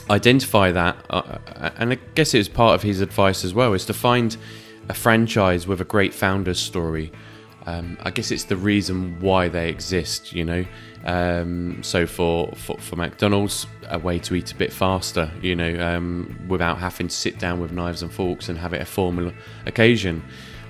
identify 0.09 0.72
that, 0.72 1.05
uh, 1.09 1.38
uh 1.55 1.70
and 1.78 1.93
I 1.93 1.95
guess 2.16 2.34
it 2.34 2.38
was 2.38 2.49
part 2.49 2.76
of 2.76 2.84
his 2.84 3.01
advice 3.01 3.43
as 3.43 3.53
well, 3.53 3.74
is 3.74 3.86
to 3.86 3.93
find 3.93 4.38
a 4.89 4.93
franchise 4.93 5.68
with 5.68 5.82
a 5.82 5.86
great 5.86 6.14
founder's 6.14 6.59
story. 6.59 7.12
Um, 7.66 7.97
I 8.01 8.09
guess 8.12 8.32
it's 8.32 8.45
the 8.45 8.57
reason 8.57 9.20
why 9.20 9.47
they 9.47 9.70
exist, 9.70 10.34
you 10.34 10.45
know. 10.45 10.66
Um, 11.05 11.82
so 11.84 12.05
for, 12.05 12.51
for, 12.55 12.78
for 12.78 12.95
McDonald's, 12.95 13.68
a 13.89 13.99
way 13.99 14.20
to 14.20 14.36
eat 14.36 14.51
a 14.51 14.55
bit 14.55 14.72
faster, 14.74 15.32
you 15.41 15.55
know, 15.55 15.80
um, 15.80 16.39
without 16.47 16.78
having 16.78 17.07
to 17.07 17.16
sit 17.16 17.39
down 17.39 17.59
with 17.59 17.72
knives 17.72 18.01
and 18.01 18.12
forks 18.12 18.49
and 18.49 18.57
have 18.57 18.74
it 18.74 18.82
a 18.82 18.86
formal 18.86 19.32
occasion. 19.66 20.24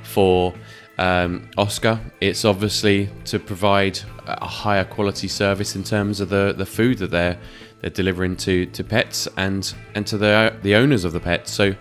For 0.03 0.53
um, 0.97 1.49
Oscar, 1.57 1.99
it's 2.19 2.43
obviously 2.45 3.09
to 3.25 3.39
provide 3.39 3.99
a 4.25 4.47
higher 4.47 4.83
quality 4.83 5.27
service 5.27 5.75
in 5.75 5.83
terms 5.83 6.19
of 6.19 6.29
the, 6.29 6.53
the 6.57 6.65
food 6.65 6.97
that 6.99 7.11
they're 7.11 7.37
they're 7.81 7.89
delivering 7.89 8.35
to, 8.35 8.67
to 8.67 8.83
pets 8.83 9.27
and 9.37 9.73
and 9.95 10.05
to 10.05 10.17
the 10.17 10.55
the 10.61 10.75
owners 10.75 11.03
of 11.03 11.13
the 11.13 11.19
pets. 11.19 11.51
So 11.51 11.73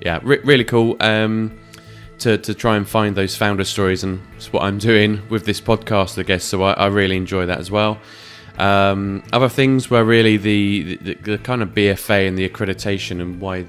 yeah, 0.00 0.20
re- 0.22 0.40
really 0.44 0.64
cool. 0.64 0.96
Um, 1.00 1.58
to, 2.18 2.38
to 2.38 2.54
try 2.54 2.76
and 2.76 2.88
find 2.88 3.16
those 3.16 3.36
founder 3.36 3.64
stories, 3.64 4.04
and 4.04 4.20
it's 4.36 4.52
what 4.52 4.62
I'm 4.62 4.78
doing 4.78 5.22
with 5.28 5.44
this 5.44 5.60
podcast, 5.60 6.18
I 6.18 6.22
guess. 6.22 6.44
So 6.44 6.62
I, 6.62 6.72
I 6.72 6.86
really 6.86 7.16
enjoy 7.16 7.46
that 7.46 7.58
as 7.58 7.70
well. 7.70 7.98
Um, 8.58 9.24
other 9.32 9.48
things 9.48 9.90
were 9.90 10.04
really 10.04 10.36
the, 10.36 10.96
the, 10.96 11.14
the 11.14 11.38
kind 11.38 11.62
of 11.62 11.70
BFA 11.70 12.28
and 12.28 12.38
the 12.38 12.48
accreditation 12.48 13.20
and 13.20 13.40
why 13.40 13.66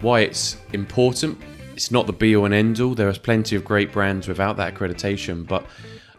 why 0.00 0.20
it's 0.20 0.56
important. 0.72 1.40
It's 1.72 1.90
not 1.90 2.06
the 2.06 2.12
be 2.12 2.36
all 2.36 2.44
and 2.44 2.52
end 2.52 2.80
all. 2.80 2.94
There 2.94 3.08
is 3.08 3.18
plenty 3.18 3.56
of 3.56 3.64
great 3.64 3.92
brands 3.92 4.28
without 4.28 4.56
that 4.56 4.74
accreditation, 4.74 5.46
but 5.46 5.64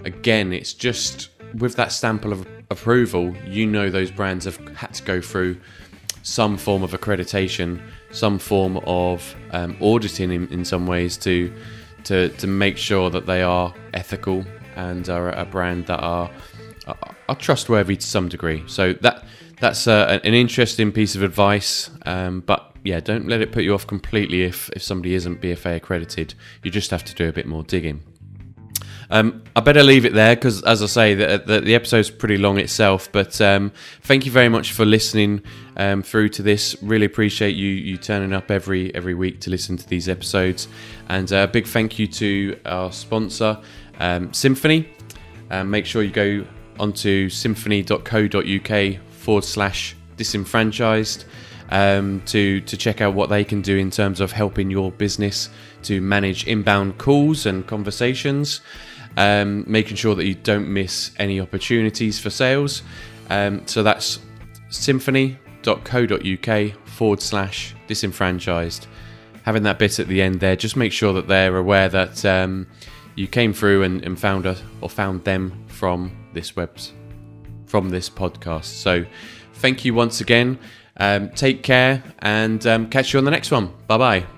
again, 0.03 0.53
it's 0.53 0.73
just 0.73 1.29
with 1.55 1.75
that 1.75 1.91
stamp 1.91 2.25
of 2.25 2.47
approval, 2.69 3.35
you 3.45 3.65
know 3.65 3.89
those 3.89 4.11
brands 4.11 4.45
have 4.45 4.57
had 4.75 4.93
to 4.93 5.03
go 5.03 5.21
through 5.21 5.57
some 6.23 6.57
form 6.57 6.83
of 6.83 6.91
accreditation 6.91 7.79
some 8.15 8.39
form 8.39 8.77
of 8.85 9.35
um, 9.51 9.77
auditing 9.81 10.31
in, 10.31 10.47
in 10.47 10.65
some 10.65 10.87
ways 10.87 11.17
to 11.17 11.53
to 12.05 12.29
to 12.29 12.47
make 12.47 12.77
sure 12.77 13.09
that 13.09 13.25
they 13.25 13.41
are 13.41 13.73
ethical 13.93 14.45
and 14.75 15.09
are 15.09 15.31
a 15.31 15.45
brand 15.45 15.87
that 15.87 15.99
are 15.99 16.29
are 17.27 17.35
trustworthy 17.35 17.95
to 17.95 18.05
some 18.05 18.29
degree. 18.29 18.63
So 18.67 18.93
that 18.93 19.25
that's 19.59 19.87
uh, 19.87 20.19
an 20.23 20.33
interesting 20.33 20.91
piece 20.91 21.15
of 21.15 21.23
advice. 21.23 21.89
Um, 22.05 22.41
but 22.41 22.75
yeah, 22.83 22.99
don't 22.99 23.27
let 23.27 23.41
it 23.41 23.51
put 23.51 23.63
you 23.63 23.73
off 23.73 23.87
completely 23.87 24.43
if 24.43 24.69
if 24.69 24.81
somebody 24.81 25.13
isn't 25.15 25.41
BFA 25.41 25.77
accredited. 25.77 26.33
You 26.63 26.71
just 26.71 26.91
have 26.91 27.03
to 27.05 27.13
do 27.13 27.27
a 27.27 27.33
bit 27.33 27.47
more 27.47 27.63
digging. 27.63 28.01
Um, 29.09 29.43
I 29.55 29.61
better 29.61 29.83
leave 29.83 30.05
it 30.05 30.13
there 30.13 30.35
because, 30.35 30.63
as 30.63 30.81
I 30.81 30.87
say, 30.87 31.13
the, 31.13 31.43
the, 31.45 31.61
the, 31.61 31.75
episode's 31.75 32.09
pretty 32.09 32.37
long 32.37 32.57
itself. 32.59 33.11
But 33.11 33.39
um, 33.39 33.71
thank 34.01 34.25
you 34.25 34.31
very 34.31 34.49
much 34.49 34.71
for 34.71 34.85
listening 34.85 35.43
um, 35.77 36.01
through 36.01 36.29
to 36.29 36.41
this. 36.41 36.75
Really 36.81 37.05
appreciate 37.05 37.55
you 37.55 37.69
you 37.69 37.97
turning 37.97 38.33
up 38.33 38.49
every 38.49 38.93
every 38.95 39.13
week 39.13 39.41
to 39.41 39.49
listen 39.49 39.77
to 39.77 39.87
these 39.87 40.09
episodes. 40.09 40.67
And 41.09 41.31
a 41.31 41.39
uh, 41.39 41.47
big 41.47 41.67
thank 41.67 41.99
you 41.99 42.07
to 42.07 42.59
our 42.65 42.91
sponsor, 42.91 43.59
um, 43.99 44.33
Cymphony. 44.33 44.89
Um, 45.51 45.69
make 45.69 45.85
sure 45.85 46.01
you 46.01 46.11
go 46.11 46.45
onto 46.79 47.29
cymphony.co.uk 47.29 49.01
forward 49.11 49.43
slash 49.43 49.95
disenfranchised 50.17 51.25
um, 51.69 52.21
to 52.25 52.61
to 52.61 52.77
check 52.77 53.01
out 53.01 53.13
what 53.13 53.29
they 53.29 53.43
can 53.43 53.61
do 53.61 53.77
in 53.77 53.91
terms 53.91 54.19
of 54.19 54.31
helping 54.31 54.69
your 54.69 54.91
business 54.91 55.49
to 55.83 56.01
manage 56.01 56.47
inbound 56.47 56.97
calls 56.97 57.45
and 57.45 57.65
conversations, 57.67 58.61
um, 59.17 59.63
making 59.67 59.97
sure 59.97 60.15
that 60.15 60.25
you 60.25 60.35
don't 60.35 60.67
miss 60.67 61.11
any 61.17 61.39
opportunities 61.39 62.19
for 62.19 62.29
sales. 62.29 62.83
Um, 63.29 63.65
so 63.67 63.83
that's 63.83 64.19
cymphony.co.uk 64.69 66.87
forward 66.87 67.21
slash 67.21 67.75
disenfranchised. 67.87 68.87
Having 69.43 69.63
that 69.63 69.79
bit 69.79 69.99
at 69.99 70.07
the 70.07 70.21
end 70.21 70.39
there, 70.39 70.55
just 70.55 70.75
make 70.75 70.91
sure 70.91 71.13
that 71.13 71.27
they're 71.27 71.55
aware 71.55 71.89
that 71.89 72.25
um, 72.25 72.67
you 73.15 73.27
came 73.27 73.53
through 73.53 73.83
and, 73.83 74.03
and 74.03 74.19
found 74.19 74.45
us 74.45 74.61
or 74.81 74.89
found 74.89 75.23
them 75.23 75.63
from 75.67 76.11
this 76.33 76.55
webs 76.55 76.93
from 77.65 77.89
this 77.89 78.09
podcast. 78.09 78.65
So 78.65 79.05
thank 79.55 79.85
you 79.85 79.93
once 79.93 80.21
again. 80.21 80.59
Um, 80.97 81.29
take 81.31 81.63
care 81.63 82.03
and 82.19 82.65
um, 82.65 82.89
catch 82.89 83.13
you 83.13 83.19
on 83.19 83.25
the 83.25 83.31
next 83.31 83.51
one. 83.51 83.73
Bye 83.87 83.97
bye. 83.97 84.34